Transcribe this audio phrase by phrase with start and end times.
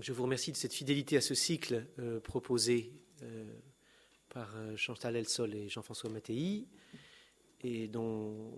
[0.00, 3.44] Je vous remercie de cette fidélité à ce cycle euh, proposé euh,
[4.28, 6.66] par euh, Chantal Elsol et Jean-François Mattei,
[7.62, 8.52] et dont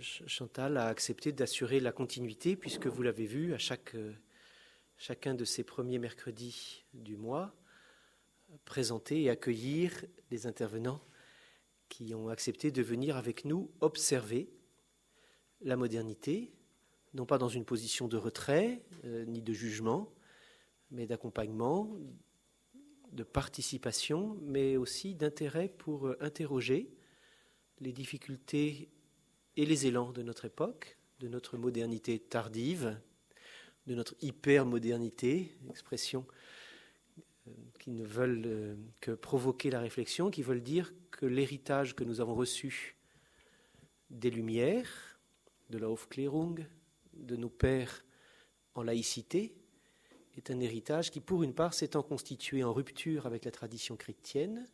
[0.00, 5.98] Chantal a accepté d'assurer la continuité, puisque vous l'avez vu, à chacun de ces premiers
[5.98, 7.54] mercredis du mois,
[8.66, 11.00] présenter et accueillir les intervenants
[11.88, 14.50] qui ont accepté de venir avec nous observer
[15.62, 16.52] la modernité,
[17.14, 20.12] non pas dans une position de retrait ni de jugement,
[20.90, 21.96] mais d'accompagnement,
[23.12, 26.90] de participation, mais aussi d'intérêt pour euh, interroger
[27.80, 28.90] les difficultés
[29.56, 33.00] et les élans de notre époque, de notre modernité tardive,
[33.86, 36.26] de notre hyper-modernité, expression
[37.46, 42.20] euh, qui ne veulent que provoquer la réflexion, qui veulent dire que l'héritage que nous
[42.20, 42.96] avons reçu
[44.10, 45.18] des Lumières,
[45.70, 46.66] de la Aufklärung,
[47.14, 48.04] de nos pères
[48.74, 49.54] en laïcité,
[50.38, 54.66] est un héritage qui, pour une part, s'étant constitué en rupture avec la tradition chrétienne,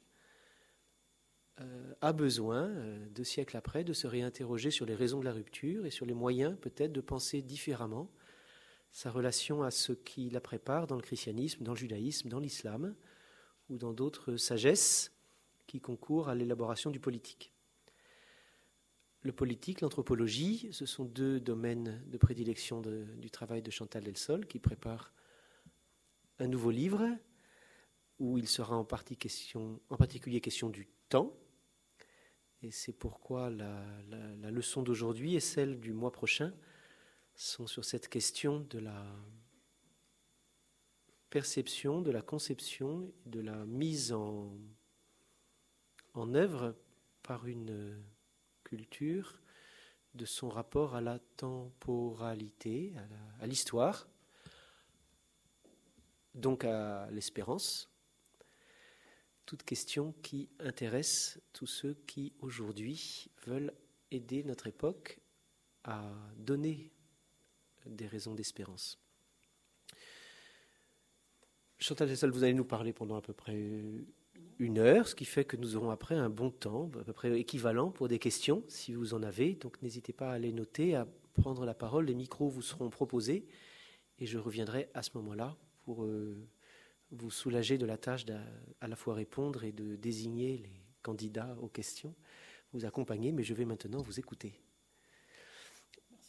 [1.60, 5.32] euh, a besoin, euh, deux siècles après, de se réinterroger sur les raisons de la
[5.32, 8.10] rupture et sur les moyens peut-être de penser différemment
[8.90, 12.94] sa relation à ce qui la prépare dans le christianisme, dans le judaïsme, dans l'islam
[13.70, 15.12] ou dans d'autres sagesses
[15.66, 17.52] qui concourent à l'élaboration du politique.
[19.22, 24.58] Le politique, l'anthropologie, ce sont deux domaines de prédilection du travail de Chantal Delsol, qui
[24.58, 25.12] prépare
[26.44, 27.08] un nouveau livre
[28.18, 31.34] où il sera en, partie question, en particulier question du temps.
[32.62, 33.82] Et c'est pourquoi la,
[34.50, 36.54] leçon d'aujourd'hui et celle du mois prochain
[37.34, 39.06] sont sur cette question de la
[41.30, 44.54] perception, de la conception, de la mise en
[46.34, 46.76] œuvre
[47.22, 48.04] par une
[48.64, 49.40] culture
[50.14, 52.94] de son rapport à la temporalité,
[53.40, 54.06] à l'histoire,
[56.34, 57.88] donc à l'espérance.
[59.46, 63.72] Toute question qui intéresse tous ceux qui aujourd'hui veulent
[64.10, 65.20] aider notre époque
[65.84, 66.02] à
[66.36, 66.92] donner
[67.86, 68.98] des raisons d'espérance.
[71.78, 73.70] Chantal Hessel, vous allez nous parler pendant à peu près
[74.58, 77.38] une heure, ce qui fait que nous aurons après un bon temps, à peu près
[77.38, 79.54] équivalent pour des questions, si vous en avez.
[79.54, 82.06] Donc n'hésitez pas à les noter, à prendre la parole.
[82.06, 83.46] Les micros vous seront proposés
[84.18, 86.48] et je reviendrai à ce moment-là pour euh,
[87.10, 88.40] vous soulager de la tâche d'à
[88.80, 92.14] la fois répondre et de désigner les candidats aux questions,
[92.72, 94.60] vous accompagner, mais je vais maintenant vous écouter.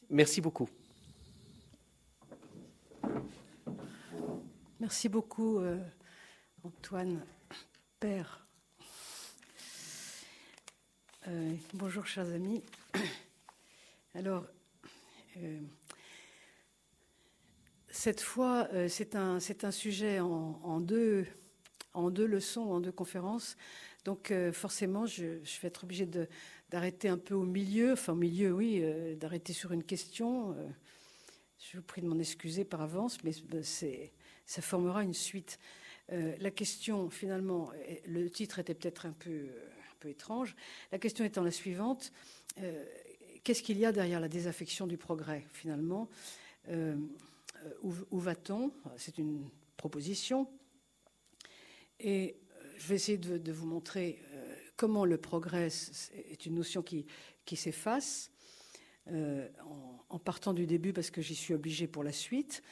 [0.09, 0.69] Merci beaucoup.
[4.79, 5.79] Merci beaucoup, euh,
[6.63, 7.25] Antoine.
[7.99, 8.45] Père.
[11.27, 12.61] Euh, bonjour chers amis.
[14.13, 14.45] Alors,
[18.05, 19.39] cette fois, euh, c'est un,
[19.71, 21.25] sujet en, deux,
[21.95, 23.57] leçons, en deux conférences.
[24.03, 26.07] Donc forcément, je, vais être obligée
[26.69, 28.83] d'arrêter un peu au milieu, enfin au milieu, oui,
[29.15, 30.55] d'arrêter sur une question.
[31.57, 33.31] je vous prie de m'en excuser par avance, mais
[34.45, 35.57] ça formera une suite.
[36.11, 37.71] Euh, la question, finalement,
[38.05, 39.47] le titre était peut-être un peu,
[40.07, 40.55] étrange.
[40.91, 42.11] La question étant la suivante
[42.61, 42.85] euh,
[43.43, 46.07] qu'est-ce qu'il y a derrière la désaffection du progrès, finalement?
[46.69, 46.95] Euh,
[47.81, 48.71] Où, va-t-on?
[48.97, 50.47] C'est une proposition.
[51.99, 52.37] Et
[52.77, 54.21] je vais essayer de, vous montrer
[54.75, 55.69] comment le progrès
[56.29, 57.05] est une notion qui,
[57.55, 58.31] s'efface.
[59.09, 62.63] en, partant du début parce que j'y suis obligée pour la suite.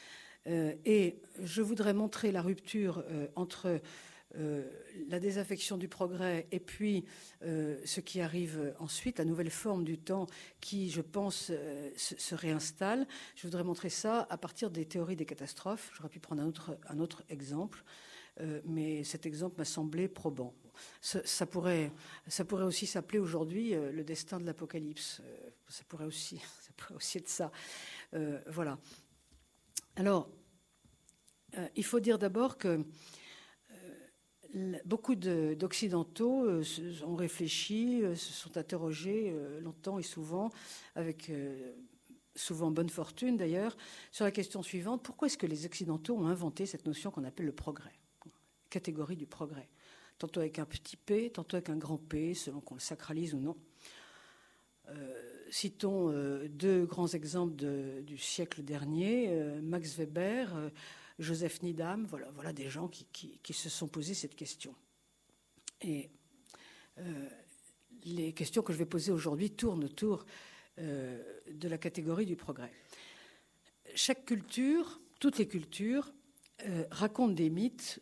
[0.46, 3.80] Euh, et je voudrais montrer la rupture euh, entre
[4.36, 4.68] euh,
[5.08, 7.04] la désaffection du progrès et puis
[7.42, 10.26] ce qui arrive ensuite, la nouvelle forme du temps
[10.60, 11.52] qui, je pense,
[11.96, 13.06] se, réinstalle.
[13.36, 15.90] Je voudrais montrer ça à partir des théories des catastrophes.
[15.94, 17.84] J'aurais pu prendre un autre, exemple,
[18.64, 20.54] mais cet exemple m'a semblé probant.
[21.02, 21.92] Ça, pourrait,
[22.28, 25.20] ça pourrait aussi s'appeler aujourd'hui le destin de l'apocalypse.
[25.68, 27.52] ça, pourrait aussi, ça pourrait aussi être ça.
[28.46, 28.78] voilà.
[29.96, 30.28] Alors,
[31.58, 32.84] euh, il faut dire d'abord que euh,
[34.84, 36.62] beaucoup d'Occidentaux euh,
[37.04, 40.50] ont réfléchi, se sont interrogés longtemps et souvent,
[40.94, 41.30] avec
[42.36, 43.76] souvent bonne fortune d'ailleurs,
[44.10, 47.46] sur la question suivante pourquoi est-ce que les Occidentaux ont inventé cette notion qu'on appelle
[47.46, 47.92] le progrès,
[48.70, 49.68] catégorie du progrès?
[50.18, 53.40] Tantôt avec un petit p, tantôt avec un grand P, selon qu'on le sacralise ou
[53.40, 53.56] non.
[55.50, 56.12] citons
[56.48, 57.56] deux grands exemples
[58.02, 59.36] du siècle dernier.
[59.60, 60.70] Max Weber
[61.18, 64.74] Joseph Nidam, voilà, voilà des gens qui, se sont posés cette question.
[65.80, 66.10] Et
[66.98, 67.28] euh,
[68.04, 70.26] les questions que je vais poser aujourd'hui tournent autour
[70.78, 72.72] euh, de la catégorie du progrès.
[73.94, 76.12] Chaque culture, toutes les cultures,
[76.90, 78.00] raconte des mythes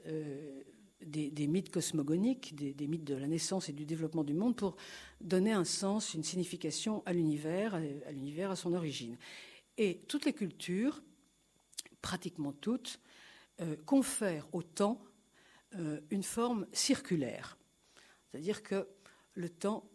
[1.06, 4.76] des, mythes cosmogoniques, des, mythes de la naissance et du développement du monde pour
[5.20, 9.16] donner un sens, une signification à l'univers, à l'univers, à son origine.
[9.78, 11.02] Et toutes les cultures,
[12.02, 13.00] pratiquement toutes,
[13.60, 15.02] euh, confèrent au temps
[15.76, 17.56] euh, une forme circulaire.
[18.26, 18.88] C'est-à-dire que
[19.34, 19.88] le temps,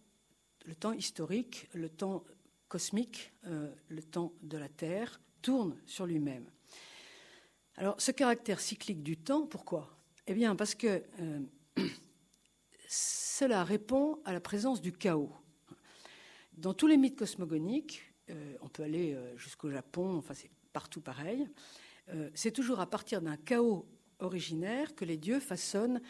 [0.65, 2.23] le temps historique, le temps
[2.67, 6.49] cosmique, euh, le temps de la Terre, tourne sur lui-même.
[7.75, 9.95] Alors, ce caractère cyclique du temps, pourquoi?
[10.25, 11.03] Eh bien, parce que
[12.87, 15.31] cela répond à la présence du chaos.
[16.53, 18.01] Dans tous les mythes cosmogoniques,
[18.61, 21.47] on peut aller jusqu'au Japon, enfin c'est partout pareil,
[22.33, 23.85] c'est toujours à partir d'un chaos
[24.19, 26.01] originaire que les dieux façonnent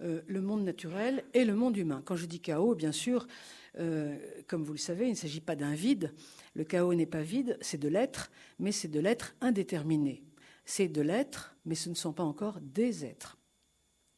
[0.00, 2.02] le monde naturel et le monde humain.
[2.04, 3.26] Quand je dis chaos, bien sûr,
[3.74, 6.14] comme vous le savez, il ne s'agit pas d'un vide.
[6.54, 10.22] Le chaos n'est pas vide, c'est de l'être, mais c'est de l'être indéterminé.
[10.64, 13.36] C'est de l'être, mais ce ne sont pas encore des êtres.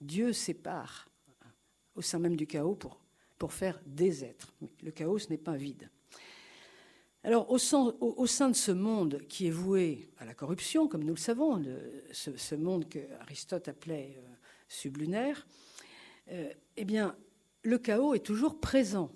[0.01, 1.09] Dieu sépare
[1.95, 3.01] au sein même du chaos pour,
[3.39, 4.55] pour faire des êtres.
[4.83, 5.91] Le chaos, ce n'est pas vide.
[7.25, 11.21] Alors, au sein, de ce monde qui est voué à la corruption, comme nous le
[11.21, 11.63] savons,
[12.11, 14.35] ce, monde que Aristote appelait euh,
[14.69, 15.47] sublunaire,
[16.33, 16.87] euh, eh
[17.63, 19.13] le chaos est toujours présent.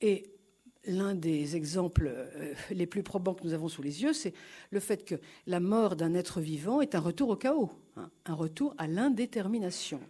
[0.00, 0.32] Et
[0.84, 4.34] l'un des exemples euh, les plus probants que nous avons sous les yeux, c'est
[4.70, 5.16] le fait que
[5.46, 10.00] la mort d'un être vivant est un retour au chaos, hein, un retour à l'indétermination.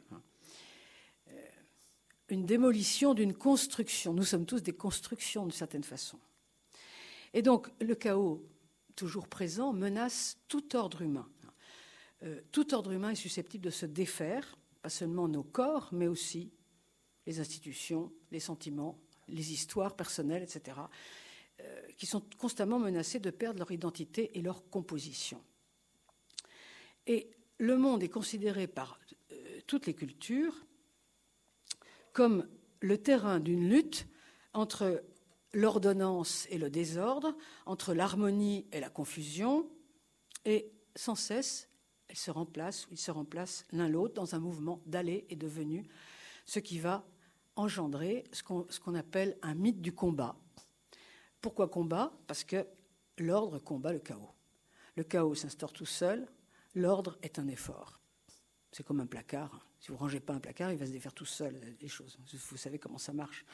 [2.32, 4.14] Une démolition d'une construction.
[4.14, 6.19] Nous sommes tous des constructions d'une certaine façon.
[7.34, 8.44] Et donc le chaos,
[8.96, 11.29] toujours présent, menace tout ordre humain.
[12.23, 16.52] Euh, tout ordre humain est susceptible de se défaire, pas seulement nos corps, mais aussi
[17.26, 18.99] les institutions, les sentiments,
[19.29, 20.76] les histoires personnelles, etc.,
[21.61, 25.43] euh, qui sont constamment menacées de perdre leur identité et leur composition.
[27.06, 28.99] Et le monde est considéré par
[29.32, 30.64] euh, toutes les cultures
[32.12, 32.49] comme
[32.81, 34.06] le terrain d'une lutte
[34.53, 35.03] entre
[35.55, 37.35] l'ordonnance et le désordre,
[37.67, 39.69] entre l'harmonie et la confusion,
[40.44, 41.69] et sans cesse,
[42.09, 45.87] elles se remplacent, ils se remplacent l'un l'autre dans un mouvement d'aller et de venue,
[46.44, 47.06] ce qui va
[47.56, 50.37] engendrer ce qu'on appelle un mythe du combat.
[51.41, 52.12] Pourquoi combat?
[52.26, 52.67] Parce que
[53.19, 54.31] l'ordre combat le chaos.
[54.97, 56.26] Le chaos s'instaure tout seul,
[56.75, 58.00] l'ordre est un effort.
[58.70, 59.67] C'est comme un placard.
[59.82, 62.17] Si vous ne rangez pas un placard, il va se défaire tout seul, les choses.
[62.50, 63.44] Vous savez comment ça marche.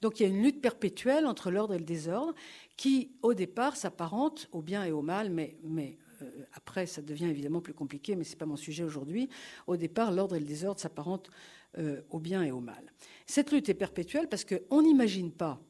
[0.00, 2.36] Donc il y a une lutte perpétuelle entre l'ordre et le désordre
[2.76, 7.24] qui, au départ, s'apparente au bien et au mal, mais, mais euh, après, ça devient
[7.24, 9.28] évidemment plus compliqué, mais ce n'est pas mon sujet aujourd'hui.
[9.66, 11.30] Au départ, l'ordre et le désordre s'apparentent
[11.78, 12.92] euh, au bien et au mal.
[13.26, 15.60] Cette lutte est perpétuelle parce qu'on n'imagine pas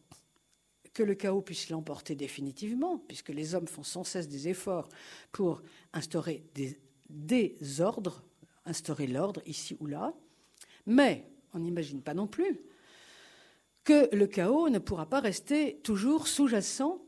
[0.92, 4.90] que le chaos puisse l'emporter définitivement, puisque les hommes font sans cesse des efforts
[5.32, 5.62] pour
[5.94, 6.78] instaurer des
[7.08, 8.22] désordres,
[8.64, 10.14] instaurer l'ordre ici ou là,
[10.86, 12.60] mais on n'imagine pas non plus
[13.84, 17.02] que le chaos ne pourra pas rester toujours sous-jacent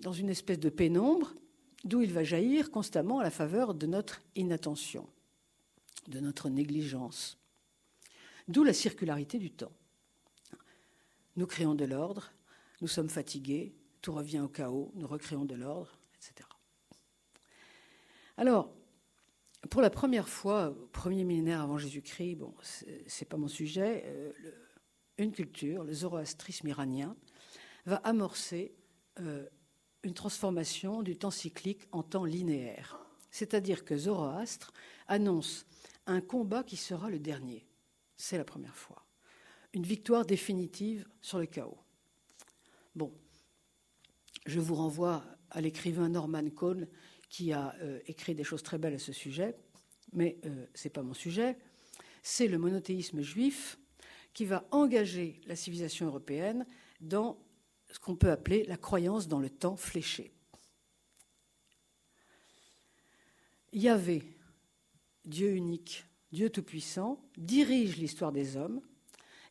[0.00, 1.34] dans une espèce de pénombre
[1.84, 5.08] d'où il va jaillir constamment à la faveur de notre inattention,
[6.08, 7.38] de notre négligence.
[8.48, 9.72] D'où la circularité du temps.
[11.36, 12.32] Nous créons de l'ordre,
[12.80, 16.48] nous sommes fatigués, tout revient au chaos, nous recréons de l'ordre, etc.
[18.36, 18.74] Alors,
[19.70, 22.54] pour la première fois, au premier millénaire avant Jésus-Christ, bon,
[23.06, 24.32] c'est pas mon sujet, euh,
[25.18, 27.16] une culture, le zoroastrisme iranien,
[27.86, 28.74] va amorcer
[29.20, 29.46] euh,
[30.02, 32.98] une transformation du temps cyclique en temps linéaire.
[33.30, 34.72] C'est-à-dire que Zoroastre
[35.08, 35.66] annonce
[36.06, 37.66] un combat qui sera le dernier.
[38.16, 39.04] C'est la première fois.
[39.72, 41.78] Une victoire définitive sur le chaos.
[42.94, 43.12] Bon,
[44.46, 46.86] je vous renvoie à l'écrivain Norman Cohn
[47.34, 49.56] qui a euh, écrit des choses très belles à ce sujet,
[50.12, 51.58] mais euh, ce n'est pas mon sujet.
[52.22, 53.76] C'est le monothéisme juif
[54.32, 56.64] qui va engager la civilisation européenne
[57.00, 57.36] dans
[57.90, 60.32] ce qu'on peut appeler la croyance dans le temps fléché.
[63.72, 64.22] Yahvé,
[65.24, 68.80] Dieu unique, Dieu Tout-Puissant, dirige l'histoire des hommes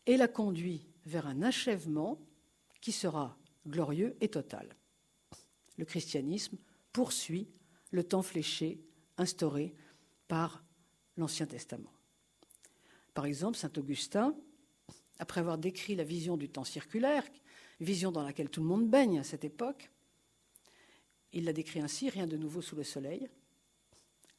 [0.06, 2.18] et la conduit vers un achèvement
[2.80, 3.38] qui sera
[3.68, 4.74] glorieux et total.
[5.78, 6.58] Le christianisme
[6.94, 7.50] poursuit
[7.94, 8.82] le temps fléché
[9.18, 9.74] instauré
[10.28, 10.66] par
[11.16, 11.94] l'Ancien Testament.
[13.14, 14.36] Par exemple, Saint Augustin,
[15.20, 17.24] après avoir décrit la vision du temps circulaire,
[17.80, 19.90] vision dans laquelle tout le monde baigne à cette époque,
[21.32, 23.30] il l'a décrit ainsi, rien de nouveau sous le soleil.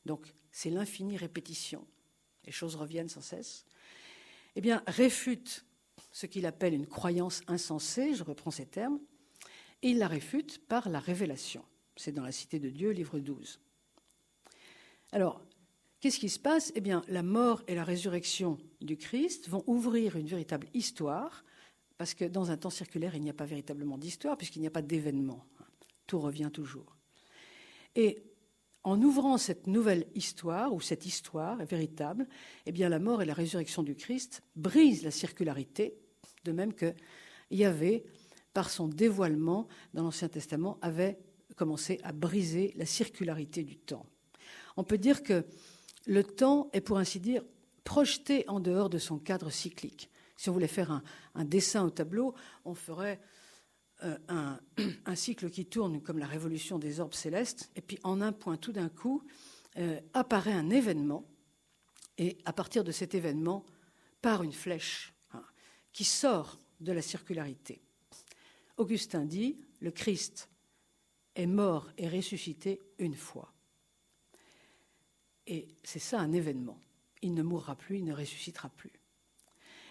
[0.05, 1.87] Donc c'est l'infinie répétition
[2.47, 3.65] les choses reviennent sans cesse,
[4.57, 5.65] eh bien, réfute
[6.13, 9.01] ce qu'il appelle une croyance insensée, je reprends ces termes,
[9.83, 11.65] et il la réfute par la révélation.
[11.97, 13.61] C'est dans la Cité de Dieu, livre 12.
[15.13, 15.41] Alors,
[16.01, 16.73] qu'est-ce qui se passe?
[16.75, 21.45] Eh bien, la mort et la résurrection du Christ vont ouvrir une véritable histoire,
[21.97, 24.73] parce que dans un temps circulaire, il n'y a pas véritablement d'histoire, puisqu'il n'y a
[24.73, 25.47] pas d'événement.
[26.07, 26.97] Tout revient toujours.
[27.95, 28.25] Et
[28.83, 32.27] en ouvrant cette nouvelle histoire, ou cette histoire véritable,
[32.67, 35.97] eh bien, la mort et la résurrection du Christ brisent la circularité,
[36.45, 36.93] de même que
[37.51, 38.05] Yahvé,
[38.53, 41.19] par son dévoilement dans l'Ancien Testament, avait
[41.57, 44.07] commencé à briser la circularité du temps.
[44.77, 45.45] On peut dire que
[46.07, 47.43] le temps est, pour ainsi dire,
[47.85, 50.11] projeté en dehors de son cadre cyclique.
[50.37, 51.03] Si on voulait faire
[51.35, 52.35] un, dessin au tableau,
[52.65, 53.21] on ferait
[54.03, 54.19] euh,
[55.07, 58.57] un, cycle qui tourne comme la révolution des orbes célestes, et puis en un point,
[58.57, 59.23] tout d'un coup,
[59.77, 61.25] euh, apparaît un événement,
[62.19, 63.65] et à partir de cet événement,
[64.23, 65.45] part une flèche hein,
[65.93, 67.83] qui sort de la circularité.
[68.77, 70.49] Augustin dit, le Christ
[71.35, 73.53] est mort et ressuscité une fois.
[75.47, 76.81] Et c'est ça un événement.
[77.23, 78.93] Il ne mourra plus, il ne ressuscitera plus.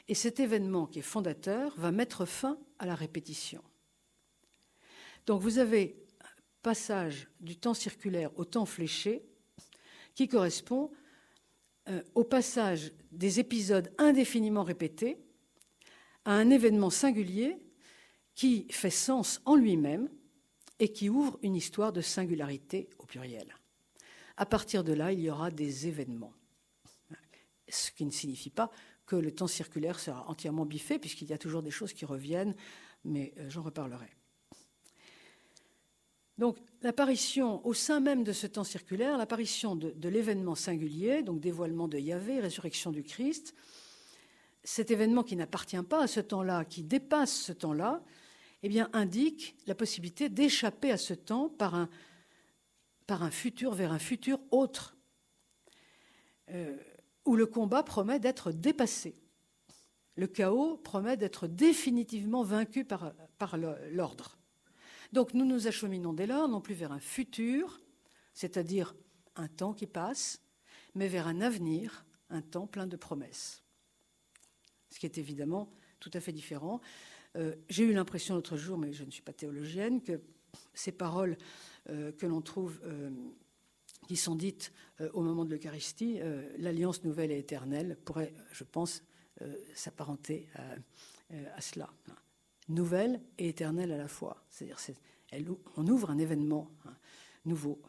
[0.07, 3.63] Et cet événement qui est fondateur va mettre fin à la répétition.
[5.25, 9.23] Donc vous avez un passage du temps circulaire au temps fléché
[10.15, 10.91] qui correspond
[11.89, 15.17] euh, au passage des épisodes indéfiniment répétés
[16.25, 17.57] à un événement singulier
[18.35, 20.09] qui fait sens en lui-même
[20.79, 23.55] et qui ouvre une histoire de singularité au pluriel.
[24.37, 26.33] À partir de là, il y aura des événements.
[27.69, 28.71] Ce qui ne signifie pas
[29.05, 32.55] que le temps circulaire sera entièrement biffé, puisqu'il y a toujours des choses qui reviennent,
[33.03, 34.09] mais euh, j'en reparlerai.
[36.37, 41.39] Donc l'apparition au sein même de ce temps circulaire, l'apparition de, de l'événement singulier, donc
[41.39, 43.53] dévoilement de Yahvé, résurrection du Christ,
[44.63, 48.03] cet événement qui n'appartient pas à ce temps-là, qui dépasse ce temps-là,
[48.63, 51.89] eh bien, indique la possibilité d'échapper à ce temps par un,
[53.29, 54.95] futur vers un futur autre,
[56.49, 56.77] euh,
[57.25, 59.15] où le combat promet d'être dépassé.
[60.15, 64.37] Le chaos promet d'être définitivement vaincu par, par l'ordre.
[65.11, 67.81] Donc nous nous acheminons dès lors non plus vers un futur,
[68.33, 68.95] c'est-à-dire
[69.35, 70.41] un temps qui passe,
[70.95, 73.61] mais vers un avenir, un temps plein de promesses.
[74.89, 76.81] Ce qui est évidemment tout à fait différent
[77.35, 80.21] euh, j'ai eu l'impression l'autre jour, mais je ne suis pas théologienne, que
[80.73, 81.37] ces paroles
[81.89, 83.09] euh, que l'on trouve, euh,
[84.07, 84.71] qui sont dites
[85.13, 86.19] au moment de l'Eucharistie,
[86.57, 89.01] l'alliance nouvelle et éternelle, pourrait, je pense,
[89.73, 90.47] s'apparenter
[91.29, 91.89] à, cela.
[92.69, 94.45] Nouvelle et éternelle à la fois.
[94.49, 94.77] C'est-à-dire,
[95.77, 96.95] on ouvre un événement hein,
[97.45, 97.81] nouveau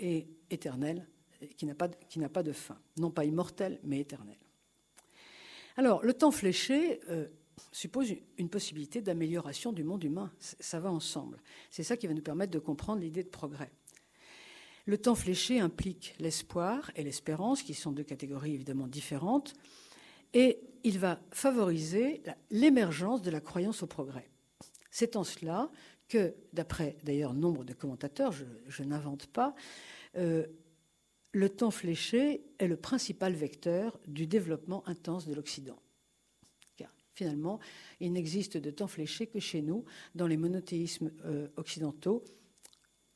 [0.00, 1.06] et éternel
[1.56, 2.78] qui n'a pas, pas, de fin.
[2.96, 4.38] Non pas immortel, mais éternel.
[5.76, 7.00] Alors, le temps fléché
[7.72, 10.32] suppose une possibilité d'amélioration du monde humain.
[10.38, 11.38] Ça va ensemble.
[11.70, 13.70] C'est ça qui va nous permettre de comprendre l'idée de progrès.
[14.86, 19.54] Le temps fléché implique l'espoir et l'espérance, qui sont deux catégories évidemment différentes,
[20.32, 24.28] et il va favoriser l'émergence de la croyance au progrès.
[24.90, 25.70] C'est en cela
[26.08, 29.54] que, d'après d'ailleurs nombre de commentateurs, je, n'invente pas,
[30.16, 30.46] euh,
[31.32, 35.78] le temps fléché est le principal vecteur du développement intense de l'Occident.
[37.16, 37.60] Finalement,
[37.98, 42.22] il n'existe de temps fléché que chez nous, dans les monothéismes euh, occidentaux.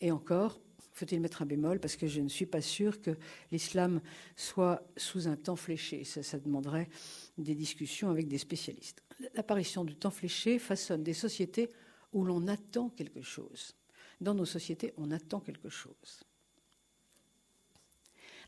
[0.01, 0.59] Et encore,
[0.95, 3.11] faut-il mettre un bémol, parce que je ne suis pas sûr que
[3.53, 4.01] l'islam
[4.37, 6.05] soit sous un temps fléché.
[6.05, 6.89] Ça, ça demanderait
[7.37, 9.03] des discussions avec des spécialistes.
[9.35, 11.69] L'apparition du temps fléché façonne des sociétés
[12.15, 13.77] où l'on attend quelque chose.
[14.19, 16.25] Dans nos sociétés, on attend quelque chose.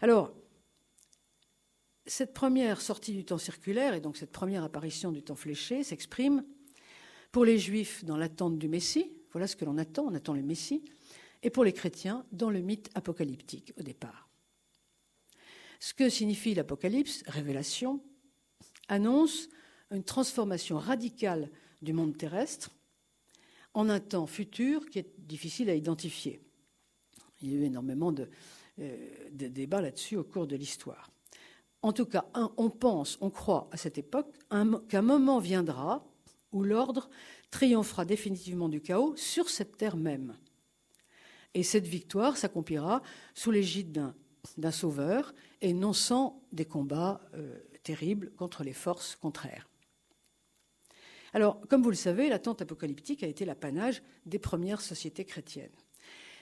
[0.00, 0.32] Alors,
[2.06, 6.44] cette première sortie du temps circulaire, et donc cette première apparition du temps fléché, s'exprime
[7.30, 10.42] pour les juifs dans l'attente du Messie, voilà ce que l'on attend, on attend le
[10.42, 10.84] Messie,
[11.42, 14.28] et pour les chrétiens dans le mythe apocalyptique au départ.
[15.80, 18.00] Ce que signifie l'Apocalypse, révélation,
[18.88, 19.48] annonce
[19.90, 22.70] une transformation radicale du monde terrestre
[23.74, 26.40] en un temps futur qui est difficile à identifier.
[27.40, 28.28] Il y a eu énormément de,
[28.78, 31.10] euh, débats là-dessus au cours de l'histoire.
[31.82, 34.32] En tout cas, on pense, on croit à cette époque
[34.88, 36.06] qu'un moment viendra
[36.52, 37.10] où l'ordre
[37.50, 40.36] triomphera définitivement du chaos sur cette terre même.
[41.54, 43.02] Et cette victoire s'accomplira
[43.34, 44.12] sous l'égide
[44.56, 49.68] d'un sauveur et non sans des combats euh, terribles contre les forces contraires.
[51.34, 55.70] Alors, comme vous le savez, l'attente apocalyptique a été l'apanage des premières sociétés chrétiennes.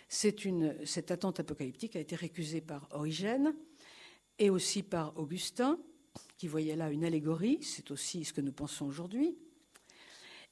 [0.08, 3.54] cette attente apocalyptique a été récusée par Origène,
[4.40, 5.78] et aussi par Augustin,
[6.36, 9.36] qui voyait là une allégorie, c'est aussi ce que nous pensons aujourd'hui.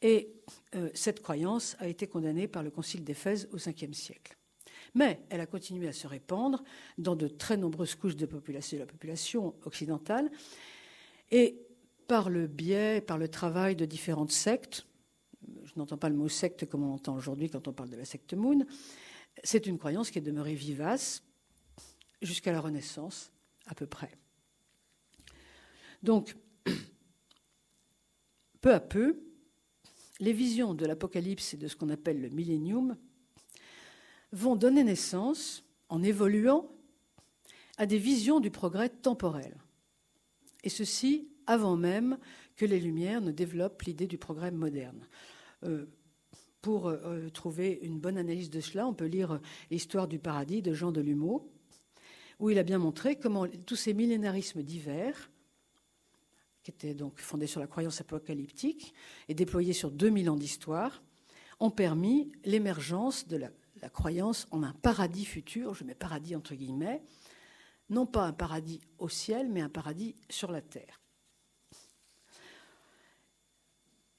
[0.02, 0.30] Et
[0.74, 4.36] euh, cette croyance a été condamnée par le Concile d'Éphèse au Ve siècle.
[4.94, 6.62] Mais elle a continué à se répandre
[6.98, 10.30] dans de très nombreuses couches de, de la population occidentale.
[11.30, 11.58] Et
[12.06, 14.86] par le biais, par le travail de différentes sectes,
[15.64, 18.04] je n'entends pas le mot secte comme on l'entend aujourd'hui quand on parle de la
[18.04, 18.66] secte Moon,
[19.42, 21.22] c'est une croyance qui est demeurée vivace
[22.22, 23.30] jusqu'à la Renaissance,
[23.68, 24.10] à peu près.
[26.02, 26.36] Donc,
[28.60, 29.20] peu à peu,
[30.20, 32.96] les visions de l'Apocalypse et de ce qu'on appelle le millénium
[34.32, 36.70] vont donner naissance, en évoluant,
[37.76, 39.56] à des visions du progrès temporel.
[40.64, 42.18] Et ceci avant même
[42.56, 45.06] que les Lumières ne développent l'idée du progrès moderne.
[45.64, 45.86] Euh,
[46.60, 50.74] pour euh, trouver une bonne analyse de cela, on peut lire L'histoire du paradis de
[50.74, 51.50] Jean de Lumeau,
[52.38, 55.30] où il a bien montré comment tous ces millénarismes divers,
[56.62, 58.94] qui étaient donc fondés sur la croyance apocalyptique
[59.28, 61.02] et déployés sur 2000 ans d'histoire,
[61.60, 63.50] ont permis l'émergence de la,
[63.90, 67.02] croyance en un paradis futur, je mets paradis entre guillemets,
[67.90, 71.00] non pas un paradis au ciel, mais un paradis sur la terre.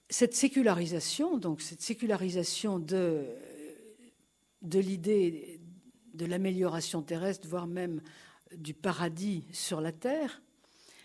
[0.10, 3.28] Cette sécularisation, donc cette sécularisation de
[4.62, 5.59] l'idée
[6.20, 8.02] de l'amélioration terrestre, voire même
[8.56, 10.42] du paradis sur la terre,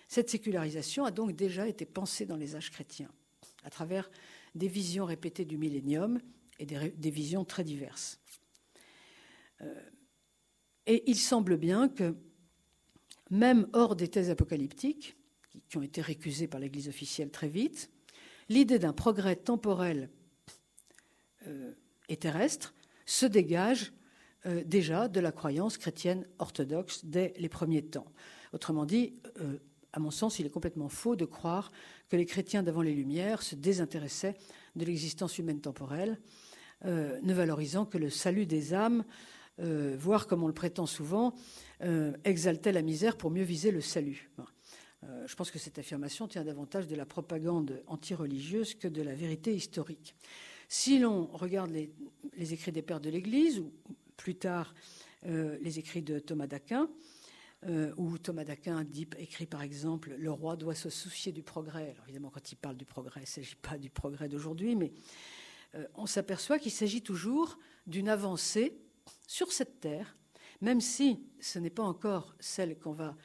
[0.09, 3.11] cette sécularisation a donc déjà été pensée dans les âges chrétiens,
[3.63, 4.11] à travers
[4.55, 6.21] des visions répétées du millénium
[6.59, 8.21] et des, visions très diverses.
[9.61, 9.75] Euh,
[10.87, 12.17] et il semble bien que,
[13.31, 15.17] même hors des thèses apocalyptiques,
[15.69, 17.89] qui ont été récusées par l'Église officielle très vite,
[18.49, 20.11] l'idée d'un progrès temporel
[21.47, 21.73] euh,
[22.09, 22.75] et terrestre
[23.07, 23.93] se dégage
[24.47, 28.07] euh, déjà de la croyance chrétienne orthodoxe dès les premiers temps.
[28.53, 29.57] Autrement dit, euh,
[29.95, 31.73] à mon sens, il est complètement faux de croire
[32.11, 34.37] que les chrétiens d'avant les Lumières se désintéressaient
[34.77, 36.19] de l'existence humaine temporelle,
[36.85, 39.05] euh, ne valorisant que le salut des âmes,
[39.57, 41.33] voire, comme on le prétend souvent,
[42.25, 44.29] exaltait la misère pour mieux viser le salut.
[45.27, 49.55] je pense que cette affirmation tient davantage de la propagande antireligieuse que de la vérité
[49.55, 50.17] historique.
[50.67, 51.93] Si l'on regarde les,
[52.37, 53.71] les écrits des pères de l'Église, ou
[54.17, 54.75] plus tard
[55.27, 56.89] euh, les écrits de Thomas d'Aquin,
[57.67, 58.87] euh, où Thomas d'Aquin
[59.19, 61.93] écrit par exemple Le roi doit se soucier du progrès.
[61.93, 64.93] Alors évidemment, quand il parle du progrès, il ne s'agit pas du progrès d'aujourd'hui, mais
[65.75, 68.77] euh, on s'aperçoit qu'il s'agit toujours d'une avancée
[69.27, 70.17] sur cette terre,
[70.61, 73.17] même si ce n'est pas encore celle qu'on va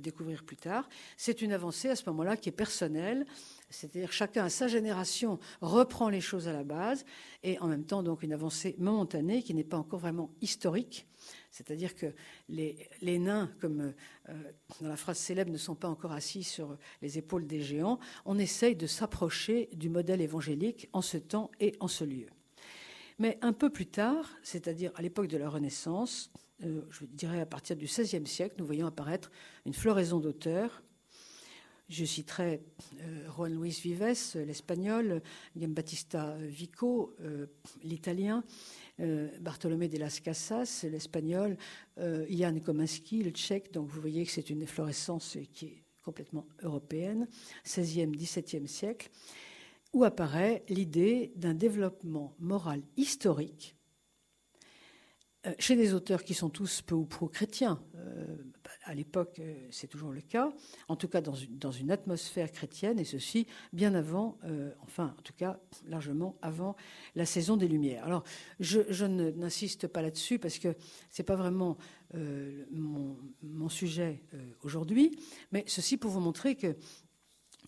[0.00, 0.88] découvrir plus tard.
[1.16, 3.26] C'est une avancée à ce moment-là qui est personnelle,
[3.70, 7.04] c'est-à-dire chacun à sa génération reprend les choses à la base
[7.42, 11.06] et en même temps donc une avancée momentanée qui n'est pas encore vraiment historique.
[11.50, 12.06] C'est-à-dire que
[12.48, 13.92] les, nains, comme
[14.28, 14.34] euh,
[14.80, 17.98] dans la phrase célèbre, ne sont pas encore assis sur les épaules des géants.
[18.24, 22.28] On essaye de s'approcher du modèle évangélique en ce temps et en ce lieu.
[23.18, 26.30] Mais un peu plus tard, c'est-à-dire à, l'époque de la Renaissance,
[26.64, 29.30] euh, je dirais à partir du XVIe siècle, nous voyons apparaître
[29.64, 30.82] une floraison d'auteurs
[31.88, 32.60] je citerai
[33.00, 35.22] euh, Juan Luis Vives, l'espagnol,
[35.56, 37.46] Giambattista Vico, euh,
[37.82, 38.44] l'italien,
[39.40, 41.56] Bartolomé de las Casas, l'espagnol,
[41.96, 43.72] Jan Komansky, le tchèque.
[43.72, 47.28] Donc vous voyez que c'est une efflorescence qui est complètement européenne,
[47.64, 49.08] 16e, 17e siècle,
[49.92, 53.77] où apparaît l'idée d'un développement moral historique
[55.58, 58.36] chez des auteurs qui sont tous peu ou pro chrétiens, euh,
[58.84, 60.52] à l'époque euh, c'est toujours le cas,
[60.88, 64.38] en tout cas dans une, atmosphère chrétienne, et ceci bien avant,
[64.82, 66.76] enfin en tout cas largement avant
[67.14, 68.04] la saison des Lumières.
[68.04, 68.24] Alors
[68.60, 70.74] je, n'insiste pas là-dessus parce que
[71.10, 71.78] ce n'est pas vraiment
[72.70, 74.22] mon, sujet
[74.62, 75.18] aujourd'hui,
[75.52, 76.76] mais ceci pour vous montrer que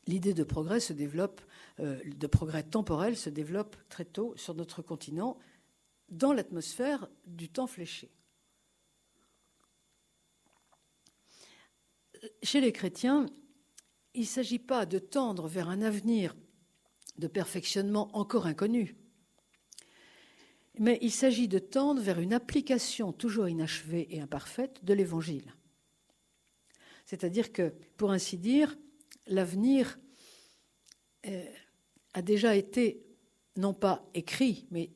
[0.06, 1.40] l'idée de progrès se développe,
[1.78, 5.38] de progrès temporel se développe très tôt sur notre continent
[6.10, 8.10] dans l'atmosphère du temps fléché.
[12.42, 13.26] Chez les chrétiens,
[14.14, 16.34] il ne s'agit pas de tendre vers un avenir
[17.18, 18.96] de perfectionnement encore inconnu,
[20.78, 25.54] mais il s'agit de tendre vers une application toujours inachevée et imparfaite de l'Évangile.
[27.04, 28.76] C'est-à-dire que, pour ainsi dire,
[29.26, 29.98] l'avenir
[31.26, 31.44] euh,
[32.14, 33.04] a déjà été
[33.56, 34.90] non pas écrit, mais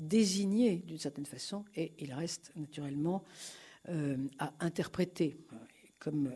[0.00, 3.22] désigné d'une certaine façon et il reste naturellement
[3.88, 5.36] euh, à interpréter.
[5.98, 6.34] Comme,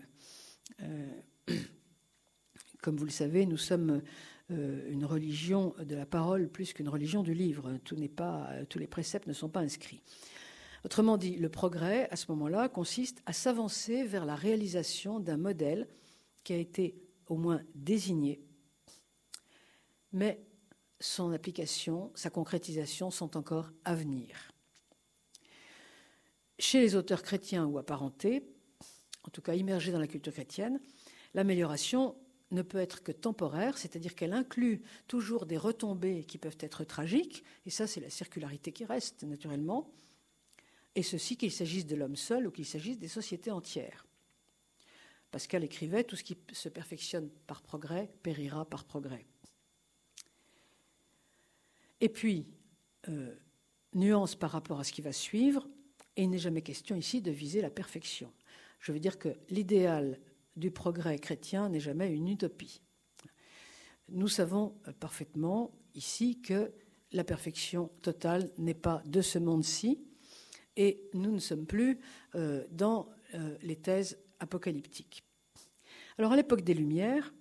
[0.82, 1.20] euh,
[2.82, 4.02] comme vous le savez, nous sommes
[4.50, 7.78] euh, une religion de la parole plus qu'une religion du livre.
[7.84, 10.02] Tous les préceptes ne sont pas inscrits.
[10.84, 15.88] Autrement dit, le progrès, à ce moment-là, consiste à s'avancer vers la réalisation d'un modèle
[16.44, 16.94] qui a été
[17.26, 18.42] au moins désigné,
[20.12, 20.44] mais
[21.04, 24.50] son application, sa concrétisation sont encore à venir.
[26.58, 28.42] chez les auteurs chrétiens ou apparentés,
[29.24, 30.80] en tout cas immergés dans la culture chrétienne,
[31.34, 32.16] l'amélioration
[32.52, 37.44] ne peut être que temporaire, c'est-à-dire qu'elle inclut toujours des retombées qui peuvent être tragiques,
[37.66, 39.92] et ça c'est la circularité qui reste naturellement,
[40.94, 44.06] et ceci qu'il s'agisse de l'homme seul ou qu'il s'agisse des sociétés entières.
[45.30, 49.26] Pascal écrivait Tout ce qui se perfectionne par progrès périra par progrès.
[52.00, 52.46] Et puis,
[53.08, 53.34] euh,
[53.94, 55.68] nuance par rapport à ce qui va suivre,
[56.16, 58.32] et il n'est jamais question ici de viser la perfection.
[58.80, 60.20] Je veux dire que l'idéal
[60.56, 62.80] du progrès chrétien n'est jamais une utopie.
[64.08, 66.72] Nous savons parfaitement ici que
[67.12, 70.04] la perfection totale n'est pas de ce monde-ci,
[70.76, 72.00] et nous ne sommes plus
[72.34, 75.24] euh, dans euh, les thèses apocalyptiques.
[76.18, 77.32] Alors à l'époque des Lumières,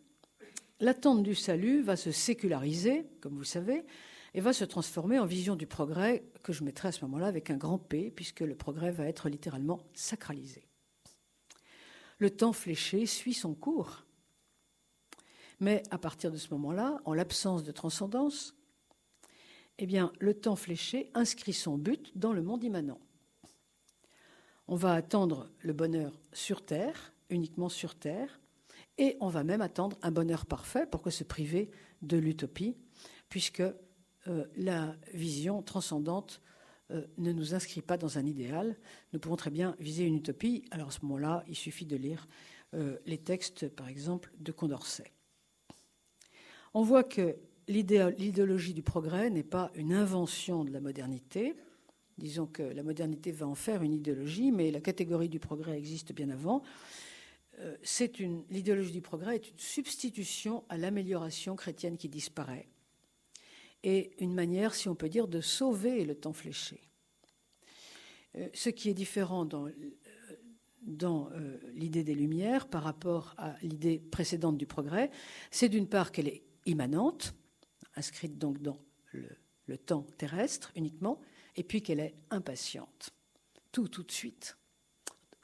[0.79, 3.83] l'attente du salut va se séculariser, comme vous savez,
[4.33, 7.49] et va se transformer en vision du progrès que je mettrai à ce moment-là avec
[7.49, 10.67] un grand P, puisque le progrès va être littéralement sacralisé.
[12.17, 14.05] Le temps fléché suit son cours.
[15.59, 18.55] Mais à partir de ce moment-là, en l'absence de transcendance,
[19.77, 22.99] eh bien, le temps fléché inscrit son but dans le monde immanent.
[24.67, 28.39] On va attendre le bonheur sur Terre, uniquement sur Terre,
[28.97, 32.75] et on va même attendre un bonheur parfait pour se priver de l'utopie,
[33.29, 33.63] puisque
[34.27, 36.41] euh, la vision transcendante
[36.91, 38.77] euh, ne nous inscrit pas dans un idéal.
[39.11, 40.63] Nous pouvons très bien viser une utopie.
[40.71, 42.27] Alors à ce moment-là, il suffit de lire
[42.73, 45.11] euh, les textes, par exemple, de Condorcet.
[46.73, 47.35] On voit que
[47.67, 51.53] l'idéologie du progrès n'est pas une invention de la modernité.
[52.17, 56.13] Disons que la modernité va en faire une idéologie, mais la catégorie du progrès existe
[56.13, 56.63] bien avant.
[58.49, 62.67] L'idéologie du progrès est une substitution à l'amélioration chrétienne qui disparaît
[63.83, 66.81] et une manière, si on peut dire, de sauver le temps fléché.
[68.35, 69.69] Euh, ce qui est différent dans,
[70.81, 75.11] dans euh, l'idée des Lumières par rapport à l'idée précédente du progrès,
[75.51, 77.33] c'est d'une part qu'elle est immanente,
[77.95, 78.79] inscrite donc dans
[79.11, 79.27] le,
[79.67, 81.19] le temps terrestre uniquement,
[81.55, 83.11] et puis qu'elle est impatiente,
[83.71, 84.57] tout tout de suite.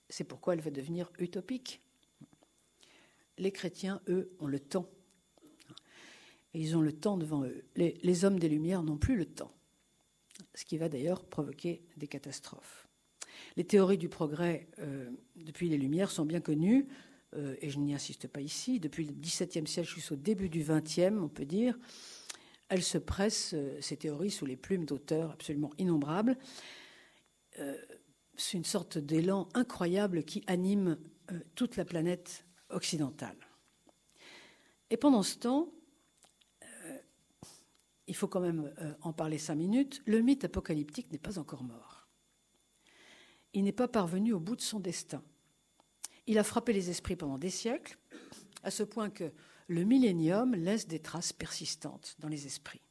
[0.09, 1.81] C'est pourquoi elle va devenir utopique.
[3.37, 4.89] Les chrétiens, eux, ont le temps
[6.53, 7.63] et ils ont le temps devant eux.
[7.75, 9.51] Les, hommes des Lumières n'ont plus le temps,
[10.55, 12.87] ce qui va d'ailleurs provoquer des catastrophes.
[13.55, 16.87] Les théories du progrès euh, depuis les Lumières sont bien connues,
[17.35, 18.79] euh, et je n'y insiste pas ici.
[18.79, 21.77] Depuis le XVIIe siècle jusqu'au début du XXe, on peut dire,
[22.69, 26.37] elles se pressent, euh, ces théories, sous les plumes d'auteurs absolument innombrables.
[28.37, 30.97] C'est une sorte d'élan incroyable qui anime
[31.55, 33.35] toute la planète occidentale.
[34.89, 35.69] Et pendant ce temps,
[38.09, 41.63] il faut quand même euh, en parler cinq minutes, le mythe apocalyptique n'est pas encore
[41.63, 42.07] mort.
[43.53, 45.23] Il n'est pas parvenu au bout de son destin.
[46.25, 47.97] Il a frappé les esprits pendant des siècles,
[48.63, 49.31] à ce point que
[49.67, 52.81] le millénium laisse des traces persistantes dans les esprits,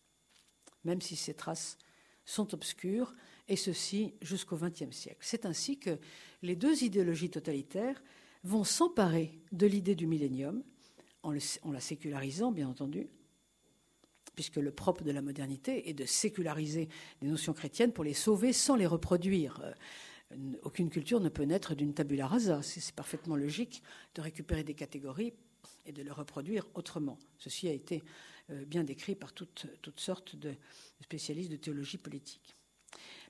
[0.85, 1.79] même si ces traces
[2.25, 3.15] sont obscures,
[3.49, 5.21] et ceci jusqu'au XXe siècle.
[5.21, 5.99] C'est ainsi que
[6.43, 8.01] les deux idéologies totalitaires
[8.45, 10.63] vont s'emparer de l'idée du millénium,
[11.25, 11.33] en,
[11.73, 13.09] la sécularisant, bien entendu,
[14.39, 16.89] puisque le propre de la modernité est de séculariser
[17.21, 19.61] des notions chrétiennes pour les sauver sans les reproduire.
[20.31, 22.63] Euh, aucune culture ne peut naître d'une tabula rasa.
[22.63, 23.83] C'est parfaitement logique
[24.15, 25.33] de récupérer des catégories
[25.87, 27.19] et de les reproduire autrement.
[27.37, 28.05] Ceci a été
[28.51, 30.55] euh, bien décrit par toutes, toutes sortes de
[31.03, 32.55] spécialistes de théologie politique.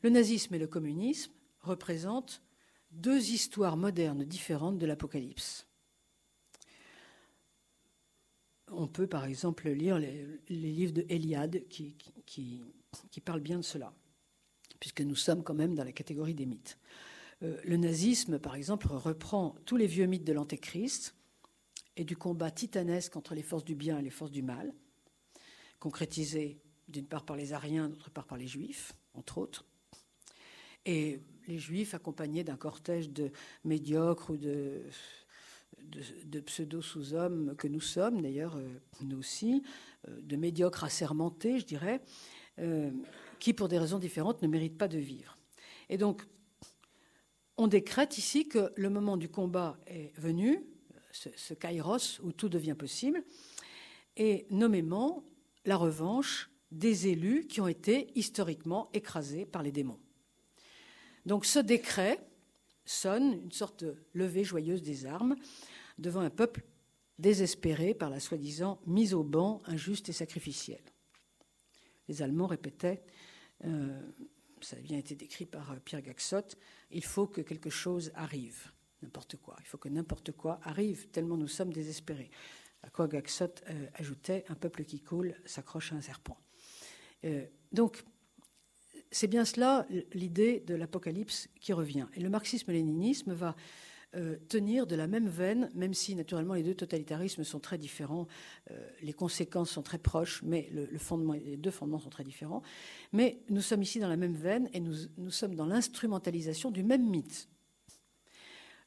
[0.03, 2.42] Le nazisme et le communisme représentent
[2.90, 5.67] deux histoires modernes différentes de l'Apocalypse
[8.72, 13.92] on peut par exemple lire les, livres de Eliade qui, qui, parlent bien de cela,
[14.81, 16.78] puisque nous sommes quand même dans la catégorie des mythes.
[17.42, 21.14] Euh, le nazisme, par exemple, reprend tous les vieux mythes de l'Antéchrist
[21.96, 24.72] et du combat titanesque entre les forces du bien et les forces du mal,
[25.78, 29.64] concrétisé d'une part par les Ariens, d'autre part par les Juifs, entre autres.
[30.87, 33.31] Et les Juifs accompagnés d'un cortège de
[33.64, 34.83] médiocres ou de
[36.25, 38.69] de, pseudo-sous-hommes que nous sommes, d'ailleurs, euh,
[39.03, 39.62] nous aussi,
[40.09, 42.01] euh, de médiocres assermentés, je dirais,
[42.59, 42.91] euh,
[43.38, 45.38] qui, pour des raisons différentes, ne méritent pas de vivre.
[45.88, 46.23] Et donc,
[47.57, 50.64] on décrète ici que le moment du combat est venu,
[51.12, 53.23] ce, ce kairos où tout devient possible,
[54.17, 55.25] et nommément
[55.64, 59.99] la revanche des élus qui ont été historiquement écrasés par les démons.
[61.27, 62.28] Donc ce décret
[62.88, 65.37] sonne une sorte de levée joyeuse des armes
[65.98, 66.64] devant un peuple
[67.18, 70.85] désespéré par la soi-disant mise au banc injuste et sacrificielle.
[72.09, 73.03] Les Allemands répétaient
[73.64, 74.01] euh,
[74.61, 76.57] ça a bien été décrit par Pierre Gaxot,
[76.90, 78.72] il faut que quelque chose arrive,
[79.03, 79.57] n'importe quoi.
[79.61, 82.31] Il faut que n'importe quoi arrive, tellement nous sommes désespérés.
[82.83, 83.55] À quoi Gaxot
[83.94, 86.38] ajoutait Un peuple qui coule s'accroche à un serpent.
[87.72, 88.05] donc,
[89.11, 92.07] c'est bien cela l'idée de l'apocalypse qui revient.
[92.14, 93.57] Et le marxisme-léninisme va
[94.16, 98.27] euh, tenir de la même veine, même si naturellement les deux totalitarismes sont très différents,
[98.71, 102.62] euh, les conséquences sont très proches, mais les deux fondements sont très différents.
[103.12, 106.83] Mais nous sommes ici dans la même veine et nous, nous sommes dans l'instrumentalisation du
[106.83, 107.49] même mythe.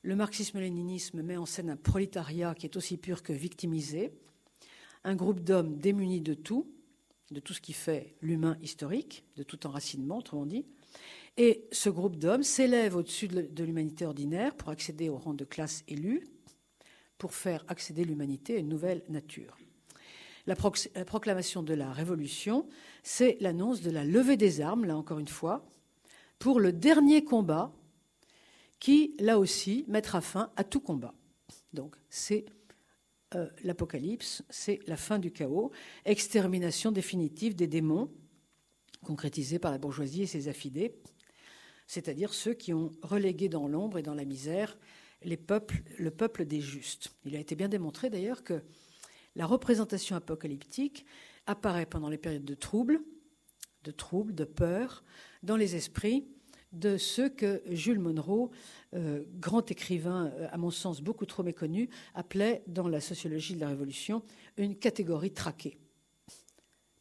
[0.01, 4.11] Le marxisme-léninisme met en scène un prolétariat qui est aussi pur que victimisé,
[5.03, 6.67] un groupe d'hommes démunis de tout,
[7.31, 10.65] de tout ce qui fait l'humain historique, de tout enracinement, autrement dit.
[11.37, 15.83] Et ce groupe d'hommes s'élève au-dessus de l'humanité ordinaire pour accéder au rang de classe
[15.87, 16.27] élue,
[17.17, 19.57] pour faire accéder l'humanité à une nouvelle nature.
[20.47, 22.67] La, proclamation de la Révolution,
[23.03, 25.65] c'est l'annonce de la levée des armes, là encore une fois,
[26.39, 27.71] pour le dernier combat
[28.79, 31.13] qui, là aussi, mettra fin à tout combat.
[31.73, 32.45] Donc, c'est
[33.35, 35.71] euh, l'Apocalypse, c'est la fin du chaos,
[36.05, 38.11] extermination définitive des démons,
[39.03, 40.95] concrétisée par la bourgeoisie et ses affidés,
[41.87, 44.77] c'est-à-dire ceux qui ont relégué dans l'ombre et dans la misère
[45.23, 47.13] le peuple des justes.
[47.25, 48.61] Il a été bien démontré d'ailleurs que
[49.35, 51.05] la représentation apocalyptique
[51.45, 53.01] apparaît pendant les périodes de troubles,
[53.83, 55.03] de troubles, de peur,
[55.43, 56.27] dans les esprits
[56.71, 58.49] de ceux que Jules Monroe,
[58.93, 63.59] euh, grand écrivain, euh, à mon sens beaucoup trop méconnu, appelait dans la sociologie de
[63.59, 64.23] la Révolution
[64.57, 65.77] une catégorie traquée.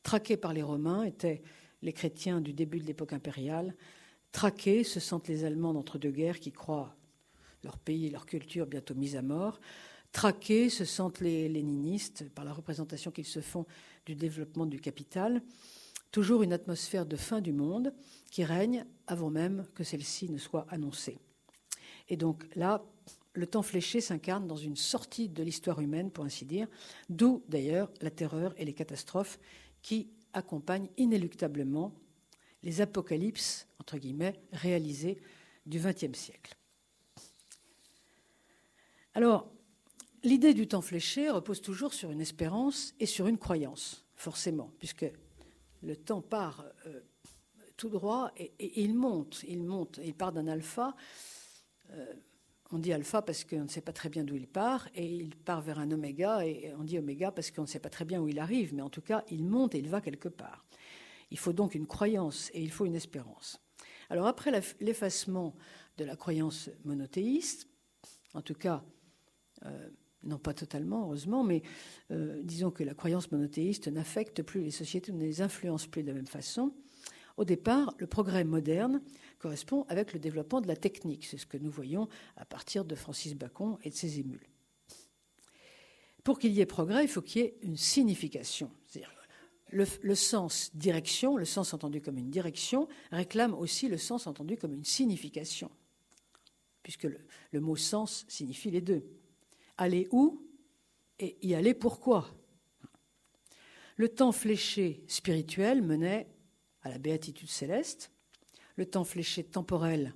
[0.02, 1.42] Traqués par les Romains étaient
[1.83, 3.74] les chrétiens du début de l'époque impériale.
[4.33, 6.96] Traqués, se sentent les Allemands d'entre-deux-guerres qui croient
[7.62, 9.61] leur pays et leur culture bientôt mis à mort.
[10.12, 13.66] Traqués, se sentent les léninistes par la représentation qu'ils se font
[14.06, 15.42] du développement du capital
[16.10, 17.94] toujours une atmosphère de fin du monde
[18.30, 21.18] qui règne avant même que celle-ci ne soit annoncée.
[22.08, 22.84] Et donc là,
[23.32, 26.66] le temps fléché s'incarne dans une sortie de l'histoire humaine, pour ainsi dire,
[27.08, 29.38] d'où d'ailleurs la terreur et les catastrophes
[29.82, 31.94] qui accompagnent inéluctablement
[32.62, 35.18] les apocalypses, entre guillemets, réalisées
[35.66, 36.56] du XXe siècle.
[39.14, 39.50] Alors,
[40.22, 45.06] l'idée du temps fléché repose toujours sur une espérance et sur une croyance, forcément, puisque
[45.82, 47.00] le temps part euh,
[47.76, 50.94] tout droit et, il monte, il monte, il part d'un alpha.
[51.90, 52.14] Euh,
[52.72, 55.34] on dit alpha parce qu'on ne sait pas très bien d'où il part, et il
[55.34, 58.20] part vers un oméga, et on dit oméga parce qu'on ne sait pas très bien
[58.20, 60.64] où il arrive, mais en tout cas, il monte et il va quelque part.
[61.32, 63.60] Il faut donc une croyance et il faut une espérance.
[64.08, 65.54] Alors après l'effacement
[65.96, 67.68] de la croyance monothéiste,
[68.34, 68.84] en tout cas,
[69.64, 69.90] euh,
[70.22, 71.62] non pas totalement, heureusement, mais
[72.11, 76.09] euh, disons que la croyance monothéiste n'affecte plus les sociétés, ne les influence plus de
[76.09, 76.72] la même façon.
[77.37, 79.00] Au départ, le progrès moderne
[79.38, 81.24] correspond avec le développement de la technique.
[81.24, 84.46] C'est ce que nous voyons à partir de Francis Bacon et de ses émules.
[86.22, 88.70] Pour qu'il y ait progrès, il faut qu'il y ait une signification.
[89.70, 94.56] Le, le, sens direction, le sens entendu comme une direction, réclame aussi le sens entendu
[94.56, 95.70] comme une signification,
[96.83, 99.19] puisque le mot sens signifie les deux
[99.80, 100.46] aller où
[101.18, 102.30] et y aller pourquoi.
[103.96, 106.28] Le temps fléché spirituel menait
[106.82, 108.12] à la béatitude céleste.
[108.76, 110.14] Le temps fléché temporel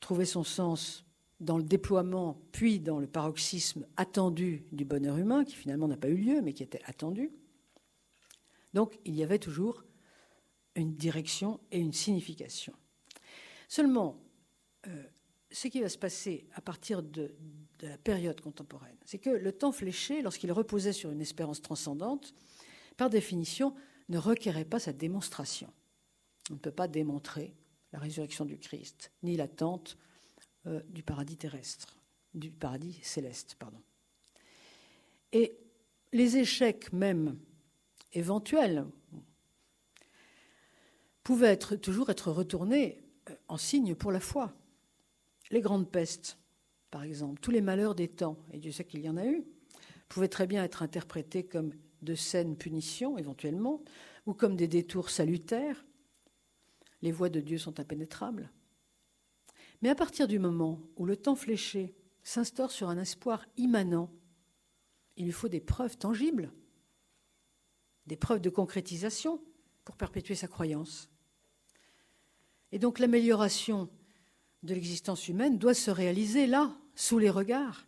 [0.00, 1.06] trouvait son sens
[1.40, 6.08] dans le déploiement, puis dans le paroxysme attendu du bonheur humain, qui finalement n'a pas
[6.08, 7.32] eu lieu, mais qui était attendu.
[8.74, 9.84] Donc il y avait toujours
[10.74, 12.72] une direction et une signification.
[13.68, 14.20] Seulement,
[14.86, 15.04] euh,
[15.50, 17.34] ce qui va se passer à partir de,
[17.86, 22.34] la période contemporaine, c'est que le temps fléché, lorsqu'il reposait sur une espérance transcendante,
[22.96, 23.74] par définition,
[24.08, 25.72] ne requérait pas sa démonstration.
[26.50, 27.54] On ne peut pas démontrer
[27.92, 29.96] la résurrection du Christ, ni l'attente
[30.66, 31.98] euh, du paradis terrestre,
[32.34, 33.80] du paradis céleste, pardon.
[35.32, 35.56] Et
[36.12, 37.38] les échecs même
[38.12, 38.86] éventuels
[41.22, 44.52] pouvaient toujours être retournés euh, en signe pour la foi.
[45.50, 46.38] Les grandes pestes,
[46.92, 49.42] par exemple, tous les malheurs des temps, et Dieu sait qu'il y en a eu,
[50.10, 53.82] pouvaient très bien être interprétés comme de saines punitions, éventuellement,
[54.26, 55.86] ou comme des détours salutaires.
[57.00, 58.52] Les voies de Dieu sont impénétrables.
[59.80, 64.10] Mais à partir du moment où le temps fléché s'instaure sur un espoir immanent,
[65.16, 66.52] il lui faut des preuves tangibles,
[68.06, 69.42] des preuves de concrétisation
[69.86, 71.08] pour perpétuer sa croyance.
[72.70, 73.88] Et donc l'amélioration
[74.62, 77.86] de l'existence humaine doit se réaliser là, sous les regards.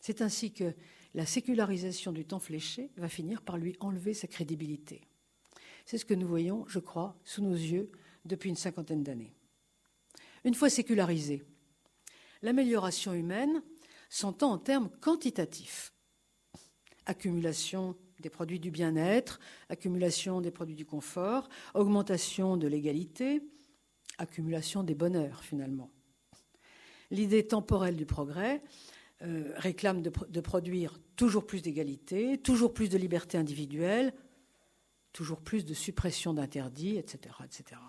[0.00, 0.74] C'est ainsi que
[1.14, 5.02] la sécularisation du temps fléché va finir par lui enlever sa crédibilité.
[5.84, 7.90] C'est ce que nous voyons, je crois, sous nos yeux
[8.24, 9.32] depuis une cinquantaine d'années.
[10.44, 11.42] Une fois sécularisée,
[12.42, 13.62] l'amélioration humaine
[14.08, 15.92] s'entend en termes quantitatifs.
[17.06, 23.42] Accumulation des produits du bien-être, accumulation des produits du confort, augmentation de l'égalité,
[24.18, 25.90] accumulation des bonheurs finalement.
[27.10, 28.62] L'idée temporelle du progrès
[29.22, 34.14] euh, réclame de, produire toujours plus d'égalité, toujours plus de liberté individuelle,
[35.12, 37.80] toujours plus de suppression d'interdits, etc., etc.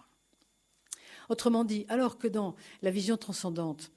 [1.29, 3.91] Autrement dit, alors que dans la vision transcendante,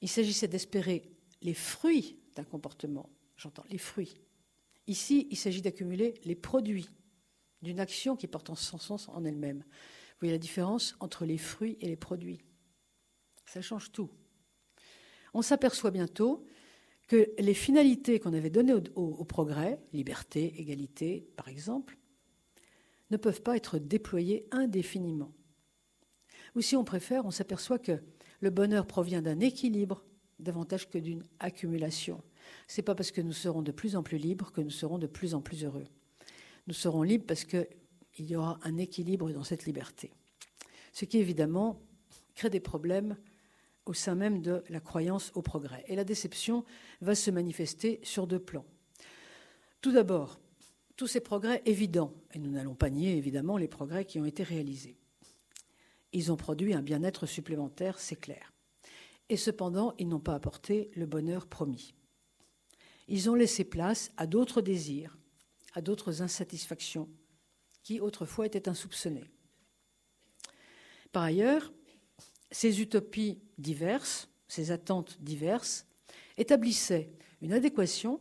[0.00, 1.10] il s'agissait d'espérer
[1.42, 4.14] les fruits d'un comportement, j'entends les fruits,
[4.86, 6.88] ici il s'agit d'accumuler les produits
[7.60, 9.58] d'une action qui porte en son sens en elle-même.
[9.58, 12.40] Vous voyez la différence entre les fruits et les produits?
[13.44, 14.10] Ça change tout.
[15.34, 16.44] On s'aperçoit bientôt
[17.08, 21.98] que les finalités qu'on avait données au, progrès, liberté, égalité par exemple,
[23.10, 25.32] ne peuvent pas être déployées indéfiniment.
[26.54, 28.00] Ou si on préfère, on s'aperçoit que
[28.40, 30.04] le bonheur provient d'un équilibre
[30.38, 32.22] davantage que d'une accumulation.
[32.66, 34.98] Ce n'est pas parce que nous serons de plus en plus libres que nous serons
[34.98, 35.84] de plus en plus heureux.
[36.66, 37.66] Nous serons libres parce qu'il
[38.18, 40.12] y aura un équilibre dans cette liberté.
[40.92, 41.80] Ce qui, évidemment,
[42.34, 43.16] crée des problèmes
[43.90, 45.84] au sein même de la croyance au progrès.
[45.88, 46.64] Et la déception
[47.00, 48.64] va se manifester sur deux plans.
[49.80, 50.38] Tout d'abord,
[50.94, 54.44] tous ces progrès évidents, et nous n'allons pas nier évidemment les progrès qui ont été
[54.44, 54.96] réalisés.
[56.12, 58.52] Ils ont produit un bien-être supplémentaire, c'est clair.
[59.28, 61.92] Et cependant, ils n'ont pas apporté le bonheur promis.
[63.08, 65.18] Ils ont laissé place à d'autres désirs,
[65.74, 67.08] à d'autres insatisfactions,
[67.82, 69.28] qui autrefois étaient insoupçonnées.
[71.10, 71.72] Par ailleurs,
[72.50, 75.86] ces utopies diverses, ces attentes diverses,
[76.36, 78.20] établissaient une adéquation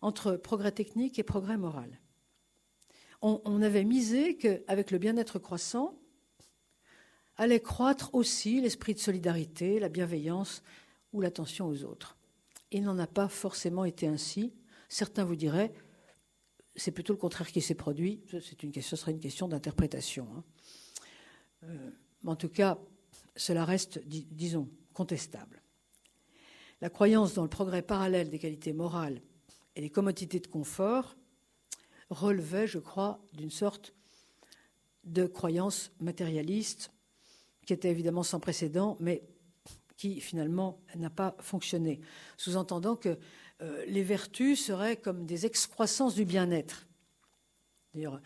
[0.00, 2.00] entre progrès technique et progrès moral.
[3.24, 5.96] On, avait misé qu'avec le bien-être croissant,
[7.36, 10.64] allait croître aussi l'esprit de solidarité, la bienveillance
[11.12, 12.16] ou l'attention aux autres.
[12.72, 14.52] Il n'en a pas forcément été ainsi.
[14.88, 15.72] Certains vous diraient,
[16.74, 18.24] c'est plutôt le contraire qui s'est produit.
[18.28, 18.40] Ce
[18.96, 20.26] serait une question d'interprétation.
[20.34, 20.44] Hein.
[21.64, 21.90] Euh,
[22.26, 22.76] en tout cas,
[23.36, 25.62] cela reste, disons, contestable.
[26.80, 29.20] La croyance dans le progrès parallèle des qualités morales
[29.76, 31.16] et des commodités de confort
[32.10, 33.94] relevait, je crois, d'une sorte
[35.04, 36.90] de croyance matérialiste
[37.66, 39.22] qui était évidemment sans précédent, mais
[39.96, 42.00] qui finalement n'a pas fonctionné,
[42.36, 43.18] sous-entendant que
[43.60, 46.88] euh, les vertus seraient comme des excroissances du bien-être.
[47.94, 48.20] D'ailleurs,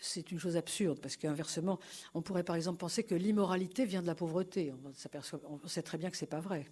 [0.00, 1.78] c'est une chose absurde, parce qu'inversement,
[2.12, 4.72] on pourrait par exemple penser que l'immoralité vient de la pauvreté.
[5.44, 6.66] On, sait très bien que ce n'est pas vrai.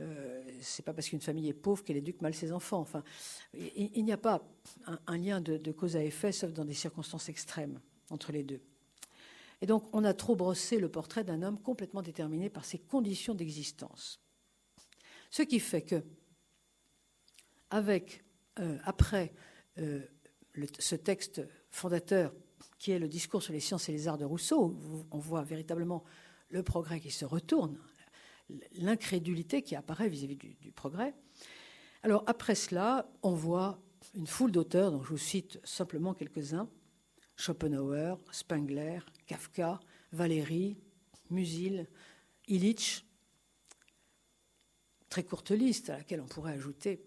[0.00, 2.80] Euh, c'est pas parce qu'une famille est pauvre qu'elle éduque mal ses enfants.
[2.80, 3.02] Enfin,
[3.54, 4.42] il, n'y a pas
[5.06, 8.60] un, lien de, cause à effet, sauf dans des circonstances extrêmes entre les deux.
[9.60, 13.34] Et donc, on a trop brossé le portrait d'un homme complètement déterminé par ses conditions
[13.34, 14.20] d'existence.
[15.30, 16.02] Ce qui fait que,
[17.72, 19.32] euh, après
[19.78, 20.02] euh,
[20.78, 21.40] ce texte
[21.72, 22.32] fondateur
[22.78, 25.42] qui est le discours sur les sciences et les arts de Rousseau, où on voit
[25.42, 26.04] véritablement
[26.50, 27.78] le progrès qui se retourne,
[28.76, 31.14] l'incrédulité qui apparaît vis-à-vis du, progrès.
[32.02, 33.80] Alors après cela, on voit
[34.14, 36.68] une foule d'auteurs, dont je vous cite simplement quelques-uns,
[37.36, 39.80] Schopenhauer, Spengler, Kafka,
[40.12, 40.76] Valéry,
[41.30, 41.88] Musil,
[42.48, 43.06] Illich.
[45.08, 47.02] Très courte liste à laquelle on pourrait ajouter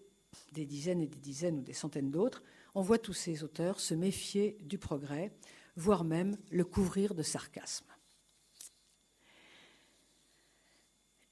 [0.52, 2.42] des dizaines et des dizaines ou des centaines d'autres.
[2.76, 5.32] On voit tous ces auteurs se méfier du progrès,
[5.76, 7.86] voire même le couvrir de sarcasme.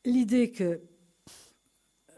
[0.07, 0.81] L'idée que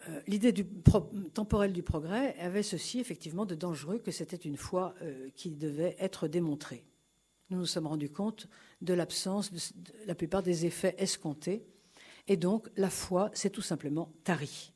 [0.09, 5.51] euh, l'idée du progrès avait ceci effectivement de dangereux que c'était une foi euh, qui
[5.51, 6.85] devait être démontrée.
[7.51, 8.47] Nous nous sommes rendus compte
[8.81, 11.67] de l'absence de, de, la plupart des effets escomptés,
[12.29, 14.73] et donc la foi s'est tout simplement tarie.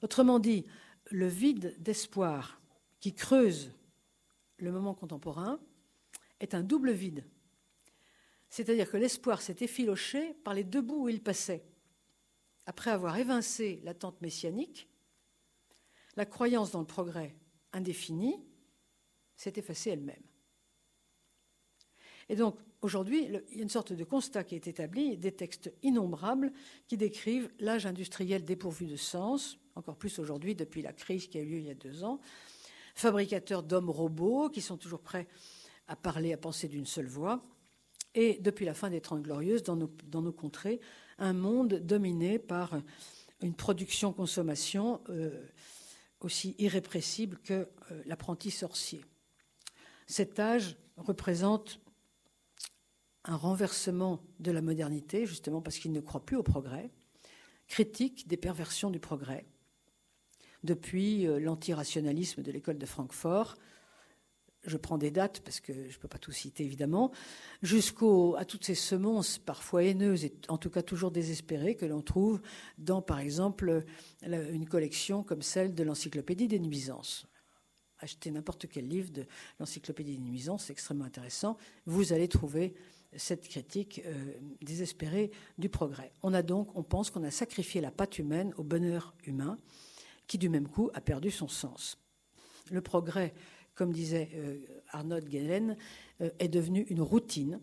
[0.00, 0.64] Autrement dit,
[1.10, 2.60] le vide d'espoir
[3.00, 3.72] qui creuse
[4.58, 5.60] le moment contemporain
[6.40, 7.24] est un double vide.
[8.48, 11.64] C'est-à-dire que l'espoir s'est effiloché par les deux bouts où il passait
[12.66, 14.88] après avoir évincé l'attente messianique,
[16.16, 17.34] la croyance dans le progrès
[17.72, 18.42] indéfini
[19.36, 20.22] s'est effacée elle-même.
[22.28, 25.72] Et donc, aujourd'hui, il y a une sorte de constat qui est établi, des textes
[25.82, 26.52] innombrables
[26.86, 31.40] qui décrivent l'âge industriel dépourvu de sens, encore plus aujourd'hui depuis la crise qui a
[31.40, 32.20] eu lieu il y a deux ans,
[32.94, 35.26] fabricateurs d'hommes-robots qui sont toujours prêts
[35.88, 37.42] à parler, à penser d'une seule voix,
[38.14, 40.80] et depuis la fin des Trente Glorieuses, dans nos, dans nos contrées,
[41.18, 42.80] un monde dominé par
[43.40, 45.30] une production-consommation euh,
[46.20, 47.52] aussi irrépressible que
[47.90, 49.04] euh, l'apprenti sorcier.
[50.06, 51.80] Cet âge représente
[53.24, 56.90] un renversement de la modernité, justement parce qu'il ne croit plus au progrès,
[57.68, 59.46] critique des perversions du progrès,
[60.62, 63.56] depuis euh, l'antirationalisme de l'école de Francfort,
[64.66, 67.12] je prends des dates parce que je ne peux pas tout citer évidemment,
[67.62, 72.40] jusqu'à toutes ces semences parfois haineuses et en tout cas toujours désespérées que l'on trouve
[72.78, 73.84] dans par exemple
[74.22, 77.26] une collection comme celle de l'encyclopédie des nuisances.
[77.98, 79.26] Achetez n'importe quel livre de
[79.60, 81.56] l'encyclopédie des nuisances, c'est extrêmement intéressant.
[81.86, 82.74] Vous allez trouver
[83.16, 86.12] cette critique euh, désespérée du progrès.
[86.22, 89.58] On a donc, on pense qu'on a sacrifié la patte humaine au bonheur humain,
[90.26, 91.98] qui du même coup a perdu son sens.
[92.70, 93.34] Le progrès
[93.74, 94.58] comme disait euh,
[94.88, 95.76] Arnold Gehlen,
[96.20, 97.60] euh, est devenu une routine.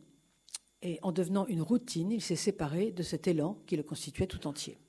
[0.82, 4.48] Et en devenant une routine, il s'est séparé de cet élan qui le constituait tout
[4.48, 4.80] entier.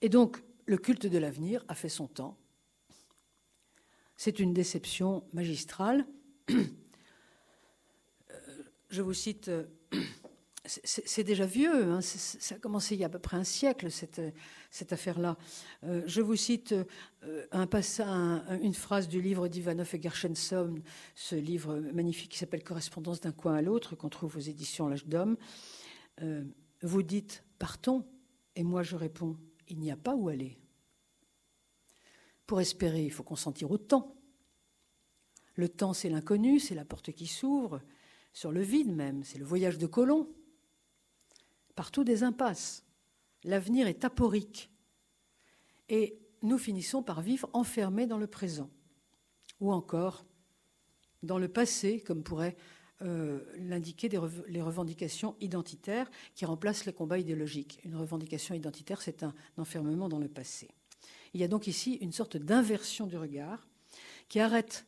[0.00, 2.38] Et donc, le culte de l'avenir a fait son temps.
[4.16, 6.06] C'est une déception magistrale.
[8.90, 9.50] Euh, je vous cite
[10.64, 13.90] c'est déjà vieux, hein, ça a commencé il y a à peu près un siècle,
[13.90, 14.20] cette,
[14.70, 15.36] cette affaire-là.
[15.84, 16.74] Euh, je vous cite
[17.24, 20.82] euh, un passage, une phrase du livre d'Ivanov et Gershenson,
[21.14, 25.06] ce livre magnifique qui s'appelle Correspondance d'un coin à l'autre, qu'on trouve aux éditions L'âge
[25.06, 25.36] d'homme.
[26.22, 26.44] Euh,
[26.82, 28.06] vous dites partons,
[28.54, 29.36] et moi je réponds
[29.68, 30.58] il n'y a pas où aller.
[32.46, 34.16] Pour espérer, il faut consentir au temps.
[35.54, 37.80] Le temps, c'est l'inconnu, c'est la porte qui s'ouvre,
[38.32, 40.28] sur le vide même, c'est le voyage de Colomb
[41.74, 42.84] partout des impasses.
[43.44, 44.70] L'avenir est aporique.
[45.88, 48.70] Et nous finissons par vivre enfermés dans le présent.
[49.60, 50.24] Ou encore
[51.22, 52.56] dans le passé, comme pourraient
[53.02, 57.80] euh, l'indiquer les revendications identitaires qui remplacent les combats idéologiques.
[57.84, 60.68] Une revendication identitaire, c'est un enfermement dans le passé.
[61.32, 63.66] Il y a donc ici une sorte d'inversion du regard
[64.28, 64.84] qui arrête,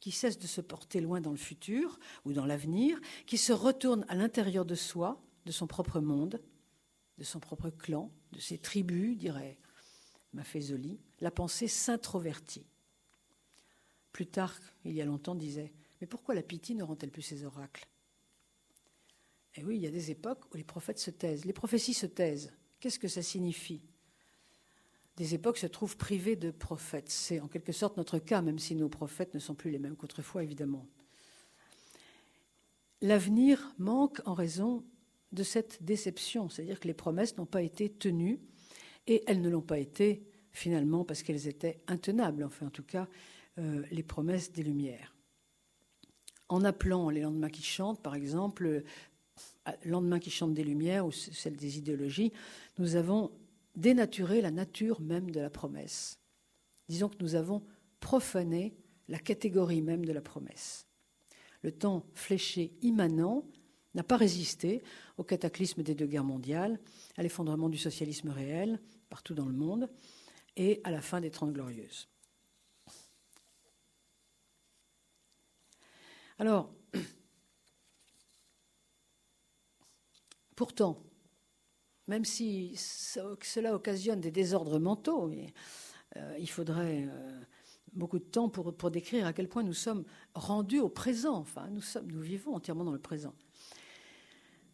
[0.00, 4.04] qui cesse de se porter loin dans le futur ou dans l'avenir, qui se retourne
[4.08, 6.42] à l'intérieur de soi de son propre monde,
[7.18, 9.58] de son propre clan, de ses tribus, dirait
[10.32, 12.66] Maffezoli, la pensée s'introvertit.
[14.12, 17.86] Plutarque, il y a longtemps, disait Mais pourquoi la pitié ne rend-elle plus ses oracles?
[19.54, 21.46] Eh oui, il y a des époques où les prophètes se taisent.
[21.46, 22.52] Les prophéties se taisent.
[22.78, 23.80] Qu'est-ce que ça signifie?
[25.16, 27.08] Des époques se trouvent privées de prophètes.
[27.08, 29.96] C'est en quelque sorte notre cas, même si nos prophètes ne sont plus les mêmes
[29.96, 30.86] qu'autrefois, évidemment.
[33.00, 34.84] L'avenir manque en raison
[35.32, 38.40] de cette déception, c'est-à-dire que les promesses n'ont pas été tenues
[39.06, 43.08] et elles ne l'ont pas été finalement parce qu'elles étaient intenables, enfin en tout cas
[43.58, 45.14] euh, les promesses des Lumières.
[46.48, 48.84] En appelant les lendemains qui chantent, par exemple,
[49.84, 52.32] lendemain qui chantent des Lumières ou celle des idéologies,
[52.78, 53.32] nous avons
[53.76, 56.18] dénaturé la nature même de la promesse.
[56.88, 57.62] Disons que nous avons
[58.00, 58.74] profané
[59.08, 60.86] la catégorie même de la promesse.
[61.62, 63.44] Le temps fléché immanent
[63.94, 64.82] n'a pas résisté
[65.16, 66.78] au cataclysme des deux guerres mondiales,
[67.16, 69.88] à l'effondrement du socialisme réel partout dans le monde
[70.56, 72.08] et à la fin des Trente Glorieuses.
[76.38, 76.70] Alors,
[80.56, 81.05] pourtant,
[82.08, 85.30] même si cela occasionne des désordres mentaux,
[86.16, 87.40] euh, il faudrait euh,
[87.92, 90.04] beaucoup de temps pour, décrire à quel point nous sommes
[90.34, 91.36] rendus au présent.
[91.36, 93.34] Enfin, nous vivons entièrement dans le présent.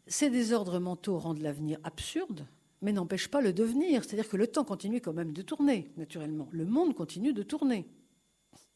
[0.07, 2.47] Ces désordres mentaux rendent l'avenir absurde,
[2.83, 4.05] mais n'empêchent pas le devenir.
[4.05, 6.49] C'est-à-dire que le temps continue quand même de tourner, naturellement.
[6.53, 7.87] Le monde continue de tourner.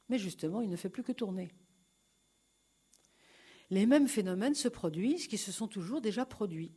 [0.09, 1.51] Mais justement, il ne fait plus que tourner.
[3.71, 6.73] Les mêmes phénomènes se produisent qui se sont toujours déjà produits.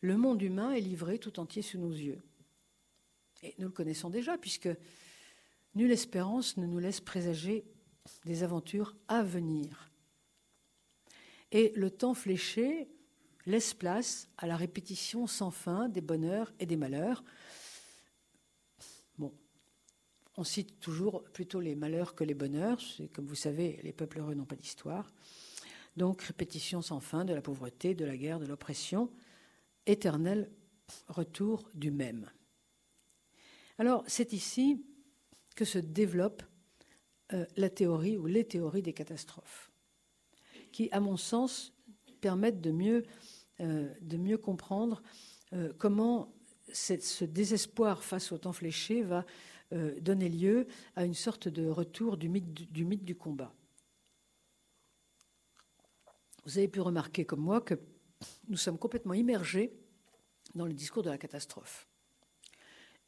[0.00, 2.20] Le monde humain est livré tout entier sous nos yeux.
[3.42, 4.68] Et nous le connaissons déjà, puisque
[5.74, 7.64] nulle espérance ne nous laisse présager
[8.24, 9.90] des aventures à venir.
[11.50, 12.88] Et le temps fléché
[13.46, 17.24] laisse place à la répétition sans fin des bonheurs et des malheurs.
[19.16, 19.32] Bon,
[20.36, 22.80] on cite toujours plutôt les malheurs que les bonheurs.
[23.14, 25.10] Comme vous savez, les peuples heureux n'ont pas d'histoire.
[25.96, 29.10] Donc, répétition sans fin de la pauvreté, de la guerre, de l'oppression,
[29.88, 30.50] éternel
[31.08, 32.30] retour du même.
[33.78, 34.84] Alors, c'est ici
[35.54, 36.42] que se développe
[37.32, 39.70] euh, la théorie ou les théories des catastrophes,
[40.72, 41.72] qui, à mon sens,
[42.20, 43.04] permettent de mieux
[43.60, 45.02] euh, de mieux comprendre
[45.52, 46.32] euh, comment
[46.72, 49.24] ce désespoir face au temps fléché va
[50.00, 50.66] donner lieu
[50.96, 53.54] à une sorte de retour du, mythe du combat.
[56.44, 57.74] Vous avez pu remarquer comme moi que
[58.48, 59.72] nous sommes complètement immergés
[60.54, 61.86] dans le discours de la catastrophe.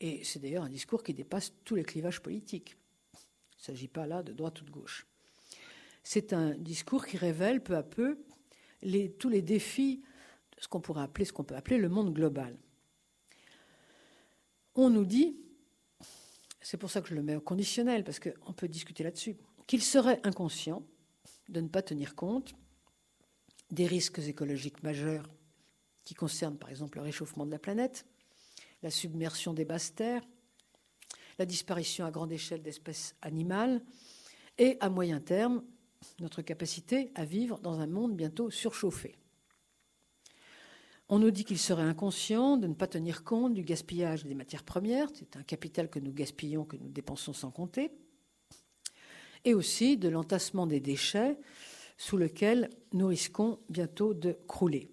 [0.00, 2.76] Et c'est d'ailleurs un discours qui dépasse tous les clivages politiques.
[3.14, 5.06] Il ne s'agit pas là de droite ou de gauche.
[6.02, 8.18] C'est un discours qui révèle peu à peu
[9.18, 10.02] tous les défis
[10.56, 12.58] de ce qu'on pourrait appeler, ce qu'on peut appeler le monde global.
[14.74, 15.36] On nous dit,
[16.62, 19.36] c'est pour ça que je le mets au conditionnel, parce qu'on peut discuter là-dessus,
[19.66, 20.82] qu'il serait inconscient
[21.50, 22.54] de ne pas tenir compte
[23.70, 25.28] des risques écologiques majeurs
[26.04, 28.06] qui concernent par exemple le réchauffement de la planète,
[28.82, 30.22] la submersion des basses terres,
[31.38, 33.82] la disparition à grande échelle d'espèces animales
[34.58, 35.62] et à moyen terme
[36.18, 39.16] notre capacité à vivre dans un monde bientôt surchauffé.
[41.08, 44.62] On nous dit qu'il serait inconscient de ne pas tenir compte du gaspillage des matières
[44.62, 47.90] premières, c'est un capital que nous gaspillons, que nous dépensons sans compter,
[49.44, 51.36] et aussi de l'entassement des déchets
[52.00, 54.90] sous lequel nous risquons bientôt de crouler.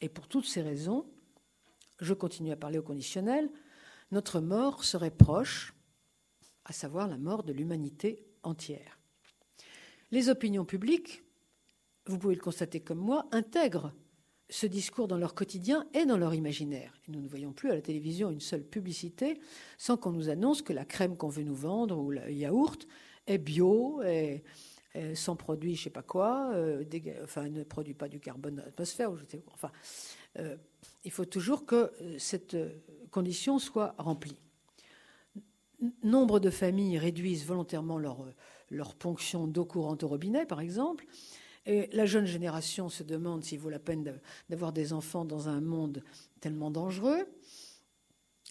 [0.00, 1.06] Et pour toutes ces raisons,
[2.00, 3.48] je continue à parler au conditionnel,
[4.10, 5.74] notre mort serait proche,
[6.64, 8.98] à savoir la mort de l'humanité entière.
[10.10, 11.22] Les opinions publiques,
[12.06, 13.94] vous pouvez le constater comme moi, intègrent
[14.50, 17.00] ce discours dans leur quotidien et dans leur imaginaire.
[17.06, 19.38] nous ne voyons plus à la télévision une seule publicité
[19.78, 22.88] sans qu'on nous annonce que la crème qu'on veut nous vendre ou le yaourt
[23.28, 24.42] est bio, est,
[25.14, 26.84] sans produit, je ne sais pas quoi, euh,
[27.22, 29.10] enfin ne produit pas du carbone dans l'atmosphère.
[30.38, 30.56] Euh,
[31.04, 32.56] il faut toujours que euh, cette
[33.10, 34.36] condition soit remplie.
[36.02, 38.24] Nombre de familles réduisent volontairement leur,
[38.70, 41.06] leur ponction d'eau courante au robinet, par exemple.
[41.66, 45.60] Et la jeune génération se demande s'il vaut la peine d'avoir des enfants dans un
[45.60, 46.04] monde
[46.40, 47.26] tellement dangereux,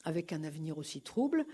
[0.03, 1.45] avec un avenir aussi trouble,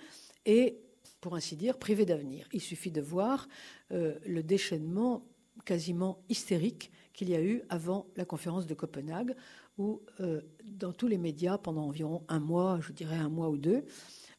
[0.45, 0.79] et,
[1.21, 2.47] pour ainsi dire, privé d'avenir.
[2.53, 3.47] Il suffit de voir
[3.91, 5.25] euh, le déchaînement
[5.65, 9.35] quasiment hystérique qu'il y a eu avant la conférence de Copenhague,
[9.77, 13.57] où, euh, dans tous les médias, pendant environ un mois, je dirais un mois ou
[13.57, 13.83] deux,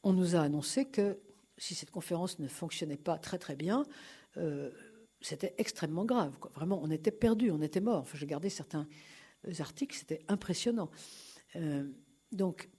[0.02, 1.18] on nous a annoncé que
[1.58, 3.84] si cette conférence ne fonctionnait pas très très bien,
[4.38, 4.70] euh,
[5.20, 6.32] c'était extrêmement grave.
[6.54, 8.06] Vraiment, on était perdu, on était mort.
[8.14, 8.88] J'ai gardé certains
[9.58, 10.90] articles, c'était impressionnant.
[12.32, 12.70] Donc,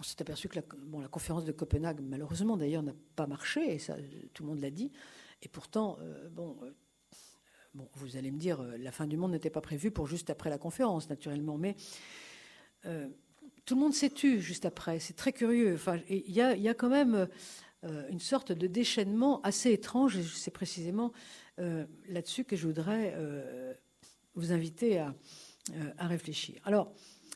[0.00, 3.74] on s'est aperçu que la, bon, la, conférence de Copenhague, malheureusement d'ailleurs, n'a pas marché,
[3.74, 3.96] et ça,
[4.34, 4.90] tout le monde l'a dit.
[5.42, 6.70] Et pourtant, euh, bon, euh,
[7.74, 10.50] bon, vous allez me dire, la fin du monde n'était pas prévue pour juste après
[10.50, 11.76] la conférence, naturellement, mais
[13.64, 14.98] tout le monde s'est tu juste après.
[14.98, 15.74] C'est très curieux.
[15.74, 17.28] Enfin, il y a, y a, quand même
[17.84, 21.12] euh, une sorte de déchaînement assez étrange, et c'est précisément
[21.58, 23.72] euh, là-dessus que je voudrais euh,
[24.34, 25.14] vous inviter à,
[25.96, 26.60] à, réfléchir.
[26.64, 26.92] Alors,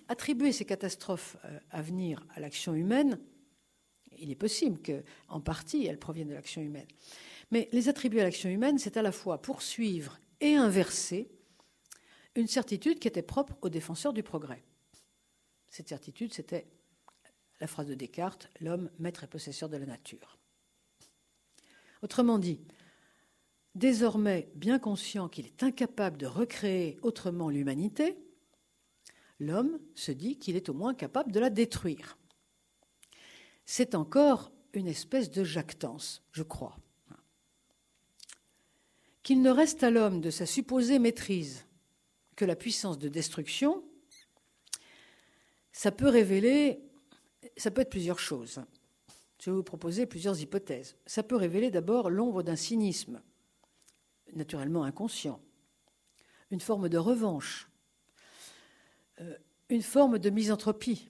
[0.09, 1.37] attribuer ces catastrophes
[1.71, 3.19] à venir à l'action humaine,
[4.19, 6.87] il est possible qu'en partie elles proviennent de l'action humaine.
[7.51, 11.31] Mais les attribuer à l'action humaine, c'est à la fois poursuivre et inverser
[12.35, 14.63] une certitude qui était propre aux défenseurs du progrès.
[15.69, 16.67] Cette certitude, c'était
[17.61, 20.39] la phrase de Descartes, l'homme maître et possesseur de la nature.
[22.03, 22.61] Autrement dit,
[23.75, 28.19] désormais bien conscient qu'il est incapable de recréer autrement l'humanité,
[29.41, 32.19] l'homme se dit qu'il est au moins capable de la détruire.
[33.65, 36.77] C'est encore une espèce de jactance, je crois.
[39.23, 41.65] Qu'il ne reste à l'homme de sa supposée maîtrise
[42.37, 43.83] que la puissance de destruction,
[45.73, 46.85] ça peut révéler
[47.57, 48.61] ça peut être plusieurs choses.
[49.41, 50.97] Je vais vous proposer plusieurs hypothèses.
[51.07, 53.21] Ça peut révéler d'abord l'ombre d'un cynisme,
[54.33, 55.41] naturellement inconscient,
[56.51, 57.69] une forme de revanche,
[59.69, 61.09] une forme de misanthropie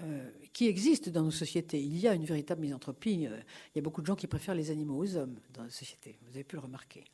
[0.00, 1.80] euh, qui existe dans nos sociétés.
[1.80, 3.26] Il y a une véritable misanthropie.
[3.26, 3.38] Euh,
[3.74, 6.18] il y a beaucoup de gens qui préfèrent les animaux aux hommes dans la société.
[6.22, 7.04] Vous avez pu le remarquer.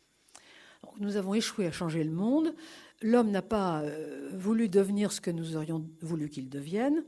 [0.98, 2.54] nous avons échoué à changer le monde.
[3.00, 3.82] L'homme n'a pas
[4.32, 7.04] voulu devenir ce que nous aurions voulu qu'il devienne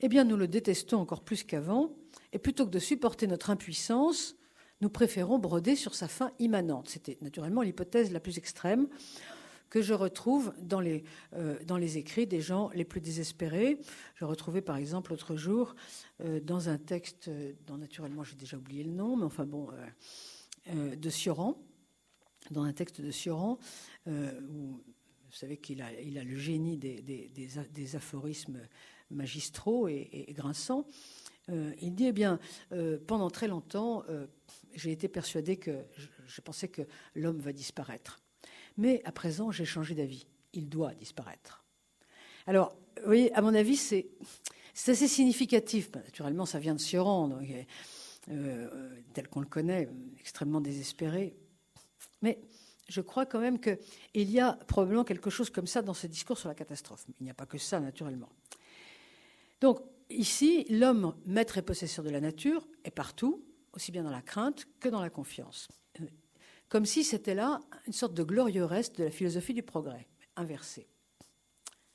[0.00, 1.90] eh bien nous le détestons encore plus qu'avant,
[2.32, 4.36] et plutôt que de supporter notre impuissance,
[4.80, 6.88] nous préférons broder sur sa fin immanente.
[6.88, 8.88] C'était naturellement l'hypothèse la plus extrême
[9.70, 11.04] que je retrouve dans les,
[11.34, 13.78] euh, dans les écrits des gens les plus désespérés.
[14.14, 15.74] Je retrouvais par exemple l'autre jour
[16.20, 17.30] euh, dans un texte
[17.66, 19.68] dont naturellement j'ai déjà oublié le nom, mais enfin bon,
[20.68, 21.56] euh, de Sioran,
[22.50, 23.58] dans un texte de Sioran,
[24.06, 24.80] où
[25.26, 25.90] vous savez qu'il a,
[26.24, 28.60] le génie des, aphorismes
[29.10, 30.86] magistraux et, grinçants.
[31.50, 32.38] Euh, il dit, eh bien,
[32.72, 34.26] euh, pendant très longtemps, euh,
[34.74, 35.84] j'ai été persuadé que
[36.26, 36.82] je, pensais que
[37.14, 38.20] l'homme va disparaître.
[38.76, 40.26] Mais à présent, j'ai changé d'avis.
[40.52, 41.64] Il doit disparaître.
[42.46, 44.08] Alors, vous voyez, à mon avis, c'est,
[44.74, 45.90] assez significatif.
[45.90, 47.48] Ben, naturellement, ça vient de Sioran, donc,
[48.26, 51.36] tel qu'on le connaît, extrêmement désespéré.
[52.22, 52.40] Mais
[52.88, 56.38] je crois quand même qu'il y a probablement quelque chose comme ça dans ce discours
[56.38, 57.04] sur la catastrophe.
[57.20, 58.30] Il n'y a pas que ça, naturellement.
[59.60, 64.22] Donc ici, l'homme maître et possesseur de la nature est partout, aussi bien dans la
[64.22, 65.68] crainte que dans la confiance.
[66.68, 70.88] Comme si c'était là une sorte de glorieux reste de la philosophie du progrès, inversé.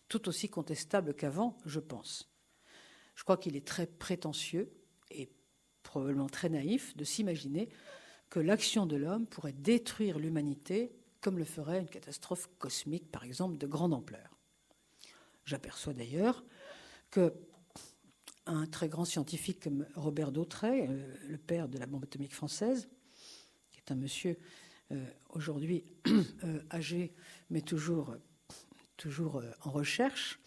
[0.08, 2.30] Tout aussi contestable qu'avant, je pense.
[3.16, 4.72] Je crois qu'il est très prétentieux
[5.10, 5.30] et
[5.84, 7.70] probablement très naïf de s'imaginer
[8.30, 13.58] que l'action de l'homme pourrait détruire l'humanité comme le ferait une catastrophe cosmique, par exemple,
[13.58, 14.38] de grande ampleur.
[15.46, 16.44] J'aperçois d'ailleurs
[17.12, 17.34] que
[18.48, 22.90] un très grand scientifique comme Robert Dautrey, euh, le père de la bombe atomique française,
[23.86, 24.38] qui est un monsieur
[24.92, 25.84] euh, aujourd'hui
[26.44, 27.14] euh, âgé,
[27.50, 28.16] mais toujours,
[28.98, 30.40] toujours en recherche,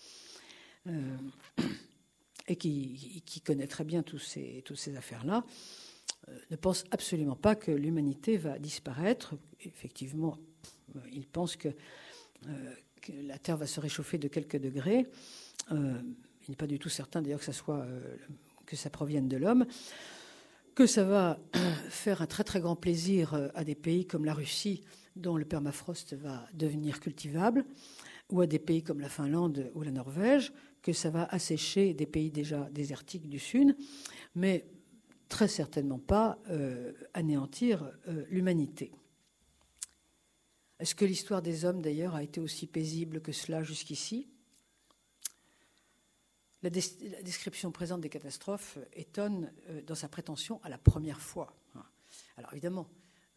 [2.48, 5.44] et qui, connaît très bien tous ces, toutes ces affaires-là,
[6.50, 9.34] ne pense absolument pas que l'humanité va disparaître.
[9.60, 10.38] Effectivement,
[11.10, 11.68] il pense que,
[13.08, 15.06] la Terre va se réchauffer de quelques degrés
[16.46, 18.16] il n'est pas du tout certain d'ailleurs euh,
[18.66, 19.66] que ça provienne de l'homme,
[20.74, 21.38] que ça va
[21.88, 24.82] faire un très très grand plaisir euh, à des pays comme la Russie,
[25.16, 27.64] dont le permafrost va devenir cultivable,
[28.30, 30.52] ou à des pays comme la Finlande ou la Norvège,
[30.82, 33.76] que ça va assécher des pays déjà désertiques du Sud,
[34.34, 34.66] mais
[35.28, 37.90] très certainement pas euh, anéantir
[38.28, 38.92] l'humanité.
[40.80, 44.28] Est-ce que l'histoire des hommes, d'ailleurs, a été aussi paisible que cela jusqu'ici?
[46.64, 51.54] La, description présente des catastrophes euh, étonne euh, dans sa prétention à la première fois.
[52.36, 52.88] Alors évidemment,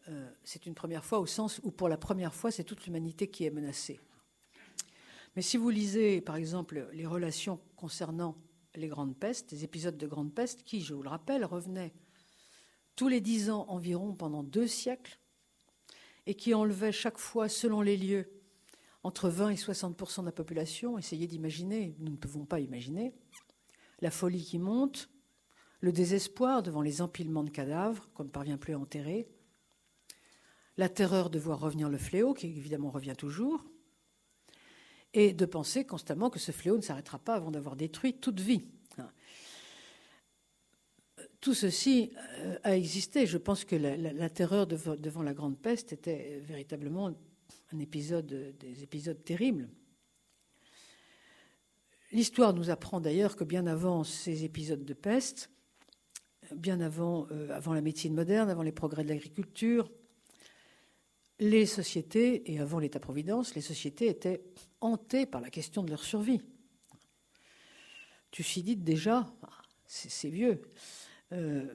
[0.08, 3.28] euh, c'est une première fois au sens où pour la première fois, c'est toute l'humanité
[3.28, 4.00] qui est menacée.
[5.36, 8.36] Mais si vous lisez, par exemple, les relations concernant
[8.74, 11.92] les grandes pestes, les épisodes de grandes pestes, qui, je vous le rappelle, revenaient
[12.96, 15.18] tous les dix ans environ pendant deux siècles,
[16.26, 18.37] et qui enlevaient chaque fois, selon les lieux,
[19.08, 23.14] entre 20 et 60% de la population, essayez d'imaginer, nous ne pouvons pas imaginer,
[24.02, 25.08] la folie qui monte,
[25.80, 29.26] le désespoir devant les empilements de cadavres qu'on ne parvient plus à enterrer,
[30.76, 33.64] la terreur de voir revenir le fléau, qui évidemment revient toujours,
[35.14, 38.66] et de penser constamment que ce fléau ne s'arrêtera pas avant d'avoir détruit toute vie.
[41.40, 43.24] Tout ceci euh, a existé.
[43.24, 47.14] Je pense que la, terreur devant la grande peste était véritablement
[47.72, 49.68] un épisode, des épisodes terribles.
[52.12, 55.50] L'histoire nous apprend d'ailleurs que bien avant ces épisodes de peste,
[56.54, 59.90] bien avant, euh, avant la médecine moderne, avant les progrès de l'agriculture,
[61.40, 64.42] les sociétés, et avant l'État-providence, les sociétés étaient
[64.80, 66.40] hantées par la question de leur survie.
[68.30, 69.26] Thucydide, déjà,
[69.86, 70.62] c'est vieux,
[71.32, 71.74] euh,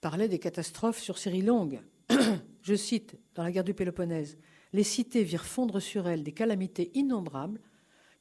[0.00, 1.80] parlait des catastrophes sur série longue.
[2.62, 4.38] Je cite, dans la guerre du Péloponnèse,
[4.72, 7.60] les cités virent fondre sur elles des calamités innombrables,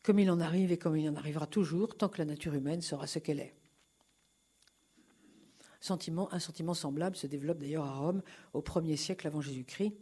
[0.03, 2.81] comme il en arrive et comme il en arrivera toujours, tant que la nature humaine
[2.81, 3.53] sera ce qu'elle est.
[5.89, 8.21] Un sentiment semblable se développe d'ailleurs à Rome
[8.53, 9.93] au 1er siècle avant Jésus-Christ,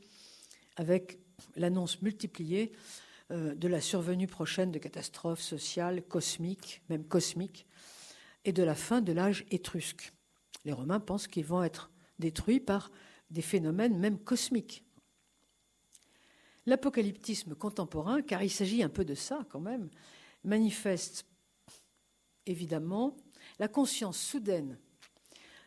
[0.78, 1.20] avec
[1.56, 2.72] l'annonce multipliée
[3.32, 7.66] euh, de la survenue prochaine de catastrophes sociales, cosmiques, même cosmiques,
[8.46, 10.14] et de la fin de l'âge étrusque.
[10.64, 12.92] Les Romains pensent qu'ils vont être détruits par
[13.32, 14.85] des phénomènes même cosmiques
[16.66, 19.90] l'apocalyptisme contemporain, car il s'agit un peu de ça quand même,
[20.44, 21.26] manifeste
[22.46, 23.16] évidemment
[23.60, 24.78] la conscience soudaine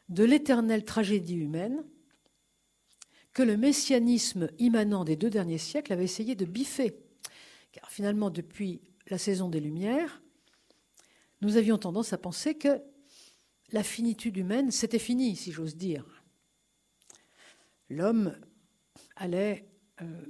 [0.09, 1.85] de l'éternelle tragédie humaine
[3.33, 6.99] que le messianisme immanent des deux derniers siècles avait essayé de biffer.
[7.73, 10.23] Car finalement, depuis la saison des Lumières,
[11.41, 12.83] nous avions tendance à penser que
[13.71, 16.25] la finitude humaine, c'était fini, si j'ose dire.
[17.91, 18.37] L'homme
[19.17, 19.69] allait
[20.03, 20.27] euh,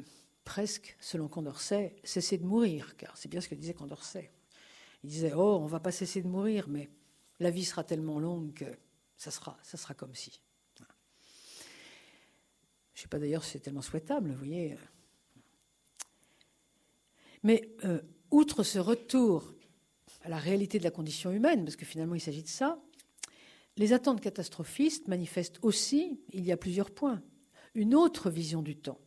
[0.48, 4.32] presque, selon Condorcet, cesser de mourir, car c'est bien ce que disait Condorcet.
[5.04, 6.88] Il disait Oh, on va pas cesser de mourir, mais
[7.38, 8.64] la vie sera tellement longue que
[9.18, 10.40] ça sera, ça sera comme si.
[10.78, 10.84] Je
[13.00, 14.74] ne sais pas d'ailleurs si c'est tellement souhaitable, vous voyez.
[17.42, 19.52] Mais euh, outre ce retour
[20.22, 22.80] à la réalité de la condition humaine, parce que finalement il s'agit de ça,
[23.76, 27.22] les attentes catastrophistes manifestent aussi, il y a plusieurs points,
[27.74, 28.98] une autre vision du temps.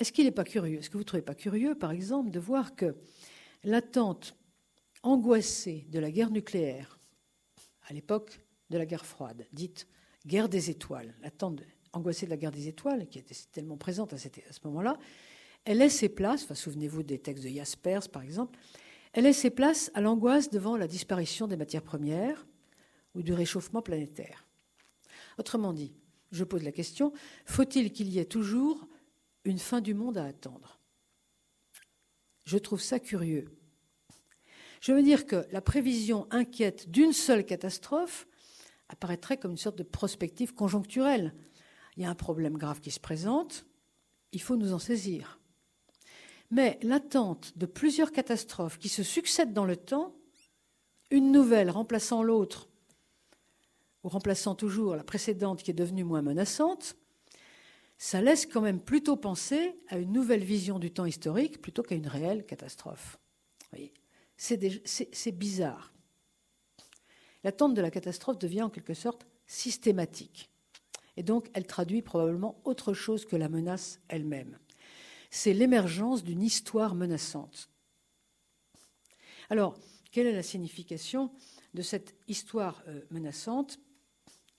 [0.00, 2.40] Est-ce qu'il n'est pas curieux Est-ce que vous ne trouvez pas curieux, par exemple, de
[2.40, 2.96] voir que
[3.64, 4.34] l'attente
[5.02, 6.98] angoissée de la guerre nucléaire,
[7.86, 8.40] à l'époque
[8.70, 9.86] de la guerre froide, dite
[10.26, 11.60] guerre des étoiles, l'attente
[11.92, 14.28] angoissée de la guerre des étoiles, qui était tellement présente à, ce
[14.64, 14.98] moment-là,
[15.66, 18.58] elle laisse ses places, enfin, souvenez-vous des textes de Jaspers, par exemple,
[19.12, 22.46] elle laisse ses places à l'angoisse devant la disparition des matières premières
[23.14, 24.46] ou du réchauffement planétaire.
[25.36, 25.92] Autrement dit,
[26.30, 27.12] je pose la question,
[27.44, 28.86] faut-il qu'il y ait toujours
[29.44, 30.80] une fin du monde à attendre.
[32.44, 33.56] Je trouve ça curieux.
[34.80, 38.26] Je veux dire que la prévision inquiète d'une seule catastrophe
[38.88, 41.34] apparaîtrait comme une sorte de prospective conjoncturelle.
[41.96, 43.66] Il y a un problème grave qui se présente,
[44.32, 45.38] il faut nous en saisir.
[46.50, 50.16] Mais l'attente de plusieurs catastrophes qui se succèdent dans le temps,
[51.10, 52.68] une nouvelle remplaçant l'autre,
[54.02, 56.96] ou remplaçant toujours la précédente qui est devenue moins menaçante,
[58.02, 61.94] ça laisse quand même plutôt penser à une nouvelle vision du temps historique plutôt qu'à
[61.94, 63.18] une réelle catastrophe.
[64.38, 65.92] C'est bizarre.
[67.44, 70.48] L'attente de la catastrophe devient en quelque sorte systématique.
[71.18, 74.58] Et donc, elle traduit probablement autre chose que la menace elle-même.
[75.28, 77.68] C'est l'émergence d'une histoire menaçante.
[79.50, 79.78] Alors,
[80.10, 81.30] quelle est la signification
[81.74, 83.78] de cette histoire euh, menaçante?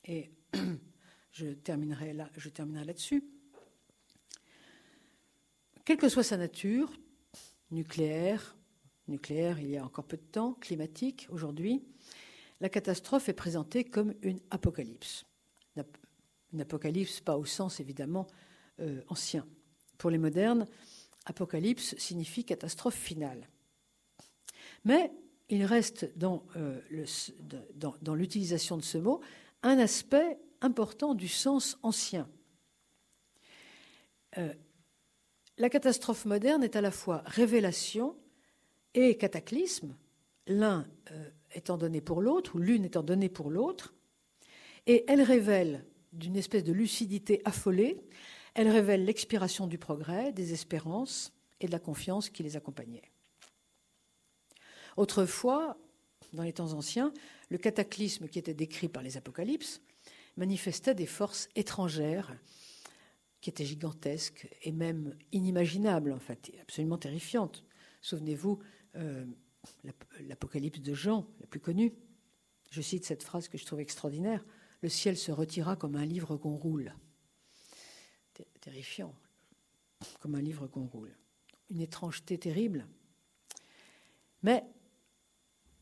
[1.32, 3.24] je terminerai là, je terminerai là-dessus.
[5.86, 6.92] Quelle que soit sa nature,
[7.72, 8.56] nucléaire,
[9.08, 11.84] nucléaire il y a encore peu de temps, climatique aujourd'hui,
[12.60, 15.26] la catastrophe est présentée comme une apocalypse.
[16.54, 18.28] Une apocalypse, pas au sens évidemment
[18.82, 19.48] euh, ancien.
[19.98, 20.68] Pour les modernes,
[21.26, 23.48] apocalypse signifie catastrophe finale.
[24.84, 25.12] Mais
[25.50, 26.82] il reste dans, euh,
[27.76, 29.22] dans, l'utilisation de ce mot
[29.64, 32.30] un aspect important du sens ancien.
[34.38, 34.54] Euh,
[35.58, 38.16] la catastrophe moderne est à la fois révélation
[38.94, 39.96] et cataclysme,
[40.48, 40.88] l'un
[41.54, 43.94] étant donné pour l'autre, ou l'une étant donnée pour l'autre,
[44.88, 48.02] et elle révèle, d'une espèce de lucidité affolée,
[48.54, 53.12] elle révèle l'expiration du progrès, des espérances et de la confiance qui les accompagnait.
[54.98, 55.78] Autrefois,
[56.34, 57.14] dans les temps anciens,
[57.50, 59.82] le cataclysme qui était décrit par les apocalypses
[60.38, 62.36] manifestait des forces étrangères
[63.42, 67.66] qui étaient gigantesques et même inimaginables, en fait, absolument terrifiantes.
[68.02, 68.60] Souvenez-vous,
[68.96, 69.26] euh,
[70.22, 71.94] l'Apocalypse de Jean, la plus connue.
[72.70, 74.46] Je cite cette phrase que je trouve extraordinaire.
[74.82, 76.94] Le ciel se retira comme un livre qu'on roule.
[78.62, 79.14] Terrifiant,
[80.20, 81.16] comme un livre qu'on roule.
[81.70, 82.88] Une étrangeté terrible.
[84.44, 84.64] Mais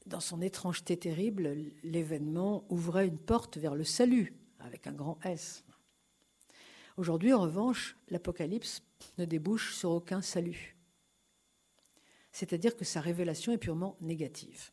[0.10, 5.64] dans son étrangeté terrible, l'événement ouvrait une porte vers le salut, avec un grand S.
[6.98, 8.82] Aujourd'hui, en revanche, l'Apocalypse
[9.18, 10.76] ne débouche sur aucun salut
[12.32, 14.72] c'est-à-dire que sa révélation est purement négative.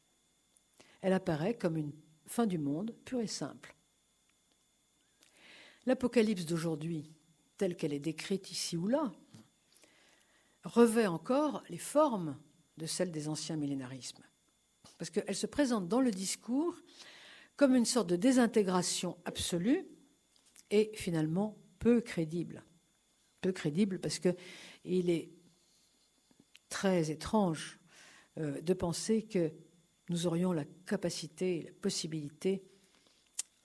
[1.01, 1.93] Elle apparaît comme une
[2.27, 3.75] fin du monde pure et simple.
[5.87, 7.13] L'Apocalypse d'aujourd'hui,
[7.57, 9.13] telle qu'elle est décrite ici ou là,
[10.65, 12.37] revêt encore les formes
[12.77, 14.23] de celles des anciens millénarismes,
[14.99, 16.75] parce qu'elle se présente dans le discours
[17.57, 19.87] comme une sorte de désintégration absolue
[20.71, 22.65] et finalement peu crédible.
[23.41, 25.31] Peu crédible parce qu'il est
[26.69, 27.79] très étrange
[28.39, 29.53] euh, de penser que
[30.09, 32.63] nous aurions la capacité, la possibilité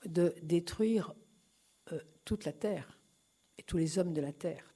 [0.06, 1.14] de détruire
[1.92, 3.00] euh, toute la Terre
[3.58, 4.74] et tous les hommes de la Terre.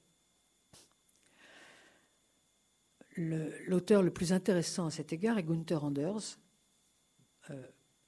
[3.16, 6.38] L'auteur le, plus intéressant à cet égard est Gunther Anders,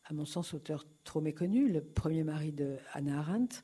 [0.04, 3.62] à mon sens auteur trop méconnu, le premier mari de Hannah Arendt,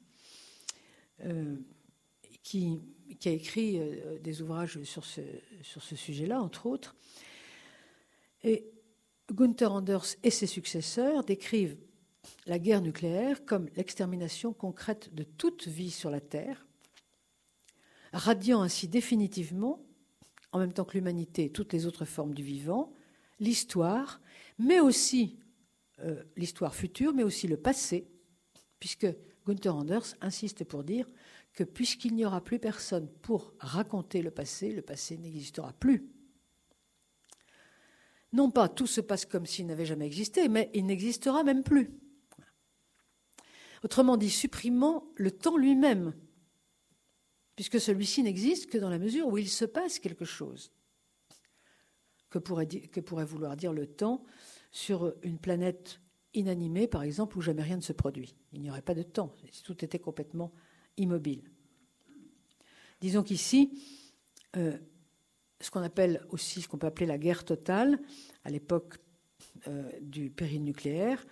[2.42, 2.80] qui
[3.18, 5.20] qui a écrit euh, des ouvrages sur ce,
[5.62, 6.94] sur ce sujet-là, entre autres.
[8.42, 8.70] Et
[9.32, 11.76] Gunther Anders et ses successeurs décrivent
[12.46, 16.66] la guerre nucléaire comme l'extermination concrète de toute vie sur la Terre,
[18.12, 19.84] radiant ainsi définitivement,
[20.52, 22.92] en même temps que l'humanité et toutes les autres formes du vivant,
[23.40, 24.20] l'histoire,
[24.58, 25.38] mais aussi
[26.04, 28.06] euh, l'histoire future, mais aussi le passé,
[28.78, 29.06] puisque
[29.46, 31.08] Gunther Anders insiste pour dire
[31.54, 36.10] que puisqu'il n'y aura plus personne pour raconter le passé, le passé n'existera plus.
[38.32, 41.90] Non pas tout se passe comme s'il n'avait jamais existé, mais il n'existera même plus.
[43.84, 46.14] Autrement dit, supprimant le temps lui-même,
[47.54, 50.72] puisque celui-ci n'existe que dans la mesure où il se passe quelque chose.
[52.30, 54.24] Que pourrait, que pourrait vouloir dire le temps
[54.74, 56.00] sur une planète
[56.34, 59.32] inanimée, par exemple, où jamais rien ne se produit Il n'y aurait pas de temps,
[59.52, 60.52] si tout était complètement
[60.96, 61.44] immobile.
[63.00, 63.80] Disons qu'ici,
[64.56, 64.76] euh,
[65.60, 68.00] ce qu'on appelle aussi, ce qu'on peut appeler la guerre totale,
[68.42, 68.98] à l'époque
[69.68, 71.24] euh, du péril nucléaire,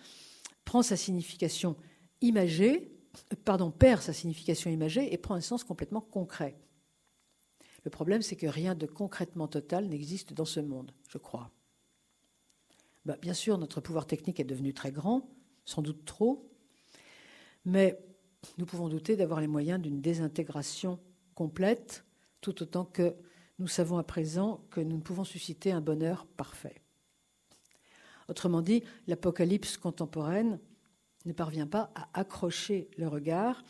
[0.64, 1.76] prend sa signification
[2.20, 2.92] imagée,
[3.32, 6.56] euh, pardon, perd sa signification imagée et prend un sens complètement concret.
[7.82, 11.50] Le problème, c'est que rien de concrètement total n'existe dans ce monde, je crois.
[13.04, 15.28] Bah, bien sûr, notre pouvoir technique est devenu très grand,
[15.64, 16.48] sans doute trop,
[17.64, 17.98] mais
[18.58, 21.00] nous pouvons douter d'avoir les moyens d'une désintégration
[21.34, 22.04] complète,
[22.40, 23.14] tout autant que
[23.58, 26.82] nous savons à présent que nous ne pouvons susciter un bonheur parfait.
[28.28, 30.58] Autrement dit, l'apocalypse contemporaine
[31.24, 33.64] ne parvient pas à accrocher le regard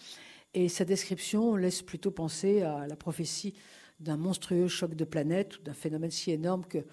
[0.55, 3.55] Et sa description laisse plutôt penser à la prophétie
[4.01, 6.87] d'un monstrueux choc de planètes ou d'un phénomène si énorme que, de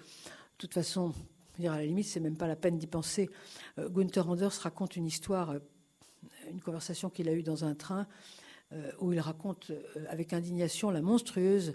[0.58, 1.12] toute façon,
[1.60, 3.30] dire à la limite, c'est même pas la peine d'y penser.
[3.78, 5.58] Euh, Gunther Anders raconte une histoire, euh,
[6.50, 8.06] une conversation qu'il a eue dans un train,
[8.72, 9.72] euh, où il raconte
[10.08, 11.74] avec indignation la monstrueuse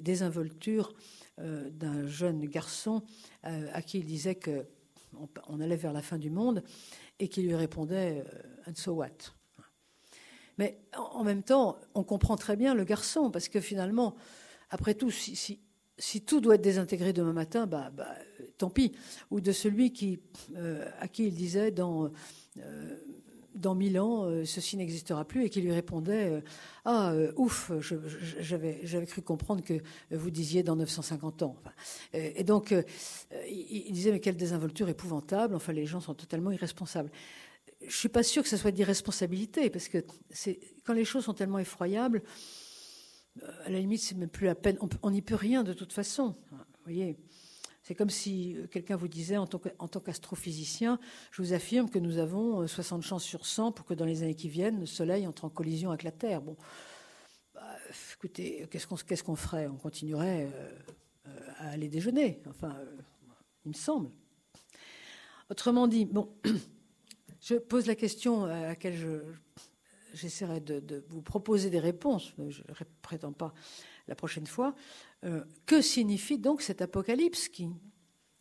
[0.00, 0.94] désinvolture
[1.38, 3.02] d'un jeune garçon
[3.42, 6.62] à qui il disait qu'on allait vers la fin du monde
[7.18, 8.24] et qui lui répondait
[8.68, 9.08] And so what
[10.58, 14.14] Mais en même temps, on comprend très bien le garçon, parce que finalement,
[14.72, 15.60] après tout, si,
[16.24, 18.14] tout doit être désintégré demain matin, bah, bah
[18.58, 18.92] tant pis.
[19.30, 20.20] Ou de celui qui,
[20.56, 22.10] euh, à qui il disait dans,
[22.58, 22.96] euh,
[23.54, 26.42] dans mille ans, euh, ceci n'existera plus, et qui lui répondait
[26.84, 27.70] Ah, ouf,
[28.38, 29.74] j'avais cru comprendre que
[30.10, 31.56] vous disiez dans 950 ans.
[32.12, 32.74] et donc,
[33.48, 35.54] il, disait Mais quelle désinvolture épouvantable.
[35.54, 37.10] Enfin, les gens sont totalement irresponsables.
[37.80, 39.98] Je ne suis pas sûr que ce soit d'irresponsabilité, parce que
[40.84, 42.22] quand les choses sont tellement effroyables,
[43.64, 44.78] à la limite, c'est même plus la peine.
[45.02, 46.36] On n'y peut rien de toute façon.
[46.50, 47.16] Vous voyez
[47.92, 50.98] c'est comme si quelqu'un vous disait, en tant qu'astrophysicien,
[51.30, 54.34] je vous affirme que nous avons 60 chances sur 100 pour que dans les années
[54.34, 56.40] qui viennent, le Soleil entre en collision avec la Terre.
[56.40, 56.56] Bon,
[57.54, 57.60] bah,
[58.14, 59.66] écoutez, qu'est-ce qu'on ferait?
[59.66, 60.48] On continuerait
[61.26, 62.40] euh, à aller déjeuner.
[62.48, 62.96] Enfin, euh,
[63.66, 64.08] il me semble.
[65.50, 66.34] Autrement dit, bon,
[67.42, 69.18] je pose la question à laquelle je,
[70.14, 73.52] j'essaierai de, vous proposer des réponses, je ne prétends pas
[74.08, 74.74] la prochaine fois.
[75.24, 77.68] Euh, que signifie donc cet apocalypse qui,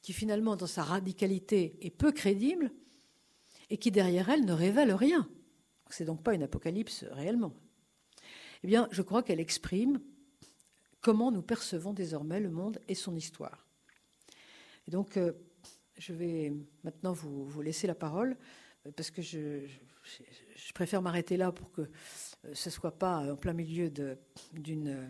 [0.02, 2.72] qui, finalement, dans sa radicalité, est peu crédible
[3.70, 5.30] et qui, derrière elle, ne révèle rien?
[5.90, 7.54] C'est donc pas une apocalypse réellement.
[8.64, 10.00] Eh bien, je crois qu'elle exprime
[11.02, 13.68] comment nous percevons désormais le monde et son histoire.
[14.88, 15.34] Et donc, euh,
[15.98, 16.54] je vais
[16.84, 18.38] maintenant vous, vous, laisser la parole,
[18.96, 19.68] parce que je,
[20.56, 23.92] je préfère m'arrêter là pour que euh, ce ne soit pas en plein milieu
[24.54, 25.08] d'une euh,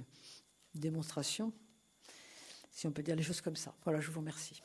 [0.76, 1.54] démonstration,
[2.72, 3.76] si on peut dire les choses comme ça.
[3.84, 4.62] Voilà, je vous remercie.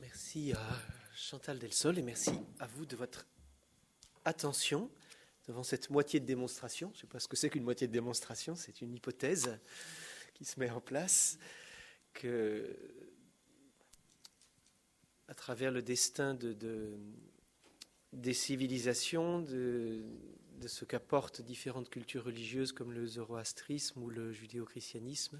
[0.00, 0.58] Merci à
[1.14, 3.26] Chantal Delsol, et merci à vous de votre
[4.24, 4.90] attention
[5.46, 6.90] devant cette moitié de démonstration.
[6.92, 9.58] Je ne sais pas ce que c'est qu'une moitié de démonstration, c'est une hypothèse
[10.34, 11.38] qui se met en place
[12.12, 12.76] que,
[15.28, 16.98] à travers le destin de,
[18.12, 20.02] des civilisations, de,
[20.66, 25.38] ce qu'apportent différentes cultures religieuses comme le zoroastrisme ou le judéo-christianisme,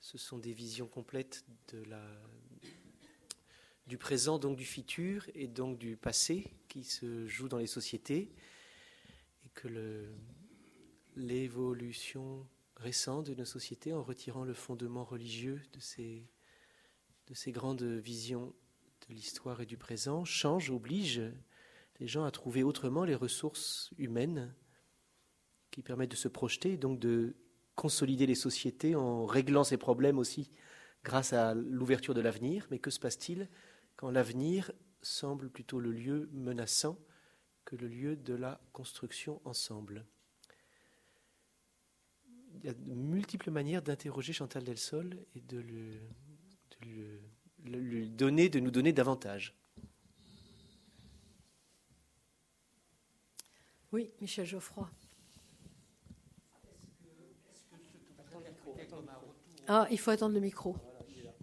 [0.00, 1.44] ce sont des visions complètes
[3.86, 8.30] du présent, donc du futur, et donc du passé qui se joue dans les sociétés,
[9.54, 9.68] que
[11.16, 12.46] l'évolution
[12.76, 16.28] récente de nos sociétés, en retirant le fondement religieux de ces,
[17.28, 18.54] de ces grandes visions
[19.08, 21.22] de l'histoire et du présent, change, oblige
[22.00, 24.54] les gens à trouver autrement les ressources humaines
[25.70, 27.36] qui permettent de se projeter, et donc de
[27.74, 30.50] consolider les sociétés en réglant ces problèmes aussi
[31.02, 32.66] grâce à l'ouverture de l'avenir.
[32.70, 33.48] Mais que se passe-t-il
[33.96, 36.98] quand l'avenir semble plutôt le lieu menaçant
[37.74, 40.06] que le lieu de la construction ensemble.
[42.54, 45.98] Il y a de multiples manières d'interroger Chantal Delsol et de lui,
[48.10, 49.56] donner, de nous donner davantage.
[53.92, 54.88] Oui, Michel Geoffroy.
[59.66, 60.76] Ah, il faut attendre le micro.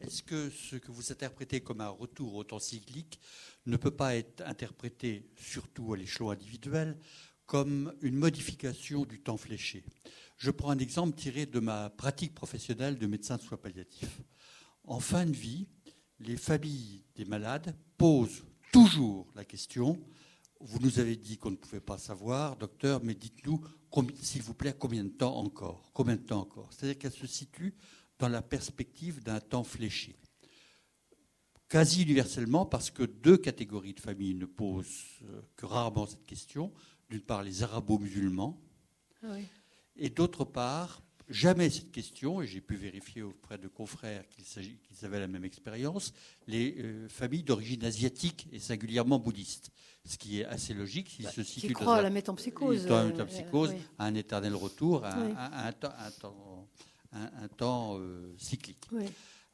[0.02, 3.20] Est-ce que ce que vous interprétez comme un retour au temps cyclique
[3.66, 6.98] ne peut pas être interprété, surtout à l'échelon individuel,
[7.46, 9.84] comme une modification du temps fléché
[10.38, 14.22] Je prends un exemple tiré de ma pratique professionnelle de médecin de soins palliatifs.
[14.84, 15.68] En fin de vie,
[16.20, 20.02] les familles des malades posent toujours la question
[20.64, 23.62] vous nous avez dit qu'on ne pouvait pas savoir, docteur, mais dites-nous,
[24.22, 26.70] s'il vous plaît, combien de temps encore Combien de temps encore?
[26.72, 27.74] C'est-à-dire qu'elle se situe
[28.20, 30.16] dans la perspective d'un temps fléché.
[31.72, 36.70] Quasi universellement, parce que deux catégories de familles ne posent euh, que rarement cette question.
[37.10, 38.60] D'une part, les arabo-musulmans,
[39.24, 39.28] ah
[39.96, 45.22] et d'autre part, jamais cette question, et j'ai pu vérifier auprès de confrères qu'ils avaient
[45.22, 46.12] la même expérience,
[46.46, 49.72] les euh, familles d'origine asiatique et singulièrement bouddhiste.
[50.04, 53.06] Ce qui est assez logique s'ils bah, se situent dans, à la métempsychose, dans la
[53.06, 55.94] métempsychose, à un éternel retour, à, un, temps,
[57.14, 58.90] un, temps euh, cyclique.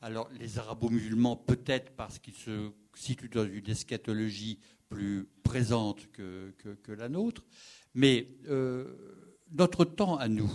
[0.02, 6.54] Alors les arabo-musulmans, peut-être parce qu'ils se situent dans une eschatologie plus présente que,
[6.88, 7.44] la nôtre.
[7.94, 8.28] Mais
[9.52, 10.52] notre temps à nous,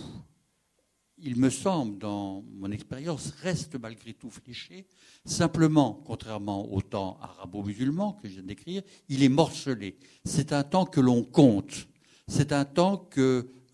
[1.17, 4.85] il me semble, dans mon expérience, reste malgré tout fléché.
[5.25, 9.97] Simplement, contrairement au temps arabo-musulman que je viens d'écrire, il est morcelé.
[10.25, 11.87] C'est un temps que l'on compte.
[12.27, 12.65] C'est un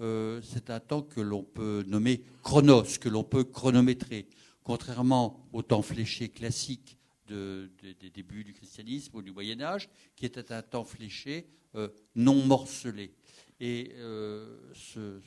[0.01, 4.27] euh, c'est un temps que l'on peut nommer chronos, que l'on peut chronométrer.
[4.69, 10.51] Contrairement au temps fléché classique des débuts du christianisme ou du Moyen Âge, qui était
[10.51, 13.15] un temps fléché euh, non morcelé.
[13.59, 15.19] Et euh, ce,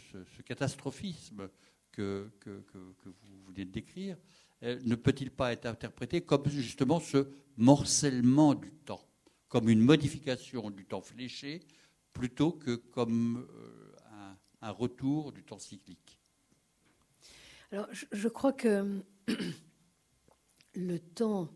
[0.44, 1.48] catastrophisme
[1.90, 4.16] que, vous venez de décrire,
[4.62, 7.26] ne peut-il pas être interprété comme justement ce
[7.56, 9.04] morcellement du temps,
[9.48, 11.62] comme une modification du temps fléché,
[12.12, 13.48] plutôt que comme
[14.60, 16.20] un retour du temps cyclique?
[17.72, 19.02] Alors, je, crois que
[20.74, 21.48] le temps,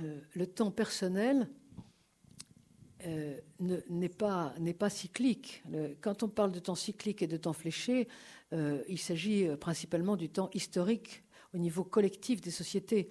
[0.00, 1.48] euh, le temps personnel
[3.06, 5.62] euh, n'est pas, pas cyclique.
[6.00, 8.08] quand on parle de temps cyclique et de temps fléché,
[8.52, 11.22] euh, il s'agit principalement du temps historique
[11.54, 13.08] au niveau collectif des sociétés.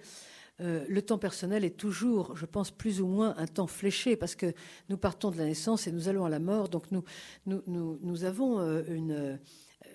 [0.62, 4.52] Le temps personnel est toujours, je pense, plus ou moins un temps fléché, parce que
[4.90, 7.02] nous partons de la naissance et nous allons à la mort, donc nous,
[7.46, 9.38] nous, avons euh, une...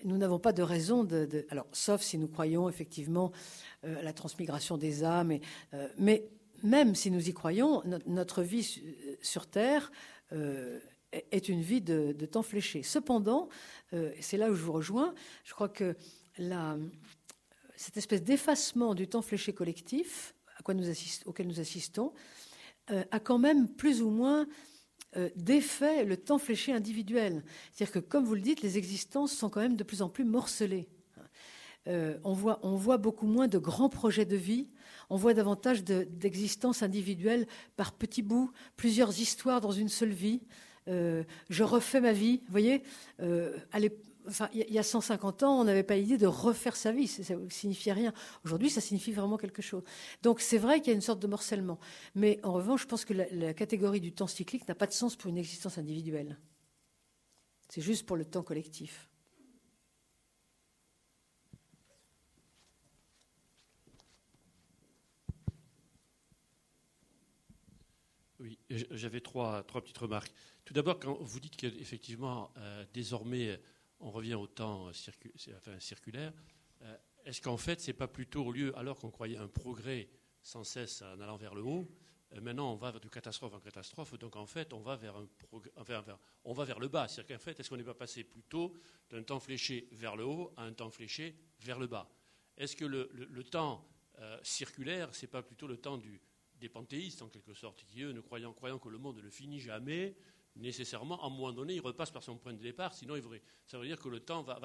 [0.05, 3.31] Euh, nous n'avons pas de raison de, Alors, sauf si nous croyons effectivement
[3.83, 5.37] à la transmigration des âmes,
[5.99, 6.27] mais
[6.63, 8.81] même si nous y croyons, notre vie
[9.21, 9.91] sur Terre
[10.31, 12.81] est une vie de, temps fléché.
[12.81, 13.47] Cependant,
[14.19, 15.95] c'est là où je vous rejoins, je crois que
[17.75, 20.33] cette espèce d'effacement du temps fléché collectif
[20.65, 22.13] auquel nous assistons,
[22.91, 24.47] euh, a quand même plus ou moins
[25.17, 27.43] euh, défait le temps fléché individuel.
[27.71, 30.23] C'est-à-dire que, comme vous le dites, les existences sont quand même de plus en plus
[30.23, 30.87] morcelées.
[31.87, 34.67] Euh, on, voit, on, voit, beaucoup moins de grands projets de vie,
[35.09, 37.45] on voit davantage d'existences individuelles
[37.75, 40.41] par petits bouts, plusieurs histoires dans une seule vie.
[40.87, 42.81] je refais ma vie, vous voyez
[44.53, 47.07] il y a 150 ans, on n'avait pas l'idée de refaire sa vie.
[47.07, 48.13] Ça ne signifiait rien.
[48.43, 49.83] Aujourd'hui, ça signifie vraiment quelque chose.
[50.23, 51.79] Donc, c'est vrai qu'il y a une sorte de morcellement.
[52.15, 55.15] Mais en revanche, je pense que la, catégorie du temps cyclique n'a pas de sens
[55.15, 56.37] pour une existence individuelle.
[57.69, 59.09] C'est juste pour le temps collectif.
[68.39, 70.31] Oui, j'avais trois, petites remarques.
[70.65, 73.59] Tout d'abord, quand vous dites qu'effectivement, euh, désormais,
[73.99, 76.33] on revient au temps circulaire.
[76.81, 80.09] Euh, est-ce qu'en fait, ce n'est pas plutôt au lieu, alors qu'on croyait un progrès
[80.41, 81.89] sans cesse en allant vers le haut,
[82.33, 85.27] euh, maintenant on va de catastrophe en catastrophe, donc en fait on va vers, un
[86.43, 87.07] on va vers le bas.
[87.07, 88.73] C'est-à-dire qu'en fait, est-ce qu'on n'est pas passé plutôt
[89.09, 92.09] d'un temps fléché vers le haut à un temps fléché vers le bas?
[92.57, 93.85] Est-ce que le, temps
[94.19, 95.99] euh, circulaire, ce n'est pas plutôt le temps
[96.55, 99.59] des panthéistes en quelque sorte, qui eux, ne croyant, croyant que le monde ne finit
[99.59, 100.15] jamais,
[100.55, 103.15] nécessairement, à un moment donné, il repasse par son point de départ, sinon
[103.65, 104.59] ça veut dire que le temps va,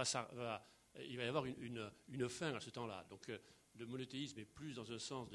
[1.07, 3.07] il va y avoir une, fin à ce temps-là.
[3.09, 3.39] Donc euh,
[3.77, 5.29] le monothéisme est plus dans un sens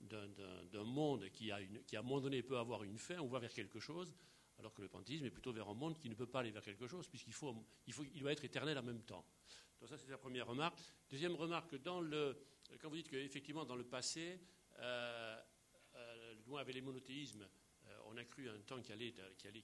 [0.00, 3.80] d'un monde qui, à un moment donné, peut avoir une fin, on va vers quelque
[3.80, 4.14] chose,
[4.58, 6.62] alors que le panthéisme est plutôt vers un monde qui ne peut pas aller vers
[6.62, 7.54] quelque chose, puisqu'il faut,
[7.86, 9.24] il doit être éternel en même temps.
[9.80, 10.78] Donc ça, c'est la première remarque.
[11.08, 14.38] Deuxième remarque, quand vous dites qu'effectivement, dans le passé,
[14.78, 15.40] euh,
[15.94, 17.46] euh, loin avec les monothéismes,
[18.10, 18.92] on a cru un temps qui,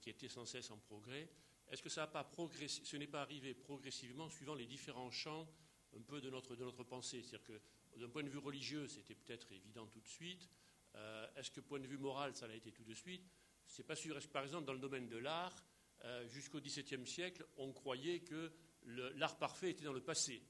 [0.09, 1.29] était sans cesse en progrès.
[1.69, 5.47] Est-ce que ça ce n'est pas arrivé progressivement suivant les différents champs
[5.95, 7.21] un peu de notre, pensée?
[7.23, 10.49] C'est-à-dire que d'un point de vue religieux, c'était peut-être évident tout de suite.
[10.95, 13.29] Euh, est-ce que point de vue moral, ça l'a été tout de suite?
[13.65, 14.17] C'est pas sûr.
[14.17, 15.65] Est-ce que par exemple, dans le domaine de l'art,
[16.05, 18.53] euh, jusqu'au XVIIe siècle, on croyait que
[18.85, 20.41] l'art parfait était dans le passé?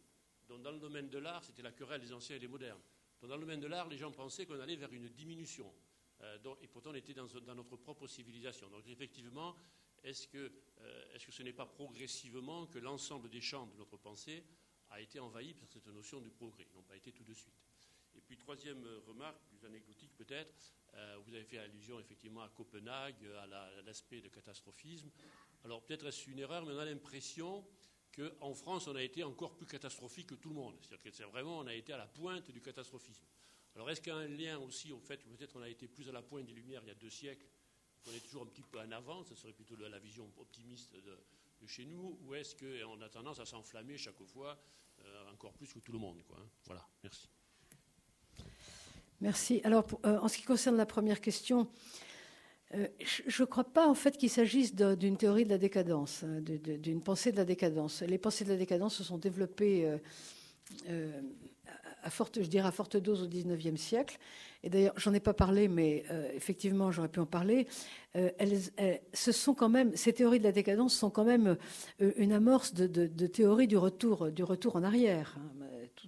[0.47, 2.81] Donc dans le domaine de l'art, c'était la querelle des anciens et des modernes.
[3.21, 5.73] dans le domaine de l'art, les gens pensaient qu'on allait vers une diminution.
[6.21, 8.69] Euh, et pourtant, on était dans, notre propre civilisation.
[8.69, 9.55] Donc, effectivement,
[10.03, 10.51] est-ce que,
[10.81, 14.43] euh, est-ce que ce n'est pas progressivement que l'ensemble des champs de notre pensée
[14.89, 17.53] a été envahi par cette notion du progrès n'ont pas été tout de suite?
[18.15, 20.53] Et puis, troisième remarque, plus anecdotique peut-être,
[20.95, 25.11] euh, vous avez fait allusion effectivement à Copenhague, à, l'aspect de catastrophisme.
[25.63, 27.63] Alors, peut-être est-ce une erreur, mais on a l'impression
[28.15, 30.75] qu'en France, on a été encore plus catastrophique que tout le monde.
[30.81, 33.25] C'est-à-dire que c'est vraiment, on a été à la pointe du catastrophisme.
[33.77, 35.87] Alors est-ce qu'il y a un lien aussi au fait que peut-être on a été
[35.87, 37.45] plus à la pointe des Lumières il y a deux siècles,
[38.03, 41.67] qu'on est toujours un petit peu en avant, ce serait plutôt la vision optimiste de,
[41.67, 44.57] chez nous, ou est-ce qu'on a tendance à s'enflammer chaque fois
[44.99, 47.29] euh, encore plus que tout le monde hein Voilà, merci.
[49.21, 49.61] Merci.
[49.63, 51.69] Alors, euh, en ce qui concerne la première question,
[52.73, 57.03] euh, je ne crois pas en fait qu'il s'agisse d'une théorie de la décadence, d'une
[57.03, 58.01] pensée de la décadence.
[58.01, 59.99] Les pensées de la décadence se sont développées
[62.03, 64.17] à forte, je dirais à forte dose au XIXe siècle.
[64.63, 67.67] Et d'ailleurs, j'en ai pas parlé, mais euh, effectivement, j'aurais pu en parler.
[68.15, 68.59] Euh, elles,
[69.13, 71.57] ce sont quand même, ces théories de la décadence sont quand même
[71.99, 75.37] une amorce de, de, théorie du retour, du retour en arrière.
[75.39, 75.65] Hein.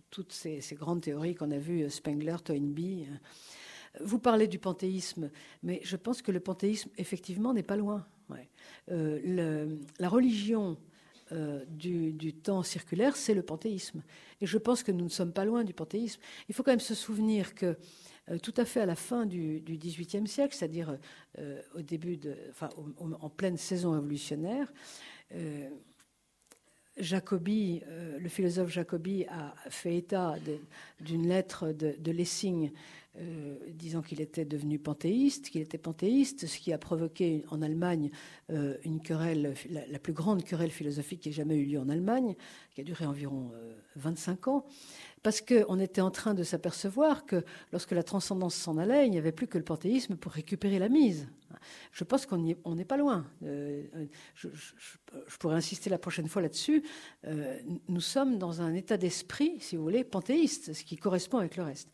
[0.10, 3.08] Toutes ces, grandes théories qu'on a vues, Spengler, Toynbee.
[4.02, 5.30] Vous parlez du panthéisme,
[5.64, 8.06] mais je pense que le panthéisme, effectivement, n'est pas loin.
[8.88, 10.78] la religion
[11.32, 14.02] euh, du, temps circulaire, c'est le panthéisme.
[14.42, 16.22] Et je pense que nous ne sommes pas loin du panthéisme.
[16.48, 17.78] Il faut quand même se souvenir que
[18.30, 20.98] euh, tout à fait à la fin du XVIIIe siècle, c'est-à-dire
[21.38, 22.20] euh, au début
[22.50, 24.72] enfin, en pleine saison révolutionnaire,
[26.98, 27.82] Jacobi,
[28.18, 30.36] le philosophe Jacobi a fait état
[31.00, 32.72] d'une lettre de Lessing
[33.18, 38.12] euh, disant qu'il était devenu panthéiste, qu'il était panthéiste, ce qui a provoqué en Allemagne
[38.52, 42.36] euh, une querelle, la, plus grande querelle philosophique qui ait jamais eu lieu en Allemagne,
[42.72, 43.52] qui a duré environ
[43.96, 44.66] 25 euh, ans,
[45.24, 49.18] parce qu'on était en train de s'apercevoir que lorsque la transcendance s'en allait, il n'y
[49.18, 51.28] avait plus que le panthéisme pour récupérer la mise.
[51.92, 53.26] Je pense qu'on n'est pas loin.
[53.42, 54.48] je,
[55.40, 56.84] pourrais insister la prochaine fois là-dessus.
[57.88, 61.64] nous sommes dans un état d'esprit, si vous voulez, panthéiste, ce qui correspond avec le
[61.64, 61.90] reste.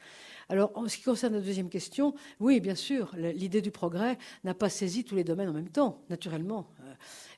[0.49, 4.53] Alors, en ce qui concerne la deuxième question, oui, bien sûr, l'idée du progrès n'a
[4.53, 6.67] pas saisi tous les domaines en même temps, naturellement.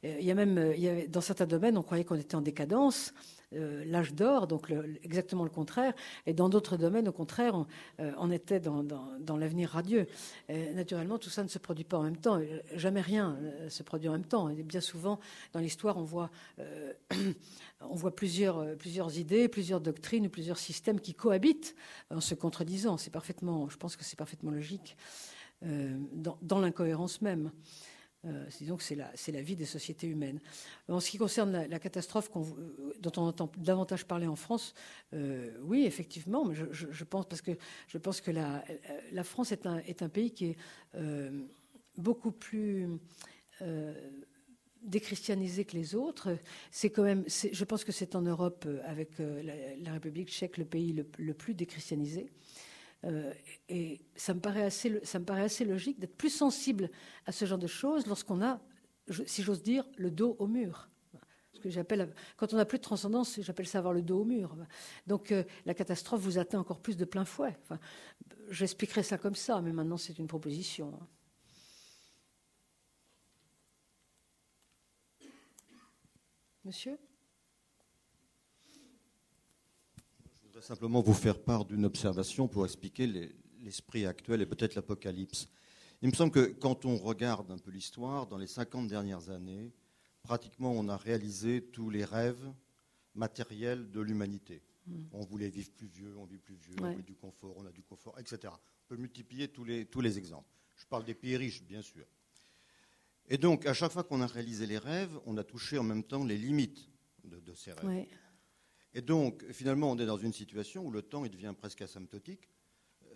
[0.03, 0.73] Euh, il y a même,
[1.09, 3.13] dans certains domaines, on croyait qu'on était en décadence.
[3.53, 4.73] Euh, l'âge d'or, donc
[5.03, 5.93] exactement le contraire.
[6.25, 7.65] Et dans d'autres domaines, au contraire, on,
[8.01, 8.83] euh, était dans,
[9.37, 10.07] l'avenir radieux.
[10.73, 12.41] naturellement, tout ça ne se produit pas en même temps.
[12.75, 13.37] Jamais rien
[13.69, 14.49] se produit en même temps.
[14.49, 15.19] Et bien souvent,
[15.53, 16.29] dans l'histoire, on voit,
[18.15, 21.75] plusieurs idées, plusieurs doctrines, plusieurs systèmes qui cohabitent
[22.09, 22.97] en se contredisant.
[22.97, 24.97] C'est parfaitement, je pense que c'est parfaitement logique
[25.61, 27.51] dans l'incohérence même.
[28.27, 30.39] Euh, disons que c'est la, la, vie des sociétés humaines.
[30.89, 34.73] En ce qui concerne la, catastrophe euh, dont on entend davantage parler en France,
[35.13, 37.51] euh, oui, effectivement, mais je, pense parce que
[37.87, 39.65] je pense que la, France est
[40.01, 40.57] un, pays qui est
[41.97, 42.87] beaucoup plus
[44.81, 46.37] déchristianisé que les autres.
[46.71, 50.93] C'est quand même, je pense que c'est en Europe, avec la, République tchèque, le pays
[51.17, 52.29] le plus déchristianisé.
[53.03, 53.31] Euh,
[53.69, 56.89] et ça me, paraît assez, ça me paraît assez logique d'être plus sensible
[57.25, 58.59] à ce genre de choses lorsqu'on a,
[59.25, 60.89] si j'ose dire, le dos au mur.
[61.53, 64.25] Ce que j'appelle, quand on n'a plus de transcendance, j'appelle ça avoir le dos au
[64.25, 64.55] mur.
[65.07, 67.57] Donc euh, la catastrophe vous atteint encore plus de plein fouet.
[67.63, 67.79] Enfin,
[68.49, 70.93] J'expliquerai ça comme ça, mais maintenant c'est une proposition.
[70.93, 71.07] Hein.
[80.57, 83.05] Monsieur simplement vous faire part d'une observation pour expliquer
[83.61, 85.47] l'esprit actuel et peut-être l'apocalypse.
[86.01, 89.71] Il me semble que quand on regarde un peu l'histoire, dans les 50 dernières années,
[90.23, 92.43] pratiquement on a réalisé tous les rêves
[93.13, 94.63] matériels de l'humanité.
[94.87, 95.03] Hmm.
[95.11, 97.71] On voulait vivre plus vieux, on vit plus vieux, on veut du confort, on a
[97.71, 98.51] du confort, etc.
[98.51, 100.49] On peut multiplier tous les, tous les exemples.
[100.75, 102.07] Je parle des pays riches, bien sûr.
[103.29, 106.03] Et donc, à chaque fois qu'on a réalisé les rêves, on a touché en même
[106.03, 106.89] temps les limites
[107.25, 108.07] de, ces rêves.
[108.97, 112.49] Et donc, finalement, on est dans une situation où le temps il devient presque asymptotique,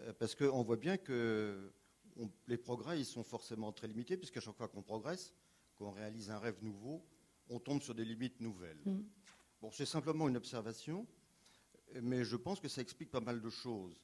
[0.01, 1.73] euh, parce qu'on voit bien que
[2.47, 5.33] les progrès ils sont forcément très limités, puisqu'à chaque fois qu'on progresse,
[5.75, 7.03] qu'on réalise un rêve nouveau,
[7.49, 8.77] on tombe sur des limites nouvelles.
[8.85, 8.99] Mm.
[9.59, 11.07] Bon, c'est simplement une observation,
[11.99, 13.99] mais je pense que ça explique pas mal de choses,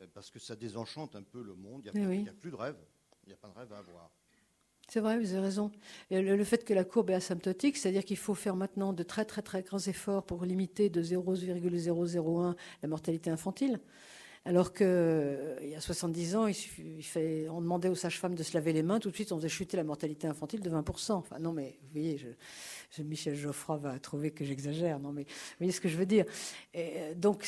[0.00, 1.88] euh, parce que ça désenchante un peu le monde.
[1.94, 2.84] Il n'y a, a, plus de rêve,
[3.22, 4.10] il n'y a pas de rêve à avoir.
[4.88, 5.70] C'est vrai, vous avez raison.
[6.10, 9.42] le, fait que la courbe est asymptotique, c'est-à-dire qu'il faut faire maintenant de très très
[9.42, 13.80] très grands efforts pour limiter de 0,001 la mortalité infantile.
[14.46, 16.54] Alors qu'il euh, y a 70 ans, il
[17.50, 19.78] on demandait aux sages-femmes de se laver les mains, tout de suite on faisait chuter
[19.78, 21.12] la mortalité infantile de 20%.
[21.12, 22.20] Enfin non mais vous voyez,
[22.98, 26.26] Michel Geoffroy va trouver que j'exagère, non mais vous voyez ce que je veux dire.
[27.16, 27.46] Donc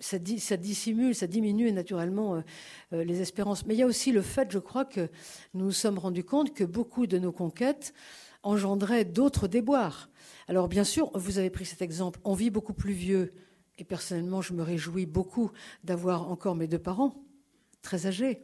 [0.00, 2.40] ça, dissimule, ça diminue naturellement euh,
[2.92, 3.66] euh, les espérances.
[3.66, 5.08] Mais il y a aussi le fait, je crois, que
[5.54, 7.92] nous nous sommes rendus compte que beaucoup de nos conquêtes
[8.42, 10.08] engendraient d'autres déboires.
[10.46, 13.32] Alors bien sûr, vous avez pris cet exemple, on vit beaucoup plus vieux,
[13.78, 15.50] et personnellement, je me réjouis beaucoup
[15.84, 17.14] d'avoir encore mes deux parents,
[17.82, 18.42] très âgés.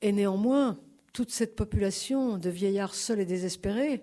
[0.00, 0.78] Et néanmoins,
[1.12, 4.02] toute cette population de vieillards seuls et désespérés,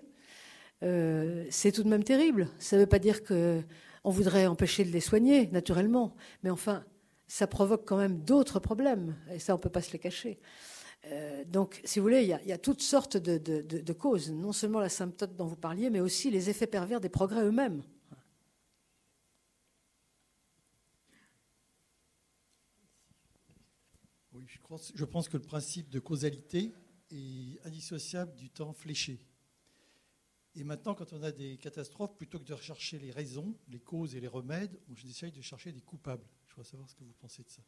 [0.82, 2.48] euh, c'est tout de même terrible.
[2.58, 3.62] Ça ne veut pas dire que
[4.04, 6.84] on voudrait empêcher de les soigner, naturellement, mais enfin,
[7.26, 10.40] ça provoque quand même d'autres problèmes, et ça, on ne peut pas se les cacher.
[11.06, 14.88] Euh, donc, si vous voulez, il y, a, toutes sortes de, causes, non seulement la
[14.88, 17.82] symptôme dont vous parliez, mais aussi les effets pervers des progrès eux-mêmes.
[24.32, 24.44] Oui,
[24.94, 26.72] je pense que le principe de causalité
[27.10, 29.18] est indissociable du temps fléché.
[30.56, 34.16] Et maintenant, quand on a des catastrophes, plutôt que de rechercher les raisons, les causes
[34.16, 36.24] et les remèdes, on essaye de chercher des coupables.
[36.48, 37.62] Je voudrais savoir ce que vous pensez de ça.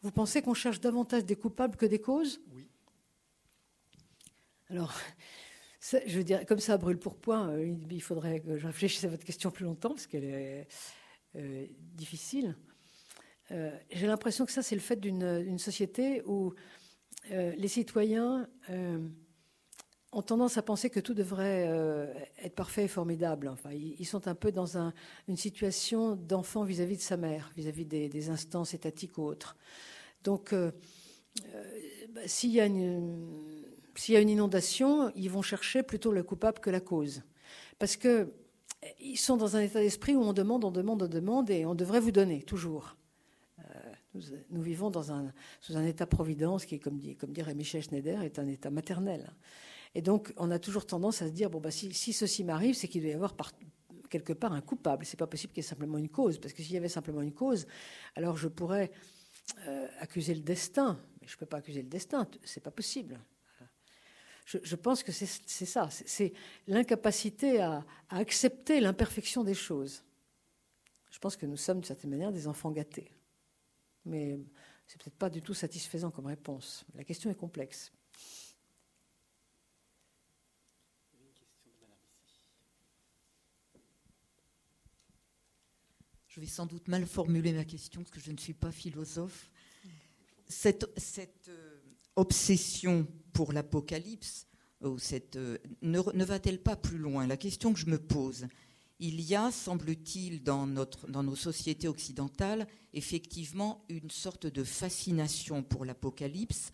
[0.00, 2.40] Vous pensez qu'on cherche davantage des coupables que des causes?
[2.52, 2.68] Oui.
[4.68, 4.94] Alors,
[6.06, 9.08] je veux dire, comme ça brûle pour point, euh, il faudrait que je réfléchisse à
[9.08, 10.66] votre question plus longtemps, parce qu'elle est
[11.36, 12.56] euh, difficile.
[13.50, 16.54] Euh, j'ai l'impression que ça, c'est le fait d'une société où
[17.30, 18.46] les citoyens
[20.14, 21.68] ont tendance à penser que tout devrait
[22.42, 23.48] être parfait et formidable.
[23.48, 24.76] Enfin, ils, sont un peu dans
[25.28, 29.56] une situation d'enfant vis-à-vis de sa mère, vis-à-vis des, instances étatiques ou autres.
[30.22, 33.54] Donc, bah, s'il y a une
[33.96, 37.22] s'il y a une inondation, ils vont chercher plutôt le coupable que la cause.
[37.78, 38.28] Parce qu'ils
[39.16, 42.00] sont dans un état d'esprit où on demande, on demande, on demande, et on devrait
[42.00, 42.96] vous donner, toujours.
[43.60, 48.22] Euh, nous, vivons dans un, sous un état-providence qui, comme, dit, comme dirait Michel Schneider,
[48.22, 49.32] est un état maternel.
[49.94, 52.88] Et donc, on a toujours tendance à se dire, bon, bah, si, ceci m'arrive, c'est
[52.88, 53.34] qu'il doit y avoir
[54.10, 55.04] quelque part un coupable.
[55.04, 57.22] C'est pas possible qu'il y ait simplement une cause, parce que s'il y avait simplement
[57.22, 57.66] une cause,
[58.16, 58.90] alors je pourrais
[59.68, 63.20] euh, accuser le destin, mais je ne peux pas accuser le destin, c'est pas possible
[64.44, 65.26] je, pense que c'est
[65.66, 66.32] ça, c'est
[66.66, 70.04] l'incapacité à, accepter l'imperfection des choses.
[71.10, 73.10] Je pense que nous sommes, d'une certaine manière, des enfants gâtés.
[74.04, 74.38] Mais
[74.86, 76.84] c'est peut-être pas du tout satisfaisant comme réponse.
[76.94, 77.92] La question est complexe.
[86.34, 89.52] Je vais sans doute mal formuler ma question parce que je ne suis pas philosophe.
[90.48, 91.78] Cette, cette euh,
[92.16, 94.48] obsession pour l'Apocalypse,
[94.82, 97.28] euh, ne, va-t-elle pas plus loin?
[97.28, 98.48] La question que je me pose,
[98.98, 105.84] il y a, semble-t-il, dans, dans nos sociétés occidentales, effectivement une sorte de fascination pour
[105.84, 106.72] l'Apocalypse.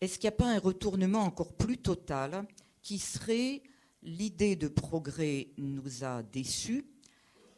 [0.00, 2.46] Est-ce qu'il n'y a pas un retournement encore plus total
[2.80, 3.64] qui serait
[4.04, 6.91] l'idée de progrès nous a déçus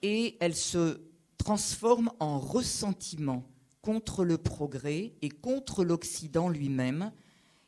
[0.05, 1.01] et elle se
[1.39, 3.49] transforme en ressentiment
[3.81, 7.11] contre le progrès et contre l'Occident lui-même.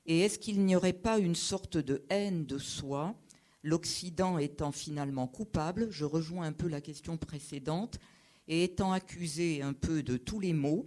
[0.04, 3.14] Et est-ce qu'il n'y aurait pas une sorte de haine de soi,
[3.62, 7.98] l'Occident étant finalement coupable, je rejoins un peu la question précédente,
[8.48, 10.86] et étant accusé un peu de tous les maux,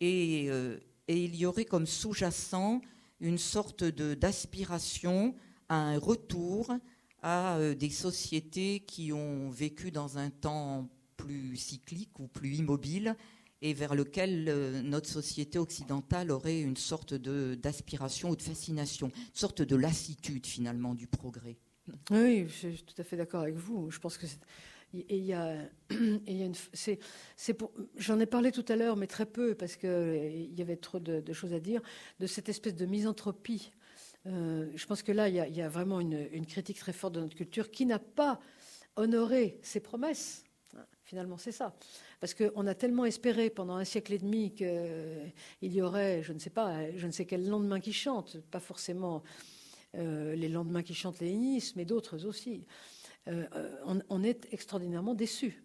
[0.00, 0.78] et, euh,
[1.08, 2.82] il y aurait comme sous-jacent
[3.20, 5.34] une sorte d'aspiration
[5.70, 6.74] à un retour
[7.24, 13.16] à euh, des sociétés qui ont vécu dans un temps plus cyclique ou plus immobile
[13.62, 19.22] et vers lequel euh, notre société occidentale aurait une sorte d'aspiration ou de fascination, une
[19.32, 21.56] sorte de lassitude finalement du progrès.
[22.10, 23.90] Oui, je suis tout à fait d'accord avec vous.
[23.90, 24.26] Je pense que
[24.92, 25.56] il y a,
[27.96, 31.32] j'en ai parlé tout à l'heure, mais très peu parce qu'il y avait trop de,
[31.32, 31.80] choses à dire
[32.20, 33.72] de cette espèce de misanthropie.
[34.26, 37.36] Euh, je pense que là, il y a, vraiment une, critique très forte de notre
[37.36, 38.40] culture qui n'a pas
[38.96, 40.44] honoré ses promesses.
[41.04, 41.76] Finalement, c'est ça.
[42.18, 45.32] Parce qu'on a tellement espéré pendant un siècle et demi qu'il
[45.62, 49.22] y aurait, je ne sais pas, je ne sais quel lendemain qui chante, pas forcément
[49.96, 52.66] euh, les lendemains qui chantent lénisme, mais d'autres aussi.
[53.28, 53.46] Euh,
[54.08, 55.62] on, est extraordinairement déçus.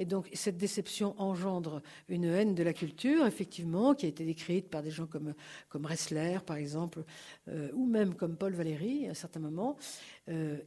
[0.00, 4.68] Et donc cette déception engendre une haine de la culture, effectivement, qui a été décrite
[4.68, 5.34] par des gens comme,
[5.68, 7.04] comme Ressler, par exemple,
[7.48, 9.76] euh, ou même comme Paul Valéry, à un certain moment,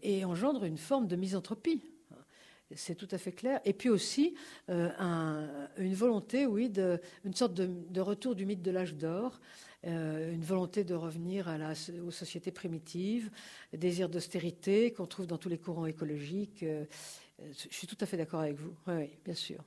[0.01, 1.81] et engendre une forme de misanthropie
[2.76, 3.60] c'est tout à fait clair.
[3.65, 4.35] Et puis aussi
[4.69, 4.89] euh,
[5.77, 9.39] une volonté, oui, de, une sorte de, retour du mythe de l'âge d'or,
[9.85, 11.73] euh, une volonté de revenir à la,
[12.05, 13.30] aux sociétés primitives,
[13.73, 16.64] désir d'austérité qu'on trouve dans tous les courants écologiques.
[16.64, 16.85] Euh,
[17.39, 18.76] je suis tout à fait d'accord avec vous.
[18.88, 19.64] Oui, bien sûr.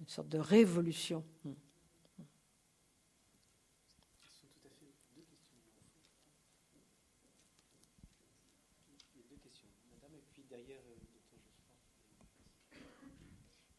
[0.00, 1.24] Une sorte de révolution.
[1.44, 1.52] Hmm.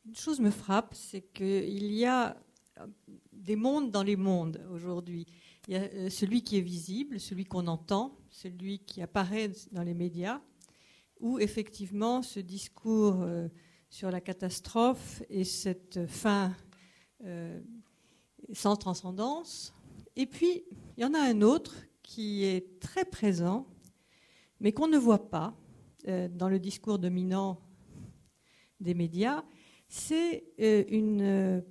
[0.06, 2.36] Une chose me frappe, c'est qu'il y a
[3.32, 5.28] des mondes dans les mondes aujourd'hui.
[5.68, 9.84] Il y a euh, celui qui est visible, celui qu'on entend, celui qui apparaît dans
[9.84, 10.42] les médias,
[11.20, 13.48] où effectivement ce discours euh,
[13.90, 16.56] sur la catastrophe et cette fin
[17.26, 17.60] euh,
[18.54, 19.74] sans transcendance.
[20.16, 20.64] Et puis,
[20.98, 23.68] il y en a un autre qui est très présent,
[24.60, 25.56] mais qu'on ne voit pas
[26.08, 27.60] dans le discours dominant
[28.80, 29.44] des médias,
[29.88, 31.62] c'est euh, euh,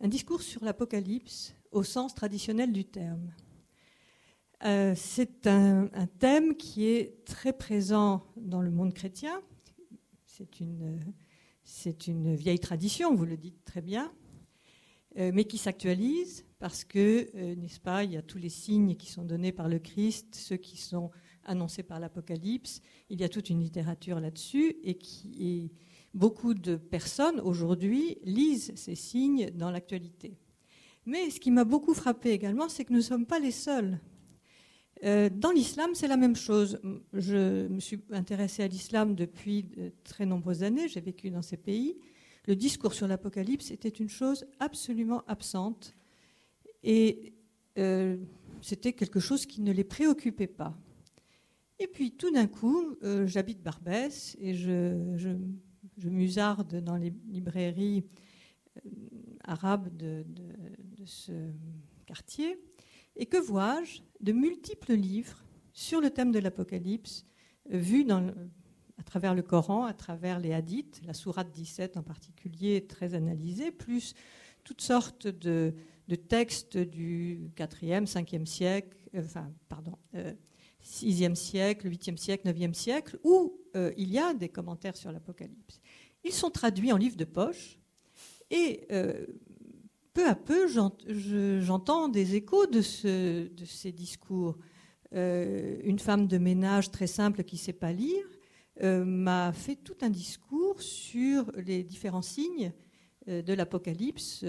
[0.00, 3.32] un discours sur l'Apocalypse au sens traditionnel du terme.
[4.64, 5.88] Euh, c'est un,
[6.18, 9.40] thème qui est très présent dans le monde chrétien.
[10.26, 10.60] C'est
[12.06, 14.10] une, vieille tradition, vous le dites très bien,
[15.16, 19.24] mais qui s'actualise parce que, n'est-ce pas, il y a tous les signes qui sont
[19.24, 21.10] donnés par le Christ, ceux qui sont
[21.44, 22.80] annoncés par l'Apocalypse.
[23.10, 24.98] Il y a toute une littérature là-dessus et
[25.38, 25.70] est
[26.12, 30.36] Beaucoup de personnes aujourd'hui lisent ces signes dans l'actualité.
[31.06, 34.00] Mais ce qui m'a beaucoup frappé également, c'est que nous ne sommes pas les seuls.
[35.04, 36.78] Euh, dans l'islam, c'est la même chose.
[37.14, 41.56] Je me suis intéressée à l'islam depuis de très nombreuses années, j'ai vécu dans ces
[41.56, 41.96] pays.
[42.46, 45.94] Le discours sur l'Apocalypse était une chose absolument absente
[46.82, 47.32] et
[47.78, 48.16] euh,
[48.60, 50.76] c'était quelque chose qui ne les préoccupait pas.
[51.78, 55.36] Et puis tout d'un coup, euh, j'habite Barbès et je,
[56.02, 58.04] musarde dans les librairies
[59.44, 60.24] arabes de
[61.04, 61.32] ce
[62.06, 62.58] quartier.
[63.16, 67.26] Et que vois-je De multiples livres sur le thème de l'Apocalypse,
[67.72, 72.86] euh, vus à travers le Coran, à travers les hadiths, la sourate 17 en particulier,
[72.86, 74.14] très analysée, plus
[74.64, 75.74] toutes sortes de,
[76.28, 80.34] textes du 4e, 5e siècle, euh, enfin, pardon, euh,
[80.84, 85.80] 6e siècle, 8e siècle, 9e siècle, où euh, il y a des commentaires sur l'Apocalypse.
[86.24, 87.78] Ils sont traduits en livres de poche
[88.50, 89.26] et euh,
[90.20, 90.66] peu à peu,
[91.60, 94.58] j'entends des échos de, ce, de ces discours.
[95.14, 98.24] Euh, une femme de ménage très simple qui ne sait pas lire
[98.82, 102.72] euh, m'a fait tout un discours sur les différents signes
[103.28, 104.44] euh, de l'Apocalypse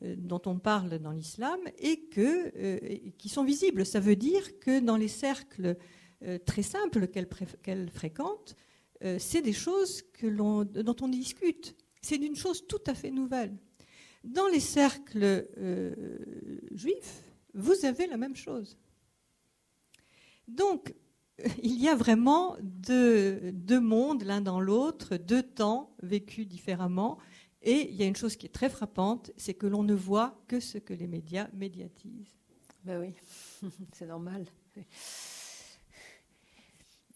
[0.00, 2.08] dont on parle dans l'islam et
[3.18, 3.84] qui sont visibles.
[3.84, 5.76] Ça veut dire que dans les cercles
[6.46, 8.54] très simples qu'elle qu fréquente,
[9.18, 11.74] c'est des choses dont on discute.
[12.00, 13.56] C'est d'une chose tout à fait nouvelle.
[14.24, 15.94] Dans les cercles euh,
[16.72, 17.22] juifs,
[17.54, 18.78] vous avez la même chose.
[20.48, 20.94] Donc,
[21.62, 27.18] il y a vraiment deux, mondes l'un dans l'autre, deux temps vécus différemment.
[27.62, 30.40] Et il y a une chose qui est très frappante, c'est que l'on ne voit
[30.46, 32.36] que ce que les médias médiatisent.
[32.84, 33.14] Ben oui,
[33.92, 34.46] c'est normal.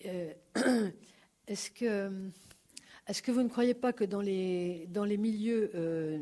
[0.05, 0.33] Euh,
[1.47, 2.11] Est-ce que,
[3.07, 6.21] est que vous ne croyez pas que dans les, dans les milieux euh,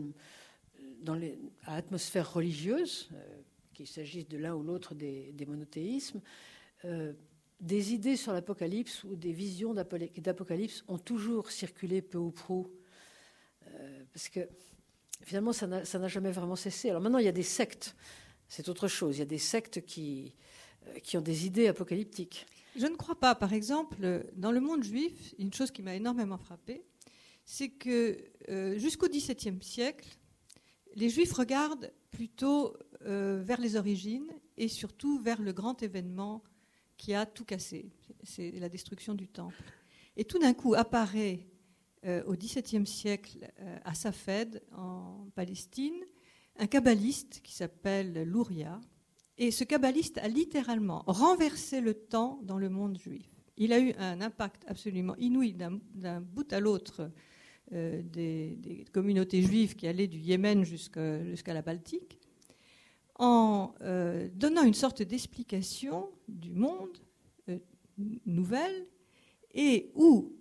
[1.01, 3.43] dans les, à atmosphère religieuse, euh,
[3.75, 6.21] qu'il s'agisse de l'un ou l'autre des, monothéismes,
[6.85, 7.13] euh,
[7.61, 12.71] des idées sur l'Apocalypse ou des visions d'Apocalypse ont toujours circulé peu ou prou.
[13.67, 14.41] Euh, parce que
[15.23, 16.91] finalement, ça n'a jamais vraiment cessé.
[16.91, 17.95] Alors maintenant, il y a des sectes,
[18.49, 19.17] c'est autre chose.
[19.17, 20.35] Il y a des sectes qui,
[21.03, 22.47] qui ont des idées apocalyptiques.
[22.77, 23.35] Je ne crois pas.
[23.35, 26.83] Par exemple, dans le monde juif, une chose qui m'a énormément frappée,
[27.45, 28.17] c'est que
[28.79, 30.09] jusqu'au XVIIe siècle,
[30.95, 32.77] les Juifs regardent plutôt
[33.07, 36.43] euh, vers les origines et surtout vers le grand événement
[36.97, 37.91] qui a tout cassé,
[38.23, 39.63] c'est la destruction du temple.
[40.17, 41.47] Et tout d'un coup apparaît
[42.05, 46.05] euh, au XVIIe siècle euh, à Safed, en Palestine,
[46.59, 48.81] un kabbaliste qui s'appelle Louria.
[49.39, 53.31] Et ce kabbaliste a littéralement renversé le temps dans le monde juif.
[53.57, 57.11] Il a eu un impact absolument inouï d'un bout à l'autre
[57.73, 62.19] euh, des, communautés juives qui allaient du Yémen jusqu'à jusqu la Baltique,
[63.15, 66.99] en euh, donnant une sorte d'explication du monde
[67.49, 67.59] euh,
[68.27, 68.87] nouvelle,
[69.53, 70.37] et où,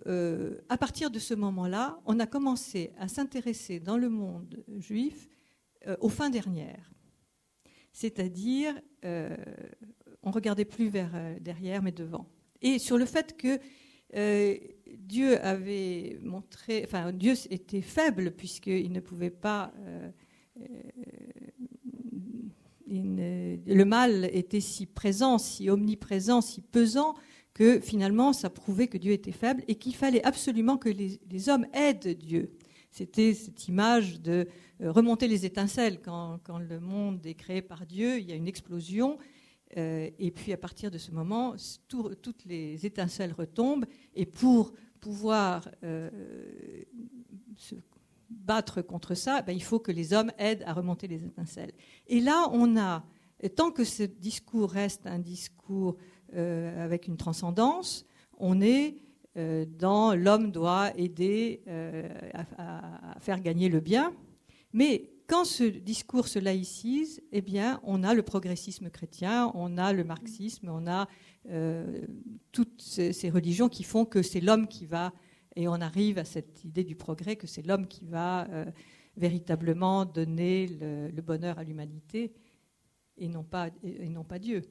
[0.69, 5.27] à partir de ce moment-là, on a commencé à s'intéresser dans le monde juif
[5.99, 6.91] aux fins dernières.
[7.91, 8.79] C'est-à-dire,
[10.21, 11.11] on regardait plus vers
[11.41, 12.29] derrière, mais devant.
[12.61, 13.57] Et sur le fait que
[14.15, 14.55] euh,
[14.97, 20.09] Dieu avait montré, enfin Dieu était faible puisqu'il ne pouvait pas, euh,
[22.87, 27.13] ne, le mal était si présent, si omniprésent, si pesant
[27.53, 31.67] que finalement ça prouvait que Dieu était faible et qu'il fallait absolument que les, hommes
[31.73, 32.51] aident Dieu.
[32.91, 34.47] C'était cette image de
[34.81, 38.47] euh, remonter les étincelles quand, le monde est créé par Dieu, il y a une
[38.47, 39.19] explosion
[39.77, 41.55] euh, et puis à partir de ce moment,
[41.87, 43.85] tout, toutes les étincelles retombent.
[44.15, 46.09] Et pour pouvoir euh,
[47.55, 47.75] se
[48.29, 51.71] battre contre ça, ben, il faut que les hommes aident à remonter les étincelles.
[52.07, 53.03] Et là, on a,
[53.55, 55.97] tant que ce discours reste un discours
[56.35, 58.05] euh, avec une transcendance,
[58.37, 59.03] on est
[59.79, 61.61] dans l'homme doit aider
[62.33, 64.13] à, à, faire gagner le bien.
[64.73, 69.93] Mais quand ce discours se laïcise, eh bien, on a le progressisme chrétien, on a
[69.93, 71.07] le marxisme, on a
[71.49, 72.01] euh,
[72.51, 75.13] toutes ces, religions qui font que c'est l'homme qui va,
[75.55, 78.65] et on arrive à cette idée du progrès, que c'est l'homme qui va euh,
[79.17, 82.33] véritablement donner le, bonheur à l'humanité
[83.17, 83.69] et non pas,
[84.39, 84.63] Dieu.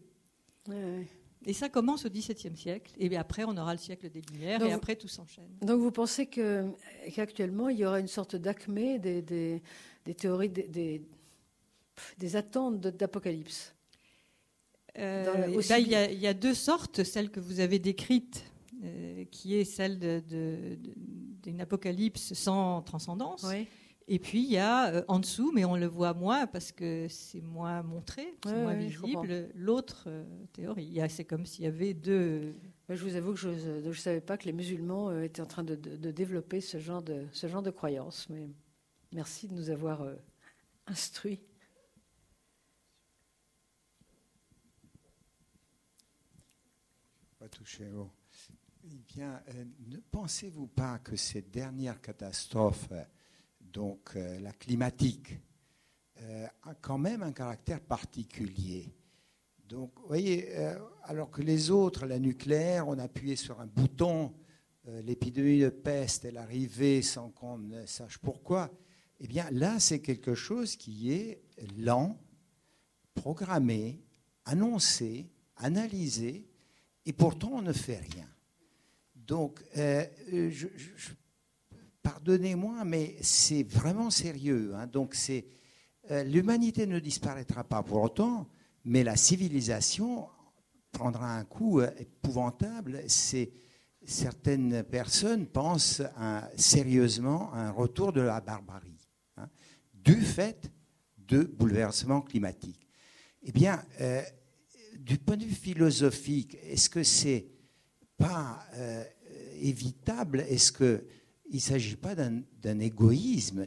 [0.69, 1.07] Ouais.
[1.47, 4.69] Et ça commence au XVIIe siècle, et après on aura le siècle des Lumières, donc,
[4.69, 5.49] et après tout s'enchaîne.
[5.63, 9.63] Donc vous pensez qu'actuellement qu il y aura une sorte d'acmé des, des,
[10.05, 11.03] des, théories, des, des,
[12.19, 13.73] des attentes d'apocalypse
[14.99, 18.45] euh, il, y a, il, y a, deux sortes, celle que vous avez décrite,
[18.83, 20.77] euh, qui est celle de, de,
[21.43, 23.45] d'une apocalypse sans transcendance.
[23.49, 23.69] Oui.
[24.11, 27.07] Et puis il y a euh, en dessous, mais on le voit moins parce que
[27.09, 30.25] c'est moins montré, c'est Ouais, moins ouais, visible, l'autre euh,
[30.55, 30.99] théorie.
[31.11, 32.55] C'est comme s'il y avait deux.
[32.89, 35.63] Je vous avoue que je ne savais pas que les musulmans euh, étaient en train
[35.63, 38.29] de, de- de développer ce genre de, ce genre de croyances.
[38.31, 38.49] Mais
[39.13, 40.15] merci de nous avoir euh,
[40.87, 41.41] instruits.
[47.39, 48.11] Pas touché au-
[48.85, 53.05] Eh bien, euh, ne pensez-vous pas que cette dernière catastrophe, euh,
[53.79, 55.39] donc euh, la climatique,
[56.21, 58.93] euh, a quand même un caractère particulier
[59.69, 64.35] Donc, vous voyez, euh, alors que les autres, la nucléaire, on appuyait sur un bouton,
[65.05, 68.69] l'épidémie de peste, elle arrivait sans qu'on ne sache pourquoi.
[69.21, 71.43] Eh bien, là, c'est quelque chose qui est
[71.77, 72.19] lent,
[73.15, 74.03] programmé,
[74.45, 76.49] annoncé, analysé,
[77.07, 78.29] et pourtant on ne fait rien.
[79.15, 81.15] Donc, je- je-
[82.09, 84.73] pardonnez-moi, mais c'est vraiment sérieux.
[84.75, 84.87] hein.
[84.87, 85.15] Donc,
[86.11, 88.49] euh, l'humanité ne disparaîtra pas pour autant,
[88.87, 90.27] mais la civilisation
[90.91, 93.05] prendra un coup euh, épouvantable.
[94.07, 96.01] Certaines personnes pensent
[96.57, 99.07] sérieusement à un retour de la barbarie,
[99.37, 99.51] hein,
[99.93, 100.73] du fait
[101.19, 102.89] de bouleversements climatiques.
[103.43, 104.23] Eh bien, euh,
[104.99, 107.49] du point de vue philosophique, est-ce que c'est
[108.17, 108.67] pas
[109.61, 110.41] évitable?
[110.41, 110.73] Est-ce
[111.49, 113.67] qu'il ne s'agit pas d'un égoïsme,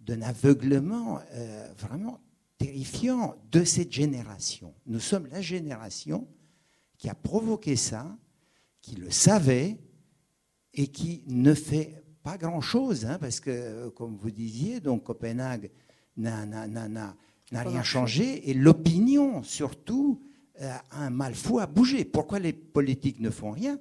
[0.00, 2.20] d'un- aveuglement euh, vraiment
[2.58, 4.74] terrifiant de cette génération.
[4.86, 6.28] Nous sommes la génération
[6.98, 8.16] qui a provoqué ça,
[8.80, 9.78] qui le savait
[10.72, 15.70] et qui ne fait pas grand-chose, hein, parce que, euh, comme vous disiez, donc Copenhague
[16.16, 16.46] n'a-
[17.62, 20.20] rien changé, et l'opinion, surtout,
[20.60, 22.04] euh, a un mal fou à bouger.
[22.04, 23.78] Pourquoi les politiques ne font rien?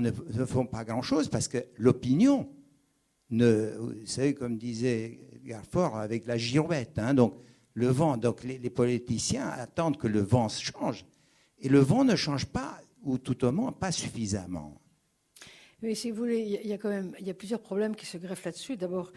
[0.00, 2.48] Ne, ne font pas grand-chose Parce que l'opinion,
[3.30, 7.34] ne, vous savez, comme disait Garfort, avec la girouette, hein, donc
[7.74, 11.06] le vent, donc les, politiciens attendent que le vent change,
[11.60, 14.80] et le vent ne change pas, ou tout au moins pas suffisamment.
[15.82, 18.18] Oui, si vous voulez, il y a- quand même y a plusieurs problèmes qui se
[18.18, 18.76] greffent là-dessus.
[18.76, 19.12] D'abord,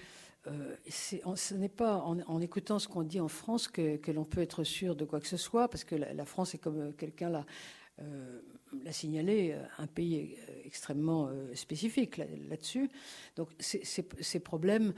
[0.48, 4.64] euh, ce n'est pas en, écoutant ce qu'on dit en France que, l'on peut être
[4.64, 7.30] sûr de quoi que ce soit, parce que la, la France est comme euh, quelqu'un
[7.30, 7.46] l'a
[8.00, 8.42] euh,
[8.86, 12.90] l'a signalé, euh, un pays euh, extrêmement spécifique là- là-dessus.
[13.36, 14.94] Donc ces, problèmes,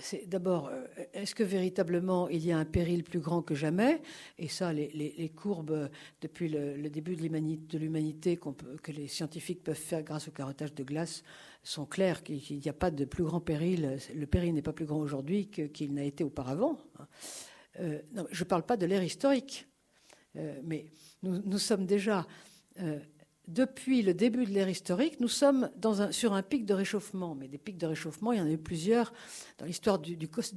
[0.00, 0.70] c'est d'abord,
[1.14, 4.02] est-ce que véritablement il y a un péril plus grand que jamais?
[4.38, 5.88] Et ça, les, courbes
[6.20, 8.38] depuis le, début de l'humani- de l'humanité
[8.82, 11.22] que les scientifiques peuvent faire grâce au carottage de glace
[11.62, 13.98] sont claires qu'il n'y a pas de plus grand péril.
[14.14, 16.76] Le péril n'est pas plus grand aujourd'hui qu'il n'a été auparavant.
[17.80, 19.66] Non, je ne parle pas de l'ère historique,
[20.36, 20.86] euh, mais
[21.22, 22.26] nous, sommes déjà,
[22.80, 22.98] euh,
[23.48, 25.70] depuis le début de l'ère historique, nous sommes
[26.10, 27.34] sur un pic de réchauffement.
[27.34, 29.12] Mais des pics de réchauffement, il y en a eu plusieurs
[29.58, 30.16] dans l'histoire du,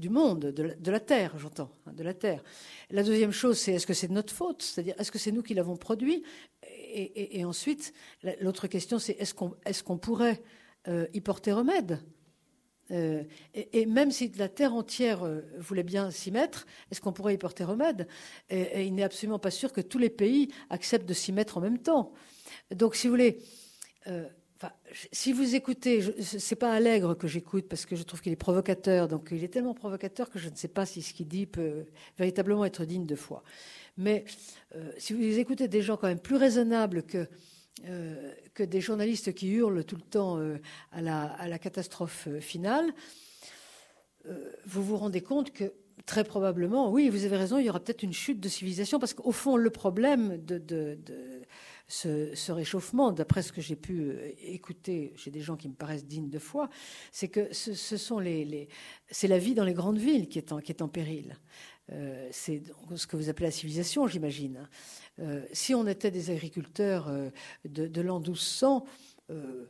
[0.09, 2.43] monde, de la, Terre, j'entends, hein, de la Terre.
[2.89, 4.61] La deuxième chose, c'est est-ce que c'est de notre faute?
[4.61, 6.23] C'est-à-dire, est-ce que c'est nous qui l'avons produit?
[6.93, 7.93] Et, ensuite,
[8.23, 10.41] la- l'autre question, c'est est-ce qu'on est qu'on pourrait
[10.87, 11.99] euh, y porter remède?
[12.91, 13.23] Euh,
[13.53, 17.37] et, même si la Terre entière euh, voulait bien s'y mettre, est-ce qu'on pourrait y
[17.37, 18.07] porter remède?
[18.49, 21.61] Et, il n'est absolument pas sûr que tous les pays acceptent de s'y mettre en
[21.61, 22.13] même temps.
[22.73, 23.39] Donc, si vous voulez,
[24.07, 24.25] euh,
[25.11, 29.07] si vous écoutez, c'est pas Allègre que j'écoute parce que je trouve qu'il est provocateur.
[29.07, 31.85] Donc, il est tellement provocateur que je ne sais pas si ce qu'il dit peut
[32.17, 33.43] véritablement être digne de foi.
[33.97, 34.25] Mais
[34.97, 37.27] si vous écoutez des gens quand même plus raisonnables que
[37.85, 40.57] euh, que des journalistes qui hurlent tout le temps euh,
[40.91, 42.91] à, la, catastrophe euh, finale,
[44.65, 45.71] vous vous rendez compte que
[46.05, 49.13] très probablement, oui, vous avez raison, il y aura peut-être une chute de civilisation, parce
[49.13, 50.97] qu'au fond, le problème de,
[51.87, 56.29] ce, réchauffement, d'après ce que j'ai pu écouter chez des gens qui me paraissent dignes
[56.29, 56.69] de foi,
[57.13, 58.67] c'est que ce, sont les,
[59.09, 61.37] c'est la vie dans les grandes villes qui est en péril.
[61.91, 62.61] Euh, c'est
[62.95, 64.67] ce que vous appelez la civilisation, j'imagine.
[65.19, 67.29] Euh, si on était des agriculteurs euh,
[67.65, 68.85] de, l'an 1200,
[69.31, 69.65] euh,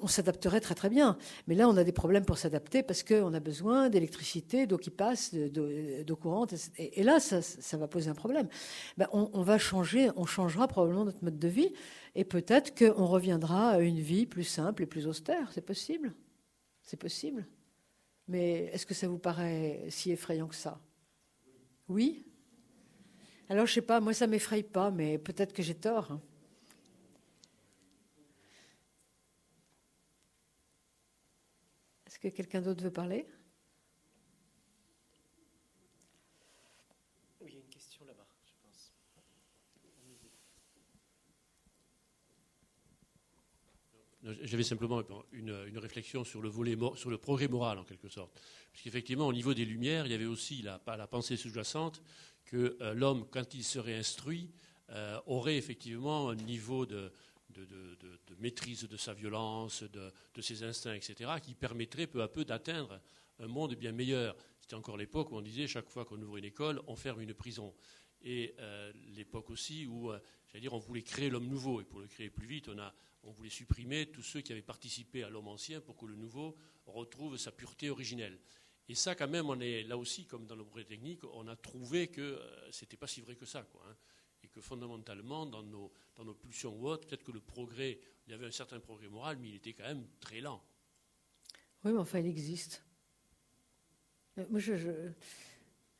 [0.00, 1.16] on- s'adapterait très très bien.
[1.46, 4.90] Mais là, on a des problèmes pour s'adapter parce qu'on a besoin d'électricité, d'eau qui
[4.90, 6.54] passe, de- d'eau courante.
[6.78, 8.48] Et, là, ça, ça va poser un problème.
[8.96, 11.72] Ben, on, on va changer, on changera probablement notre mode de vie.
[12.14, 15.50] Et peut-être qu'on reviendra à une vie plus simple et plus austère.
[15.52, 16.14] C'est possible.
[16.82, 17.46] C'est possible.
[18.28, 20.80] Mais est-ce que ça vous paraît si effrayant que ça?
[21.92, 22.24] Oui
[23.50, 26.10] Alors, je sais pas, moi, ça m'effraie pas, mais peut-être que j'ai tort.
[26.10, 26.22] hein.
[32.06, 33.26] Est-ce que quelqu'un d'autre veut parler
[37.42, 38.94] Oui, il y a une question là-bas, je pense.
[44.22, 48.40] J'avais simplement une, réflexion sur le volet, sur le progrès moral en quelque sorte.
[48.70, 50.78] Puisqu'effectivement, au niveau des Lumières, il y avait aussi la,
[51.08, 52.02] pensée sous-jacente
[52.44, 54.50] que euh, l'homme, quand il serait instruit,
[54.90, 57.10] euh, aurait effectivement un niveau de,
[57.50, 57.66] de,
[58.38, 63.00] maîtrise de sa violence, de, ses instincts, etc., qui permettrait peu à peu d'atteindre
[63.40, 64.36] un monde bien meilleur.
[64.60, 67.34] C'était encore l'époque où on disait chaque fois qu'on ouvre une école, on ferme une
[67.34, 67.74] prison.
[68.22, 70.12] Et euh, l'époque aussi où,
[70.46, 71.80] j'allais dire, on voulait créer l'homme nouveau.
[71.80, 72.94] Et pour le créer plus vite, on, a,
[73.24, 76.56] on voulait supprimer tous ceux qui avaient participé à l'homme ancien pour que le nouveau
[76.86, 78.38] retrouve sa pureté originelle.
[78.88, 81.56] Et ça, quand même, on est là aussi, comme dans le progrès technique, on a
[81.56, 83.60] trouvé que euh, ce n'était pas si vrai que ça.
[83.60, 83.96] Hein.
[84.42, 88.46] et que fondamentalement, dans nos, pulsions ou autres, peut-être que le progrès, il y avait
[88.46, 90.62] un certain progrès moral, mais il était quand même très lent.
[91.84, 92.84] Oui, mais enfin, il existe.
[94.38, 94.60] Euh, moi,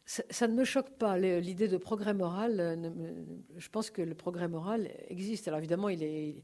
[0.05, 2.59] ça, ne me choque pas, l'idée de progrès moral.
[2.59, 3.24] Euh,
[3.57, 5.47] je pense que le progrès moral existe.
[5.47, 6.43] Alors évidemment, il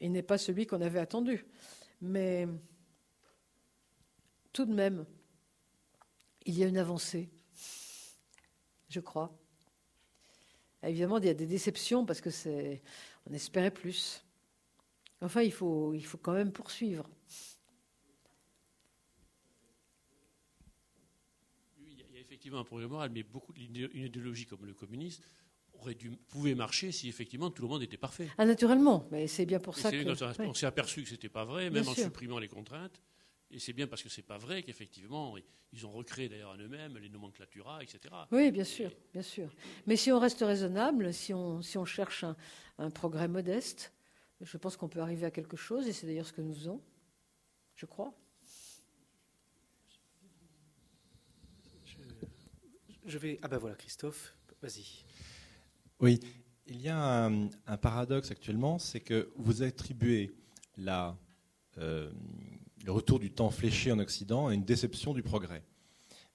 [0.00, 1.44] n'est il pas celui qu'on avait attendu.
[2.00, 2.46] Mais
[4.52, 5.04] tout de même,
[6.46, 7.28] il y a une avancée,
[8.88, 9.36] je crois.
[10.82, 12.82] Évidemment, il y a des déceptions parce que c'est,
[13.26, 14.24] on espérait plus.
[15.20, 17.08] Enfin, il faut, il faut quand même poursuivre.
[21.80, 25.24] il y a effectivement un progrès moral, mais beaucoup une idéologie comme le communisme
[25.80, 28.28] aurait dû, pouvait marcher si effectivement tout le monde était parfait.
[28.38, 30.42] Ah, naturellement, mais c'est bien pour ça que.
[30.42, 33.00] On s'est aperçu que ce n'était pas vrai, même en supprimant les contraintes.
[33.50, 35.36] Et c'est bien parce que c'est pas vrai qu'effectivement,
[35.72, 38.14] ils ont recréé d'ailleurs en eux-mêmes les nomenclaturas, etc.
[38.30, 39.50] Oui, bien sûr, bien sûr.
[39.86, 42.24] Mais si on reste raisonnable, si on, si on cherche
[42.78, 43.92] un, progrès modeste,
[44.40, 46.82] je pense qu'on peut arriver à quelque chose, et c'est d'ailleurs ce que nous faisons,
[47.74, 48.14] je crois.
[53.06, 53.38] Je, vais.
[53.40, 55.07] Ah ben voilà, Christophe, vas-y.
[56.00, 56.20] Oui,
[56.66, 60.30] il y a un, paradoxe actuellement, c'est que vous attribuez.
[61.78, 62.10] Euh,
[62.84, 65.64] le retour du temps fléché en Occident et une déception du progrès.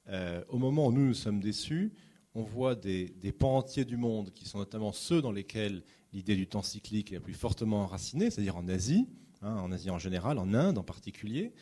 [0.09, 1.93] Euh, au moment où nous nous sommes déçus,
[2.35, 5.81] on voit des, pans entiers du monde, qui sont notamment ceux dans lesquels
[6.11, 9.07] l'idée du temps cyclique est la plus fortement enracinée, c'est-à-dire en Asie,
[9.41, 11.53] hein, en Asie en général, en Inde en particulier.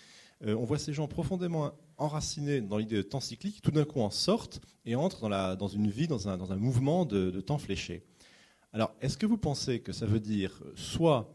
[0.43, 4.01] Euh, on voit ces gens profondément enracinés dans l'idée de temps cyclique, tout d'un coup
[4.01, 8.03] en sortent et entrent dans, une vie, dans un, mouvement de, de, temps fléché.
[8.73, 11.31] Alors, est-ce que vous pensez que ça veut dire soit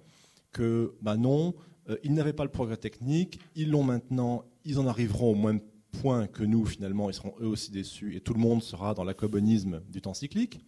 [0.53, 1.55] que, bah non,
[1.89, 5.61] euh, ils n'avaient pas le progrès technique, ils l'ont maintenant, ils en arriveront au même
[6.01, 9.05] point que nous, finalement, ils seront eux aussi déçus et tout le monde sera dans
[9.05, 10.61] l'acobonisme du temps cyclique?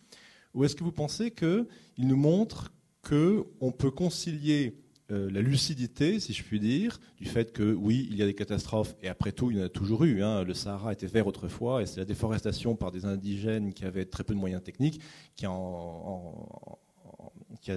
[0.55, 1.67] Ou est-ce que vous pensez qu'ils
[1.99, 4.79] nous montrent qu'on peut concilier
[5.11, 8.35] euh, la lucidité, si je puis dire, du fait que oui, il y a des
[8.35, 10.23] catastrophes, et après tout, il y en a toujours eu.
[10.23, 10.45] Hein.
[10.45, 14.23] Le Sahara était vert autrefois, et c'est la déforestation par des indigènes qui avaient très
[14.23, 15.01] peu de moyens techniques
[15.35, 15.51] qui a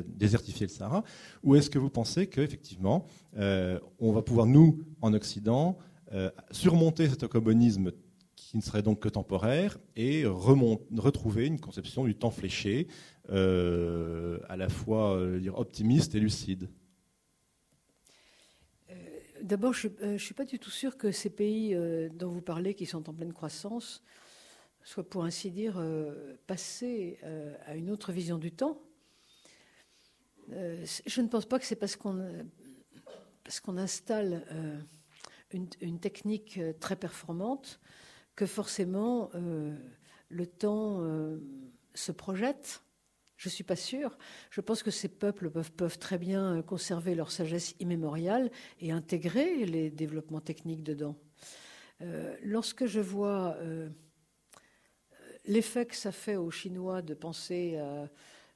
[0.08, 1.06] désertifié le Sahara,
[1.44, 3.06] ou est-ce que vous pensez qu'effectivement,
[3.38, 5.78] euh, on va pouvoir, nous, en Occident,
[6.12, 7.94] euh, surmonter cet ocobonisme
[8.36, 12.90] qui ne serait donc que temporaire et retrouver une conception du temps fléché,
[13.30, 15.18] à la fois
[15.56, 16.68] optimiste et lucide?
[19.41, 21.76] D'abord, je ne suis pas du tout sûr que ces pays
[22.13, 24.03] dont vous parlez, qui sont en pleine croissance,
[24.84, 25.84] soient pour ainsi dire
[26.47, 27.19] passés
[27.65, 28.81] à une autre vision du temps.
[30.53, 32.18] Euh, je ne pense pas que c'est parce qu'on
[33.77, 34.80] installe euh,
[35.53, 37.80] une, technique euh, très performante
[38.35, 39.30] que forcément
[40.30, 41.03] le temps
[41.93, 42.81] se projette.
[43.41, 44.18] Je ne suis pas sûre.
[44.51, 49.89] Je pense que ces peuples peuvent, très bien conserver leur sagesse immémoriale et intégrer les
[49.89, 51.15] développements techniques dedans.
[52.43, 53.57] lorsque je vois
[55.45, 57.80] l'effet que ça fait aux Chinois de penser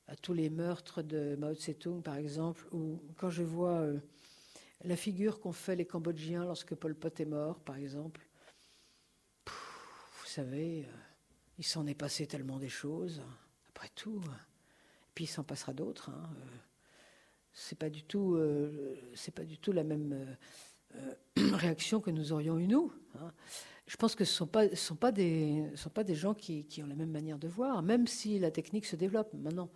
[0.08, 4.00] à tous les meurtres de Mao Tse-tung, par exemple, ou quand je vois euh,
[4.84, 8.28] la figure qu'ont fait les Cambodgiens lorsque Pol Pot est mort, par exemple.
[9.48, 10.92] vous savez, euh,
[11.58, 13.22] il s'en est passé tellement des choses,
[13.70, 14.22] après tout.
[15.16, 16.10] Puis il s'en passera d'autres.
[16.10, 16.58] Hein, euh.
[17.54, 18.38] c'est pas du tout,
[19.16, 20.38] c'est pas du tout la même
[21.38, 22.94] réaction que nous aurions eu nous.
[23.20, 23.32] Hein
[23.88, 26.88] je pense que ce sont pas, sont pas, des, sont pas des gens qui, ont
[26.88, 29.32] la même manière de voir, même si la technique se développe.
[29.34, 29.70] Maintenant,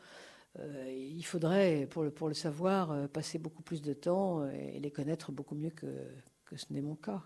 [0.57, 4.79] euh, il faudrait, pour le, pour le savoir, euh, passer beaucoup plus de temps et
[4.79, 5.85] les connaître beaucoup mieux que,
[6.45, 7.21] que ce n'est mon cas.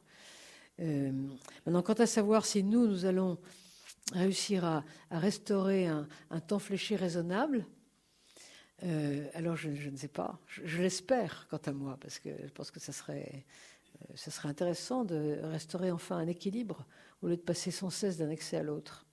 [0.82, 1.12] Euh,
[1.66, 3.38] maintenant, quant à savoir si nous, nous allons
[4.12, 7.66] réussir à, à restaurer un, un, temps fléché raisonnable,
[8.84, 12.70] euh, alors je, ne sais pas, je, l'espère quant à moi, parce que je pense
[12.70, 13.36] que euh,
[14.16, 16.86] ça serait, intéressant de restaurer enfin un équilibre
[17.22, 19.06] au lieu de passer sans cesse d'un excès à l'autre.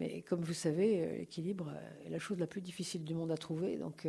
[0.00, 1.74] Mais comme vous savez, euh, l'équilibre
[2.06, 4.08] est la chose la plus difficile du monde à trouver, donc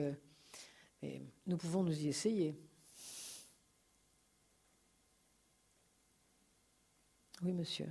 [1.47, 2.55] nous pouvons nous y essayer.
[7.41, 7.87] Oui, monsieur.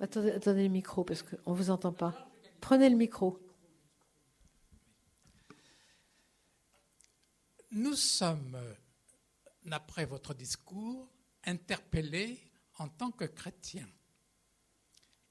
[0.00, 2.30] Attendez, le micro parce qu'on ne vous entend pas.
[2.60, 3.40] Prenez le micro.
[7.70, 8.58] Nous sommes,
[9.64, 11.08] d'après votre discours,
[11.44, 12.40] interpellés
[12.78, 13.88] en tant que chrétiens.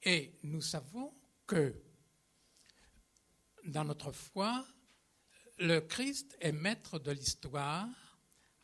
[0.03, 1.13] Et nous savons
[1.45, 1.73] que
[3.65, 4.65] dans notre foi,
[5.57, 7.87] le Christ est maître de l'histoire.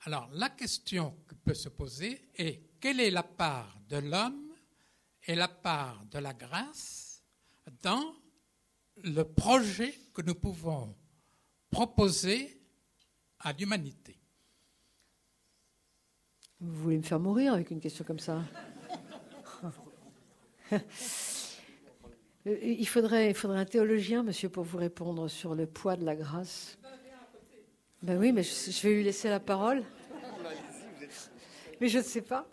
[0.02, 4.53] Alors la question qui peut se poser est quelle est la part de l'homme
[5.26, 7.24] et la part de la grâce
[7.82, 8.16] dans
[9.04, 10.96] le projet que nous pouvons
[11.70, 12.62] proposer
[13.40, 14.20] à l'humanité.
[16.60, 18.42] Vous voulez me faire mourir avec une question comme ça
[22.46, 26.16] il, faudrait, il faudrait un théologien, monsieur, pour vous répondre sur le poids de la
[26.16, 26.78] grâce.
[28.02, 29.84] Ben oui, mais je, vais lui laisser la parole.
[31.80, 32.48] Mais je ne sais pas.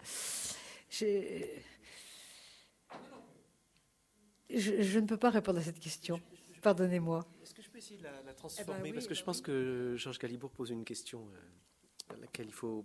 [4.54, 6.20] Je, je, ne peux pas répondre à cette question.
[6.62, 7.24] Pardonnez-moi.
[7.42, 9.94] Est-ce que je peux essayer de la, transformer eh ben Parce que je pense que
[9.96, 12.84] Georges Galibourg pose une question euh, à laquelle il faut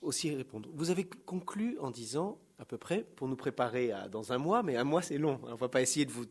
[0.00, 0.68] aussi répondre.
[0.74, 4.62] Vous avez conclu en disant, à peu près, pour nous préparer à dans un mois,
[4.62, 5.40] mais un mois c'est long.
[5.44, 6.26] On ne va pas essayer de vous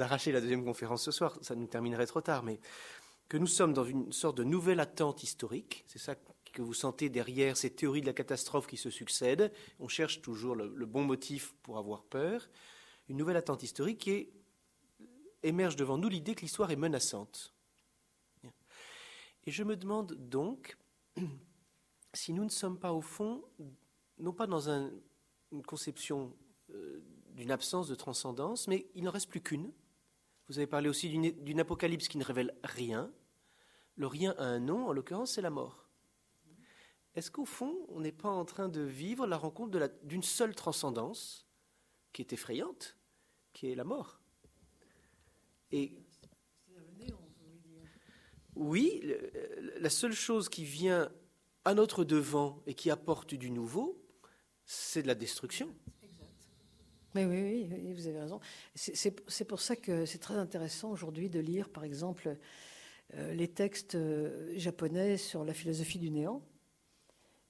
[0.00, 2.60] arracher la deuxième conférence ce soir, ça nous terminerait trop tard, mais
[3.28, 5.84] que nous sommes dans une sorte de nouvelle attente historique.
[5.86, 6.14] C'est ça
[6.52, 9.50] que vous sentez derrière ces théories de la catastrophe qui se succèdent.
[9.80, 12.48] On cherche toujours le, le bon motif pour avoir peur.
[13.12, 14.30] Une nouvelle attente historique qui
[15.42, 17.54] émerge devant nous l'idée que l'histoire est menaçante.
[19.44, 20.78] Et je me demande donc
[22.14, 23.44] si nous ne sommes pas au fond,
[24.16, 26.34] non pas dans une conception
[26.70, 29.74] euh, d'une absence de transcendance, mais il n'en reste plus qu'une.
[30.48, 33.12] Vous avez parlé aussi d'une apocalypse qui ne révèle rien.
[33.96, 35.86] Le rien a un nom, en l'occurrence, c'est la mort.
[37.14, 41.46] Est-ce qu'au fond, on n'est pas en train de vivre la rencontre d'une seule transcendance
[42.14, 42.96] qui est effrayante,
[43.52, 44.20] qui est la mort
[45.70, 45.92] Et
[48.54, 49.02] oui,
[49.80, 51.10] la seule chose qui vient
[51.64, 53.98] à notre devant et qui apporte du nouveau,
[54.66, 55.74] c'est de la destruction.
[57.14, 58.40] Mais oui, oui, vous avez raison.
[58.74, 62.36] C'est pour ça que c'est très intéressant aujourd'hui de lire, par exemple,
[63.14, 66.42] euh, les textes euh, japonais sur la philosophie du néant.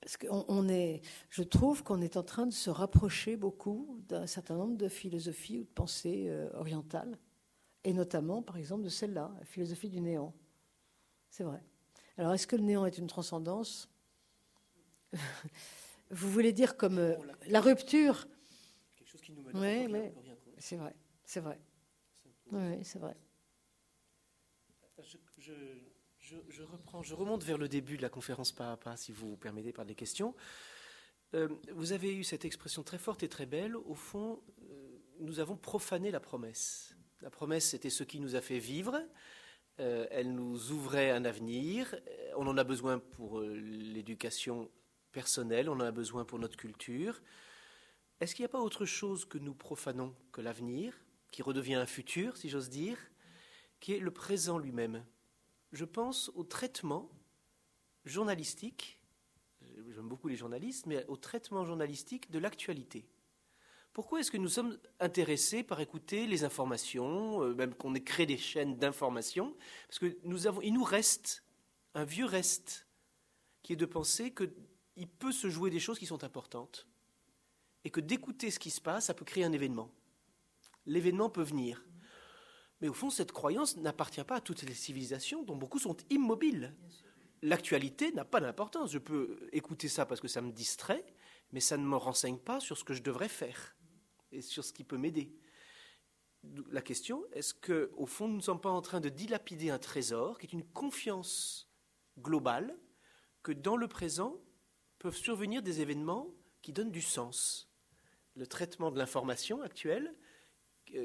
[0.02, 1.00] Parce qu'on est,
[1.30, 5.58] je trouve qu'on est en train de se rapprocher beaucoup d'un certain nombre de philosophies
[5.58, 7.16] ou de pensées euh, orientales,
[7.84, 10.34] et notamment, par exemple, de celle-là, la philosophie du néant.
[11.30, 11.62] C'est vrai.
[12.18, 13.88] Alors, est-ce que le néant est une transcendance?
[16.10, 17.14] Vous voulez dire comme euh,
[17.46, 18.26] la rupture?
[18.96, 20.12] Quelque chose qui nous Oui, mais
[20.58, 21.60] c'est vrai, c'est vrai.
[22.50, 23.16] Oui, c'est vrai.
[25.38, 25.52] Je,
[26.62, 29.72] reprends, je remonte vers le début de la conférence pas à pas, si vous permettez,
[29.72, 30.34] par des questions.
[31.34, 33.76] Euh, vous avez eu cette expression très forte et très belle.
[33.76, 36.96] Au fond, euh, nous avons profané la promesse.
[37.20, 39.00] La promesse, c'était ce qui nous a fait vivre.
[39.78, 41.94] elle nous ouvrait un avenir.
[42.36, 44.70] On en a besoin pour l'éducation
[45.12, 47.20] personnel, on en a besoin pour notre culture.
[48.20, 50.94] Est-ce qu'il n'y a pas autre chose que nous profanons que l'avenir,
[51.30, 52.98] qui redevient un futur, si j'ose dire,
[53.80, 55.04] qui est le présent lui-même?
[55.72, 57.10] Je pense au traitement
[58.04, 59.00] journalistique,
[59.90, 63.06] j'aime beaucoup les journalistes, mais au traitement journalistique de l'actualité.
[63.92, 68.24] Pourquoi est-ce que nous sommes intéressés par écouter les informations, euh, même qu'on ait créé
[68.24, 69.54] des chaînes d'information?
[69.86, 71.44] Parce que nous avons, il nous reste
[71.94, 72.86] un vieux reste
[73.62, 74.50] qui est de penser que
[74.96, 76.86] il peut se jouer des choses qui sont importantes.
[77.84, 79.90] Et que d'écouter ce qui se passe, ça peut créer un événement.
[80.86, 81.82] L'événement peut venir.
[82.82, 86.74] Mais au fond, cette croyance n'appartient pas à toutes les civilisations, dont beaucoup sont immobiles.
[87.40, 88.90] L'actualité n'a pas d'importance.
[88.90, 91.06] Je peux écouter ça parce que ça me distrait,
[91.52, 93.76] mais ça ne me renseigne pas sur ce que je devrais faire
[94.32, 95.32] et sur ce qui peut m'aider.
[96.72, 99.78] La question, est-ce que, au fond, nous ne sommes pas en train de dilapider un
[99.78, 101.70] trésor qui est une confiance
[102.18, 102.76] globale
[103.44, 104.40] que dans le présent,
[104.98, 107.70] peuvent survenir des événements qui donnent du sens?
[108.34, 110.16] Le traitement de l'information actuelle,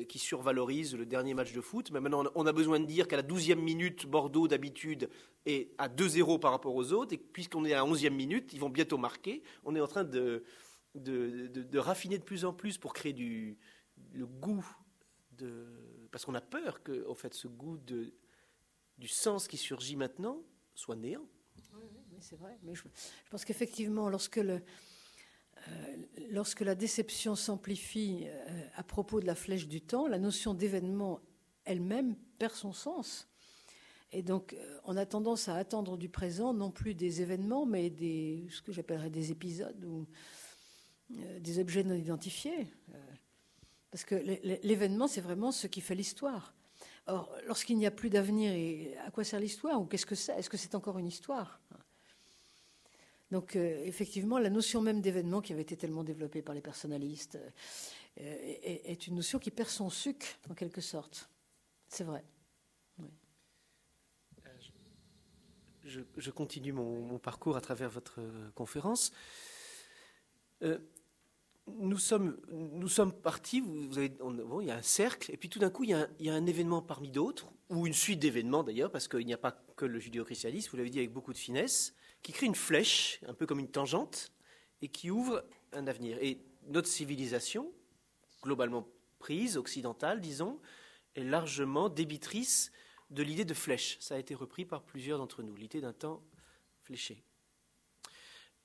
[0.08, 1.92] qui survalorise le dernier match de foot.
[1.92, 5.10] Mais maintenant, on a besoin de dire qu'à la 12e minute, Bordeaux, d'habitude,
[5.46, 7.14] est à 2-0 par rapport aux autres.
[7.14, 9.44] Et puisqu'on est à la 11e minute, ils vont bientôt marquer.
[9.64, 10.44] On est en train de,
[10.96, 13.58] de, raffiner de plus en plus pour créer du,
[14.14, 14.66] le goût
[15.32, 15.66] de.
[16.12, 18.14] Parce qu'on a peur que, en fait, ce goût de,
[18.98, 20.42] du sens qui surgit maintenant
[20.74, 21.28] soit néant
[22.20, 22.58] c'est vrai.
[22.64, 22.84] Mais je,
[23.30, 24.60] pense qu'effectivement, lorsque, le, euh,
[26.30, 31.20] lorsque la déception s'amplifie euh, à propos de la flèche du temps, la notion d'événement
[31.66, 33.28] elle-même perd son sens.
[34.12, 37.92] Et donc, euh, on a tendance à attendre du présent non plus des événements, mais
[38.50, 40.08] ce que j'appellerais des épisodes ou
[41.12, 42.68] euh, des objets non identifiés.
[42.94, 42.98] Euh,
[43.92, 44.16] parce que
[44.64, 46.54] l'événement, c'est vraiment ce qui fait l'histoire.
[47.08, 48.52] Or, lorsqu'il n'y a plus d'avenir,
[49.06, 50.34] à quoi sert l'histoire Ou qu'est-ce que c'est?
[50.34, 51.62] Est-ce que c'est encore une histoire?
[53.32, 57.38] Donc, effectivement, la notion même d'événement qui avait été tellement développée par les personnalistes
[58.16, 61.30] est une notion qui perd son sucre, en quelque sorte.
[61.90, 62.24] C'est vrai.
[66.18, 69.12] je, continue mon, parcours à travers votre euh, conférence.
[70.64, 70.78] Euh,
[71.80, 72.38] nous sommes,
[73.24, 74.14] partis, vous avez,
[74.62, 76.82] il y a un cercle, et puis tout d'un coup, il y, a un, événement
[76.82, 80.70] parmi d'autres, ou une suite d'événements d'ailleurs, parce qu'il n'y a pas que le judéo-christianisme,
[80.72, 81.94] vous l'avez dit avec beaucoup de finesse,
[82.24, 84.32] qui crée une flèche, un peu comme une tangente,
[84.82, 86.18] et qui ouvre un avenir.
[86.22, 87.72] Et notre civilisation,
[88.42, 88.88] globalement
[89.20, 90.60] prise, occidentale, disons,
[91.16, 92.72] est largement débitrice
[93.10, 93.98] de l'idée de flèche.
[94.00, 96.24] Ça a été repris par plusieurs d'entre nous, l'idée d'un temps
[96.84, 97.24] fléché.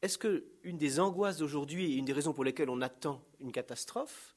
[0.02, 3.52] Est-ce que une des angoisses d'aujourd'hui et une des raisons pour lesquelles on attend une
[3.52, 4.34] catastrophe,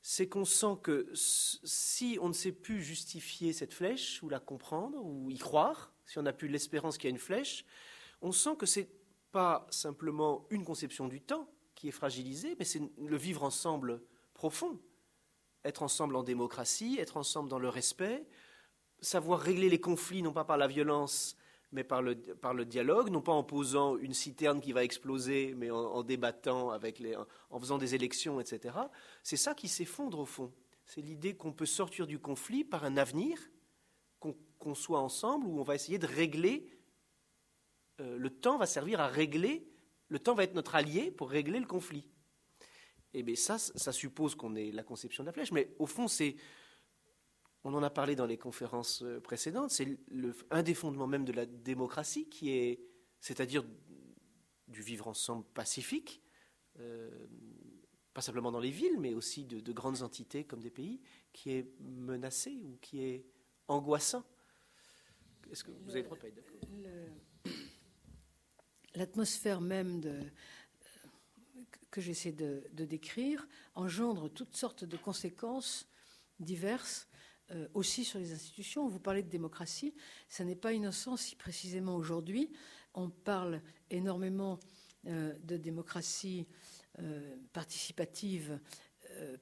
[0.00, 5.04] c'est qu'on sent que si on ne sait plus justifier cette flèche ou la comprendre
[5.04, 7.66] ou y croire, si on n'a plus l'espérance qu'il y a une flèche,
[8.20, 8.88] on sent que c'est
[9.30, 14.02] pas simplement une conception du temps qui est fragilisée, mais c'est le vivre ensemble
[14.34, 14.80] profond,
[15.64, 18.26] être ensemble en démocratie, être ensemble dans le respect,
[19.00, 21.36] savoir régler les conflits, non pas par la violence,
[21.72, 25.54] mais par le, par le dialogue, non pas en posant une citerne qui va exploser,
[25.56, 27.14] mais en, débattant, avec les,
[27.50, 28.76] en, faisant des élections, etc.
[29.22, 30.52] C'est ça qui s'effondre au fond.
[30.86, 33.38] C'est l'idée qu'on peut sortir du conflit par un avenir,
[34.18, 36.66] qu'on soit ensemble, où on va essayer de régler.
[38.00, 39.68] Euh, le temps va servir à régler,
[40.08, 42.04] le temps va être notre allié pour régler le conflit.
[43.14, 45.86] Et eh bien ça, ça suppose qu'on ait la conception de la flèche, mais au
[45.86, 46.36] fond, c'est
[47.64, 49.98] on en a parlé dans les conférences euh, précédentes, c'est
[50.50, 52.80] un des fondements même de la démocratie, qui est,
[53.20, 53.64] c'est-à-dire
[54.68, 56.22] du vivre ensemble pacifique,
[56.78, 57.10] euh,
[58.14, 61.00] pas simplement dans les villes, mais aussi de, grandes entités comme des pays,
[61.32, 63.26] qui est menacé ou qui est
[63.66, 64.24] angoissant.
[65.50, 66.60] Est-ce que vous avez droit pas d'accord
[68.98, 70.00] L'atmosphère même
[71.92, 73.46] que j'essaie de, décrire
[73.76, 75.86] engendre toutes sortes de conséquences
[76.40, 77.06] diverses
[77.52, 78.88] euh, aussi sur les institutions.
[78.88, 79.94] Vous parlez de démocratie,
[80.28, 82.50] ça n'est pas innocent si précisément aujourd'hui
[82.92, 84.58] on parle énormément
[85.06, 86.48] euh, de démocratie
[86.98, 88.58] euh, participative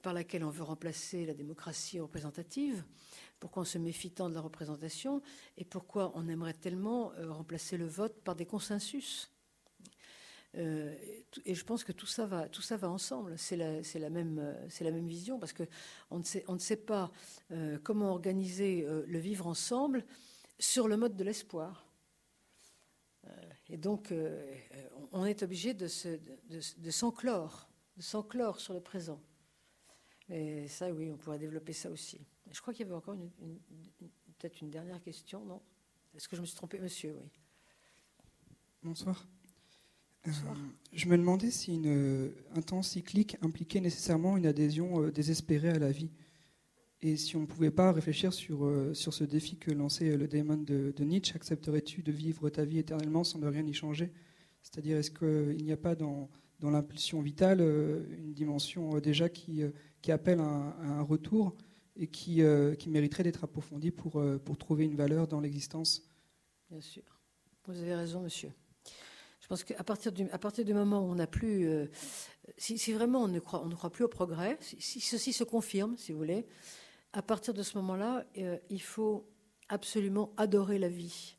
[0.00, 2.84] par laquelle on veut remplacer la démocratie représentative.
[3.40, 5.22] Pourquoi on se méfie tant de la représentation
[5.56, 9.35] et pourquoi on aimerait tellement remplacer le vote par des consensus?
[10.56, 10.94] Euh,
[11.44, 13.36] et je pense que tout ça va, tout ça va ensemble.
[13.38, 15.52] C'est la, même, la même vision parce
[16.24, 17.10] sait, on ne sait pas
[17.50, 20.04] euh, comment organiser euh, le vivre ensemble
[20.58, 21.86] sur le mode de l'espoir.
[23.68, 24.14] et donc,
[25.12, 25.88] on est obligé de,
[26.48, 29.20] de, s'enclore, de s'enclore sur le présent.
[30.30, 32.20] Et ça, oui, on pourrait développer ça aussi.
[32.50, 33.16] Je crois qu'il y avait encore
[34.38, 35.60] peut-être une dernière question, non?
[36.14, 37.28] Est-ce que je me suis trompé, monsieur Oui.
[38.82, 39.26] Bonsoir.
[40.26, 40.30] Euh,
[40.92, 45.78] je me demandais si une, un temps cyclique impliquait nécessairement une adhésion euh, désespérée à
[45.78, 46.10] la vie.
[47.02, 50.26] Et si on ne pouvait pas réfléchir sur, euh, sur ce défi que lançait le
[50.26, 54.12] démon de, Nietzsche, accepterais-tu de vivre ta vie éternellement sans ne rien y changer?
[54.62, 57.60] C'est-à-dire, est-ce qu'il n'y a pas dans, dans l'impulsion vitale
[58.18, 59.62] une dimension déjà qui,
[60.02, 61.54] qui appelle à un, retour
[61.94, 62.42] et qui,
[62.78, 66.02] qui mériterait d'être approfondie pour, pour trouver une valeur dans l'existence?
[66.68, 67.04] Bien sûr.
[67.66, 68.50] Vous avez raison, monsieur.
[69.46, 71.86] Je pense qu'à partir du, moment où on n'a plus, euh,
[72.58, 75.96] si, vraiment on ne, croit, on ne croit plus au progrès, si, ceci se confirme,
[75.96, 76.48] si vous voulez,
[77.12, 79.30] à partir de ce moment-là, euh, il faut
[79.68, 81.36] absolument adorer la vie.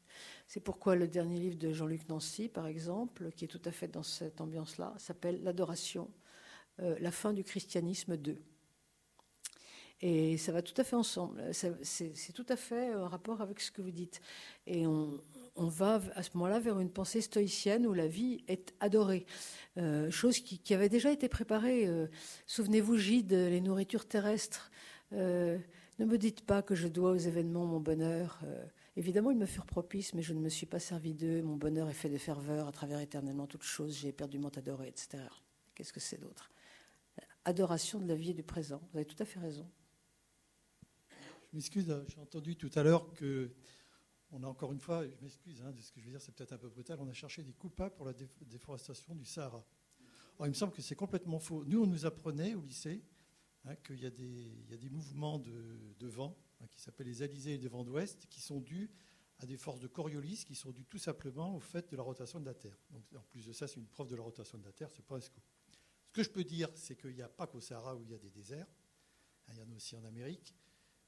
[0.48, 3.90] C'est pourquoi le dernier livre de Jean-Luc Nancy, par exemple, qui est tout à fait
[3.90, 6.10] dans cette ambiance-là, s'appelle L'adoration,
[6.80, 8.42] euh, la fin du christianisme 2.
[10.00, 11.44] Et ça va tout à fait ensemble.
[11.52, 14.22] C'est tout à fait en rapport avec ce que vous dites.
[14.66, 15.22] Et on,
[15.58, 19.26] on va à ce moment-là vers une pensée stoïcienne où la vie est adorée.
[19.78, 21.88] Euh, chose qui, avait déjà été préparée.
[21.88, 22.08] Euh,
[22.46, 24.72] souvenez-vous, Gide, les nourritures terrestres.
[25.14, 25.58] Euh,
[26.00, 28.40] ne me dites pas que je dois aux événements mon bonheur.
[28.96, 31.42] évidemment, ils me furent propices, mais je ne me suis pas servi d'eux.
[31.42, 33.98] Mon bonheur est fait de ferveur à travers éternellement toutes choses.
[33.98, 35.24] J'ai éperdument adoré, etc.
[35.74, 36.52] Qu'est-ce que c'est d'autre?
[37.46, 38.80] Adoration de la vie et du présent.
[38.92, 39.68] Vous avez tout à fait raison.
[41.10, 43.50] Je m'excuse, j'ai entendu tout à l'heure que
[44.32, 46.34] on a encore une fois, je m'excuse hein, de ce que je vais dire, c'est
[46.34, 49.64] peut-être un peu brutal, on a cherché des coupables pour la déforestation du Sahara.
[50.42, 51.64] il me semble que c'est complètement faux.
[51.66, 53.04] Nous, on nous apprenait au lycée
[53.66, 57.70] hein, qu'il y, a des mouvements de, vent hein, qui s'appellent les alizés et des
[57.70, 58.90] vents d'ouest qui sont dus
[59.40, 62.40] à des forces de Coriolis qui sont dues tout simplement au fait de la rotation
[62.40, 62.78] de la Terre.
[62.90, 65.06] Donc, en plus de ça, c'est une preuve de la rotation de la Terre, c'est
[65.06, 65.44] pas un scoop.
[66.08, 68.16] Ce que je peux dire, c'est qu'il n'y a pas qu'au Sahara où il y
[68.16, 68.68] a des déserts.
[69.50, 70.54] Il y en a aussi en Amérique.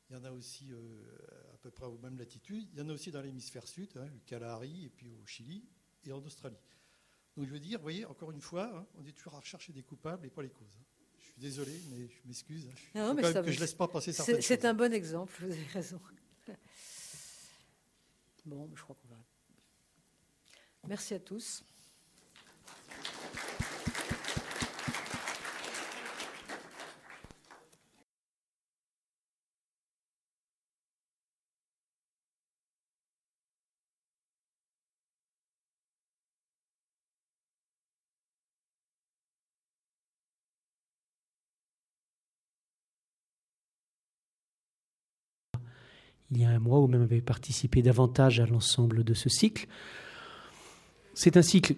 [0.09, 1.05] Il y en a aussi euh,
[1.53, 2.67] à peu près aux mêmes latitudes.
[2.73, 5.63] Il y en a aussi dans l'hémisphère sud, hein, au Kalahari, et puis au Chili
[6.03, 6.57] et en Australie.
[7.37, 9.71] Donc je veux dire, vous voyez, encore une fois, hein, on est toujours à rechercher
[9.71, 10.67] des coupables et pas les causes.
[11.19, 12.69] Je suis désolé, mais je m'excuse.
[12.75, 15.33] Je, non, mais quand même que je laisse pas passer certaines C'est un bon exemple,
[15.39, 16.01] vous avez raison.
[18.45, 19.23] Bon, je crois qu'on va.
[20.87, 21.63] Merci à tous.
[46.31, 49.67] Il y a un mois, ou même avait participé davantage à l'ensemble de ce cycle.
[51.13, 51.75] C'est un cycle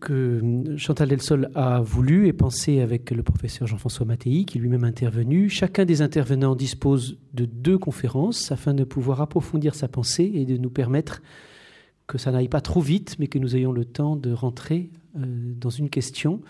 [0.00, 0.40] que
[0.76, 5.48] Chantal Delsol a voulu et pensé avec le professeur Jean-François Mattei, qui lui-même intervenu.
[5.48, 10.56] Chacun des intervenants dispose de deux conférences afin de pouvoir approfondir sa pensée et de
[10.56, 11.22] nous permettre
[12.08, 15.52] que ça n'aille pas trop vite, mais que nous ayons le temps de rentrer euh,
[15.56, 16.40] dans une question.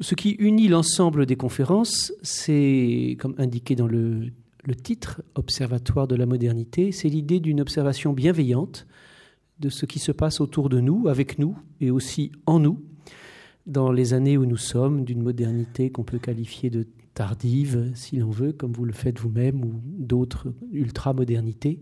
[0.00, 4.32] Ce qui unit l'ensemble des conférences, c'est, comme indiqué dans le
[4.66, 8.86] le titre Observatoire de la modernité, c'est l'idée d'une observation bienveillante
[9.60, 12.82] de ce qui se passe autour de nous, avec nous et aussi en nous,
[13.66, 18.30] dans les années où nous sommes, d'une modernité qu'on peut qualifier de tardive, si l'on
[18.30, 21.80] veut, comme vous le faites vous-même, ou d'autres ultra-modernités,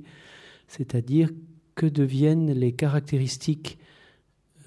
[0.68, 1.30] c'est-à-dire
[1.74, 3.78] que deviennent les caractéristiques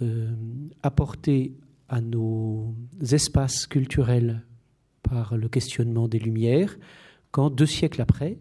[0.01, 0.33] euh,
[0.81, 1.53] apportées
[1.87, 2.75] à nos
[3.11, 4.41] espaces culturels
[5.03, 6.77] par le questionnement des Lumières,
[7.35, 8.37] quand, deux siècles après,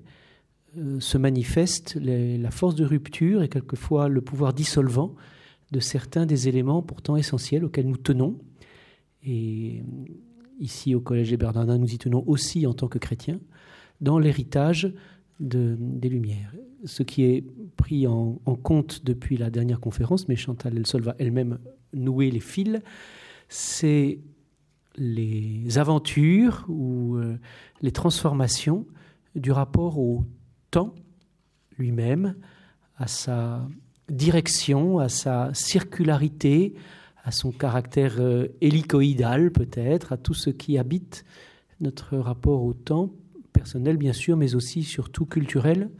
[0.78, 5.16] euh, se manifeste la force de rupture et quelquefois le pouvoir dissolvant
[5.72, 8.38] de certains des éléments pourtant essentiels auxquels nous tenons.
[9.24, 9.82] Et
[10.60, 13.40] ici, au Collège des Bernardins, nous y tenons aussi en tant que chrétiens,
[14.00, 14.94] dans l'héritage
[15.40, 16.54] des Lumières.
[16.84, 17.44] Ce qui est
[17.76, 21.58] pris en, compte depuis la dernière conférence, mais Chantal Elsol va elle-même
[21.92, 22.78] nouer les fils,
[23.48, 24.20] c'est
[24.96, 27.38] les aventures ou euh,
[27.82, 28.86] les transformations
[29.34, 30.24] du rapport au
[30.70, 30.94] temps
[31.78, 32.36] lui-même,
[32.96, 33.66] à sa
[34.08, 36.74] direction, à sa circularité,
[37.24, 41.24] à son caractère euh, hélicoïdal peut-être, à tout ce qui habite
[41.80, 43.10] notre rapport au temps,
[43.52, 45.90] personnel bien sûr, mais aussi surtout culturel,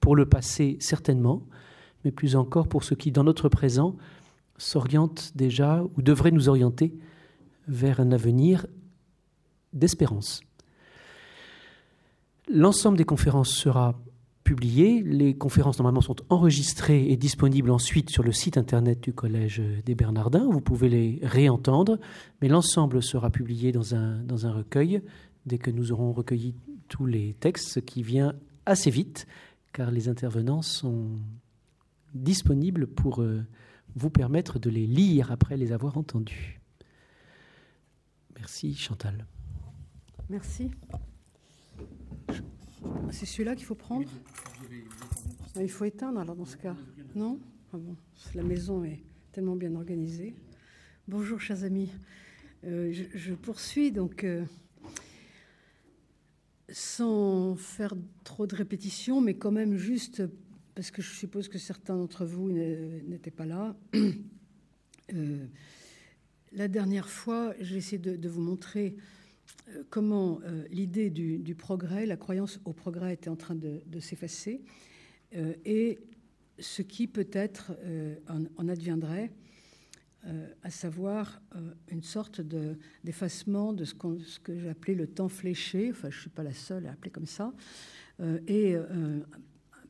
[0.00, 1.42] pour le passé certainement,
[2.04, 3.96] mais plus encore pour ce qui dans notre présent
[4.58, 6.94] s'oriente déjà ou devrait nous orienter
[7.68, 8.66] vers un avenir
[9.72, 10.42] d'espérance.
[12.48, 13.98] L'ensemble des conférences sera
[14.44, 15.02] publié.
[15.02, 19.94] Les conférences normalement sont enregistrées et disponibles ensuite sur le site internet du Collège des
[19.94, 20.46] Bernardins.
[20.50, 21.98] Vous pouvez les réentendre,
[22.40, 25.02] mais l'ensemble sera publié dans un, dans un recueil
[25.46, 26.54] dès que nous aurons recueilli
[26.88, 28.34] tous les textes, ce qui vient
[28.66, 29.26] assez vite,
[29.72, 31.08] car les intervenants sont
[32.14, 33.42] disponibles pour euh,
[33.96, 36.60] vous permettre de les lire après les avoir entendus.
[38.36, 39.26] Merci Chantal.
[40.28, 40.70] Merci.
[43.10, 44.08] C'est celui-là qu'il faut prendre?
[45.56, 46.76] Ah, Il faut éteindre alors dans ce cas.
[47.14, 47.38] Non?
[47.72, 47.78] Ah
[48.34, 49.02] La maison est
[49.32, 50.34] tellement bien organisée.
[51.08, 51.90] Bonjour chers amis.
[52.64, 54.44] Euh, je, poursuis donc euh,
[56.70, 57.94] sans faire
[58.24, 60.22] trop de répétitions, mais quand même juste
[60.74, 63.76] parce que je suppose que certains d'entre vous n'étaient pas là.
[65.12, 65.46] Euh,
[66.54, 68.96] la dernière fois, j'ai essayé de, vous montrer
[69.68, 74.62] euh, comment euh, l'idée du, progrès, la croyance au progrès était en train de, s'effacer
[75.34, 75.98] euh, et
[76.58, 77.72] ce qui peut-être
[78.56, 79.32] en, adviendrait,
[80.62, 81.42] à savoir
[81.90, 82.40] une sorte
[83.02, 86.54] d'effacement de, ce, que j'ai appelé le temps fléché, enfin je ne suis pas la
[86.54, 87.52] seule à appeler comme ça,
[88.46, 88.76] et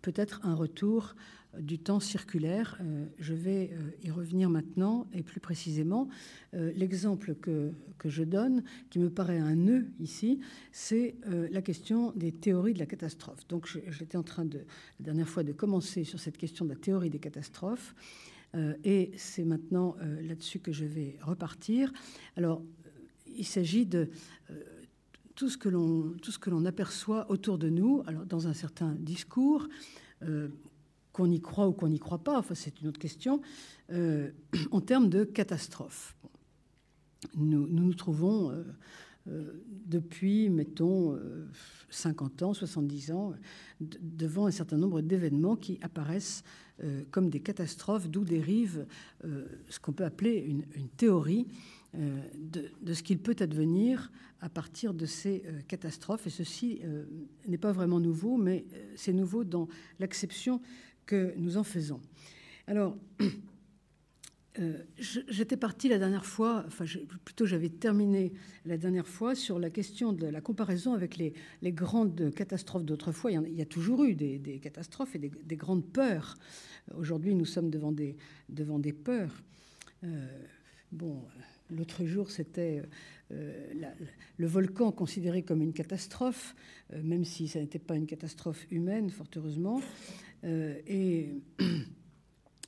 [0.00, 1.14] peut-être un retour
[1.60, 2.78] du temps circulaire.
[2.80, 6.08] Euh, je vais euh, y revenir maintenant et plus précisément,
[6.54, 10.40] euh, l'exemple que, que, je donne, qui me paraît un nœud ici,
[10.72, 11.16] c'est
[11.50, 13.46] la question des théories de la catastrophe.
[13.48, 16.76] Donc j'étais en train de, la dernière fois de commencer sur cette question de la
[16.76, 17.94] théorie des catastrophes.
[18.84, 21.92] et c'est maintenant là-dessus que je vais repartir.
[22.36, 22.62] Alors,
[23.36, 24.08] il s'agit de
[25.34, 29.68] tout ce que l'on aperçoit autour de nous, alors dans un certain discours,
[31.14, 33.40] qu'on y croit ou qu'on n'y croit pas, enfin c'est une autre question,
[33.90, 34.30] euh,
[34.72, 36.14] en termes de catastrophe.
[37.36, 41.18] Nous, nous, trouvons euh, depuis, mettons,
[41.88, 43.32] 50 ans, 70 ans,
[43.80, 46.42] devant un certain nombre d'événements qui apparaissent
[47.10, 48.84] comme des catastrophes, d'où dérive
[49.22, 51.46] ce qu'on peut appeler une, théorie
[51.94, 56.26] de, de, ce qu'il peut advenir à partir de ces catastrophes.
[56.26, 56.82] Et ceci
[57.48, 58.66] n'est pas vraiment nouveau, mais
[58.96, 59.68] c'est nouveau dans
[59.98, 60.60] l'acception
[61.06, 62.00] que nous en faisons.
[62.66, 62.96] Alors,
[64.58, 66.84] euh, j'étais partie la dernière fois, enfin
[67.24, 68.32] plutôt j'avais terminé
[68.64, 71.34] la dernière fois sur la question de la comparaison avec les,
[71.72, 73.32] grandes catastrophes d'autrefois.
[73.32, 76.36] Il, y a toujours eu des, catastrophes et des, grandes peurs.
[76.96, 78.16] Aujourd'hui, nous sommes devant des,
[78.48, 79.42] devant des peurs.
[80.04, 80.26] Euh,
[80.92, 81.22] bon,
[81.70, 82.82] l'autre jour, c'était
[83.32, 83.72] euh,
[84.36, 86.54] le volcan considéré comme une catastrophe,
[87.02, 89.80] même si ça n'était pas une catastrophe humaine, fort heureusement.
[90.44, 91.34] et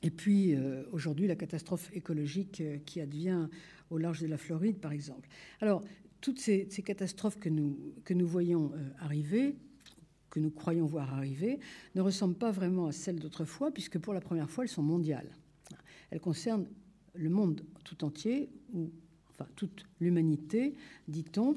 [0.03, 3.49] Et puis euh, aujourd'hui, la catastrophe écologique euh, qui advient
[3.91, 5.29] au large de la Floride, par exemple.
[5.61, 5.83] Alors,
[6.21, 9.57] toutes ces, catastrophes que nous, que nous voyons euh, arriver,
[10.31, 11.61] que nous croyons voir arriver,
[11.95, 15.31] ne ressemblent pas vraiment à celles d'autrefois, puisque pour la première fois, elles sont mondiales.
[16.11, 16.69] Elles concernent
[17.15, 18.93] le monde tout entier, ou
[19.39, 20.75] enfin toute l'humanité,
[21.09, 21.57] dit-on,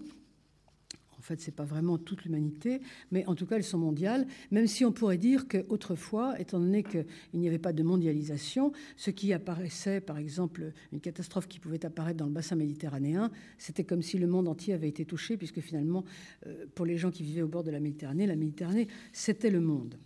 [1.20, 2.80] en fait, ce n'est pas vraiment toute l'humanité,
[3.12, 6.82] mais en tout cas, elles sont mondiales, même si on pourrait dire qu'autrefois, étant donné
[6.82, 11.86] qu'il n'y avait pas de mondialisation, ce qui apparaissait, par exemple, une catastrophe qui pouvait
[11.86, 15.60] apparaître dans le bassin méditerranéen, c'était comme si le monde entier avait été touché, puisque
[15.60, 16.06] finalement,
[16.48, 19.60] euh, pour les gens qui vivaient au bord de la Méditerranée, la Méditerranée, c'était le
[19.60, 19.98] monde.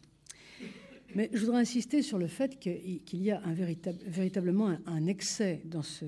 [1.15, 6.05] Mais je voudrais insister sur le fait qu'il y a véritablement un, excès dans ce,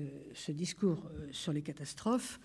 [0.48, 2.40] discours euh, sur les catastrophes.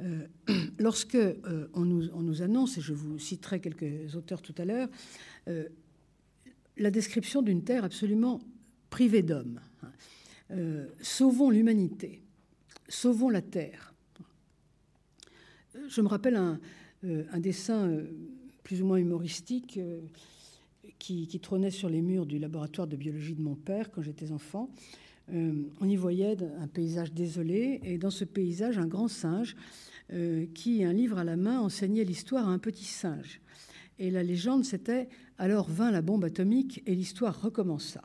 [0.00, 0.26] Euh,
[0.78, 4.88] lorsque euh, on, nous, annonce, et je vous citerai quelques auteurs tout à l'heure,
[6.76, 8.40] la description d'une terre absolument
[8.90, 9.60] privée d'hommes.
[11.00, 12.22] sauvons l'humanité,
[12.88, 13.94] sauvons la terre.
[15.88, 16.60] Je me rappelle un,
[17.38, 17.96] dessin
[18.64, 19.78] plus ou moins humoristique
[20.98, 24.70] qui, trônait sur les murs du laboratoire de biologie de mon père quand j'étais enfant.
[25.32, 29.56] on y voyait un paysage désolé, et dans ce paysage, un grand singe
[30.12, 33.40] euh, qui, un livre à la main, enseignait l'histoire à un petit singe.
[33.98, 38.02] Et la légende, c'était alors vint la bombe atomique et l'histoire recommença.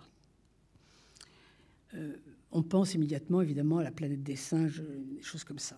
[1.94, 2.16] Euh,
[2.52, 5.78] on pense immédiatement, évidemment, à la planète des singes, des choses comme ça.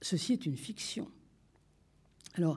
[0.00, 1.08] Ceci est une fiction.
[2.34, 2.56] Alors,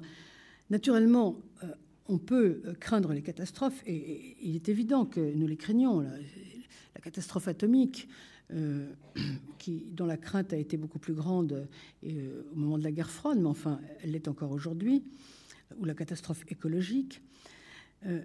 [0.70, 1.74] naturellement, euh,
[2.08, 6.02] on peut craindre les catastrophes, et, il est évident que nous les craignons.
[6.02, 8.08] la catastrophe atomique,
[8.54, 8.94] euh,
[9.58, 11.68] qui, dont la crainte a été beaucoup plus grande
[12.06, 15.04] euh, au moment de la guerre froide, mais enfin, elle l'est encore aujourd'hui,
[15.80, 17.22] ou la catastrophe écologique.
[18.06, 18.22] Euh,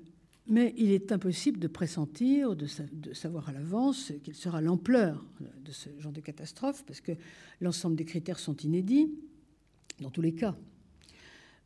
[0.47, 5.24] mais il est impossible de pressentir, de, de savoir à l'avance quelle sera l'ampleur
[5.65, 7.12] de ce genre de catastrophe, parce que
[7.61, 9.11] l'ensemble des critères sont inédits,
[10.01, 10.57] dans tous les cas.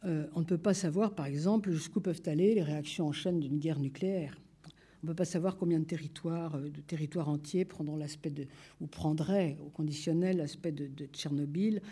[0.05, 3.59] On ne peut pas savoir, par exemple, jusqu'où peuvent aller les réactions en chaîne d'une
[3.59, 4.37] guerre nucléaire.
[5.05, 8.47] On ne peut pas savoir combien de territoires, euh, de territoires entiers prendront de,
[8.81, 11.83] ou prendraient au conditionnel l'aspect de, Tchernobyl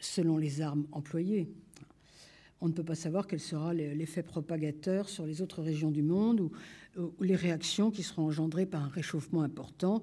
[0.00, 1.48] selon les armes employées.
[2.60, 6.40] On ne peut pas savoir quel sera l'effet propagateur sur les autres régions du monde
[6.40, 6.50] ou,
[7.20, 10.02] les réactions qui seront engendrées par un réchauffement important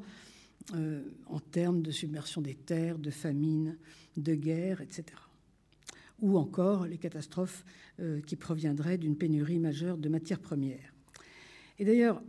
[0.74, 3.78] euh, en termes de submersion des terres, de famine,
[4.16, 5.04] de guerre, etc.
[6.22, 7.64] Ou encore les catastrophes
[8.00, 10.94] euh, qui proviendraient d'une pénurie majeure de matières premières.
[11.80, 12.22] Et d'ailleurs,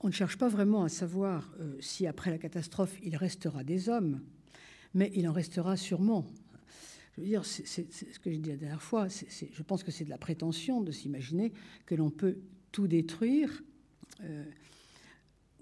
[0.00, 3.88] on ne cherche pas vraiment à savoir euh, si après la catastrophe il restera des
[3.88, 4.20] hommes,
[4.92, 6.26] mais il en restera sûrement.
[7.16, 10.04] Je veux dire, c'est ce que j'ai dit la dernière fois, je pense que c'est
[10.04, 11.52] de la prétention de s'imaginer
[11.86, 12.38] que l'on peut
[12.72, 13.62] tout détruire,
[14.22, 14.44] euh,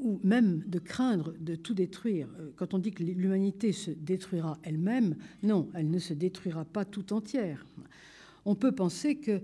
[0.03, 2.29] ou même de craindre de tout détruire.
[2.39, 6.85] Euh, quand on dit que l'humanité se détruira elle-même, non, elle ne se détruira pas
[6.85, 7.66] tout entière.
[8.45, 9.41] On peut penser que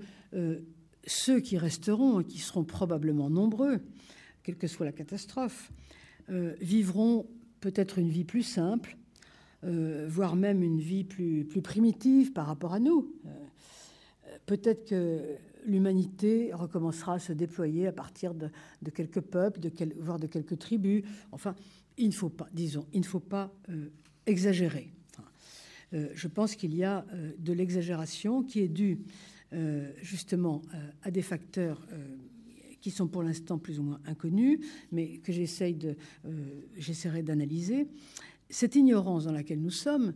[1.07, 3.81] ceux qui resteront, et qui seront probablement nombreux,
[4.43, 5.71] quelle que soit la catastrophe,
[6.31, 7.27] euh, vivront
[7.61, 8.97] peut-être une vie plus simple,
[9.65, 13.13] euh, voire même une vie plus, plus, primitive par rapport à nous.
[13.27, 15.21] Euh, peut-être que
[15.71, 18.51] l'humanité recommencera à se déployer à partir de,
[18.95, 19.71] quelques peuples, de
[20.01, 21.05] voire de quelques tribus.
[21.33, 21.55] Enfin,
[21.97, 23.53] il ne faut pas, disons, il ne faut pas
[24.27, 24.93] exagérer.
[25.93, 27.05] je pense qu'il y a
[27.39, 29.01] de l'exagération qui est due
[30.03, 30.63] justement
[31.03, 31.81] à des facteurs
[32.81, 34.61] qui sont pour l'instant plus ou moins inconnus,
[34.93, 35.97] mais que j'essaye de,
[36.27, 37.89] euh, j'essaierai d'analyser.
[38.51, 40.15] Cette ignorance dans laquelle nous sommes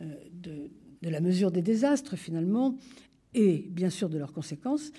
[0.00, 0.70] euh, de,
[1.02, 2.76] la mesure des désastres finalement
[3.34, 4.92] et bien sûr de leurs conséquences,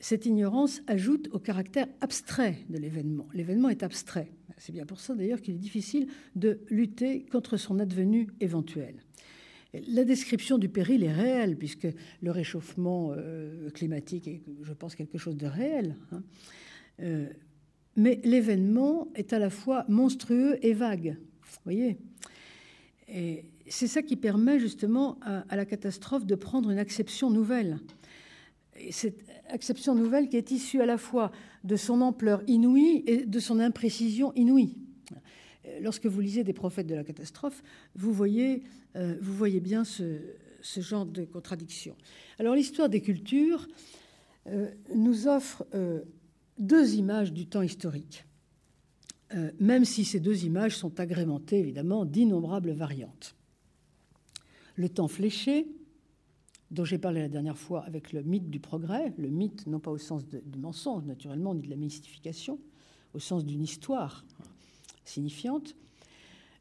[0.00, 3.26] cette ignorance ajoute au caractère abstrait de l'événement.
[3.34, 4.30] L'événement est abstrait.
[4.56, 9.02] C'est bien pour ça d'ailleurs qu'il est difficile de lutter contre son advenu éventuel.
[9.88, 11.88] La description du péril est réelle, puisque
[12.22, 15.96] le réchauffement euh, climatique est, je pense, quelque chose de réel.
[16.10, 16.22] Hein.
[17.00, 17.26] Euh,
[17.96, 21.16] mais l'événement est à la fois monstrueux et vague.
[21.42, 21.98] Vous voyez
[23.70, 27.78] c'est ça qui permet justement à, la catastrophe de prendre une acception nouvelle.
[28.78, 31.32] Et cette acception nouvelle qui est issue à la fois
[31.64, 34.76] de son ampleur inouïe et de son imprécision inouïe.
[35.82, 37.62] Lorsque vous lisez des prophètes de la catastrophe,
[37.94, 38.62] vous voyez,
[38.96, 39.16] euh,
[39.60, 40.20] bien ce,
[40.76, 41.96] genre de contradiction.
[42.38, 43.66] Alors l'histoire des cultures
[44.46, 46.00] euh, nous offre euh,
[46.58, 48.24] deux images du temps historique,
[49.60, 53.36] même si ces deux images sont agrémentées évidemment d'innombrables variantes.
[54.78, 55.66] Le temps fléché,
[56.70, 59.90] dont j'ai parlé la dernière fois avec le mythe du progrès, le mythe non pas
[59.90, 62.60] au sens du mensonge naturellement, ni de la mystification,
[63.12, 64.24] au sens d'une histoire
[65.04, 65.74] signifiante.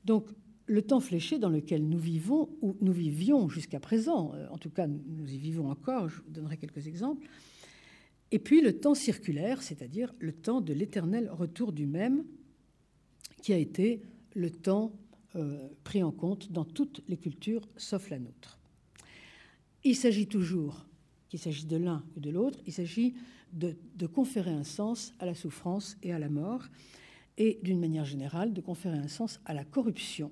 [0.03, 0.25] Donc
[0.65, 4.71] le temps fléché dans lequel nous vivons, ou nous vivions jusqu'à présent, euh, en tout
[4.71, 7.27] cas nous y vivons encore, je vous donnerai quelques exemples,
[8.31, 12.25] et puis le temps circulaire, c'est-à-dire le temps de l'éternel retour du même,
[13.43, 14.01] qui a été
[14.33, 14.91] le temps
[15.35, 18.57] euh, pris en compte dans toutes les cultures sauf la nôtre.
[19.83, 20.85] Il s'agit toujours,
[21.29, 23.13] qu'il s'agisse de l'un ou de l'autre, il s'agit
[23.53, 23.75] de,
[24.07, 26.63] conférer un sens à la souffrance et à la mort,
[27.37, 30.31] et d'une manière générale de conférer un sens à la corruption.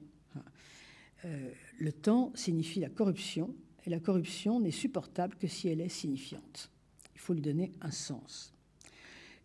[1.23, 3.53] Euh, le temps signifie la corruption,
[3.85, 6.71] et la corruption n'est supportable que si elle est signifiante.
[7.13, 8.53] Il faut lui donner un sens.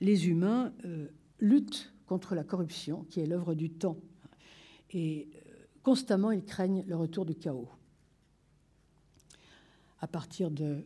[0.01, 1.09] Les humains euh,
[1.39, 3.98] luttent contre la corruption, qui est l'œuvre du temps.
[4.91, 7.69] Et euh, constamment, ils craignent le retour du chaos.
[10.01, 10.85] À partir de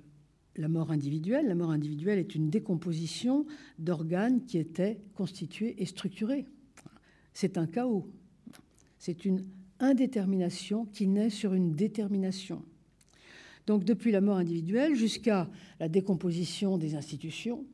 [0.56, 3.46] la mort individuelle, la mort individuelle est une décomposition
[3.78, 6.46] d'organes qui étaient constitués et structurés.
[7.32, 8.08] C'est un chaos.
[8.98, 9.44] C'est une
[9.80, 12.62] indétermination qui naît sur une détermination.
[13.66, 15.50] Donc depuis la mort individuelle jusqu'à
[15.80, 17.64] la décomposition des institutions,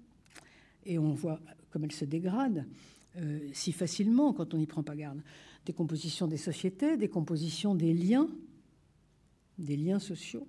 [0.87, 1.41] et on voit
[1.71, 2.65] comme elles se dégradent
[3.17, 5.21] euh, si facilement quand on n'y prend pas garde.
[5.67, 8.29] Décomposition des sociétés, décomposition des liens,
[9.59, 10.47] des liens sociaux.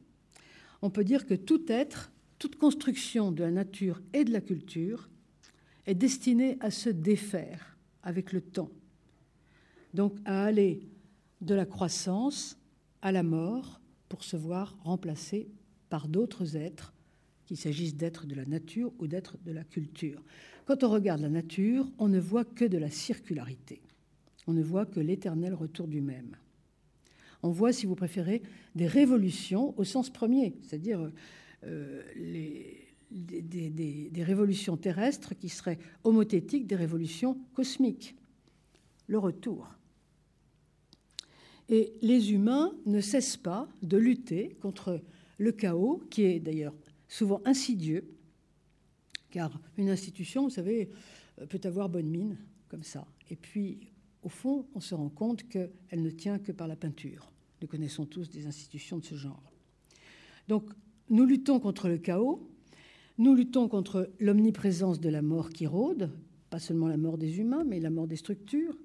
[0.82, 5.10] On peut dire que tout être, toute construction de la nature et de la culture
[5.86, 8.72] est destinée à se défaire avec le temps.
[9.94, 10.88] Donc à aller
[11.42, 12.58] de la croissance
[13.02, 13.82] à la mort,
[14.12, 15.50] pour se voir remplacé
[15.90, 16.94] par d'autres êtres,
[17.46, 20.22] qu'il s'agisse d'êtres de la nature ou d'êtres de la culture.
[20.66, 23.82] Quand on regarde la nature, on ne voit que de la circularité.
[24.48, 26.36] On ne voit que l'éternel retour du même.
[27.44, 28.42] On voit, si vous préférez,
[28.76, 31.12] des révolutions au sens premier, c'est-à-dire
[31.64, 32.02] euh,
[33.12, 38.16] des, des révolutions terrestres qui seraient homothétiques des révolutions cosmiques.
[39.08, 39.68] Le retour.
[41.70, 45.02] Et les humains ne cessent pas de lutter contre
[45.38, 46.76] le chaos, qui est d'ailleurs
[47.08, 48.06] souvent insidieux,
[49.32, 50.90] car une institution, vous savez,
[51.50, 52.38] peut avoir bonne mine,
[52.68, 53.08] comme ça.
[53.30, 53.91] Et puis,
[54.24, 57.32] au fond, on se rend compte qu'elle ne tient que par la peinture.
[57.62, 59.52] Nous connaissons tous des institutions de ce genre.
[60.48, 60.70] Donc,
[61.10, 62.48] nous luttons contre le chaos,
[63.18, 66.10] nous luttons contre l'omniprésence de la mort qui rôde,
[66.50, 68.78] pas seulement la mort des humains, mais la mort des structures,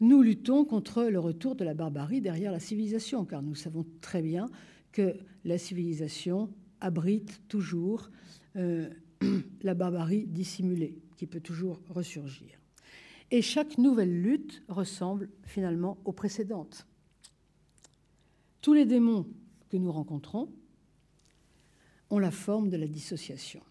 [0.00, 4.22] nous luttons contre le retour de la barbarie derrière la civilisation, car nous savons très
[4.22, 4.48] bien
[4.92, 5.14] que
[5.44, 6.50] la civilisation
[6.80, 8.10] abrite toujours
[8.56, 8.88] euh,
[9.62, 12.59] la barbarie dissimulée, qui peut toujours ressurgir.
[13.30, 16.86] Et chaque nouvelle lutte ressemble finalement aux précédentes.
[18.60, 19.26] Tous les démons
[19.68, 20.52] que nous rencontrons
[22.10, 23.62] ont la forme de la dissociation.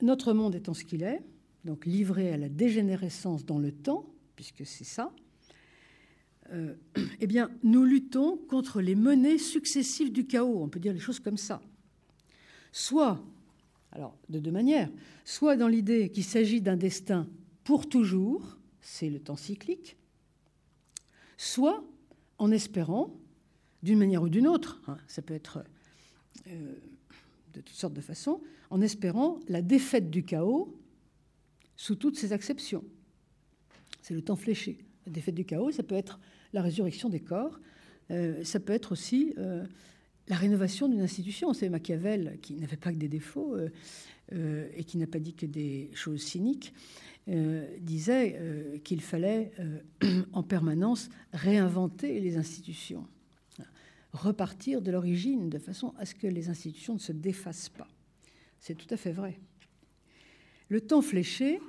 [0.00, 1.22] Notre monde étant ce qu'il est,
[1.64, 5.12] donc livré à la dégénérescence dans le temps, puisque c'est ça,
[6.52, 6.74] euh,
[7.20, 10.62] eh bien, nous luttons contre les menées successives du chaos.
[10.62, 11.60] On peut dire les choses comme ça.
[12.72, 13.22] Soit,
[13.94, 14.90] alors de deux manières,
[15.24, 17.28] soit dans l'idée qu'il s'agit d'un destin
[17.62, 19.96] pour toujours, c'est le temps cyclique,
[21.36, 21.82] soit
[22.38, 23.14] en espérant,
[23.82, 25.64] d'une manière ou d'une autre, hein, ça peut être
[26.48, 26.74] euh,
[27.52, 28.40] de toutes sortes de façons,
[28.70, 30.74] en espérant la défaite du chaos
[31.76, 32.84] sous toutes ses acceptions.
[34.00, 34.78] C'est le temps fléché.
[35.06, 36.18] La défaite du chaos, ça peut être
[36.52, 37.60] la résurrection des corps,
[38.10, 39.64] euh, ça peut être aussi euh,
[40.28, 41.52] la rénovation d'une institution.
[41.52, 43.56] C'est Machiavel, qui n'avait pas que des défauts
[44.32, 46.72] euh, et qui n'a pas dit que des choses cyniques,
[47.80, 49.50] disait qu'il fallait
[50.34, 53.06] en permanence réinventer les institutions,
[54.12, 57.88] repartir de l'origine de façon à ce que les institutions ne se défassent pas.
[58.58, 59.40] C'est tout à fait vrai.
[60.68, 61.60] Le temps fléché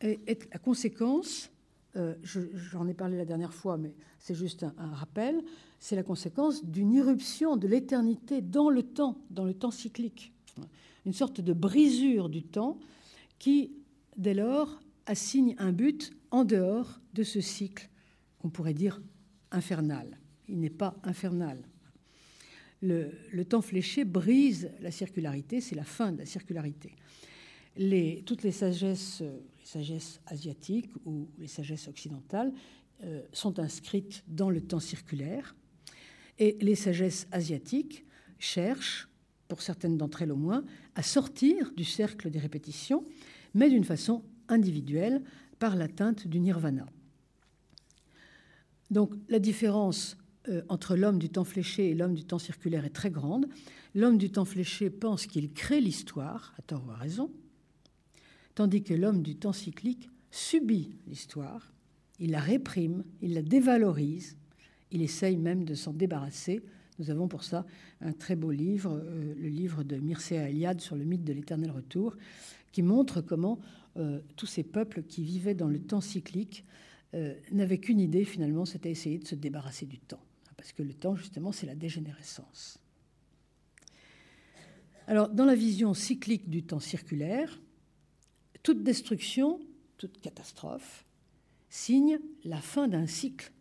[0.00, 1.50] est, la conséquence
[1.96, 5.42] euh, j'en ai parlé la dernière fois, mais c'est juste un, rappel,
[5.78, 10.32] c'est la conséquence d'une irruption de l'éternité dans le temps, dans le temps cyclique.
[11.04, 12.78] Une sorte de brisure du temps
[13.38, 13.72] qui,
[14.16, 17.88] dès lors, assigne un but en dehors de ce cycle
[18.38, 19.00] qu'on pourrait dire
[19.50, 20.18] infernal.
[20.48, 21.58] Il n'est pas infernal.
[22.82, 26.94] Le, temps fléché brise la circularité, c'est la fin de la circularité.
[28.24, 29.22] Toutes les sagesses
[29.66, 32.52] sagesses asiatiques ou les sagesses occidentales
[33.02, 35.56] euh, sont inscrites dans le temps circulaire.
[36.38, 38.04] Et les sagesses asiatiques
[38.38, 39.08] cherchent,
[39.48, 40.64] pour certaines d'entre elles au moins,
[40.94, 43.04] à sortir du cercle des répétitions,
[43.54, 45.22] mais d'une façon individuelle,
[45.58, 46.86] par l'atteinte du nirvana.
[48.90, 50.16] Donc la différence
[50.48, 53.46] euh, entre l'homme du temps fléché et l'homme du temps circulaire est très grande.
[53.94, 57.30] L'homme du temps fléché pense qu'il crée l'histoire, à tort ou à raison,
[58.54, 61.72] tandis que l'homme du temps cyclique subit l'histoire,
[62.18, 64.36] il la réprime, il la dévalorise,
[64.90, 66.62] il essaye même de s'en débarrasser.
[66.98, 67.66] Nous avons pour ça
[68.00, 71.70] un très beau livre, euh, le livre de Mircea Eliade sur le mythe de l'éternel
[71.70, 72.16] retour,
[72.72, 73.58] qui montre comment
[73.96, 76.64] euh, tous ces peuples qui vivaient dans le temps cyclique
[77.14, 80.22] euh, n'avaient qu'une idée finalement, c'était essayer de se débarrasser du temps.
[80.56, 82.78] Parce que le temps, justement, c'est la dégénérescence.
[85.06, 87.60] Alors, dans la vision cyclique du temps circulaire,
[88.62, 89.60] toute destruction,
[89.98, 91.04] toute catastrophe
[91.68, 93.52] signe la fin d'un cycle.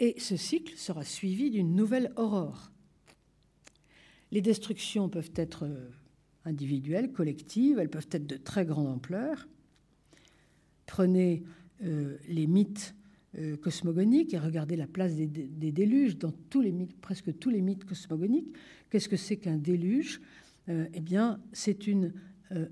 [0.00, 2.70] Et ce cycle sera suivi d'une nouvelle aurore.
[4.30, 5.90] Les destructions peuvent être euh,
[6.44, 9.48] individuelles, collectives, elles peuvent être de très grande ampleur.
[10.86, 11.42] Prenez
[11.82, 12.94] euh, les mythes
[13.38, 17.62] euh, cosmogoniques et regardez la place des, déluges dans tous les mythes, presque tous les
[17.62, 18.54] mythes cosmogoniques.
[18.90, 20.20] Qu'est-ce que c'est qu'un déluge?
[20.70, 22.12] Eh bien, c'est une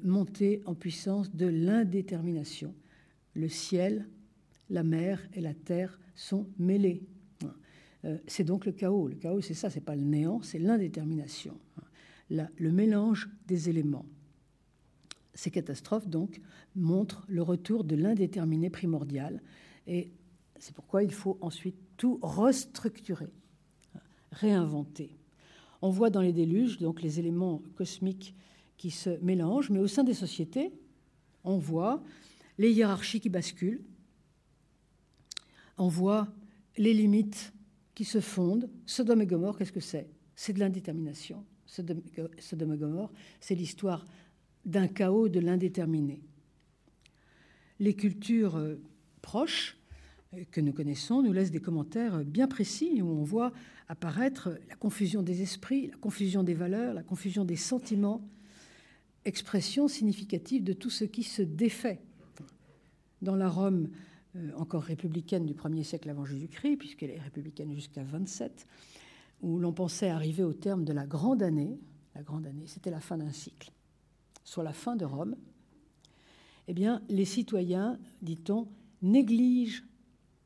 [0.03, 2.75] montée en puissance de l'indétermination.
[3.33, 4.07] Le ciel,
[4.69, 7.07] la mer et la terre sont mêlés.
[8.05, 9.09] Euh, c'est donc le chaos.
[9.09, 11.59] Le chaos, c'est ça, c'est pas le néant, c'est l'indétermination.
[12.31, 14.07] le mélange des éléments.
[15.35, 16.41] Ces catastrophes, donc,
[16.75, 19.43] montrent le retour de l'indéterminé primordial.
[19.87, 20.11] Et
[20.59, 23.29] c'est pourquoi il faut ensuite tout restructurer,
[24.33, 25.17] réinventer.
[25.83, 28.35] On voit dans les déluges, donc, les éléments cosmiques
[28.77, 30.73] qui se mélangent, mais au sein des sociétés,
[31.45, 32.03] on voit
[32.59, 33.85] les hiérarchies qui basculent,
[35.79, 36.29] on voit
[36.77, 37.53] les limites
[37.97, 38.71] qui se fondent.
[38.85, 40.07] Sodome et Gomorre, qu'est-ce que c'est?
[40.37, 41.45] C'est de l'indétermination.
[41.65, 43.11] Sodome et Gomorre,
[43.41, 44.05] c'est l'histoire
[44.65, 46.21] d'un chaos de l'indéterminé.
[47.81, 48.77] Les cultures euh,
[49.23, 49.79] proches
[50.35, 53.53] euh, que nous connaissons nous laissent des commentaires bien précis où on voit
[53.89, 58.29] apparaître la confusion des esprits, la confusion des valeurs, la confusion des sentiments,
[59.25, 62.01] expression significative de tout ce qui se défait.
[63.23, 64.16] Dans la Rome euh,
[64.57, 68.67] encore républicaine du 1er siècle avant Jésus-Christ, puisqu'elle est républicaine jusqu'à 27,
[69.43, 71.79] où l'on pensait arriver au terme de la grande année,
[72.15, 73.71] la grande année, c'était la fin d'un cycle,
[74.45, 75.37] soit la fin de Rome,
[76.69, 78.69] eh bien, les citoyens, dit-on,
[79.03, 79.85] négligent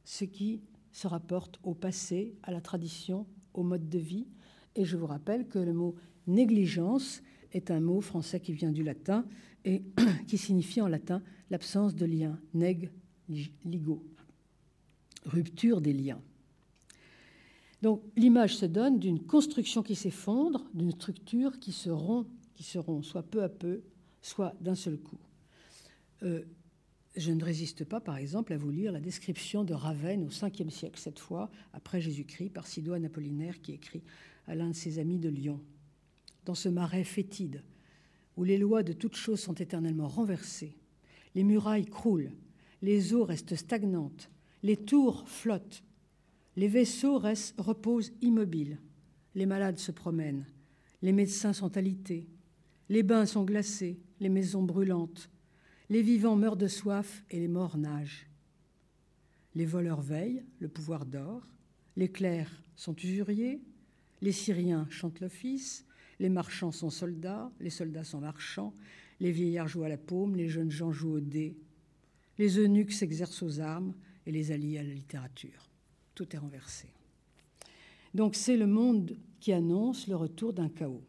[0.05, 0.61] ce qui
[0.93, 4.27] se rapporte au passé, à la tradition, au mode de vie.
[4.75, 5.95] Et je vous rappelle que le mot
[6.27, 7.23] négligence
[7.53, 9.25] est un mot français qui vient du latin
[9.65, 9.83] et
[10.27, 12.91] qui signifie en latin l'absence de lien, neg
[13.65, 14.05] ligo,
[15.25, 16.21] rupture des liens.
[17.83, 22.79] Donc l'image se donne d'une construction qui s'effondre, d'une structure qui se rompt, qui se
[22.79, 23.83] rompt soit peu à peu,
[24.21, 25.19] soit d'un seul coup.
[26.23, 26.43] Euh,
[27.17, 30.71] je ne résiste pas, par exemple, à vous lire la description de Ravenne au 5e
[30.71, 34.03] siècle, cette fois, après Jésus-Christ, par Sidoine Apollinaire, qui écrit
[34.47, 35.61] à l'un de ses amis de Lyon
[36.45, 37.63] dans ce marais fétide,
[38.37, 40.77] où les lois de toutes choses sont éternellement renversées,
[41.35, 42.33] les murailles croulent,
[42.83, 44.31] les eaux restent stagnantes,
[44.63, 45.83] les tours flottent,
[46.57, 47.21] les vaisseaux
[47.59, 48.79] reposent immobiles,
[49.35, 50.47] les malades se promènent,
[51.03, 52.29] les médecins sont alités,
[52.89, 55.31] les bains sont glacés, les maisons brûlantes,
[55.89, 58.27] les vivants meurent de soif et les morts nagent.
[59.55, 61.47] Les voleurs veillent, le pouvoir dort,
[61.97, 63.61] les clercs sont usuriers,
[64.23, 65.85] les Syriens chantent l'office,
[66.19, 68.75] les marchands sont soldats, les soldats sont marchands,
[69.19, 71.57] les vieillards jouent à la paume, les jeunes gens jouent au dé,
[72.41, 73.93] les eunuques s'exercent aux armes
[74.25, 75.69] et les alliés à la littérature.
[76.15, 76.89] Tout est renversé.
[78.15, 81.03] Donc c'est le monde qui annonce le retour d'un chaos.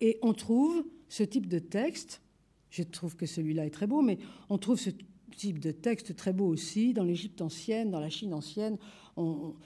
[0.00, 2.22] Et on trouve ce type de texte,
[2.70, 4.90] je trouve que celui-là est très beau, mais on trouve ce
[5.36, 8.78] type de texte très beau aussi dans l'Égypte ancienne, dans la Chine ancienne.
[9.16, 9.56] On,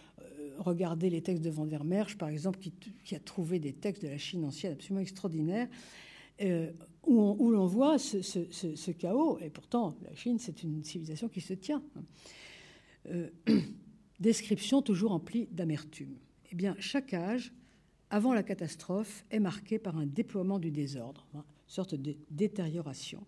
[0.59, 2.61] regardez les textes de Van der Merch, par exemple,
[3.05, 5.69] qui, a trouvé des textes de la Chine ancienne absolument extraordinaires.
[7.07, 11.83] Où, l'on voit ce, chaos, et pourtant la Chine, c'est une civilisation qui se tient.
[14.23, 16.17] description toujours emplie d'amertume.
[16.51, 17.53] Eh bien, chaque âge,
[18.09, 23.27] avant la catastrophe, est marqué par un déploiement du désordre, hein, sorte de détérioration.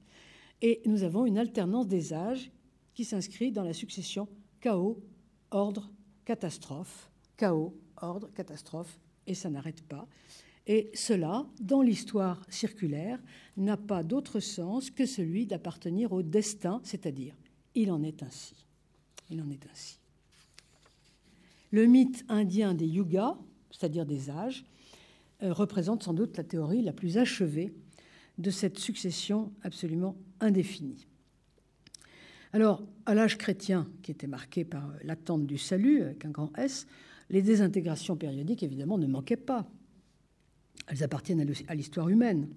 [0.62, 2.50] Et nous avons une alternance des âges
[2.94, 4.28] qui s'inscrit dans la succession
[4.60, 5.02] chaos,
[5.50, 5.90] ordre,
[6.24, 10.06] catastrophe, chaos, ordre, catastrophe, et ça n'arrête pas.
[10.66, 13.18] Et cela, dans l'histoire circulaire,
[13.56, 17.34] n'a pas d'autre sens que celui d'appartenir au destin, c'est-à-dire
[17.74, 18.54] il en est ainsi.
[19.30, 19.98] Il en est ainsi.
[21.70, 23.36] Le mythe indien des yugas,
[23.70, 24.64] c'est-à-dire des âges,
[25.42, 27.74] euh, représente sans doute la théorie la plus achevée
[28.38, 31.06] de cette succession absolument indéfinie.
[32.52, 36.86] Alors, à l'âge chrétien, qui était marqué par l'attente du salut, avec un grand S,
[37.30, 39.68] les désintégrations périodiques, évidemment, ne manquaient pas.
[40.86, 42.48] Elles appartiennent à l'histoire humaine.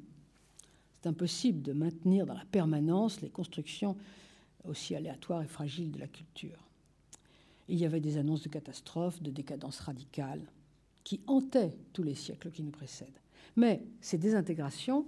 [0.93, 3.95] C'est impossible de maintenir dans la permanence les constructions
[4.63, 6.67] aussi aléatoires et fragiles de la culture.
[7.69, 10.41] Il y avait des annonces de catastrophes, de décadence radicale,
[11.03, 13.21] qui hantaient tous les siècles qui nous précèdent.
[13.55, 15.05] Mais ces désintégrations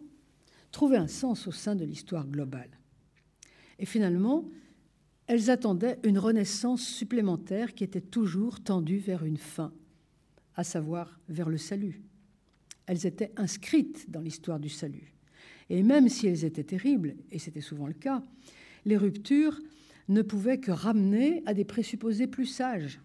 [0.72, 2.70] trouvaient un sens au sein de l'histoire globale.
[3.80, 4.46] Et finalement,
[5.28, 9.72] elles attendaient une renaissance supplémentaire qui était toujours tendue vers une fin,
[10.56, 12.02] à savoir vers le salut.
[12.90, 15.14] Elles étaient inscrites dans l'histoire du salut.
[15.70, 18.24] Et même si elles étaient terribles, et c'était souvent le cas,
[18.84, 19.62] les ruptures
[20.08, 23.00] ne pouvaient que ramener à des présupposés plus sages,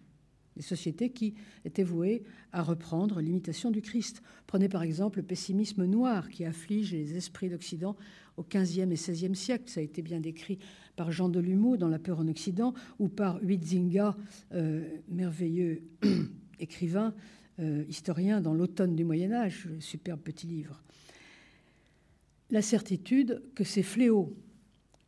[0.55, 1.35] des sociétés qui
[1.65, 4.23] étaient vouées à reprendre l'imitation du Christ.
[4.47, 7.95] Prenez par exemple le pessimisme noir qui afflige les esprits d'Occident
[8.37, 9.65] au XVe et XVIe siècle.
[9.67, 10.57] Ça a été bien décrit
[10.95, 14.17] par Jean Delumeau dans La peur en Occident ou par Huizinga,
[14.53, 15.83] euh, merveilleux
[16.59, 17.13] écrivain,
[17.59, 20.81] historien dans L'automne du Moyen Âge, superbe petit livre.
[22.51, 24.35] La certitude que ces fléaux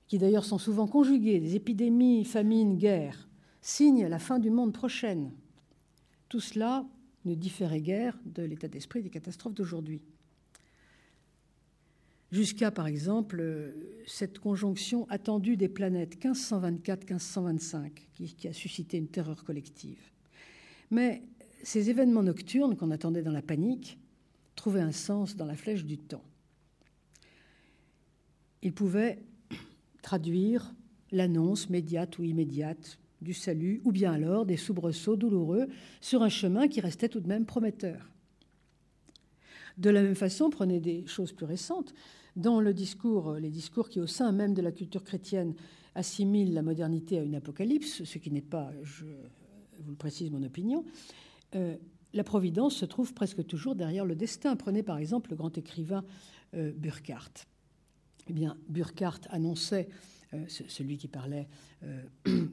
[0.07, 3.27] qui d'ailleurs sont souvent conjugués, des épidémies, famines, guerres,
[3.61, 5.31] signent la fin du monde prochaine.
[6.29, 6.85] Tout cela
[7.25, 10.01] ne différait guère de l'état d'esprit des catastrophes d'aujourd'hui.
[12.31, 13.73] Jusqu'à, par exemple,
[14.05, 19.99] cette conjonction attendue des planètes 1524-1525, qui, qui a suscité une terreur collective.
[20.91, 21.23] Mais
[21.63, 23.97] ces événements nocturnes qu'on attendait dans la panique
[24.55, 26.23] trouvaient un sens dans la flèche du temps.
[28.61, 29.19] Ils pouvaient
[30.01, 30.73] traduire
[31.11, 35.67] l'annonce médiate ou immédiate du salut, ou bien alors des soubresauts douloureux
[36.01, 38.11] sur un chemin qui restait tout de même prometteur.
[39.77, 41.93] De la même façon, prenez des choses plus récentes.
[42.35, 45.55] Dans le discours, les discours qui, au sein même de la culture chrétienne,
[45.95, 49.05] assimilent la modernité à une apocalypse, ce qui n'est pas, je
[49.79, 50.85] vous le précise, mon opinion,
[51.57, 51.75] euh,
[52.13, 54.55] la providence se trouve presque toujours derrière le destin.
[54.55, 56.03] Prenez par exemple le grand écrivain
[56.53, 57.45] euh, Burckhardt
[58.29, 59.87] eh bien, Burkhardt annonçait,
[60.33, 61.47] euh, celui qui parlait,
[61.83, 62.03] euh,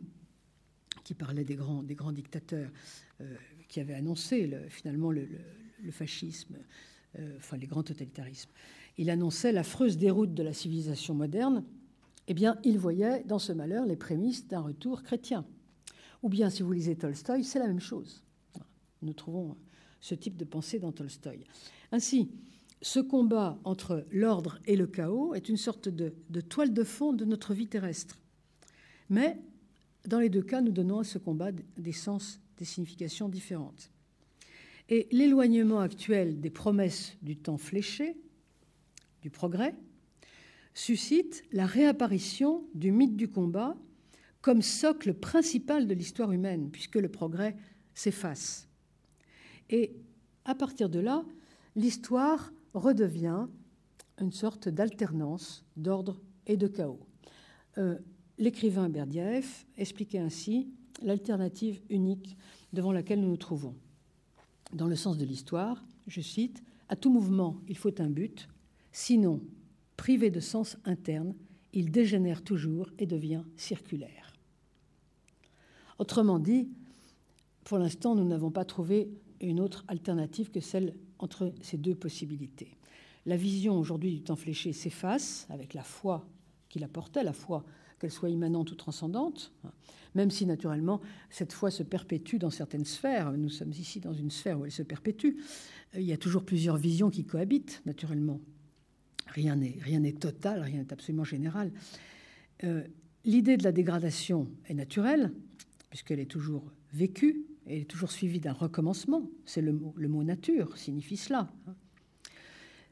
[1.05, 1.83] qui parlait des, grands,
[2.13, 2.71] dictateurs,
[3.67, 5.27] qui avait annoncé finalement le,
[5.91, 6.57] fascisme,
[7.37, 8.53] enfin les grands totalitarismes.
[8.99, 11.65] Il annonçait l'affreuse déroute de la civilisation moderne.
[12.29, 15.45] Eh bien, il voyait dans ce malheur les prémices d'un retour chrétien.
[16.23, 18.23] Ou bien, si vous lisez Tolstoï, c'est la même chose.
[19.05, 19.57] Nous trouvons
[20.01, 21.45] ce type de pensée dans Tolstoï.
[21.93, 22.31] Ainsi,
[22.83, 27.25] ce combat entre l'ordre et le chaos est une sorte de, toile de fond de
[27.25, 28.19] notre vie terrestre.
[29.09, 29.39] Mais
[30.07, 33.91] dans les deux cas, nous donnons à ce combat des sens, des significations différentes.
[34.91, 38.17] Et l'éloignement actuel des promesses du temps fléché,
[39.23, 39.75] du progrès,
[40.75, 43.77] suscite la réapparition du mythe du combat
[44.43, 47.57] comme socle principal de l'histoire humaine, puisque le progrès
[47.95, 48.69] s'efface.
[49.75, 49.91] Et
[50.45, 51.25] à partir de là,
[51.75, 53.49] l'histoire redevient
[54.21, 57.01] une sorte d'alternance d'ordre et de chaos.
[57.79, 57.99] Euh,
[58.39, 60.69] l'écrivain Berdyaev expliquait ainsi
[61.03, 62.37] l'alternative unique
[62.73, 63.75] devant laquelle nous nous trouvons.
[64.73, 68.49] Dans le sens de l'histoire, je cite, À tout mouvement, il faut un but,
[68.93, 69.41] sinon,
[69.97, 71.35] privé de sens interne,
[71.73, 74.37] il dégénère toujours et devient circulaire.
[75.99, 76.69] Autrement dit,
[77.65, 82.77] pour l'instant, nous n'avons pas trouvé une autre alternative que celle entre ces deux possibilités.
[83.27, 86.27] La vision aujourd'hui du temps fléché s'efface avec la foi
[86.69, 87.65] qu'il apportait, la foi
[87.99, 89.53] qu'elle soit immanente ou transcendante,
[90.15, 91.01] même si naturellement
[91.31, 93.33] cette foi se perpétue dans certaines sphères.
[93.33, 95.37] Nous sommes ici dans une sphère où elle se perpétue.
[95.95, 98.41] Il y a toujours plusieurs visions qui cohabitent, naturellement.
[99.29, 101.73] Rien n'est, rien n'est total, rien n'est absolument général.
[102.63, 102.83] Euh,
[103.25, 105.33] l'idée de la dégradation est naturelle,
[105.89, 109.29] puisqu'elle est toujours vécue, est toujours suivi d'un recommencement.
[109.45, 111.53] C'est le mot, nature signifie cela.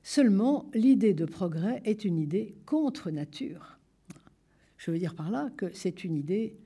[0.03, 3.79] Seulement, l'idée de progrès est une idée contre nature.
[4.77, 6.57] Je veux dire par là que c'est une idée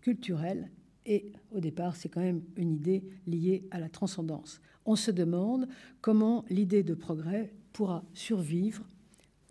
[0.00, 0.70] culturelle
[1.06, 4.60] et au départ, c'est quand même une idée liée à la transcendance.
[4.86, 5.68] On se demande
[6.00, 8.86] comment l'idée de progrès pourra survivre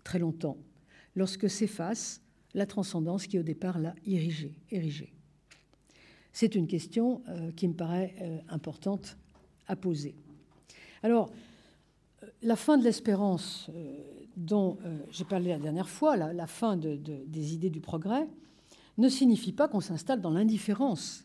[0.02, 0.58] très longtemps
[1.14, 2.20] lorsque s'efface
[2.54, 5.12] la transcendance qui au départ l'a érigée.
[6.34, 9.16] C'est une question euh, qui me paraît euh, importante
[9.68, 10.16] à poser.
[11.04, 11.30] Alors,
[12.24, 13.70] euh, la fin de l'espérance
[14.36, 14.76] dont
[15.10, 18.26] j'ai parlé la dernière fois, la, fin des idées du progrès,
[18.98, 21.24] ne signifie pas qu'on s'installe dans l'indifférence.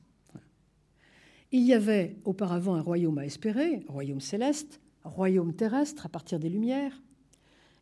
[1.52, 6.50] Il y avait auparavant un royaume à espérer, royaume céleste, royaume terrestre à partir des
[6.50, 7.02] Lumières.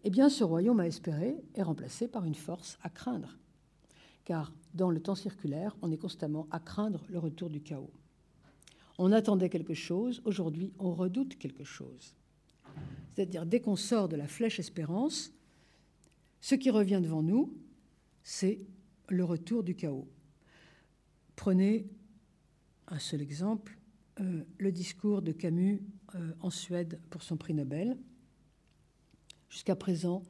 [0.05, 3.37] Eh bien, ce royaume à espérer est remplacé par une force à craindre
[4.27, 7.93] car dans le temps circulaire, on est constamment à craindre le retour du chaos.
[8.97, 12.13] On attendait quelque chose, aujourd'hui on redoute quelque chose.
[13.15, 15.31] C'est-à-dire, dès qu'on sort de la flèche espérance,
[16.41, 17.57] ce qui revient devant nous,
[18.21, 18.67] c'est
[19.07, 20.09] le retour du chaos.
[21.37, 21.87] Prenez
[22.89, 23.79] un seul exemple,
[24.19, 25.81] euh, le discours de Camus
[26.15, 27.97] euh, en Suède pour son prix Nobel.
[29.47, 30.21] Jusqu'à présent,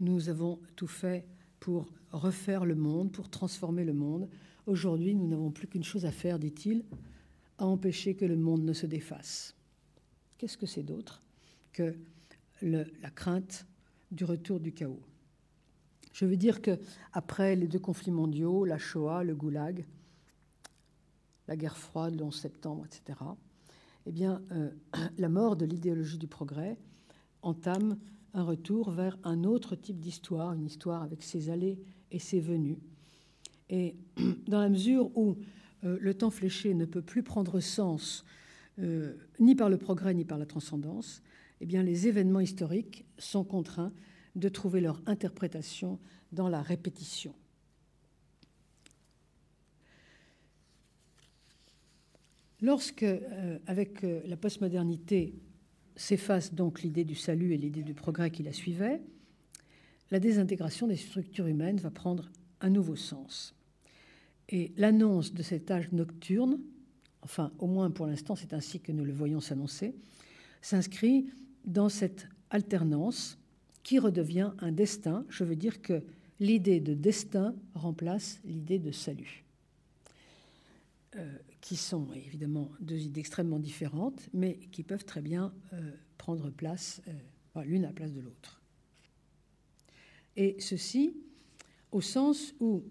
[0.00, 1.26] nous avons tout fait
[1.60, 4.28] pour refaire le monde, pour transformer le monde.
[4.66, 6.84] Aujourd'hui, nous n'avons plus qu'une chose à faire, dit-il,
[7.58, 9.54] à empêcher que le monde ne se défasse.
[10.36, 11.22] Qu'est-ce que c'est d'autre
[11.72, 11.96] que
[12.62, 13.66] la crainte
[14.10, 15.02] du retour du chaos?
[16.12, 16.78] Je veux dire que
[17.12, 19.86] après les deux conflits mondiaux, la Shoah, le Goulag,
[21.46, 23.18] la guerre froide, le 11 septembre, etc.,
[24.06, 24.70] eh bien, euh,
[25.18, 26.76] la mort de l'idéologie du progrès
[27.42, 27.98] entame
[28.34, 31.78] un retour vers un autre type d'histoire, une histoire avec ses allées
[32.10, 32.78] et ses venues.
[33.70, 33.96] Et
[34.46, 35.36] dans la mesure où
[35.84, 38.24] euh, le temps fléché ne peut plus prendre sens
[38.78, 41.22] euh, ni par le progrès ni par la transcendance,
[41.60, 43.92] eh bien les événements historiques sont contraints
[44.36, 45.98] de trouver leur interprétation
[46.32, 47.34] dans la répétition.
[52.60, 55.34] Lorsque, euh, avec la postmodernité,
[55.94, 59.00] s'efface donc l'idée du salut et l'idée du progrès qui la suivait,
[60.10, 62.30] la désintégration des structures humaines va prendre
[62.60, 63.54] un nouveau sens.
[64.48, 66.58] Et l'annonce de cet âge nocturne,
[67.22, 69.94] enfin au moins pour l'instant c'est ainsi que nous le voyons s'annoncer,
[70.62, 71.28] s'inscrit
[71.64, 73.38] dans cette alternance
[73.82, 75.24] qui redevient un destin.
[75.28, 76.02] Je veux dire que
[76.40, 79.44] l'idée de destin remplace l'idée de salut.
[81.16, 86.50] Euh, qui sont évidemment deux idées extrêmement différentes, mais qui peuvent très bien euh, prendre
[86.50, 88.57] place euh, l'une à la place de l'autre.
[90.38, 91.14] Et ceci
[91.90, 92.84] au sens où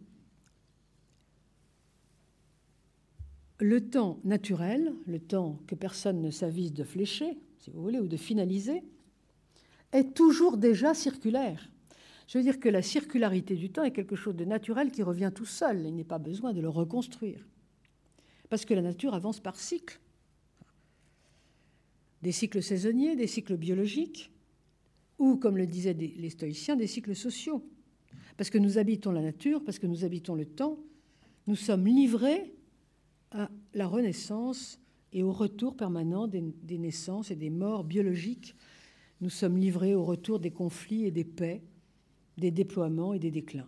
[3.59, 8.07] le temps naturel, le temps que personne ne s'avise de flécher, si vous voulez, ou
[8.07, 8.83] de finaliser,
[9.93, 11.69] est toujours déjà circulaire.
[12.27, 15.31] Je veux dire que la circularité du temps est quelque chose de naturel qui revient
[15.33, 15.85] tout seul.
[15.85, 17.47] Il n'est pas besoin de le reconstruire
[18.49, 19.99] parce que la nature avance par cycles.
[22.21, 24.31] Des cycles saisonniers, des cycles biologiques,
[25.19, 27.63] ou, comme le disaient les stoïciens, des cycles sociaux.
[28.37, 30.77] Parce que nous habitons la nature, parce que nous habitons le temps,
[31.47, 32.53] nous sommes livrés
[33.31, 34.79] à la renaissance
[35.13, 38.55] et au retour permanent des, des naissances et des morts biologiques.
[39.21, 41.63] Nous sommes livrés au retour des conflits et des paix,
[42.37, 43.67] des déploiements et des déclins.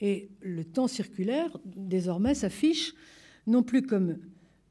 [0.00, 2.94] Et le temps circulaire, désormais, s'affiche
[3.46, 4.18] non plus comme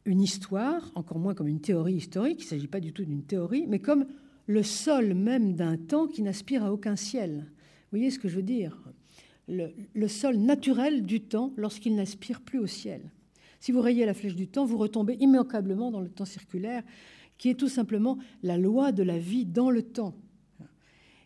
[0.05, 3.23] une histoire, encore moins comme une théorie historique, il ne s'agit pas du tout d'une
[3.23, 4.07] théorie, mais comme
[4.51, 7.45] le sol même d'un temps qui n'aspire à aucun ciel.
[7.91, 8.77] Vous voyez ce que je veux dire?
[9.47, 13.11] Le, sol naturel du temps lorsqu'il n'aspire plus au ciel.
[13.59, 16.83] Si vous rayez la flèche du temps, vous retombez immanquablement dans le temps circulaire,
[17.37, 20.15] qui est tout simplement la loi de la vie dans le temps.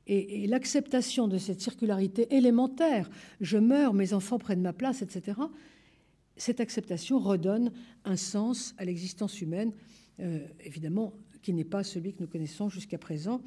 [0.08, 3.10] Et, l'acceptation de cette circularité élémentaire,
[3.42, 5.40] je meurs, mes enfants prennent ma place, etc.,
[6.38, 7.72] cette acceptation redonne
[8.04, 9.72] un sens à l'existence humaine,
[10.20, 11.14] euh, évidemment,
[11.46, 13.40] qui n'est pas celui que nous connaissons jusqu'à présent.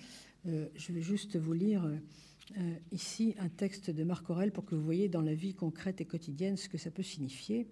[0.47, 4.77] Euh, je vais juste vous lire euh, ici un texte de Marc Aurel pour que
[4.77, 7.67] vous voyez dans la vie concrète et quotidienne ce que ça peut signifier,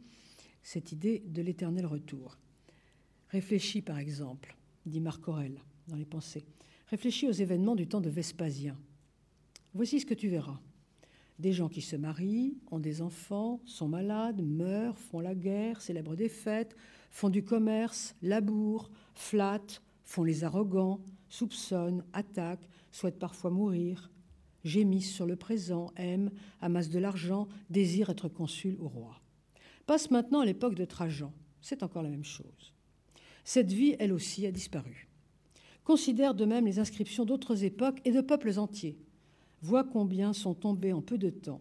[0.65, 2.39] cette idée de l'éternel retour.
[3.29, 6.45] Réfléchis, par exemple, dit Marc Aurel dans les pensées.
[6.89, 8.77] Réfléchis aux événements du temps de Vespasien.
[9.75, 10.59] Voici ce que tu verras.
[11.39, 16.17] Des gens qui se marient, ont des enfants, sont malades, meurent, font la guerre, célèbrent
[16.17, 16.75] des fêtes,
[17.13, 24.11] font du commerce, labourent, flattent, font les arrogants, soupçonnent, attaquent, souhaitent parfois mourir,
[24.65, 26.31] gémissent sur le présent, aiment,
[26.61, 29.21] amassent de l'argent, désirent être consul ou roi.
[29.85, 31.33] Passe maintenant à l'époque de Trajan.
[31.61, 32.73] C'est encore la même chose.
[33.45, 35.09] Cette vie, elle aussi, a disparu.
[35.85, 38.99] Considère de même les inscriptions d'autres époques et de peuples entiers.
[39.63, 41.61] Voit combien sont tombés en peu de temps,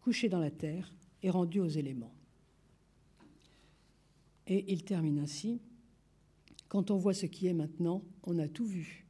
[0.00, 0.92] couchés dans la terre
[1.22, 2.14] et rendus aux éléments.
[4.46, 5.60] Et il termine ainsi.
[6.68, 9.06] Quand on voit ce qui est maintenant, on a tout vu.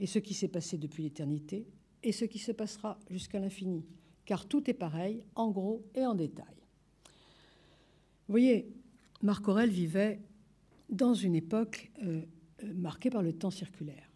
[0.00, 1.66] Et ce qui s'est passé depuis l'éternité,
[2.02, 3.84] et ce qui se passera jusqu'à l'infini.
[4.24, 6.54] Car tout est pareil, en gros et en détail.
[8.26, 8.72] Vous voyez,
[9.22, 10.20] Marc Aurèle vivait
[10.88, 12.22] dans une époque euh,
[12.62, 14.10] euh, marquée par le temps circulaire.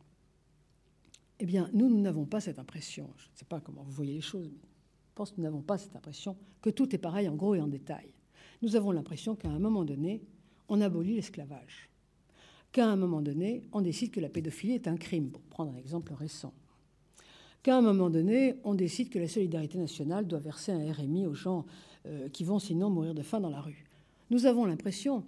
[1.39, 3.11] Eh bien, nous, nous n'avons pas cette impression.
[3.17, 4.69] Je ne sais pas comment vous voyez les choses, mais
[5.09, 7.61] je pense que nous n'avons pas cette impression que tout est pareil en gros et
[7.61, 8.13] en détail.
[8.63, 10.23] Nous avons l'impression qu'à un moment donné,
[10.69, 11.91] on abolit l'esclavage.
[12.77, 15.79] Qu'à un moment donné, on décide que la pédophilie est un crime, pour prendre un
[15.79, 16.53] exemple récent.
[17.63, 21.33] Qu'à un moment donné, on décide que la solidarité nationale doit verser un RMI aux
[21.33, 21.65] gens
[22.05, 23.87] euh, qui vont sinon mourir de faim dans la rue.
[24.29, 25.25] Nous avons l'impression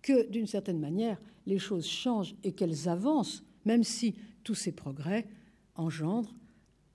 [0.00, 5.26] que, d'une certaine manière, les choses changent et qu'elles avancent, même si tous ces progrès
[5.74, 6.34] engendrent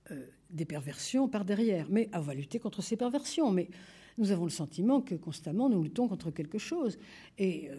[0.10, 1.86] euh, des perversions par derrière.
[1.92, 3.52] Mais on va lutter contre ces perversions.
[3.52, 3.70] Mais
[4.18, 6.98] nous avons le sentiment que constamment nous luttons contre quelque chose.
[7.38, 7.76] Et euh,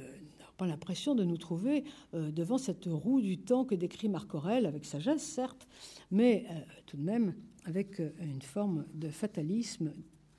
[0.58, 4.66] pas l'impression de nous trouver euh, devant cette roue du temps que décrit Marc Aurèle,
[4.66, 5.66] avec sagesse certes,
[6.10, 9.94] mais euh, tout de même avec euh, une forme de fatalisme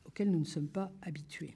[0.05, 1.55] auquel nous ne sommes pas habitués.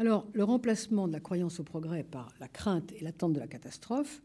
[0.00, 3.46] Alors, le remplacement de la croyance au progrès par la crainte et l'attente de la
[3.46, 4.20] catastrophe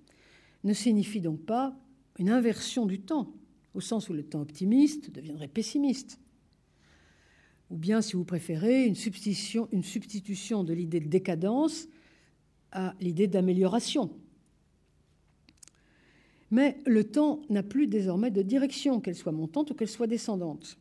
[0.63, 1.77] ne signifie donc pas
[2.17, 3.31] une inversion du temps,
[3.75, 6.19] au sens où le temps optimiste deviendrait pessimiste,
[7.69, 11.87] ou bien, si vous préférez, une substitution, une substitution de l'idée de décadence
[12.71, 14.11] à l'idée d'amélioration.
[16.51, 20.77] Mais le temps n'a plus désormais de direction, qu'elle soit montante ou qu'elle soit descendante.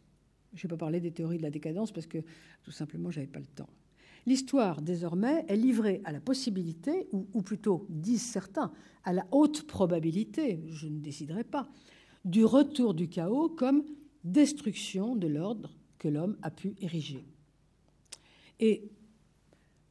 [0.55, 2.19] Je n'ai pas parlé des théories de la décadence parce que
[2.63, 3.69] tout simplement, je n'avais pas le temps.
[4.27, 8.73] L'histoire, désormais, est livrée à la possibilité, ou, ou, plutôt, disent certains,
[9.05, 11.69] à la haute probabilité, je ne déciderai pas,
[12.25, 13.85] du retour du chaos comme
[14.25, 17.25] destruction de l'ordre que l'homme a pu ériger.
[18.61, 18.91] Et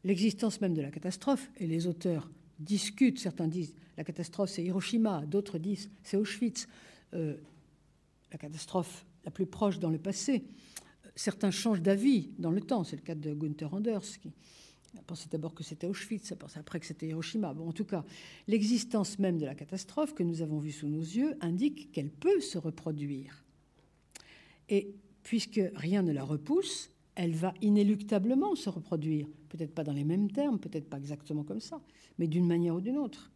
[0.04, 2.30] l'existence même de la catastrophe, et les auteurs
[2.60, 6.68] discutent, certains disent la catastrophe c'est Hiroshima, d'autres disent c'est Auschwitz,
[7.14, 7.36] euh,
[8.32, 10.44] la catastrophe la plus proche dans le passé.
[11.16, 14.32] Certains changent d'avis dans le temps, c'est le cas de Gunther Anders, qui
[15.06, 17.54] pensait d'abord que c'était Auschwitz, pensait après que c'était Hiroshima.
[17.54, 18.04] Bon, en tout cas,
[18.48, 22.40] l'existence même de la catastrophe que nous avons vue sous nos yeux indique qu'elle peut
[22.40, 23.44] se reproduire.
[24.70, 24.94] Et
[25.24, 29.28] puisque rien ne la repousse, elle va inéluctablement se reproduire.
[29.50, 31.82] Peut-être pas dans les mêmes termes, peut-être pas exactement comme ça,
[32.18, 33.32] mais d'une manière ou d'une autre.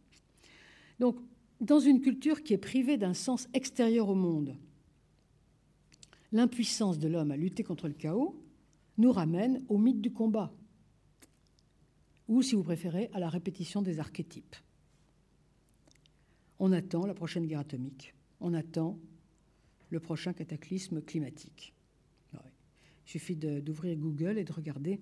[0.98, 1.16] Donc,
[1.60, 4.56] dans une culture qui est privée d'un sens extérieur au monde,
[6.32, 8.36] l'impuissance de l'homme à lutter contre le chaos
[8.98, 10.52] nous ramène au mythe du combat,
[12.28, 14.56] ou, si vous préférez, à la répétition des archétypes.
[16.58, 18.98] On attend la prochaine guerre atomique, on attend
[19.90, 21.74] le prochain cataclysme climatique.
[22.34, 25.00] Il suffit d'ouvrir Google et de regarder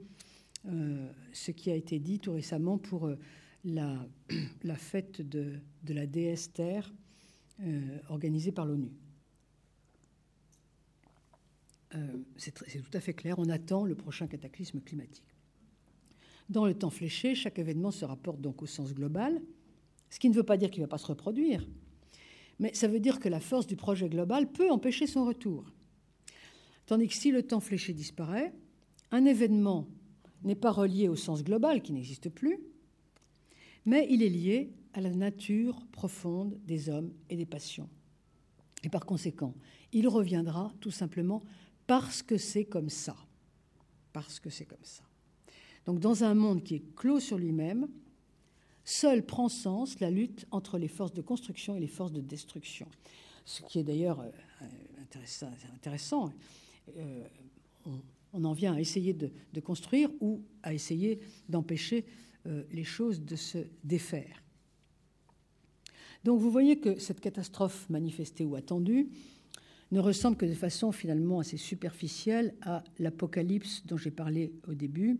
[0.65, 3.17] ce qui a été dit tout récemment pour euh,
[4.63, 6.93] la, fête de, de, la déesse Terre
[7.61, 8.91] euh, organisée par l'ONU.
[11.95, 11.99] Euh,
[12.37, 15.25] c'est tout à fait clair, on attend le prochain cataclysme climatique.
[16.49, 19.41] Dans le temps fléché, chaque événement se rapporte donc au sens global,
[20.09, 21.67] ce qui ne veut pas dire qu'il ne va pas se reproduire,
[22.59, 25.65] mais ça veut dire que la force du projet global peut empêcher son retour.
[26.87, 28.53] Tandis que si le temps fléché disparaît,
[29.11, 29.89] un événement
[30.43, 32.59] n'est pas relié au sens global qui n'existe plus,
[33.85, 37.89] mais il est lié à la nature profonde des hommes et des passions.
[38.83, 39.55] Et par conséquent,
[39.93, 41.43] il reviendra tout simplement
[41.87, 43.17] parce que c'est comme ça.
[44.13, 45.05] Parce que c'est comme ça.
[45.87, 47.89] Donc dans un monde qui est clos sur lui-même,
[48.85, 52.87] seule prend sens la lutte entre les forces de construction et les forces de destruction.
[53.45, 54.31] Ce qui est d'ailleurs euh,
[55.75, 56.33] intéressant,
[56.97, 57.25] euh,
[58.33, 62.05] on, en vient à essayer de, construire ou à essayer d'empêcher
[62.47, 64.43] euh, les choses de se défaire.
[66.25, 69.09] Donc vous voyez que cette catastrophe manifestée ou attendue
[69.91, 75.19] ne ressemble que de façon finalement assez superficielle à l'apocalypse dont j'ai parlé au début,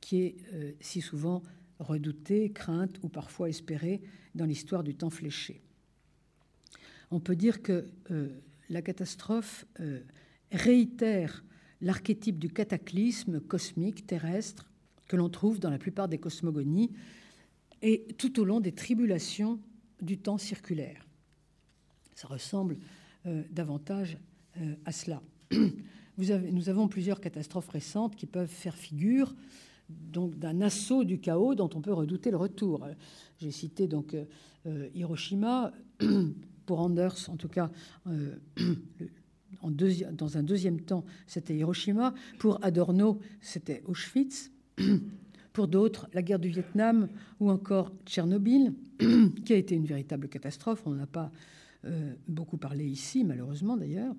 [0.00, 1.42] qui est euh, si souvent
[1.78, 4.02] redoutée, crainte ou parfois espérée
[4.34, 5.62] dans l'histoire du temps fléché.
[7.10, 8.28] On peut dire que euh,
[8.68, 9.66] la catastrophe
[10.50, 11.44] réitère
[11.80, 14.70] l'archétype du cataclysme cosmique terrestre
[15.06, 16.90] que l'on trouve dans la plupart des cosmogonies
[17.82, 19.60] et tout au long des tribulations
[20.00, 21.06] du temps circulaire.
[22.14, 22.78] Ça ressemble
[23.26, 24.16] euh, davantage
[24.60, 25.22] euh, à cela.
[26.18, 29.34] Nous avons plusieurs catastrophes récentes qui peuvent faire figure
[29.88, 32.86] donc d'un assaut du chaos dont on peut redouter le retour.
[33.38, 34.16] J'ai cité donc
[34.94, 35.72] Hiroshima,
[36.66, 37.70] pour Anders en tout cas,
[39.62, 44.50] dans un deuxième temps, c'était Hiroshima, pour Adorno, c'était Auschwitz.
[45.52, 47.08] Pour d'autres, la guerre du Vietnam
[47.38, 48.74] ou encore Tchernobyl,
[49.44, 50.82] qui a été une véritable catastrophe.
[50.84, 51.30] On n'en a pas
[51.84, 54.16] euh, beaucoup parlé ici, malheureusement d'ailleurs.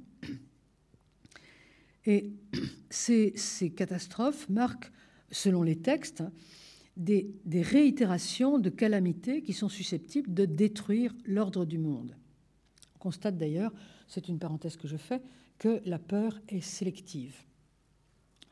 [2.05, 2.31] Et
[2.89, 3.33] ces,
[3.75, 4.91] catastrophes marquent,
[5.31, 6.23] selon les textes,
[6.95, 12.15] des, des, réitérations de calamités qui sont susceptibles de détruire l'ordre du monde.
[12.95, 13.73] On constate d'ailleurs,
[14.07, 15.21] c'est une parenthèse que je fais,
[15.57, 17.35] que la peur est sélective.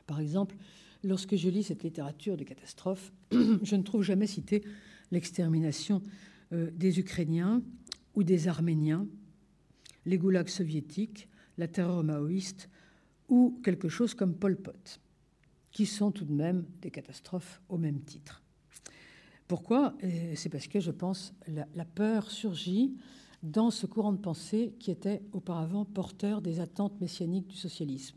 [0.06, 0.56] Par exemple,
[1.02, 4.64] lorsque je lis cette littérature de catastrophe, je ne trouve jamais cité
[5.10, 6.02] l'extermination
[6.52, 7.62] euh, des Ukrainiens
[8.14, 9.06] ou des Arméniens,
[10.06, 11.28] les goulags soviétiques,
[11.58, 12.68] la terreur maoïste
[13.28, 15.00] ou quelque chose comme Pol Pot,
[15.70, 18.42] qui sont tout de même des catastrophes au même titre.
[19.46, 19.94] Pourquoi?
[20.34, 22.94] C'est parce que je pense la, la peur surgit
[23.44, 28.16] dans ce courant de pensée qui était auparavant porteur des attentes messianiques du socialisme.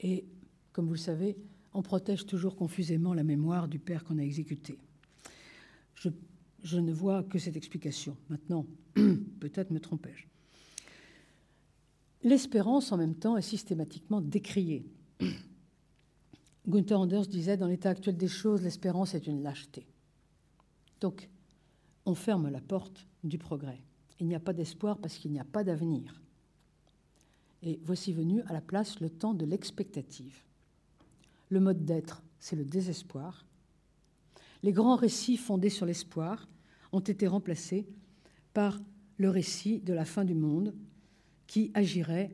[0.00, 0.24] Et
[0.72, 1.36] comme vous le savez,
[1.72, 4.78] on protège toujours confusément la mémoire du père qu'on a exécuté.
[6.64, 8.16] Je, ne vois que cette explication.
[8.28, 10.26] Maintenant, peut-être me trompais-je.
[12.24, 14.84] L'espérance, en même temps, est systématiquement décriée.
[16.68, 19.86] Gunther Anders disait Dans l'état actuel des choses, l'espérance est une lâcheté.
[21.00, 21.28] Donc,
[22.06, 23.82] on ferme la porte du progrès.
[24.22, 26.22] Il n'y a pas d'espoir parce qu'il n'y a pas d'avenir.
[27.64, 30.44] Et voici venu à la place le temps de l'expectative.
[31.48, 33.44] Le mode d'être, c'est le désespoir.
[34.62, 36.48] Les grands récits fondés sur l'espoir
[36.92, 37.84] ont été remplacés
[38.54, 38.78] par
[39.16, 40.72] le récit de la fin du monde
[41.48, 42.30] qui agirait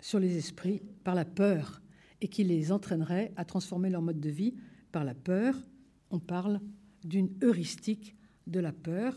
[0.00, 1.80] sur les esprits par la peur
[2.20, 4.56] et qui les entraînerait à transformer leur mode de vie
[4.90, 5.54] par la peur.
[6.10, 6.60] On parle
[7.04, 8.16] d'une heuristique
[8.48, 9.14] de la peur.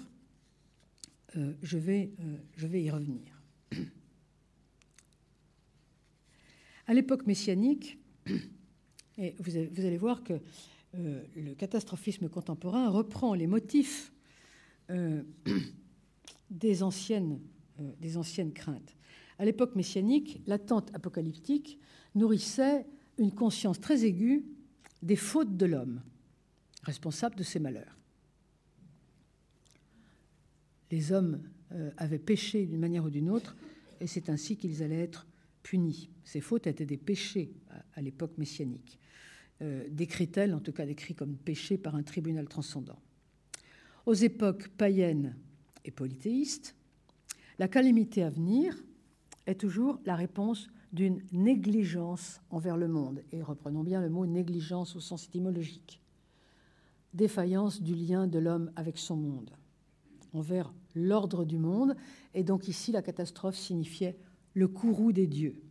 [1.37, 3.41] Euh, je, vais, euh, je vais y revenir.
[6.85, 7.97] À l'époque messianique,
[9.17, 10.33] et vous, allez voir que
[10.95, 14.11] euh, le catastrophisme contemporain reprend les motifs
[16.49, 17.39] des, anciennes,
[17.99, 18.95] des anciennes craintes.
[19.39, 21.79] À l'époque messianique, l'attente apocalyptique
[22.15, 22.85] nourrissait
[23.17, 24.45] une conscience très aiguë
[25.01, 26.01] des fautes de l'homme,
[26.83, 28.02] responsable de ses malheurs.
[30.93, 31.41] Les hommes
[31.97, 33.57] avaient péché d'une manière ou d'une autre,
[33.99, 35.25] et c'est ainsi qu'ils allaient être
[35.63, 36.11] punis.
[36.23, 37.51] Ces fautes étaient des péchés
[37.95, 38.99] à l'époque messianique
[39.63, 42.99] euh, décrit-elle, en tout cas décrit comme péché par un tribunal transcendant.
[44.05, 45.37] Aux époques païennes
[45.85, 46.75] et polythéistes,
[47.59, 48.75] la calamité à venir
[49.45, 53.23] est toujours la réponse d'une négligence envers le monde.
[53.31, 56.01] Et reprenons bien le mot négligence au sens étymologique.
[57.13, 59.51] Défaillance du lien de l'homme avec son monde,
[60.33, 61.95] envers l'ordre du monde.
[62.33, 64.17] Et donc ici, la catastrophe signifiait
[64.53, 65.61] le courroux des dieux.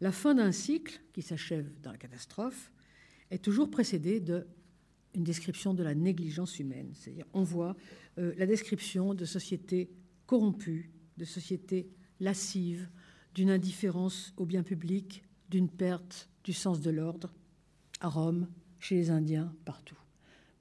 [0.00, 2.70] La fin d'un cycle, qui s'achève dans la catastrophe,
[3.30, 4.44] est toujours précédée d'une
[5.14, 6.90] description de la négligence humaine.
[6.94, 7.76] C'est-à-dire, on voit
[8.18, 9.90] euh, la description de sociétés
[10.26, 11.88] corrompues, de sociétés
[12.20, 12.88] lascives,
[13.34, 17.32] d'une indifférence au bien public, d'une perte du sens de l'ordre,
[18.00, 19.98] à Rome, chez les Indiens, partout.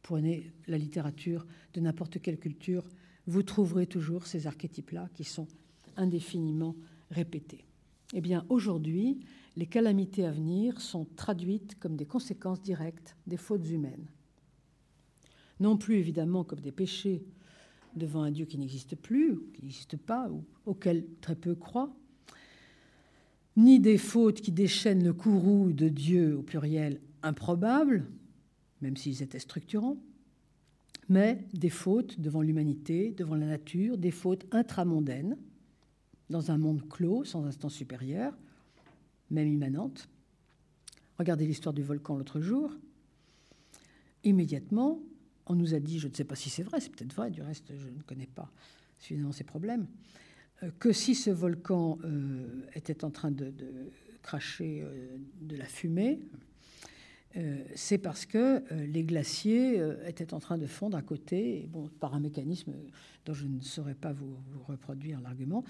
[0.05, 2.83] Prenez la littérature de n'importe quelle culture,
[3.25, 5.47] vous trouverez toujours ces archétypes-là qui sont
[5.97, 6.75] indéfiniment
[7.09, 7.65] répétés.
[8.13, 9.21] Eh bien, aujourd'hui,
[9.55, 14.05] les calamités à venir sont traduites comme des conséquences directes des fautes humaines.
[15.59, 17.25] Non plus évidemment comme des péchés
[17.95, 21.97] devant un Dieu qui n'existe plus, qui n'existe pas, ou auquel très peu croient,
[23.57, 28.05] ni des fautes qui déchaînent le courroux de Dieu au pluriel improbable,
[28.81, 29.97] même s'ils étaient structurants,
[31.09, 35.37] mais des fautes devant l'humanité, devant la nature, des fautes intramondaines,
[36.29, 38.35] dans un monde clos, sans instance supérieure,
[39.29, 40.09] même immanente.
[41.19, 42.71] Regardez l'histoire du volcan l'autre jour.
[44.23, 44.99] Immédiatement,
[45.45, 47.41] on nous a dit, je ne sais pas si c'est vrai, c'est peut-être vrai, du
[47.41, 48.51] reste, je ne connais pas
[48.97, 49.87] suffisamment ces problèmes,
[50.63, 53.53] euh, que si ce volcan euh, était en train de,
[54.23, 56.19] cracher euh, de la fumée,
[57.75, 62.19] c'est parce que les glaciers étaient en train de fondre à côté, bon, par un
[62.19, 62.73] mécanisme
[63.25, 65.65] dont je ne saurais pas vous reproduire l'argument,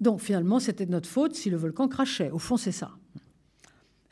[0.00, 2.30] donc finalement, c'était de notre faute si le volcan crachait.
[2.30, 2.92] Au fond, c'est ça.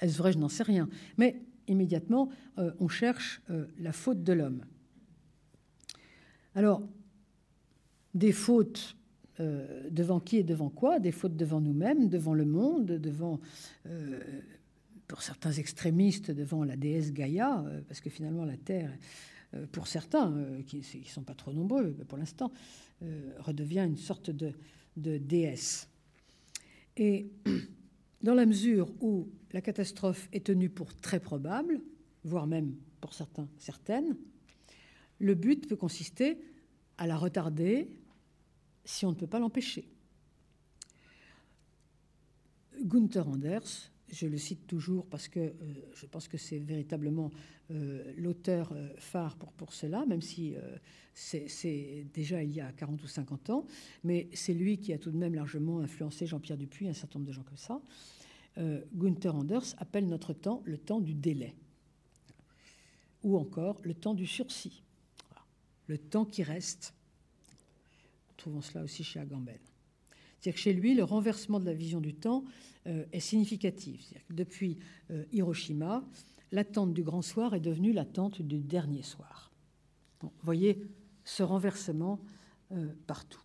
[0.00, 0.32] Est-ce vrai?
[0.32, 0.88] Je n'en sais rien.
[1.18, 4.64] Mais immédiatement, euh, on cherche euh, la faute de l'homme.
[6.54, 6.82] Alors,
[8.14, 8.96] des fautes
[9.40, 10.98] euh, devant qui et devant quoi?
[10.98, 13.40] Des fautes devant nous-mêmes, devant le monde, devant
[15.12, 18.90] pour certains extrémistes devant la déesse Gaïa, parce que finalement la Terre,
[19.70, 20.32] pour certains,
[20.66, 22.50] qui ne sont pas trop nombreux pour l'instant,
[23.40, 24.54] redevient une sorte de,
[24.96, 25.86] déesse.
[26.96, 27.30] Et
[28.22, 31.82] dans la mesure où la catastrophe est tenue pour très probable,
[32.24, 34.16] voire même pour certains certaines,
[35.18, 36.38] le but peut consister
[36.96, 37.86] à la retarder
[38.86, 39.86] si on ne peut pas l'empêcher.
[42.80, 45.52] Gunther Anders, je le cite toujours parce que euh,
[45.94, 47.30] je pense que c'est véritablement
[47.70, 50.54] euh, l'auteur euh, phare pour, cela, même si
[51.14, 53.66] c'est déjà il y a 40 ou 50 ans,
[54.04, 57.28] mais c'est lui qui a tout de même largement influencé Jean-Pierre Dupuis, un certain nombre
[57.28, 57.80] de gens comme ça.
[58.94, 61.54] Gunther Anders appelle notre temps le temps du délai,
[63.22, 64.82] ou encore le temps du sursis,
[65.86, 66.94] le temps qui reste.
[68.36, 69.58] Trouvons cela aussi chez Agamben.
[70.42, 72.42] C'est-à-dire que chez lui, le renversement de la vision du temps
[72.88, 74.12] euh, est significatif.
[74.28, 74.76] Depuis
[75.12, 76.02] euh, Hiroshima,
[76.50, 79.52] l'attente du grand soir est devenue l'attente du dernier soir.
[80.20, 80.84] vous voyez
[81.22, 82.18] ce renversement
[82.72, 83.40] euh, partout.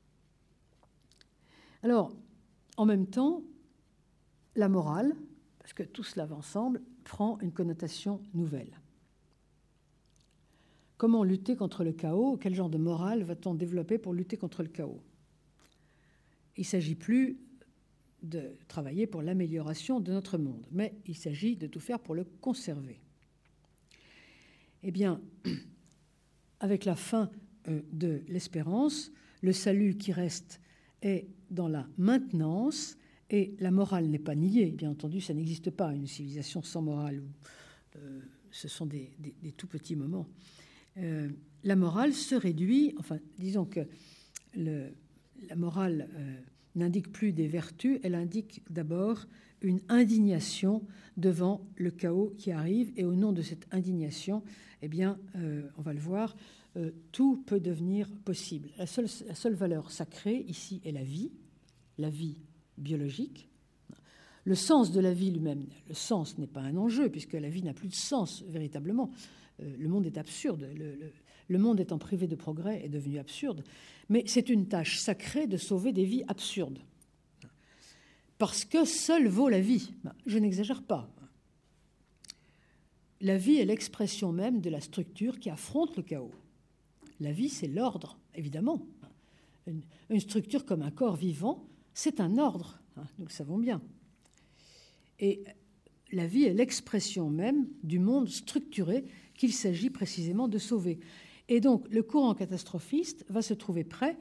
[1.84, 2.16] Alors,
[2.78, 3.44] en même temps,
[4.56, 5.16] la morale,
[5.60, 8.82] parce que tout cela va ensemble, prend une connotation nouvelle.
[10.98, 12.38] Comment lutter contre le chaos?
[12.42, 15.04] Quel genre de morale va-t-on développer pour lutter contre le chaos?
[16.58, 17.38] Il ne s'agit plus
[18.24, 22.24] de travailler pour l'amélioration de notre monde, mais il s'agit de tout faire pour le
[22.24, 23.00] conserver.
[24.84, 25.22] Eh bien,
[26.60, 27.30] avec la fin
[27.68, 29.12] euh, de l'espérance,
[29.42, 30.60] le salut qui reste
[31.02, 32.98] est dans la maintenance
[33.30, 34.72] et la morale n'est pas niée.
[34.72, 37.22] Bien entendu, ça n'existe pas, une civilisation sans morale.
[37.98, 38.22] Euh,
[38.52, 39.12] ce sont des,
[39.58, 40.28] tout petits moments.
[40.98, 41.30] Euh,
[41.64, 43.82] la morale se réduit, enfin, disons que
[45.50, 46.10] la morale
[46.76, 49.26] n'indique plus des vertus, elle indique d'abord
[49.62, 50.84] une indignation
[51.18, 52.92] devant le chaos qui arrive.
[52.96, 54.44] Et au nom de cette indignation,
[54.82, 56.36] eh bien, euh, on va le voir,
[56.78, 58.70] euh, tout peut devenir possible.
[58.78, 61.32] La seule valeur sacrée ici est la vie,
[61.98, 62.38] la vie
[62.78, 63.50] biologique.
[64.44, 67.64] Le sens de la vie lui-même, le sens n'est pas un enjeu, puisque la vie
[67.64, 69.12] n'a plus de sens véritablement.
[69.62, 70.68] Euh, le monde est absurde.
[71.50, 73.64] Le, monde étant privé de progrès est devenu absurde.
[74.10, 76.80] Mais c'est une tâche sacrée de sauver des vies absurdes.
[78.38, 79.94] Parce que seule vaut la vie.
[80.26, 81.10] Je n'exagère pas.
[83.22, 86.34] La vie est l'expression même de la structure qui affronte le chaos.
[87.20, 88.86] La vie, c'est l'ordre, évidemment.
[89.66, 93.82] Une, structure comme un corps vivant, c'est un ordre, hein, nous le savons bien.
[95.20, 95.44] Et
[96.12, 99.04] la vie est l'expression même du monde structuré
[99.38, 101.00] qu'il s'agit précisément de sauver.
[101.48, 104.18] Et donc, le courant catastrophiste va se trouver prêt,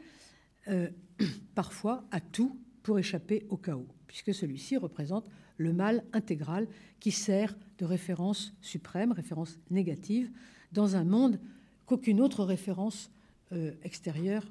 [0.68, 0.88] euh,
[1.54, 6.68] parfois, à tout pour échapper au chaos, puisque celui-ci représente le mal intégral
[7.00, 10.30] qui sert de référence suprême, référence négative,
[10.72, 11.40] dans un monde
[11.86, 13.10] qu'aucune autre référence
[13.52, 14.44] euh, extérieure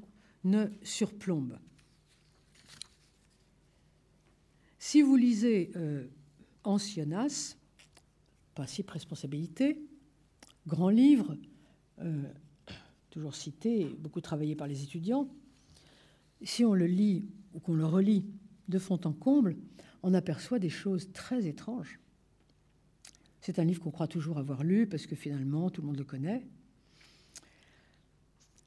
[0.44, 1.58] ne surplombe.
[4.80, 6.08] Si vous lisez euh,
[6.64, 7.56] Ancianas,
[8.56, 9.82] Principe responsabilité,
[10.68, 11.38] grand livre,
[13.10, 15.30] toujours cité, beaucoup travaillé par les étudiants,
[16.44, 18.26] si on le lit ou qu'on le relit
[18.68, 19.56] de fond en comble,
[20.04, 22.00] on aperçoit des choses très étranges.
[23.42, 26.04] C'est un livre qu'on croit toujours avoir lu parce que finalement tout le monde le
[26.04, 26.46] connaît.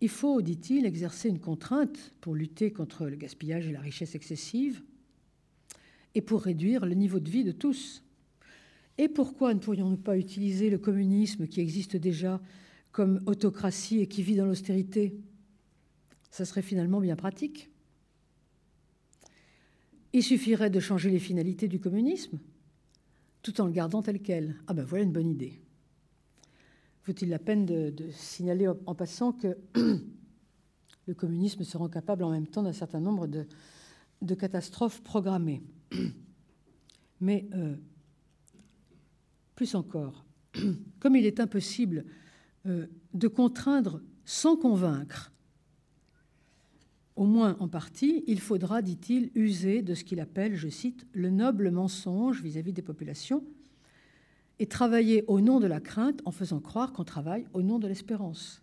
[0.00, 4.82] Il faut, dit-il, exercer une contrainte pour lutter contre le gaspillage et la richesse excessive
[6.14, 8.04] et pour réduire le niveau de vie de tous.
[8.98, 12.40] Et pourquoi ne pourrions-nous pas utiliser le communisme qui existe déjà
[12.90, 15.16] comme autocratie et qui vit dans l'austérité,
[16.30, 17.70] ça serait finalement bien pratique.
[20.12, 22.38] Il suffirait de changer les finalités du communisme
[23.42, 24.56] tout en le gardant tel quel.
[24.66, 25.60] Ah ben voilà une bonne idée.
[27.02, 29.56] Faut-il la peine de, signaler en passant que
[31.06, 35.62] le communisme se rend capable en même temps d'un certain nombre de, catastrophes programmées?
[37.20, 37.76] Mais euh,
[39.58, 40.24] plus encore,
[41.00, 42.04] comme il est impossible
[42.66, 45.32] euh, de contraindre sans convaincre.
[47.16, 51.30] Au moins en partie, il faudra, dit-il, user de ce qu'il appelle, je cite, le
[51.30, 53.42] noble mensonge vis-à-vis des populations
[54.60, 57.88] et travailler au nom de la crainte en faisant croire qu'on travaille au nom de
[57.88, 58.62] l'espérance.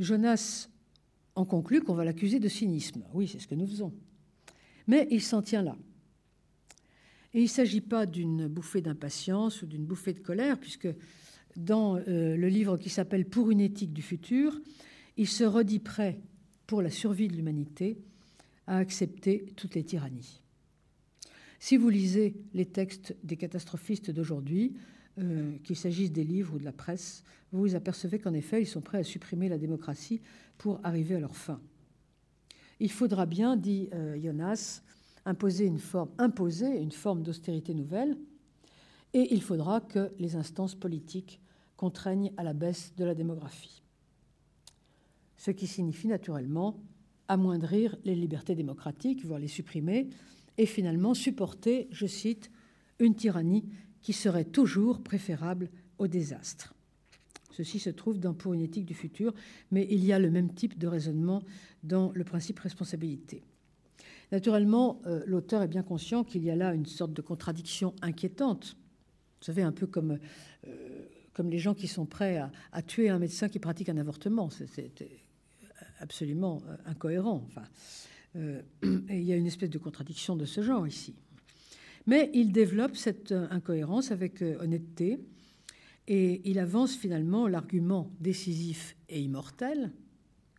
[0.00, 0.68] Jonas
[1.36, 3.04] en conclut qu'on va l'accuser de cynisme.
[3.12, 3.92] Oui, c'est ce que nous faisons.
[4.88, 5.76] Mais il s'en tient là.
[7.34, 10.88] Et il ne s'agit pas d'une bouffée d'impatience ou d'une bouffée de colère, puisque
[11.56, 14.60] dans euh, le livre qui s'appelle Pour une éthique du futur,
[15.16, 16.20] il se redit prêt,
[16.66, 17.98] pour la survie de l'humanité,
[18.66, 20.40] à accepter toutes les tyrannies.
[21.58, 24.76] Si vous lisez les textes des catastrophistes d'aujourd'hui,
[25.18, 28.80] euh, qu'il s'agisse des livres ou de la presse, vous apercevez qu'en effet, ils sont
[28.80, 30.20] prêts à supprimer la démocratie
[30.56, 31.60] pour arriver à leur fin.
[32.80, 34.82] Il faudra bien, dit euh, Jonas,
[35.26, 38.16] imposer une forme, imposer une forme d'austérité nouvelle,
[39.12, 41.40] et il faudra que les instances politiques
[41.76, 43.82] contraignent à la baisse de la démographie.
[45.36, 46.80] Ce qui signifie naturellement
[47.28, 50.08] amoindrir les libertés démocratiques, voire les supprimer,
[50.58, 52.50] et finalement supporter, je cite,
[52.98, 53.64] une tyrannie
[54.02, 56.74] qui serait toujours préférable au désastre.
[57.50, 59.32] Ceci se trouve dans Pour une éthique du futur,
[59.70, 61.42] mais il y a le même type de raisonnement
[61.82, 63.44] dans le principe responsabilité.
[64.34, 68.76] Naturellement, euh, l'auteur est bien conscient qu'il y a là une sorte de contradiction inquiétante.
[69.38, 70.18] Vous savez, un peu comme,
[70.66, 74.50] euh, comme les gens qui sont prêts à, tuer un médecin qui pratique un avortement.
[74.50, 74.90] C'est
[76.00, 77.46] absolument euh, incohérent.
[77.46, 77.62] Enfin,
[78.34, 81.14] il y a une espèce de contradiction de ce genre ici.
[82.08, 85.20] Mais il développe cette incohérence avec honnêteté
[86.08, 89.92] et il avance finalement l'argument décisif et immortel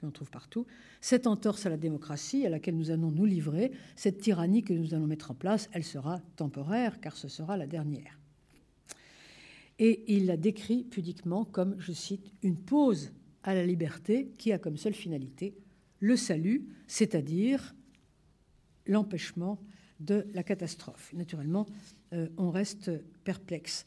[0.06, 0.66] qu'on trouve partout,
[1.02, 4.94] cette entorse à la démocratie à laquelle nous allons nous livrer, cette tyrannie que nous
[4.94, 8.20] allons mettre en place, elle sera temporaire car ce sera la dernière.
[9.80, 13.12] Et il la décrit pudiquement comme, je cite, une pause
[13.44, 15.58] à la liberté qui a comme seule finalité
[16.00, 17.76] le salut, c'est-à-dire
[18.86, 19.60] l'empêchement
[20.00, 21.12] de la catastrophe.
[21.14, 21.66] Naturellement,
[22.14, 22.92] euh, on reste
[23.24, 23.86] perplexe.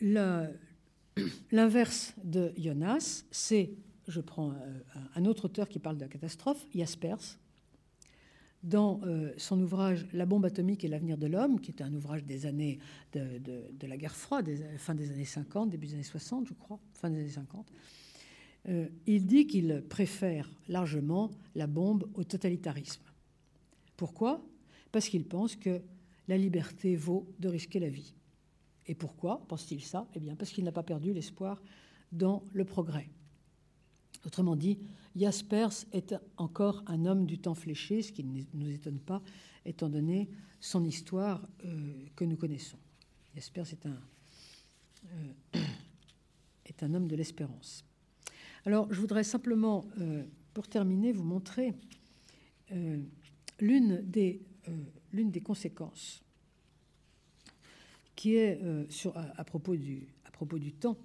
[1.50, 3.70] L'inverse de Jonas, c'est,
[4.08, 4.54] je prends euh,
[5.14, 7.38] un autre auteur qui parle de la catastrophe, Jaspers,
[8.62, 12.24] dans euh, son ouvrage La bombe atomique et l'avenir de l'homme, qui est un ouvrage
[12.24, 12.78] des années
[13.12, 16.78] de, la guerre froide, des, fin des années 50, début des années 60, je crois,
[16.94, 17.72] fin des années 50,
[18.68, 23.02] euh, il dit qu'il préfère largement la bombe au totalitarisme.
[23.96, 24.44] Pourquoi?
[24.92, 25.82] Parce qu'il pense que
[26.28, 28.14] la liberté vaut de risquer la vie.
[28.86, 29.44] Et pourquoi?
[29.48, 30.06] Pense-t-il ça?
[30.14, 31.60] Eh bien, parce qu'il n'a pas perdu l'espoir
[32.12, 33.08] dans le progrès.
[34.24, 34.78] Autrement dit,
[35.16, 39.22] Jaspers est encore un homme du temps fléché, ce qui ne nous étonne pas,
[39.64, 40.28] étant donné
[40.60, 42.78] son histoire euh, que nous connaissons.
[43.34, 44.00] Jaspers est un,
[45.06, 45.60] euh,
[46.66, 47.84] est un homme de l'espérance.
[48.64, 51.74] Alors, je voudrais simplement, euh, pour terminer, vous montrer
[53.60, 54.40] l'une des,
[55.44, 56.22] conséquences
[58.16, 58.62] qui est
[59.36, 60.96] à, propos du, temps,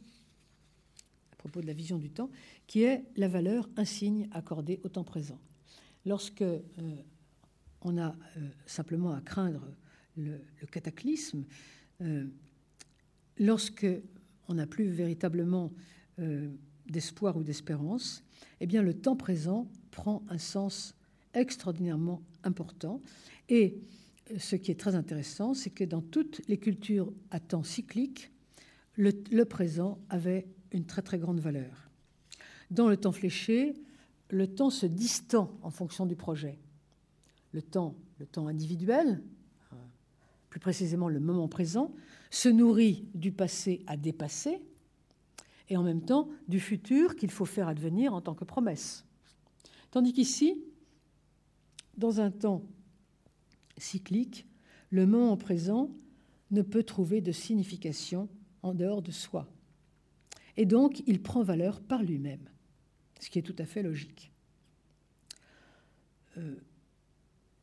[1.38, 2.30] propos de la vision du temps,
[2.66, 5.40] qui est la valeur insigne accordée au temps présent.
[6.06, 6.60] Lorsque euh,
[7.82, 9.62] on a euh, simplement à craindre
[10.16, 10.40] le,
[10.72, 11.46] cataclysme,
[13.38, 13.86] lorsque
[14.48, 15.72] on n'a plus véritablement
[16.88, 18.24] d'espoir ou d'espérance,
[18.60, 20.96] eh bien le temps présent prend un sens
[21.36, 23.00] extraordinairement important
[23.48, 23.80] et
[24.38, 28.32] ce qui est très intéressant, c'est que dans toutes les cultures à temps cyclique,
[28.98, 31.90] le, présent avait une très très grande valeur.
[32.72, 33.74] Dans le temps fléché,
[34.30, 36.59] le temps se distend en fonction du projet.
[37.53, 39.24] Le temps, le temps individuel,
[40.50, 41.93] plus précisément le moment présent,
[42.30, 44.59] se nourrit du passé à dépasser
[45.69, 49.06] et en même temps du futur qu'il faut faire advenir en tant que promesse.
[49.92, 50.64] Tandis qu'ici,
[51.98, 52.64] dans un temps
[53.77, 54.45] cyclique,
[54.90, 55.92] le moment présent
[56.51, 58.30] ne peut trouver de signification
[58.68, 59.48] en dehors de soi.
[60.56, 62.50] Et donc, il prend valeur par lui-même,
[63.20, 64.32] ce qui est tout à fait logique.
[66.38, 66.56] Euh,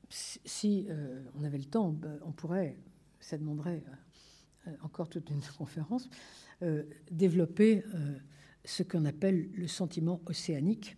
[0.08, 2.76] si euh, on avait le temps, ben, on pourrait,
[3.18, 3.82] ça demanderait
[4.66, 6.08] euh, encore toute une conférence,
[7.10, 7.82] développer
[8.64, 10.96] ce qu'on appelle le sentiment océanique.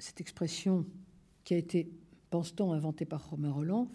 [0.00, 0.84] cette expression
[1.44, 1.92] qui a été
[2.30, 3.88] pense-t-on, inventé par Romain Roland.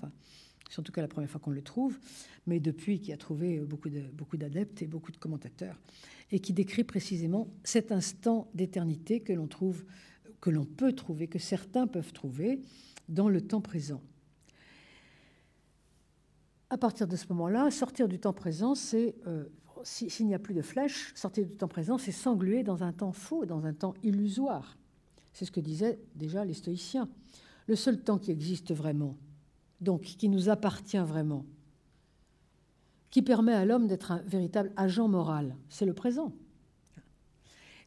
[0.72, 2.00] C'est en tout cas la première fois qu'on le trouve,
[2.48, 5.78] mais depuis qui a trouvé beaucoup d'adeptes et beaucoup de commentateurs,
[6.32, 9.84] et qui décrit précisément cet instant d'éternité que l'on trouve,
[10.40, 12.62] que l'on peut trouver, que certains peuvent trouver
[13.10, 14.02] dans le temps présent.
[16.70, 19.44] À partir de ce moment-là, sortir du temps présent, c'est euh,
[19.84, 23.12] s'il n'y a plus de flèche, sortir du temps présent, c'est s'engluer dans un temps
[23.12, 24.78] faux, dans un temps illusoire.
[25.34, 27.10] C'est ce que disaient déjà les stoïciens
[27.68, 29.18] le seul temps qui existe vraiment,
[29.82, 31.46] donc qui nous appartient vraiment,
[33.10, 36.32] qui permet à l'homme d'être un véritable agent moral, c'est le présent.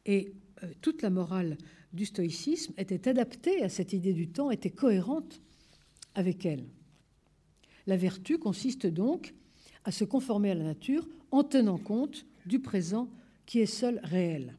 [0.05, 0.33] Et
[0.63, 1.57] euh, toute la morale
[1.93, 5.41] du stoïcisme était adaptée à cette idée du temps, était cohérente
[6.13, 6.65] avec elle.
[7.87, 9.33] La vertu consiste donc
[9.83, 13.09] à se conformer à la nature en tenant compte du présent
[13.45, 14.55] qui est seul réel.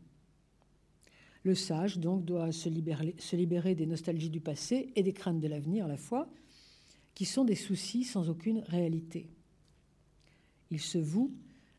[1.43, 5.41] Le sage, donc, doit se libérer, se libérer des nostalgies du passé et des craintes
[5.41, 6.29] de l'avenir à la fois,
[7.17, 9.27] qui sont des soucis sans aucune réalité.
[10.71, 11.33] Ils se vouent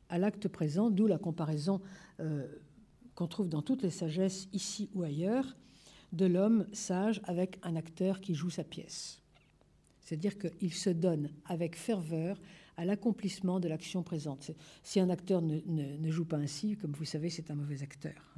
[0.09, 1.79] à l'acte présent, d'où la comparaison
[2.19, 2.47] euh,
[3.13, 5.55] qu'on trouve dans toutes les sagesses, ici ou ailleurs,
[6.11, 9.21] de l'homme sage avec un acteur qui joue sa pièce.
[10.01, 12.39] C'est-à-dire qu'il se donne avec ferveur
[12.75, 14.51] à l'accomplissement de l'action présente.
[14.81, 18.33] Si un acteur ne, joue pas ainsi, comme vous savez, c'est un mauvais acteur.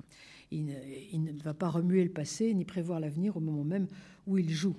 [0.51, 3.87] Il ne, va pas remuer le passé ni prévoir l'avenir au moment même
[4.25, 4.75] où il joue.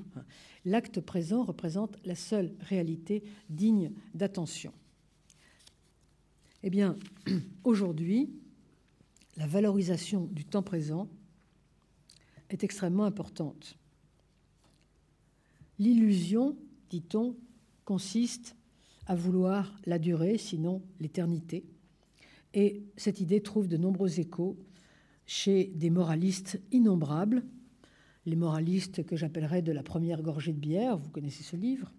[0.64, 4.72] L'acte présent représente la seule réalité digne d'attention.
[6.62, 6.96] Eh bien,
[7.64, 8.30] aujourd'hui,
[9.36, 11.08] la valorisation du temps présent
[12.50, 13.76] est extrêmement importante.
[15.78, 16.56] L'illusion,
[16.90, 17.36] dit-on,
[17.84, 18.54] consiste
[19.06, 21.64] à vouloir la durée, sinon l'éternité.
[22.52, 24.58] Et cette idée trouve de nombreux échos
[25.30, 27.44] chez des moralistes innombrables,
[28.26, 31.92] les moralistes que j'appellerais de la première gorgée de bière, vous connaissez ce livre,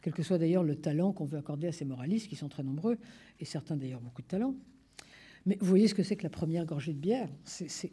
[0.00, 2.62] quel que soit d'ailleurs le talent qu'on veut accorder à ces moralistes, qui sont très
[2.62, 2.96] nombreux,
[3.40, 4.54] et certains d'ailleurs beaucoup de talent.
[5.44, 7.90] Mais vous voyez ce que c'est que la première gorgée de bière C'est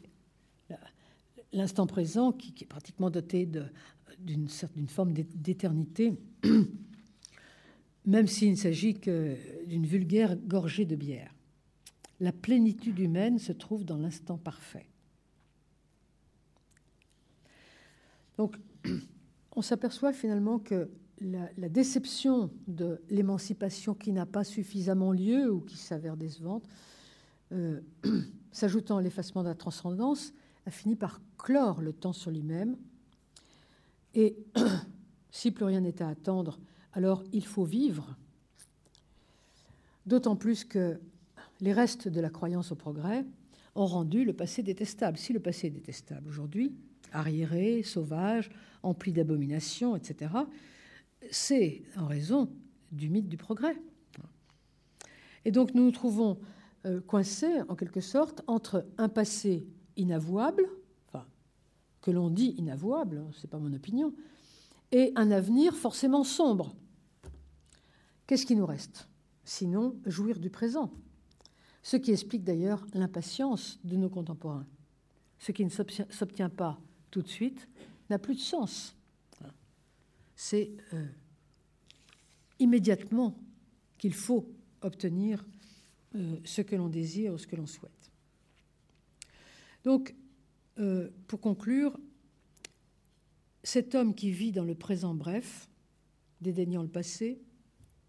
[1.52, 3.50] l'instant présent qui, est pratiquement doté
[4.20, 4.48] d'une
[4.86, 6.12] forme d'éternité,
[8.06, 9.34] même s'il ne s'agit que
[9.66, 11.35] d'une vulgaire gorgée de bière.
[12.20, 14.88] La plénitude humaine se trouve dans l'instant parfait.
[18.38, 18.56] Donc,
[19.54, 25.76] on s'aperçoit finalement que la, déception de l'émancipation qui n'a pas suffisamment lieu ou qui
[25.76, 26.64] s'avère décevante,
[27.52, 27.80] euh,
[28.52, 30.32] s'ajoutant à l'effacement de la transcendance,
[30.66, 32.76] a fini par clore le temps sur lui-même.
[34.14, 34.36] Et
[35.30, 36.58] si plus rien n'est à attendre,
[36.92, 38.16] alors il faut vivre.
[40.04, 41.00] D'autant plus que
[41.60, 43.24] les restes de la croyance au progrès
[43.74, 45.18] ont rendu le passé détestable.
[45.18, 46.74] Si le passé est détestable aujourd'hui,
[47.12, 48.50] arriéré, sauvage,
[48.82, 50.32] empli d'abominations, etc.,
[51.30, 52.50] c'est en raison
[52.92, 53.76] du mythe du progrès.
[55.44, 56.38] Et donc nous nous trouvons
[56.86, 60.68] euh, coincés, en quelque sorte, entre un passé inavouable,
[61.08, 61.24] enfin,
[62.00, 64.12] que l'on dit inavouable, ce n'est pas mon opinion,
[64.92, 66.74] et un avenir forcément sombre.
[68.26, 69.08] Qu'est-ce qui nous reste?
[69.44, 70.92] Sinon, jouir du présent.
[71.86, 74.66] Ce qui explique d'ailleurs l'impatience de nos contemporains.
[75.38, 76.80] Ce qui ne s'obtient pas
[77.12, 77.68] tout de suite
[78.10, 78.96] n'a plus de sens.
[80.34, 81.06] C'est euh,
[82.58, 83.38] immédiatement
[83.98, 85.46] qu'il faut obtenir
[86.16, 88.10] euh, ce que l'on désire ou ce que l'on souhaite.
[89.84, 90.12] Donc,
[90.80, 91.96] euh, pour conclure,
[93.62, 95.70] cet homme qui vit dans le présent bref,
[96.40, 97.40] dédaignant le passé,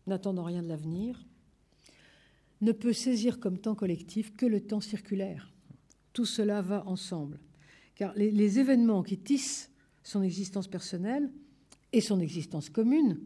[0.07, 1.23] n'attendant rien de l'avenir,
[2.61, 5.53] ne peut saisir comme temps collectif que le temps circulaire.
[6.13, 7.39] Tout cela va ensemble.
[7.95, 9.71] Car les, événements qui tissent
[10.03, 11.31] son existence personnelle
[11.93, 13.19] et son existence commune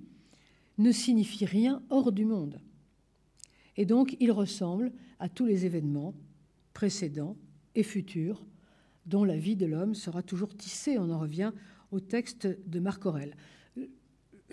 [0.77, 2.59] ne signifient rien hors du monde.
[3.77, 6.13] Et donc, ils ressemblent à tous les événements
[6.73, 7.37] précédents
[7.75, 8.45] et futurs
[9.05, 10.97] dont la vie de l'homme sera toujours tissée.
[10.97, 11.51] On en revient
[11.91, 13.35] au texte de Marc Aurèle.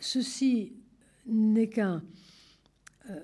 [0.01, 0.75] Ceci
[1.27, 2.03] n'est qu'un
[3.11, 3.21] euh,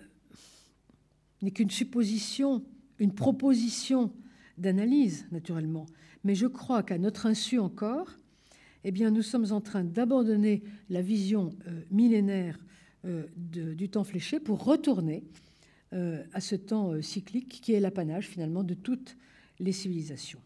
[1.45, 2.65] n'est qu'une supposition,
[2.99, 4.13] une proposition
[4.59, 5.87] d'analyse, naturellement.
[6.25, 8.11] Mais je crois qu'à notre insu encore,
[8.85, 12.59] eh bien, nous sommes en train d'abandonner la vision euh, millénaire
[13.05, 15.25] euh, du temps fléché pour retourner
[16.33, 19.17] à ce temps cyclique qui est l'apanage finalement de toutes
[19.61, 20.41] les civilisations.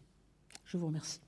[0.65, 1.21] Je vous remercie.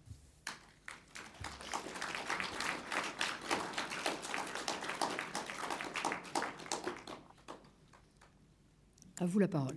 [9.21, 9.75] À vous la parole.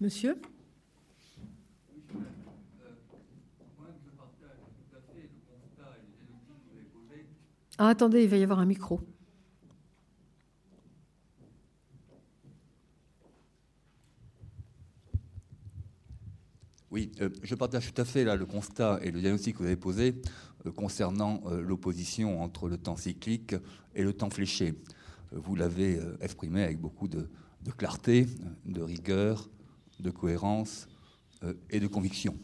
[0.00, 0.40] Monsieur
[7.76, 9.02] Ah, attendez, il va y avoir un micro.
[16.90, 19.76] Oui, euh, je partage tout à fait le constat et le diagnostic que vous avez
[19.76, 20.14] posé
[20.64, 23.54] euh, concernant euh, l'opposition entre le temps cyclique
[23.94, 24.74] et le temps fléché.
[25.32, 27.28] Vous l'avez exprimé avec beaucoup de,
[27.76, 28.26] clarté,
[28.64, 29.48] de rigueur,
[30.00, 30.88] de cohérence
[31.70, 32.36] et de conviction.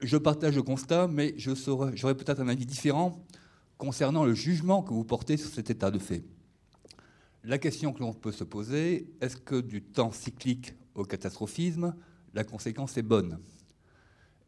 [0.00, 3.24] je partage le constat, mais j'aurais peut-être un avis différent
[3.78, 6.24] concernant le jugement que vous portez sur cet état de fait.
[7.42, 11.94] La question que l'on peut se poser, est-ce que du temps cyclique au catastrophisme,
[12.32, 13.38] la conséquence est bonne?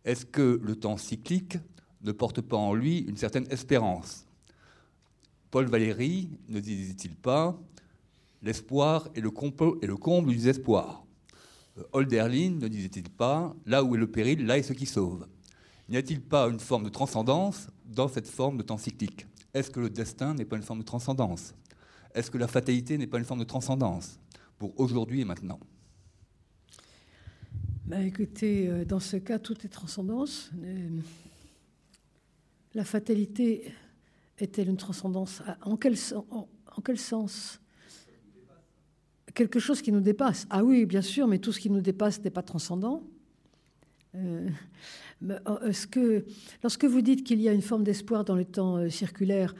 [0.05, 1.59] Est-ce que le temps cyclique
[2.03, 4.26] ne porte pas en lui une certaine espérance?
[5.57, 7.59] Paul Valéry ne disait-il pas
[8.43, 11.07] L'espoir est le, comble du désespoir.
[11.95, 15.27] Holderlin ne disait-il pas Là où est le péril, là est ce qui sauve.
[15.89, 19.27] N'y a-t-il pas une forme de transcendance dans cette forme de temps cyclique?
[19.55, 21.55] Est-ce que le destin n'est pas une forme de transcendance?
[22.15, 24.21] Est-ce que la fatalité n'est pas une forme de transcendance?
[24.59, 25.59] Pour aujourd'hui et maintenant.
[27.87, 30.51] Bah, Écoutez, euh, dans ce cas, tout est transcendance.
[30.63, 31.01] Euh,
[32.75, 33.73] la fatalité
[34.39, 35.95] est-elle une transcendance en quel,
[36.31, 37.61] en quel sens?
[39.35, 40.47] Quelque chose qui nous dépasse.
[40.51, 43.03] Ah oui, bien sûr, mais tout ce qui nous dépasse n'est pas transcendant.
[44.17, 44.49] Euh,
[45.25, 46.25] euh, que,
[46.63, 49.55] lorsque vous dites qu'il y a une forme d'espoir dans le temps euh, circulaire,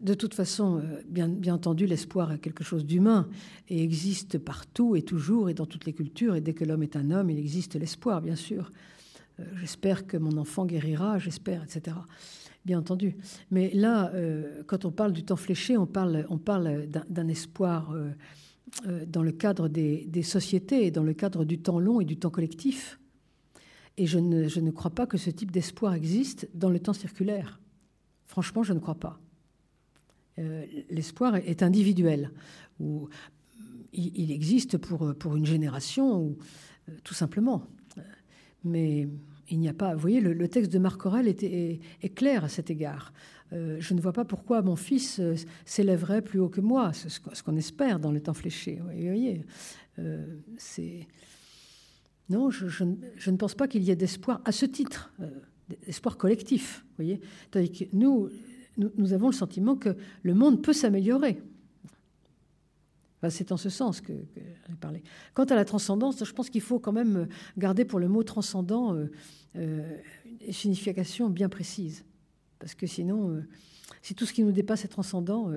[0.00, 3.28] de toute façon, bien, bien entendu, l'espoir est quelque chose d'humain
[3.68, 6.34] et existe partout et toujours et dans toutes les cultures.
[6.34, 8.72] Et dès que l'homme est un homme, il existe l'espoir, bien sûr.
[9.60, 11.94] j'espère que mon enfant guérira, j'espère, etc.
[12.64, 13.16] Bien entendu.
[13.50, 14.12] Mais là,
[14.66, 17.92] quand on parle du temps fléché, on parle, on parle d'un espoir
[19.06, 22.30] dans le cadre des, des sociétés dans le cadre du temps long et du temps
[22.30, 23.00] collectif.
[23.96, 26.92] Et je ne, je ne crois pas que ce type d'espoir existe dans le temps
[26.92, 27.60] circulaire.
[28.26, 29.20] Franchement, je ne crois pas.
[30.38, 32.30] Euh, l'espoir est individuel,
[32.80, 33.08] ou
[33.92, 36.38] il, existe pour, pour une génération, ou
[36.88, 37.66] euh, tout simplement.
[38.64, 39.08] Mais
[39.52, 39.94] il n'y a pas.
[39.94, 43.12] Vous voyez, le, texte de Marc Aurel est, clair à cet égard.
[43.52, 45.20] Euh, je ne vois pas pourquoi mon fils
[45.64, 48.80] s'élèverait plus haut que moi, ce, ce qu'on espère dans le temps fléché.
[48.80, 49.44] Vous voyez,
[50.56, 51.06] c'est
[52.32, 55.28] non, je, ne pense pas qu'il y ait d'espoir à ce titre, euh,
[55.86, 56.84] d'espoir collectif.
[56.96, 58.30] Voyez Tandis que nous,
[59.12, 61.42] avons le sentiment que le monde peut s'améliorer.
[63.28, 65.02] c'est en ce sens que, j'ai parlé.
[65.34, 68.94] Quant à la transcendance, je pense qu'il faut quand même garder pour le mot transcendant
[68.94, 69.10] euh,
[69.56, 69.98] euh,
[70.46, 72.04] une signification bien précise.
[72.58, 73.42] Parce que sinon,
[74.02, 75.50] si tout ce qui nous dépasse est transcendant,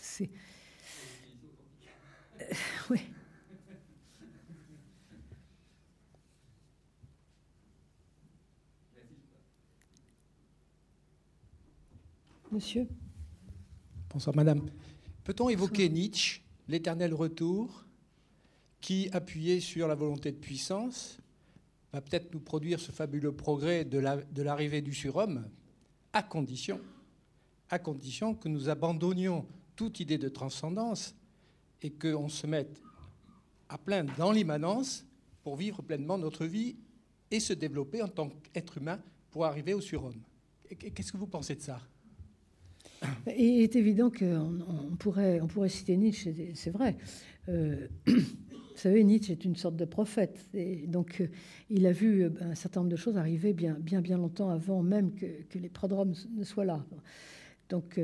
[0.00, 0.30] c'est.
[2.90, 2.98] oui.
[12.50, 12.88] Monsieur
[14.10, 14.70] Bonsoir, madame.
[15.22, 17.84] Peut-on évoquer Nietzsche, l'éternel retour,
[18.80, 21.18] qui, appuyé sur la volonté de puissance,
[21.92, 25.48] va peut-être nous produire ce fabuleux progrès de l'arrivée du surhomme,
[26.12, 26.80] à condition,
[27.70, 31.14] à condition que nous abandonnions toute idée de transcendance
[31.82, 32.80] et qu'on se mette
[33.68, 35.06] à plein dans l'immanence
[35.42, 36.76] pour vivre pleinement notre vie
[37.30, 39.00] et se développer en tant qu'être humain
[39.30, 40.20] pour arriver au surhomme.
[40.78, 41.80] Qu'est-ce que vous pensez de ça?
[43.26, 46.96] Il est évident qu'on on pourrait, on pourrait citer Nietzsche, c'est vrai.
[47.48, 47.86] Euh,
[48.78, 50.48] vous savez, Nietzsche est une sorte de prophète.
[50.54, 51.26] Et donc, euh,
[51.68, 54.84] il a vu euh, un certain nombre de choses arriver bien, bien, bien longtemps avant
[54.84, 55.26] même que,
[55.58, 56.86] les prodromes ne soient là.
[57.70, 58.00] Donc,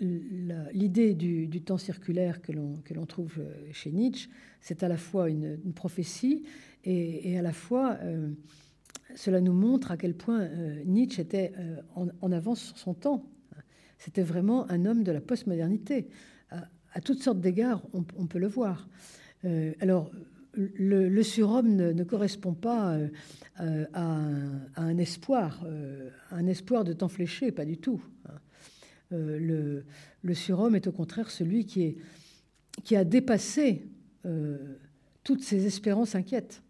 [0.00, 3.40] l'idée du, temps circulaire que l'on trouve
[3.70, 4.28] chez Nietzsche,
[4.60, 6.42] c'est à la fois une, prophétie
[6.82, 7.98] et, à la fois,
[9.14, 10.50] cela nous montre à quel point
[10.84, 11.52] Nietzsche était
[11.94, 13.24] en, avance sur son temps.
[13.98, 16.08] C'était vraiment un homme de la postmodernité.
[16.50, 18.88] À toutes sortes d'égards, on, peut le voir.
[19.44, 20.10] Euh, alors,
[20.54, 22.96] le, surhomme ne, correspond pas
[23.60, 24.20] euh, à,
[24.76, 28.02] un, espoir, euh, un espoir de temps fléché, pas du tout.
[29.10, 29.84] le,
[30.32, 31.96] surhomme est au contraire celui qui,
[32.96, 33.86] a dépassé
[35.22, 36.62] toutes ses espérances inquiètes.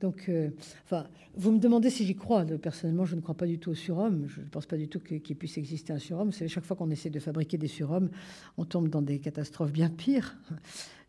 [0.00, 0.50] Donc, euh,
[0.84, 2.44] enfin, vous me demandez si j'y crois.
[2.44, 4.26] Personnellement, je ne crois pas du tout au surhomme.
[4.28, 6.30] Je ne pense pas du tout qu'il puisse exister un surhomme.
[6.32, 8.10] Chaque fois qu'on essaie de fabriquer des surhommes,
[8.56, 10.36] on tombe dans des catastrophes bien pires.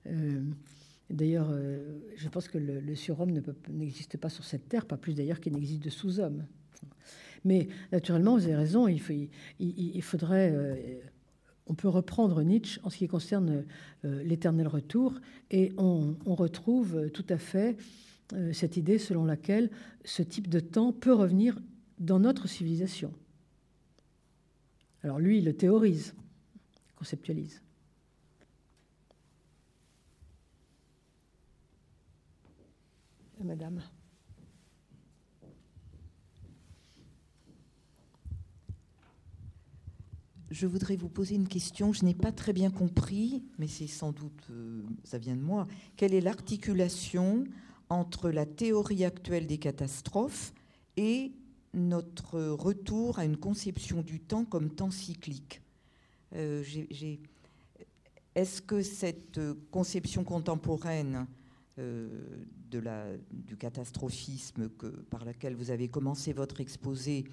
[0.09, 0.41] Euh,
[1.09, 3.31] d'ailleurs, euh, je pense que le, surhomme
[3.69, 6.45] n'existe pas sur cette terre, pas plus d'ailleurs qu'il n'existe de sous-homme.
[7.45, 10.53] Mais naturellement, vous avez raison, il, faudrait.
[11.67, 13.63] on peut reprendre Nietzsche en ce qui concerne
[14.03, 15.13] l'éternel retour,
[15.49, 17.77] et on, retrouve tout à fait
[18.33, 19.71] euh, cette idée selon laquelle
[20.05, 21.59] ce type de temps peut revenir
[21.97, 23.11] dans notre civilisation.
[25.03, 26.13] Alors lui, il le théorise,
[26.95, 27.61] conceptualise.
[33.43, 33.81] Madame.
[40.51, 41.93] Je voudrais vous poser une question.
[41.93, 45.67] Je n'ai pas très bien compris, mais c'est sans doute, euh, ça vient de moi.
[45.95, 47.45] Quelle est l'articulation
[47.89, 50.53] entre la théorie actuelle des catastrophes
[50.97, 51.31] et
[51.73, 55.61] notre retour à une conception du temps comme temps cyclique.
[56.35, 56.63] Euh,
[58.35, 59.39] est-ce que cette
[59.71, 61.38] conception contemporaine euh,
[61.79, 67.25] de la, du catastrophisme que, par laquelle vous avez commencé votre exposé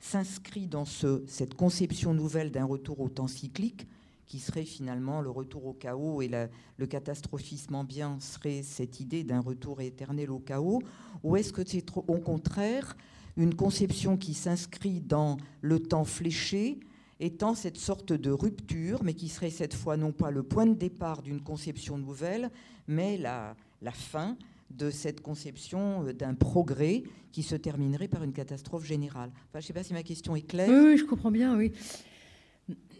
[0.00, 3.86] s'inscrit dans ce, cette conception nouvelle d'un retour au temps cyclique
[4.26, 6.30] qui serait finalement le retour au chaos et
[6.78, 10.82] le catastrophisme ambiant serait cette idée d'un retour éternel au chaos
[11.22, 12.96] Ou est-ce que c'est au contraire
[13.36, 16.80] une conception qui s'inscrit dans le temps fléché,
[17.20, 20.74] étant cette sorte de rupture, mais qui serait cette fois non pas le point de
[20.74, 22.50] départ d'une conception nouvelle,
[22.86, 24.36] mais la, la fin
[24.70, 27.02] de cette conception euh, d'un progrès
[27.32, 29.30] qui se terminerait par une catastrophe générale.
[29.34, 30.68] Enfin, je ne sais pas si ma question est claire.
[30.70, 31.72] Oui, je comprends bien, oui.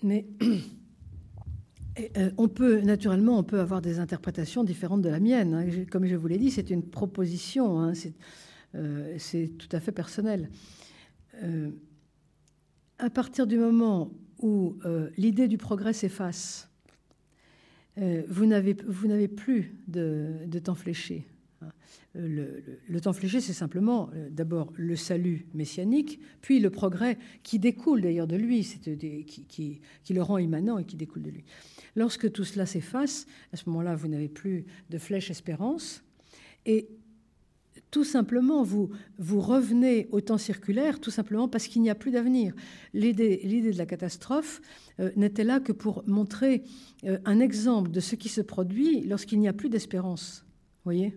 [0.02, 0.26] Mais
[2.16, 5.54] euh, on peut, naturellement, on peut avoir des interprétations différentes de la mienne.
[5.54, 5.84] hein.
[5.90, 8.14] Comme je vous l'ai dit, c'est une proposition, hein, c'est
[8.74, 10.48] euh, c'est tout à fait personnel.
[12.98, 14.78] À partir du moment où
[15.16, 16.70] l'idée du progrès s'efface,
[17.98, 21.26] euh, vous n'avez plus de, temps fléché.
[21.60, 21.68] hein.
[22.16, 27.58] Euh, Le, temps fléché, c'est simplement euh, d'abord le salut messianique, puis le progrès qui
[27.58, 28.62] découle d'ailleurs de lui,
[29.26, 31.44] qui- qui le rend immanent et qui découle de lui.
[31.94, 36.02] Lorsque tout cela s'efface, à ce moment-là, vous n'avez plus de flèche espérance,
[36.64, 36.88] et
[37.92, 38.88] tout simplement, vous,
[39.18, 42.54] vous revenez au temps circulaire, tout simplement parce qu'il n'y a plus d'avenir.
[42.94, 44.60] L'idée de la catastrophe
[44.98, 46.62] euh, n'était là que pour montrer
[47.04, 50.44] euh, un exemple de ce qui se produit lorsqu'il n'y a plus d'espérance.
[50.84, 51.14] voyez?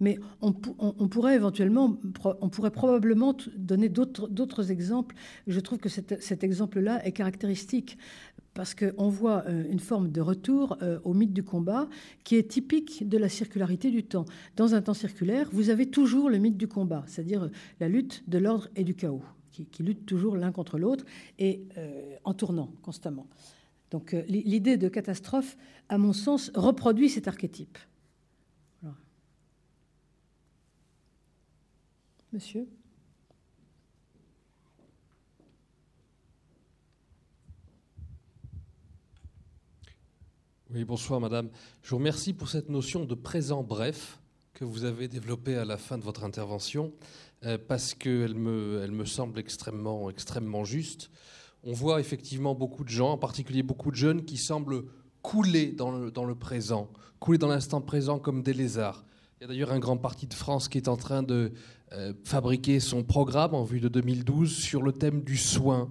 [0.00, 1.98] Mais on, pou- on- on pourrait éventuellement,
[2.40, 5.14] on pourrait probablement donner d'autres d'autres exemples.
[5.46, 7.96] Je trouve que cet exemple-là est caractéristique
[8.56, 11.88] parce qu'on voit euh, une forme de retour euh, au mythe du combat
[12.24, 14.24] qui est typique de la circularité du temps.
[14.56, 18.24] Dans un temps circulaire, vous avez toujours le mythe du combat, c'est-à-dire euh, la lutte
[18.28, 21.04] de l'ordre et du chaos, qui, qui luttent toujours l'un contre l'autre
[21.38, 21.60] et
[22.24, 23.26] en tournant constamment.
[23.90, 25.56] Donc l'i- l'idée de catastrophe,
[25.88, 27.78] à mon sens, reproduit cet archétype.
[32.32, 32.66] Monsieur?
[40.76, 41.48] Oui, bonsoir madame.
[41.82, 44.20] Je vous remercie pour cette notion de présent bref
[44.52, 46.92] que vous avez développée à la fin de votre intervention,
[47.46, 51.10] euh, parce qu'elle me, elle me semble extrêmement, extrêmement juste.
[51.64, 54.84] On voit effectivement beaucoup de gens, en particulier beaucoup de jeunes, qui semblent
[55.22, 56.90] couler dans le, dans le présent,
[57.20, 59.06] couler dans l'instant présent comme des lézards.
[59.40, 61.52] Il y a d'ailleurs un grand parti de France qui est en train de
[61.92, 65.90] euh, fabriquer son programme en vue de 2012 sur le thème du soin,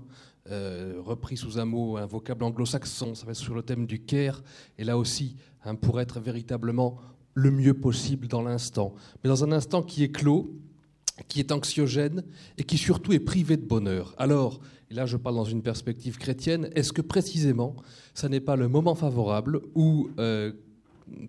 [0.52, 4.00] euh, repris sous un mot, un vocable anglo-saxon, ça va être sur le thème du
[4.00, 4.44] care,
[4.78, 7.00] et là aussi, hein, pour être véritablement
[7.34, 8.94] le mieux possible dans l'instant.
[9.24, 10.56] Mais dans un instant qui est clos,
[11.28, 12.24] qui est anxiogène
[12.58, 14.14] et qui surtout est privé de bonheur.
[14.18, 14.60] Alors,
[14.92, 17.76] et là je parle dans une perspective chrétienne, est-ce que précisément,
[18.14, 20.52] ça n'est pas le moment favorable où, euh,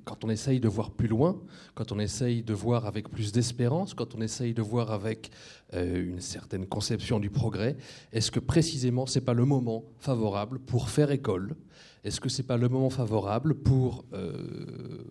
[0.05, 1.40] quand on essaye de voir plus loin,
[1.74, 5.30] quand on essaye de voir avec plus d'espérance, quand on essaye de voir avec
[5.74, 7.76] euh, une certaine conception du progrès,
[8.12, 11.56] est-ce que précisément c'est pas le moment favorable pour faire école?
[12.05, 15.05] Est-ce que c'est pas le moment favorable pour euh,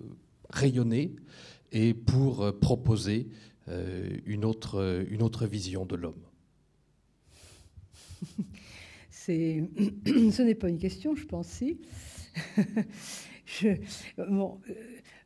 [0.49, 1.15] rayonner
[1.71, 3.27] et pour euh, proposer
[4.27, 6.21] une, autre, une autre vision de l'homme?
[9.25, 11.79] Ce n'est pas une question, je pense si.
[14.17, 14.59] bon,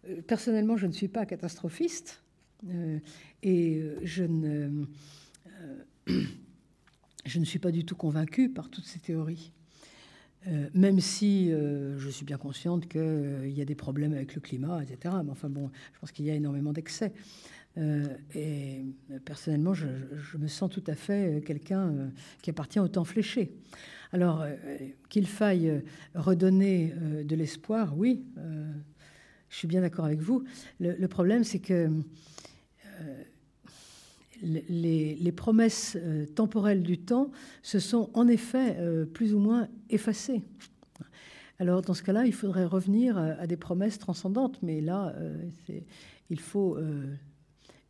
[0.08, 2.24] euh, personnellement, je ne suis pas catastrophiste
[2.70, 3.00] euh,
[3.44, 4.86] et euh, je ne,
[6.10, 6.24] euh,
[7.44, 9.52] suis pas du tout convaincue par toutes ces théories.
[10.48, 14.42] Euh, même si euh, je suis bien consciente qu'il y a des problèmes avec le
[14.42, 15.16] climat, etc.
[15.24, 17.12] Mais enfin bon, je pense qu'il y a énormément d'excès.
[17.78, 19.88] Euh, et euh, personnellement, je,
[20.38, 22.10] me sens tout à fait euh, quelqu'un euh,
[22.42, 23.54] qui appartient au temps fléché.
[24.12, 24.56] Alors, euh,
[25.10, 25.82] qu'il faille euh,
[26.16, 28.26] redonner euh, de l'espoir, oui,
[29.50, 30.44] je suis bien d'accord avec vous.
[30.80, 31.90] Le, problème, c'est que
[34.44, 35.98] les, promesses
[36.36, 37.32] temporelles du temps
[37.64, 38.78] se sont en effet
[39.12, 40.44] plus ou moins effacées.
[41.58, 45.16] Alors, dans ce cas-là, il faudrait revenir à, des promesses transcendantes, mais là,
[46.30, 46.78] il faut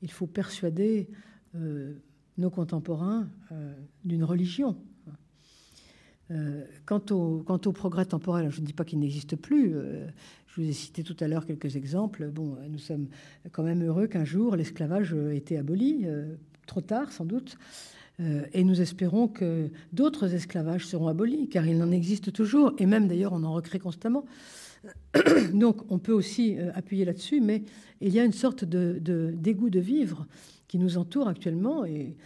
[0.02, 1.10] il faut persuader
[2.38, 3.28] nos contemporains
[4.06, 4.78] d'une religion.
[6.32, 7.44] Euh, quant, au,
[7.74, 9.72] progrès temporel, je ne dis pas qu'il n'existe plus.
[9.74, 10.06] euh,
[10.48, 12.30] je vous ai cité tout à l'heure quelques exemples.
[12.30, 13.08] Bon, euh, nous sommes
[13.52, 16.06] quand même heureux qu'un jour l'esclavage ait été aboli,
[16.68, 17.58] trop tard sans doute.
[18.54, 23.08] Et nous espérons que d'autres esclavages seront abolis, car il en existe toujours, et même
[23.08, 24.26] d'ailleurs on en recrée constamment.
[25.54, 27.64] Donc on peut aussi appuyer là-dessus, mais
[28.02, 30.28] il y a une sorte de, de- dégoût de vivre
[30.68, 32.18] qui nous entoure actuellement, et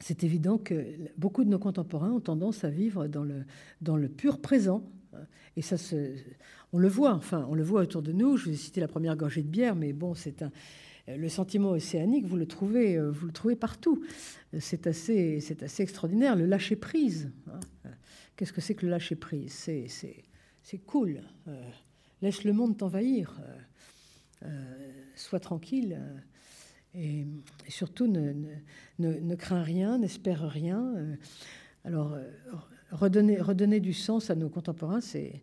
[0.00, 0.84] c'est évident que
[1.16, 3.44] beaucoup de nos contemporains ont tendance à vivre dans le,
[3.80, 4.84] dans le pur présent.
[5.56, 5.76] Et ça,
[6.72, 8.36] on le voit, enfin, on le voit autour de nous.
[8.36, 10.52] Je vous ai cité la première gorgée de bière, mais bon, c'est un,
[11.16, 14.04] le sentiment océanique, vous le trouvez, euh, vous le trouvez partout.
[14.58, 16.36] C'est assez, c'est assez extraordinaire.
[16.36, 17.30] Le lâcher prise.
[18.36, 20.24] Qu'est-ce que c'est que le lâcher prise C'est, c'est,
[20.62, 21.22] c'est cool.
[21.48, 21.70] Euh,
[22.22, 23.40] laisse le monde t'envahir.
[24.44, 25.98] Euh, sois tranquille.
[26.98, 27.24] Euh,
[27.66, 30.94] et, surtout ne, craint rien, n'espère rien.
[31.84, 32.16] Alors,
[32.90, 35.42] redonner, du sens à nos contemporains, c'est,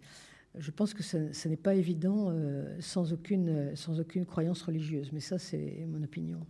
[0.58, 2.34] je pense que ce, n'est pas évident
[2.80, 6.45] sans, aucune, sans aucune croyance religieuse, mais ça, c'est mon opinion.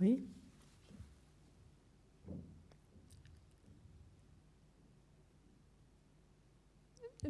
[0.00, 0.24] Oui?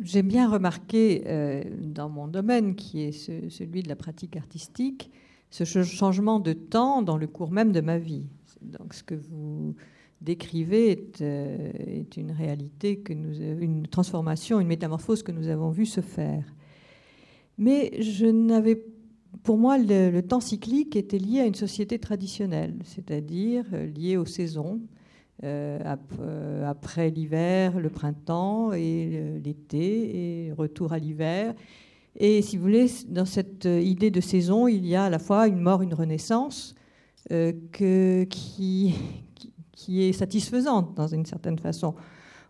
[0.01, 5.11] J'ai bien remarqué euh, dans mon domaine, qui est celui de la pratique artistique,
[5.51, 8.25] ce changement de temps dans le cours même de ma vie.
[8.63, 9.75] Donc, ce que vous
[10.23, 16.45] décrivez est, euh, une réalité, une transformation, une métamorphose que nous avons vu se faire.
[17.59, 18.83] Mais je n'avais
[19.43, 24.27] pour moi, le, temps cyclique était lié à une société traditionnelle, c'est-à-dire euh, lié aux
[24.27, 24.81] saisons.
[25.45, 25.79] Euh,
[26.21, 31.55] euh, après l'hiver, le printemps et l'été, et retour à l'hiver.
[32.17, 35.49] Et si vous voulez, dans cette idée de saison, il y a à la fois
[35.49, 36.75] une mort, une renaissance
[37.31, 38.95] que, qui,
[39.73, 41.95] qui, est satisfaisante dans une certaine façon.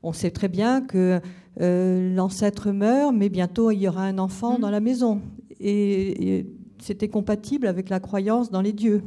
[0.02, 1.20] On sait très bien que
[1.56, 4.60] l'ancêtre meurt, mais bientôt il y aura un enfant mmh.
[4.60, 5.22] dans la maison.
[5.60, 6.44] et
[6.82, 9.02] c'était compatible avec la croyance dans les dieux.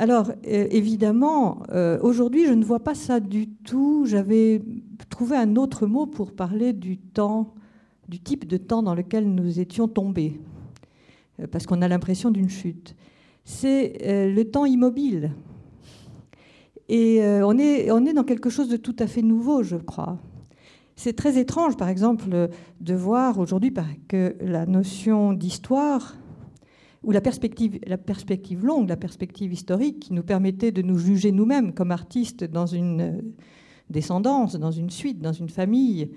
[0.00, 4.04] Alors, euh, évidemment, euh, aujourd'hui, je ne vois pas ça du tout.
[4.06, 4.62] J'avais
[5.10, 7.54] trouvé un autre mot pour parler du temps,
[8.08, 10.40] du type de temps dans lequel nous étions tombés,
[11.40, 12.94] euh, parce qu'on a l'impression d'une chute.
[13.44, 15.32] C'est le temps immobile.
[16.90, 20.18] Et on, est, on est dans quelque chose de tout à fait nouveau, je crois.
[20.96, 23.72] C'est très étrange, par exemple, de voir aujourd'hui
[24.06, 26.14] que la notion d'histoire,
[27.02, 27.78] ou la perspective,
[28.64, 33.32] longue, la perspective historique, qui nous permettait de nous juger nous-mêmes comme artistes dans une
[33.88, 36.10] descendance, dans une suite, dans une famille,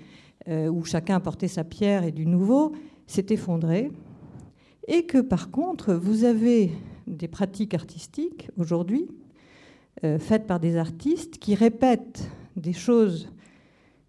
[0.48, 2.72] euh, où chacun apportait sa pierre et du nouveau,
[3.06, 3.90] s'est effondrée.
[4.88, 6.72] Et que par contre, vous avez
[7.06, 9.08] des pratiques artistiques aujourd'hui,
[10.04, 13.30] euh, faites par des artistes, qui répètent des choses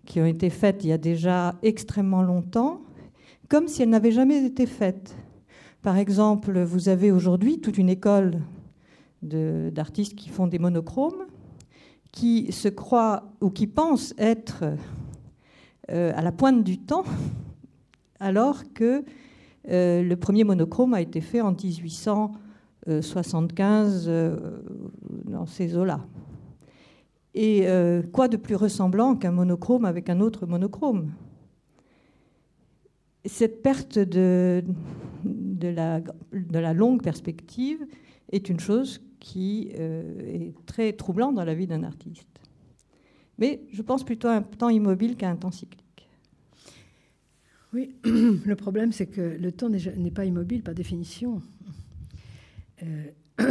[0.06, 2.82] qui ont été faites il y a déjà extrêmement longtemps,
[3.48, 5.16] comme si elles n'avaient jamais été faites.
[5.84, 8.40] Par exemple, vous avez aujourd'hui toute une école
[9.22, 11.26] d'artistes qui font des monochromes,
[12.14, 14.64] qui se croient ou qui pensent être
[15.92, 17.04] euh, à la pointe du temps,
[18.22, 19.04] alors que
[19.68, 24.62] euh, le premier monochrome a été fait en 1875 euh,
[25.26, 26.00] dans ces eaux-là.
[27.36, 27.66] Et
[28.12, 31.10] quoi de plus ressemblant qu'un monochrome avec un autre monochrome?
[33.26, 34.64] Cette perte de,
[35.64, 37.86] de, la, de, la, longue perspective
[38.32, 42.28] est une chose qui euh, est très troublante dans la vie d'un artiste.
[43.38, 46.10] Mais je pense plutôt à un temps immobile qu'à un temps cyclique.
[47.74, 51.42] Oui, le problème c'est que le temps n'est pas immobile par définition.
[52.84, 53.06] Euh,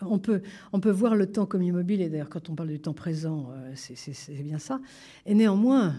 [0.00, 2.80] on, peut, on peut voir le temps comme immobile, et d'ailleurs quand on parle du
[2.80, 4.80] temps présent, euh, c'est bien ça.
[5.26, 5.96] Et néanmoins,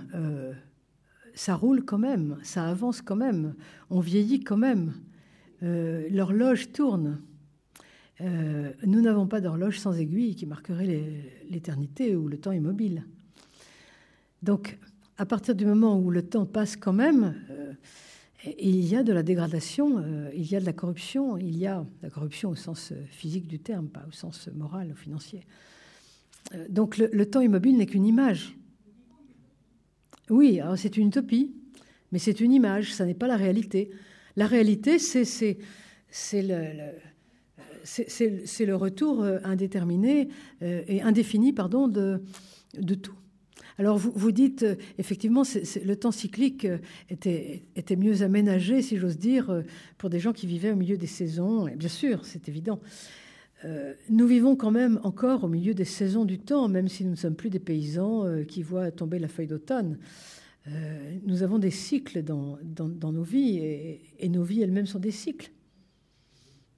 [1.33, 3.53] ça roule quand même, ça avance quand même,
[3.89, 4.93] on vieillit quand même,
[5.63, 7.21] euh, l'horloge tourne.
[8.19, 10.85] nous n'avons pas d'horloge sans aiguille qui marquerait
[11.49, 13.03] l'éternité ou le temps immobile.
[14.43, 14.77] Donc,
[15.17, 17.33] à partir du moment où le temps passe quand même,
[18.59, 21.67] il y a de la dégradation, euh, il y a de la corruption, il y
[21.67, 25.45] a la corruption au sens euh, physique du terme, pas au sens moral ou financier.
[26.55, 28.55] Euh, donc le, temps immobile n'est qu'une image.
[30.29, 31.53] Oui, c'est une utopie,
[32.11, 33.91] mais c'est une image, ça n'est pas la réalité.
[34.35, 35.57] La réalité, c'est
[36.33, 36.95] le,
[38.73, 40.29] retour indéterminé
[40.61, 42.21] et indéfini pardon, de,
[42.95, 43.15] tout.
[43.81, 45.41] Alors vous, dites, euh, effectivement,
[45.85, 46.77] le temps cyclique euh,
[47.09, 49.61] était, mieux aménagé, si j'ose dire, euh,
[49.97, 51.67] pour des gens qui vivaient au milieu des saisons.
[51.67, 52.79] Et bien sûr, c'est évident.
[54.09, 57.15] nous vivons quand même encore au milieu des saisons du temps, même si nous ne
[57.15, 59.97] sommes plus des paysans qui voient tomber la feuille d'automne.
[60.67, 62.57] Nous avons des cycles dans,
[63.11, 65.51] nos vies, et, et, nos vies elles-mêmes sont des cycles,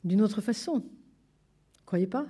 [0.04, 0.86] d'une autre façon.
[1.86, 2.28] Croyez pas?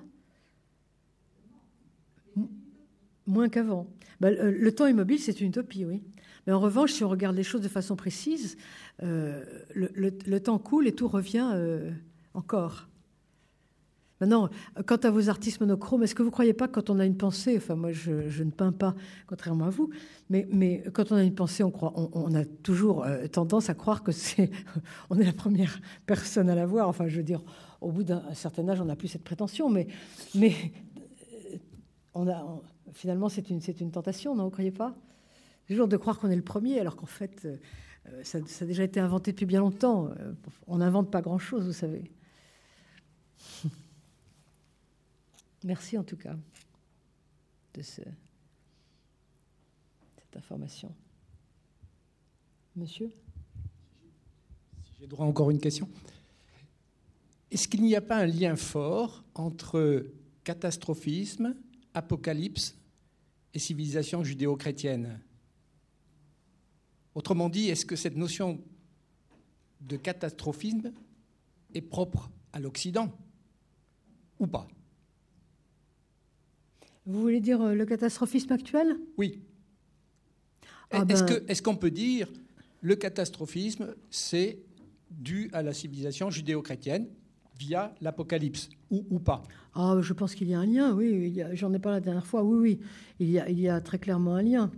[3.26, 3.88] Moins qu'avant.
[4.20, 6.04] Bah, le, temps immobile, c'est une utopie, oui.
[6.46, 8.58] Mais en revanche, si on regarde les choses de façon précise,
[9.02, 11.92] euh, le, temps coule et tout revient euh,
[12.34, 12.90] encore.
[14.24, 14.50] Maintenant,
[14.86, 17.18] quant à vos artistes monochromes, est-ce que vous ne croyez pas quand on a une
[17.18, 18.96] pensée, enfin moi je, ne peins pas,
[19.28, 19.90] contrairement à vous,
[20.30, 23.74] mais, mais quand on a une pensée, on, croit, on, a toujours euh, tendance à
[23.74, 24.50] croire que c'est,
[25.10, 26.88] on est la première personne à la voir.
[26.88, 27.42] Enfin, je veux dire,
[27.82, 29.88] au bout d'un certain âge, on n'a plus cette prétention, mais,
[30.36, 30.56] mais
[32.14, 32.46] on a,
[32.94, 34.96] finalement, c'est une, une tentation, non Vous croyez pas?
[35.68, 39.02] Toujours de croire qu'on est le premier, alors qu'en fait, euh, ça, a déjà été
[39.02, 40.12] inventé depuis bien longtemps.
[40.68, 42.10] On n'invente pas grand-chose, vous savez.
[45.64, 46.36] Merci en tout cas
[47.74, 48.02] de ce,
[50.18, 50.94] cette information.
[52.76, 53.12] Monsieur?
[54.86, 55.88] Si j'ai droit encore une question.
[57.50, 60.06] Est-ce qu'il n'y a pas un lien fort entre
[60.44, 61.56] catastrophisme,
[61.94, 62.76] apocalypse
[63.54, 65.20] et civilisation judéo-chrétienne?
[67.16, 68.60] Autrement dit, est-ce que cette notion
[69.82, 70.92] de catastrophisme
[71.74, 73.16] est propre à l'Occident
[74.40, 74.68] ou pas?
[77.06, 78.96] Vous voulez dire euh, le catastrophisme actuel?
[79.18, 79.40] Oui.
[80.92, 82.28] Ah est-ce ben- que- qu'on peut dire
[82.82, 84.60] le catastrophisme, c'est
[85.10, 87.08] dû à la civilisation judéo-chrétienne
[87.60, 89.44] via l'Apocalypse, ou, ou pas?
[89.74, 91.40] Ah, je pense qu'il y a un lien, oui.
[91.54, 92.80] J'en ai parlé la dernière fois, oui, oui.
[93.20, 94.72] Il y a, il y a très clairement un lien.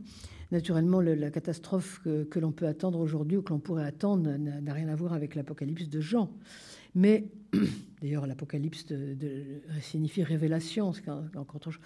[0.51, 4.29] Naturellement, le- la catastrophe que, que l'on peut attendre aujourd'hui ou que l'on pourrait attendre
[4.37, 6.29] n'a rien à voir avec l'Apocalypse de Jean.
[6.95, 7.27] Mais,
[8.01, 8.85] d'ailleurs, l'Apocalypse
[9.81, 11.81] signifie révélation, autre chose.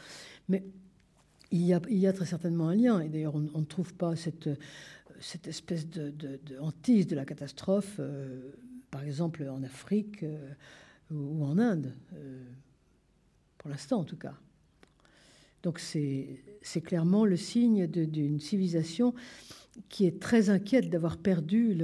[0.47, 0.63] Mais
[1.51, 2.99] il y, a, il y a très certainement un lien.
[3.01, 4.49] Et d'ailleurs, on, on ne trouve pas cette,
[5.45, 8.51] espèce de, de- hantise de la catastrophe, euh,
[8.91, 10.53] par exemple en Afrique euh,
[11.11, 12.43] ou en Inde, euh,
[13.57, 14.35] pour l'instant en tout cas.
[15.63, 19.13] Donc c'est clairement le signe d'une civilisation
[19.89, 21.75] qui est très inquiète d'avoir perdu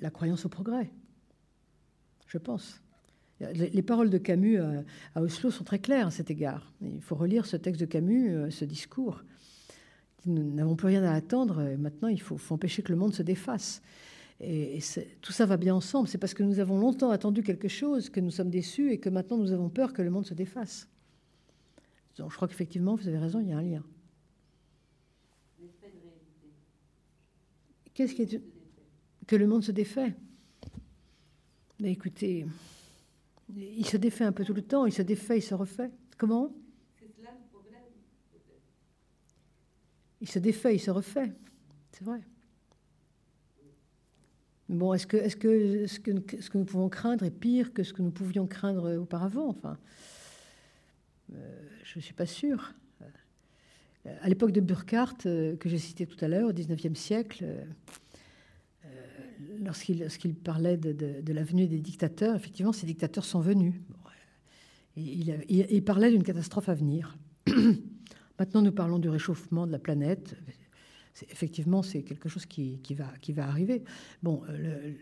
[0.00, 0.90] la croyance au progrès.
[2.32, 2.80] Je pense.
[3.40, 6.72] Les, les paroles de Camus à, à Oslo sont très claires à cet égard.
[6.80, 9.22] Il faut relire ce texte de Camus, euh, ce discours.
[10.24, 11.60] Nous n'avons plus rien à attendre.
[11.60, 13.82] et Maintenant, il faut, empêcher que le monde se défasse.
[14.40, 14.78] Et,
[15.20, 16.08] tout ça va bien ensemble.
[16.08, 19.10] C'est parce que nous avons longtemps attendu quelque chose que nous sommes déçus et que
[19.10, 20.88] maintenant nous avons peur que le monde se défasse.
[22.16, 23.84] Donc, je crois qu'effectivement, vous avez raison, il y a un lien.
[27.92, 28.14] Qu'est-ce
[29.26, 30.14] que le monde se défait?
[31.82, 32.46] Mais écoutez,
[33.56, 35.90] il se défait un peu tout le temps, il se défait, il se refait.
[36.16, 36.54] Comment?
[40.20, 41.32] Il se défait, il se refait.
[41.90, 42.20] C'est vrai.
[44.68, 45.98] Bon, est-ce que, ce que ce
[46.50, 49.48] que nous pouvons craindre est pire que ce que nous pouvions craindre auparavant?
[49.48, 49.76] Enfin,
[51.34, 52.74] euh, je ne suis pas sûre.
[54.06, 57.42] Euh, À l'époque de Burckhardt, euh, que j'ai cité tout à l'heure, au XIXe siècle,
[57.42, 57.64] euh,
[59.60, 63.74] lorsqu'il parlait de, de- de la venue des dictateurs, effectivement, ces dictateurs sont venus.
[64.96, 67.16] Il, parlait d'une catastrophe à venir.
[68.38, 70.34] Maintenant, nous parlons du réchauffement de la planète.
[71.30, 73.84] Effectivement, c'est quelque chose qui, va, arriver.
[74.22, 74.92] Bon, euh,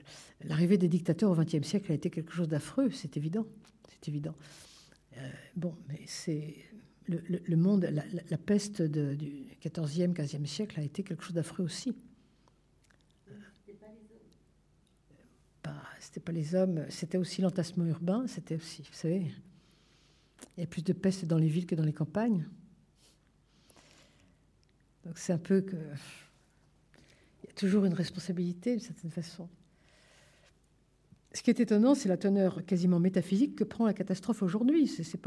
[0.44, 3.46] l'arrivée des dictateurs au XXe siècle a été quelque chose d'affreux, c'est évident.
[3.88, 4.34] C'est évident.
[5.16, 6.56] Euh, bon, mais c'est
[7.08, 7.88] le, monde,
[8.30, 11.94] la, peste du XIVe, XVe siècle a été quelque chose d'affreux aussi.
[15.64, 19.30] Bah, c'était pas les hommes, c'était aussi l'entassement urbain, c'était aussi, vous savez,
[20.56, 22.48] il y a plus de peste dans les villes que dans les campagnes.
[25.04, 29.48] Donc c'est un peu que il y a toujours une responsabilité d'une certaine façon.
[31.32, 34.88] Ce qui est étonnant, c'est la teneur quasiment métaphysique que prend la catastrophe aujourd'hui.
[34.88, 35.18] C'est c'est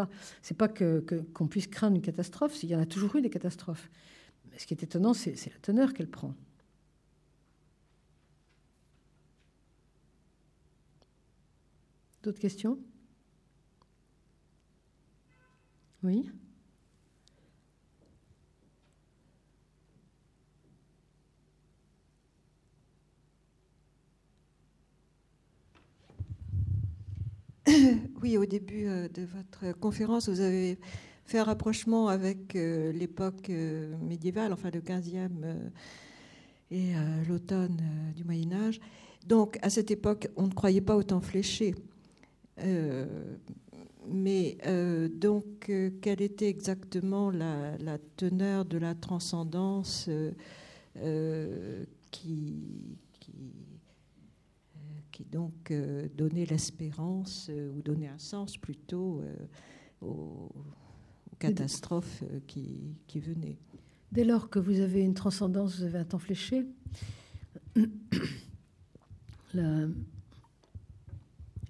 [0.58, 1.00] pas, que
[1.34, 2.62] qu'on puisse craindre une catastrophe.
[2.64, 3.90] Il y en a toujours eu des catastrophes.
[4.52, 6.34] Mais ce qui est étonnant, c'est la teneur qu'elle prend.
[12.24, 12.78] D'autres questions?
[16.04, 16.30] Oui.
[28.22, 30.78] Oui, au début euh, de votre conférence, vous avez
[31.26, 35.70] fait un rapprochement avec euh, l'époque euh, médiévale, enfin le 15e euh,
[36.72, 36.94] et
[37.30, 37.80] l'automne
[38.16, 38.80] du Moyen Âge.
[39.28, 41.76] Donc, à cette époque, on ne croyait pas au temps fléché.
[42.60, 43.36] Euh,
[44.08, 50.10] mais euh, donc, euh, quelle était exactement la, teneur de la transcendance
[52.12, 53.34] qui, qui,
[55.12, 55.74] qui donc
[56.16, 59.22] donnait l'espérance ou donnait un sens plutôt
[60.02, 60.52] aux,
[61.40, 63.58] catastrophes qui, qui venaient?
[64.12, 66.68] Dès lors que vous avez une transcendance, vous avez un temps fléché,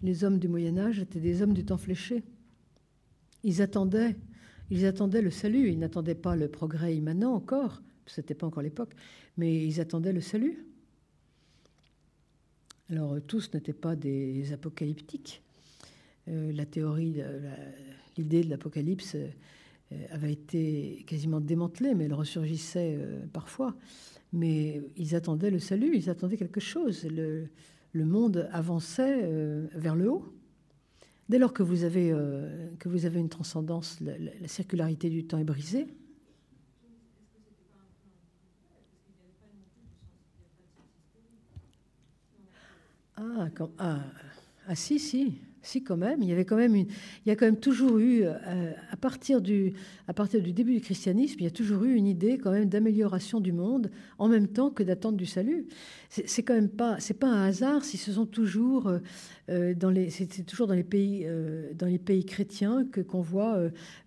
[0.04, 2.24] les hommes du Moyen Âge étaient des hommes du temps fléché.
[3.44, 4.16] Ils attendaient,
[4.70, 5.70] ils attendaient le salut.
[5.70, 8.94] Ils n'attendaient pas le progrès immanent encore, ce n'était pas encore l'époque,
[9.38, 10.66] mais ils attendaient le salut.
[12.90, 15.42] Alors euh, tous n'étaient pas des apocalyptiques.
[16.28, 17.22] Euh, la théorie,
[18.18, 19.28] l'idée de l'apocalypse euh,
[20.10, 23.00] avait été quasiment démantelée, mais elle ressurgissait
[23.32, 23.76] parfois.
[24.34, 27.08] Mais ils attendaient le salut, ils attendaient quelque chose.
[27.94, 29.30] Le monde avançait
[29.74, 30.34] vers le haut.
[31.30, 32.10] Dès lors que vous avez,
[32.80, 35.88] que vous avez une transcendance, la circularité du temps est brisée.
[43.16, 43.48] Ah,
[43.78, 44.00] ah,
[44.68, 46.22] ah, si, si, si quand même.
[46.22, 46.88] Il y avait quand même une,
[47.26, 49.74] il y a quand même toujours eu, euh, à partir du,
[50.08, 52.70] à partir du début du christianisme, il y a toujours eu une idée quand même
[52.70, 55.66] d'amélioration du monde en même temps que d'attente du salut.
[56.10, 59.00] C'est quand même pas, c'est pas un hasard si ce sont toujours euh,
[59.50, 61.26] euh, dans les, c'est toujours dans les pays,
[61.76, 63.58] dans les pays chrétiens que qu'on voit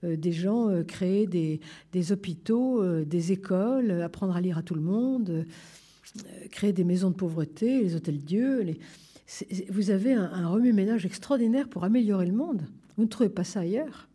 [0.02, 1.60] des gens créer des,
[1.92, 5.46] des hôpitaux, des écoles, apprendre à lire à tout le monde.
[6.50, 8.64] Créer des maisons de pauvreté, les hôtels Dieu.
[9.70, 12.68] Vous avez un, remue-ménage extraordinaire pour améliorer le monde.
[12.96, 14.08] Vous ne trouvez pas ça ailleurs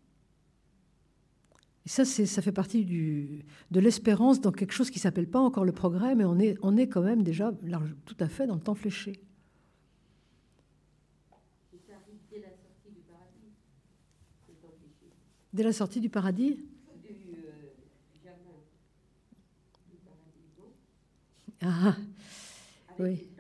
[1.85, 5.39] et ça, ça fait partie du, de l'espérance dans quelque chose qui ne s'appelle pas
[5.39, 7.51] encore le progrès, mais on est, on est quand même déjà
[8.05, 9.19] tout à fait dans le temps fléché.
[15.53, 16.59] Dès la sortie du paradis
[21.63, 21.95] Ah,
[22.97, 23.30] oui.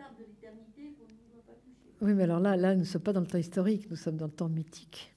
[2.01, 4.17] Oui, mais alors là, là, nous ne sommes pas dans le temps historique, nous sommes
[4.17, 5.13] dans le temps mythique.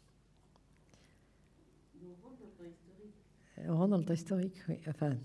[3.66, 4.76] On rentre dans le temps historique, oui.
[4.86, 5.16] Enfin,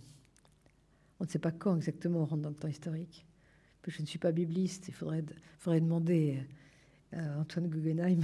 [1.20, 3.26] on ne sait pas quand exactement on rentre dans le temps historique.
[3.86, 5.24] Je ne suis pas bibliste, il faudrait,
[5.82, 6.40] demander
[7.12, 8.22] à Antoine Guggenheim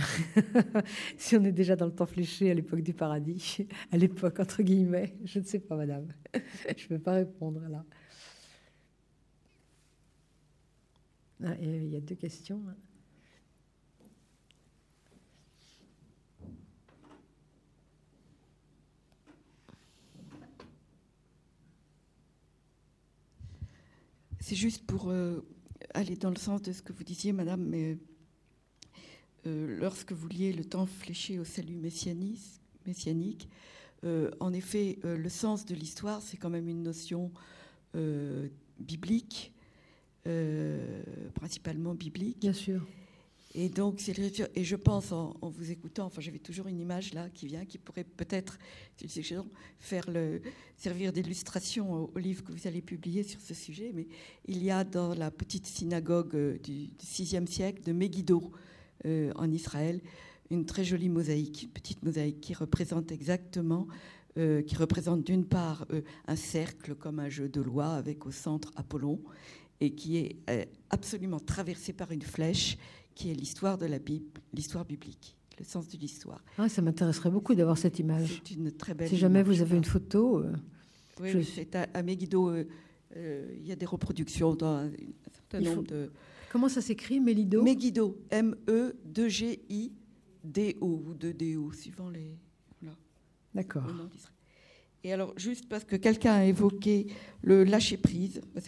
[1.17, 4.61] si on est déjà dans le temps fléché à l'époque du paradis, à l'époque entre
[4.63, 5.17] guillemets.
[5.25, 6.07] Je ne sais pas, madame.
[6.33, 7.83] Je ne peux pas répondre là.
[11.43, 12.61] Ah, il y a deux questions.
[24.47, 25.43] C'est juste pour euh,
[25.95, 27.97] aller dans le sens de ce que vous disiez, Madame, mais
[29.47, 33.49] euh, lorsque vous liez le temps fléché au salut messianique,
[34.03, 37.31] euh, en effet, le sens de l'histoire, c'est quand même une notion
[38.77, 39.51] biblique
[41.33, 42.37] principalement biblique.
[42.41, 42.85] Bien sûr.
[43.57, 47.47] Et donc, et je pense en, vous écoutant, enfin, j'avais toujours une image là qui
[47.47, 48.59] vient, qui pourrait peut-être,
[49.79, 50.41] faire le,
[50.75, 53.91] servir d'illustration au, livre que vous allez publier sur ce sujet.
[53.95, 54.07] Mais
[54.45, 58.51] il y a dans la petite synagogue euh, du, VIe siècle de Megiddo
[59.05, 60.01] euh, en Israël
[60.51, 63.87] une très jolie mosaïque, une petite mosaïque qui représente exactement,
[64.35, 65.87] qui représente d'une part
[66.27, 69.19] un cercle comme un jeu de loi avec au centre Apollon
[69.79, 72.77] et qui est euh, absolument traversé par une flèche,
[73.15, 76.43] qui est l'histoire de la Bible, l'histoire biblique, le sens de l'histoire.
[76.57, 78.41] Ah, ça m'intéresserait beaucoup d'avoir cette image.
[78.45, 79.09] C'est une très belle.
[79.09, 80.39] Si jamais vous avez une photo.
[80.39, 80.53] Euh,
[81.21, 82.49] oui, c'est à, Megiddo.
[82.49, 82.65] Euh,
[83.57, 84.91] il y a des reproductions dans un
[85.33, 86.11] certain nombre de.
[86.51, 89.43] Comment ça s'écrit, Megiddo Megiddo, M-E-2-G-I-D-O
[90.85, 92.37] ou 2-D-O, suivant les.
[93.53, 93.89] D'accord.
[95.05, 97.05] Et alors, juste parce que quelqu'un a évoqué
[97.43, 98.61] le lâcher-prise, bah,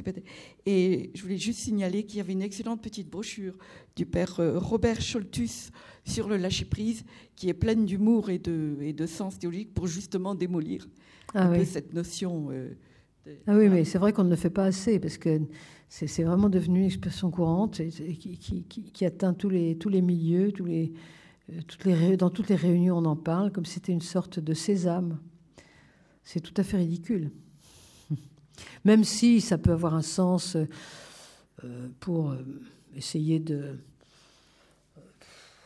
[0.67, 3.57] et je voulais juste signaler qu'il y avait une excellente petite brochure
[3.95, 5.71] du père euh, Robert Scholtus
[6.05, 10.35] sur le lâcher-prise, qui est pleine d'humour et de, et de sens théologique pour justement
[10.35, 10.87] démolir
[11.33, 12.49] ah un peu cette notion.
[12.51, 12.69] Euh,
[13.47, 15.41] ah oui, mais c'est vrai qu'on ne le fait pas assez, parce que
[15.89, 20.03] c'est vraiment devenu une expression courante et, qui, qui, qui, atteint tous les, tous les
[20.03, 20.93] milieux, tous les,
[21.51, 24.39] euh, toutes les, dans toutes les réunions on en parle, comme si c'était une sorte
[24.39, 25.17] de sésame.
[26.27, 27.31] C'est tout à fait ridicule.
[28.83, 30.57] Même si ça peut avoir un sens
[31.63, 32.43] euh, pour euh,
[32.97, 33.77] essayer de,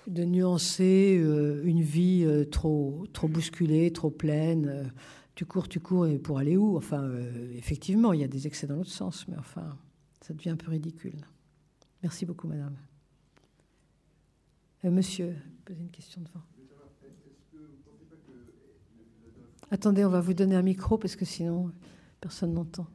[0.07, 4.93] nuancer euh, une vie trop, trop bousculée, trop pleine.
[5.33, 6.77] Tu cours, tu cours, et pour aller où?
[6.77, 7.09] Enfin,
[7.55, 9.75] effectivement, il y a des excès dans l'autre sens, mais enfin,
[10.21, 11.25] ça devient un peu ridicule.
[12.03, 12.75] Merci beaucoup, madame.
[14.83, 16.50] monsieur, posez une question devant.
[19.73, 21.71] Attendez, on va vous donner un micro parce que sinon
[22.19, 22.87] personne n'entend.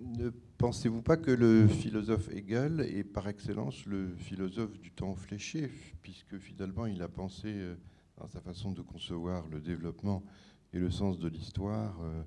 [0.00, 5.70] Ne pensez-vous pas que le philosophe Hegel est par excellence le philosophe du temps fléché,
[6.02, 7.76] puisque finalement il a pensé euh,
[8.16, 10.24] dans sa façon de concevoir le développement
[10.72, 12.00] et le sens de l'histoire.
[12.02, 12.24] Euh,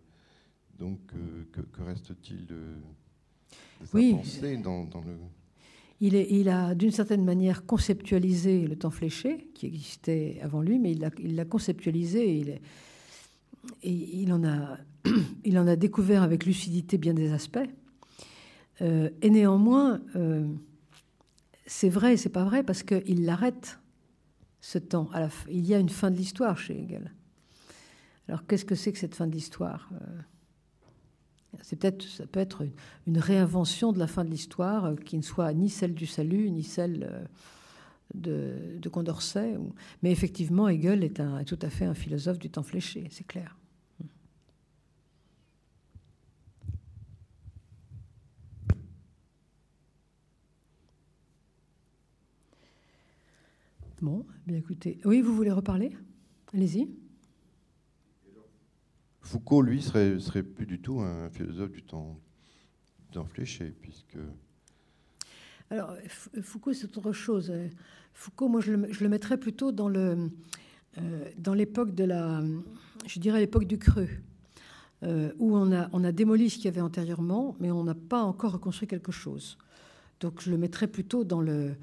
[0.80, 2.78] donc, euh, que, reste-t-il de,
[3.84, 5.18] sa pensée dans, dans le
[6.02, 11.36] il, a d'une certaine manière conceptualisé le temps fléché, qui existait avant lui, mais il
[11.36, 12.62] l'a conceptualisé et,
[13.84, 17.70] il, en a, découvert avec lucidité bien des aspects.
[18.82, 20.46] Euh, et néanmoins, euh,
[21.66, 23.80] c'est vrai et c'est pas vrai parce qu'il l'arrête
[24.60, 25.10] ce temps.
[25.50, 27.14] Il y a une fin de l'histoire chez Hegel.
[28.28, 29.90] Alors qu'est-ce que c'est que cette fin de l'histoire?
[31.62, 32.64] C'est peut-être, ça peut être
[33.08, 36.64] une, réinvention de la fin de l'histoire qui ne soit ni celle du salut, ni
[36.64, 37.28] celle
[38.14, 39.58] de, de Condorcet.
[40.02, 43.58] Mais effectivement, Hegel est, est tout à fait un philosophe du temps fléché, c'est clair.
[54.04, 55.00] Bon, bien écoutez.
[55.06, 55.96] Oui, vous voulez reparler?
[56.54, 57.03] Allez-y.
[59.24, 62.20] Foucault, lui, serait, serait plus du tout un philosophe du temps,
[63.34, 64.18] fléché, puisque.
[65.70, 65.96] Alors,
[66.42, 67.52] Foucault, c'est autre chose.
[68.14, 70.30] Foucault, moi, je le, mettrais plutôt dans le,
[70.98, 72.44] euh, dans l'époque de la,
[73.08, 74.10] je dirais l'époque du creux,
[75.04, 77.96] euh, où on a, on a démoli ce qu'il y avait antérieurement, mais on n'a
[77.96, 79.58] pas encore reconstruit quelque chose.
[80.20, 81.76] Donc, je le mettrais plutôt dans le,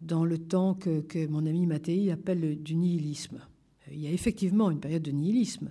[0.00, 3.40] dans le temps que, mon ami Mattei appelle du nihilisme.
[3.90, 5.70] Il y a effectivement une période de nihilisme.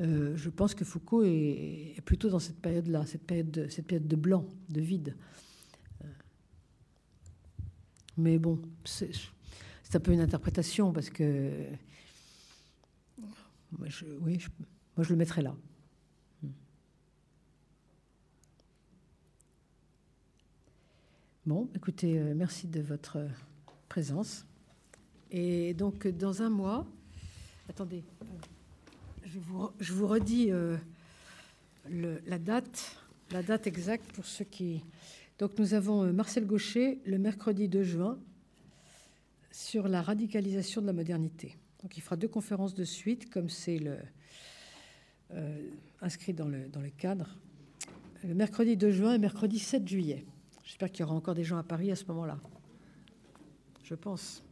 [0.00, 4.08] Euh, je pense que Foucault est, plutôt dans cette période-là, cette période, de, cette période
[4.08, 5.16] de blanc, de vide.
[6.02, 6.08] Euh,
[8.16, 9.10] mais bon, c'est
[9.94, 11.66] un peu une interprétation parce que.
[13.78, 14.38] Moi, je, oui,
[14.96, 15.54] moi, je le mettrais là.
[21.46, 23.18] Bon, écoutez, euh, merci de votre
[23.88, 24.46] présence.
[25.30, 26.86] Et donc, dans un mois,
[27.68, 28.02] attendez,
[29.80, 30.76] je vous, redis euh,
[31.90, 32.96] la date,
[33.66, 34.84] exacte pour ceux qui.
[35.40, 38.18] Donc, nous avons euh, Marcel Gaucher le mercredi 2 juin
[39.50, 41.56] sur la radicalisation de la modernité.
[41.82, 43.96] Donc, il fera deux conférences de suite, comme c'est le,
[46.00, 47.36] inscrit dans le, dans le cadre.
[48.22, 50.24] Le mercredi 2 juin et mercredi 7 juillet.
[50.64, 52.38] J'espère qu'il y aura encore des gens à Paris à ce moment-là.
[53.82, 54.44] Je pense.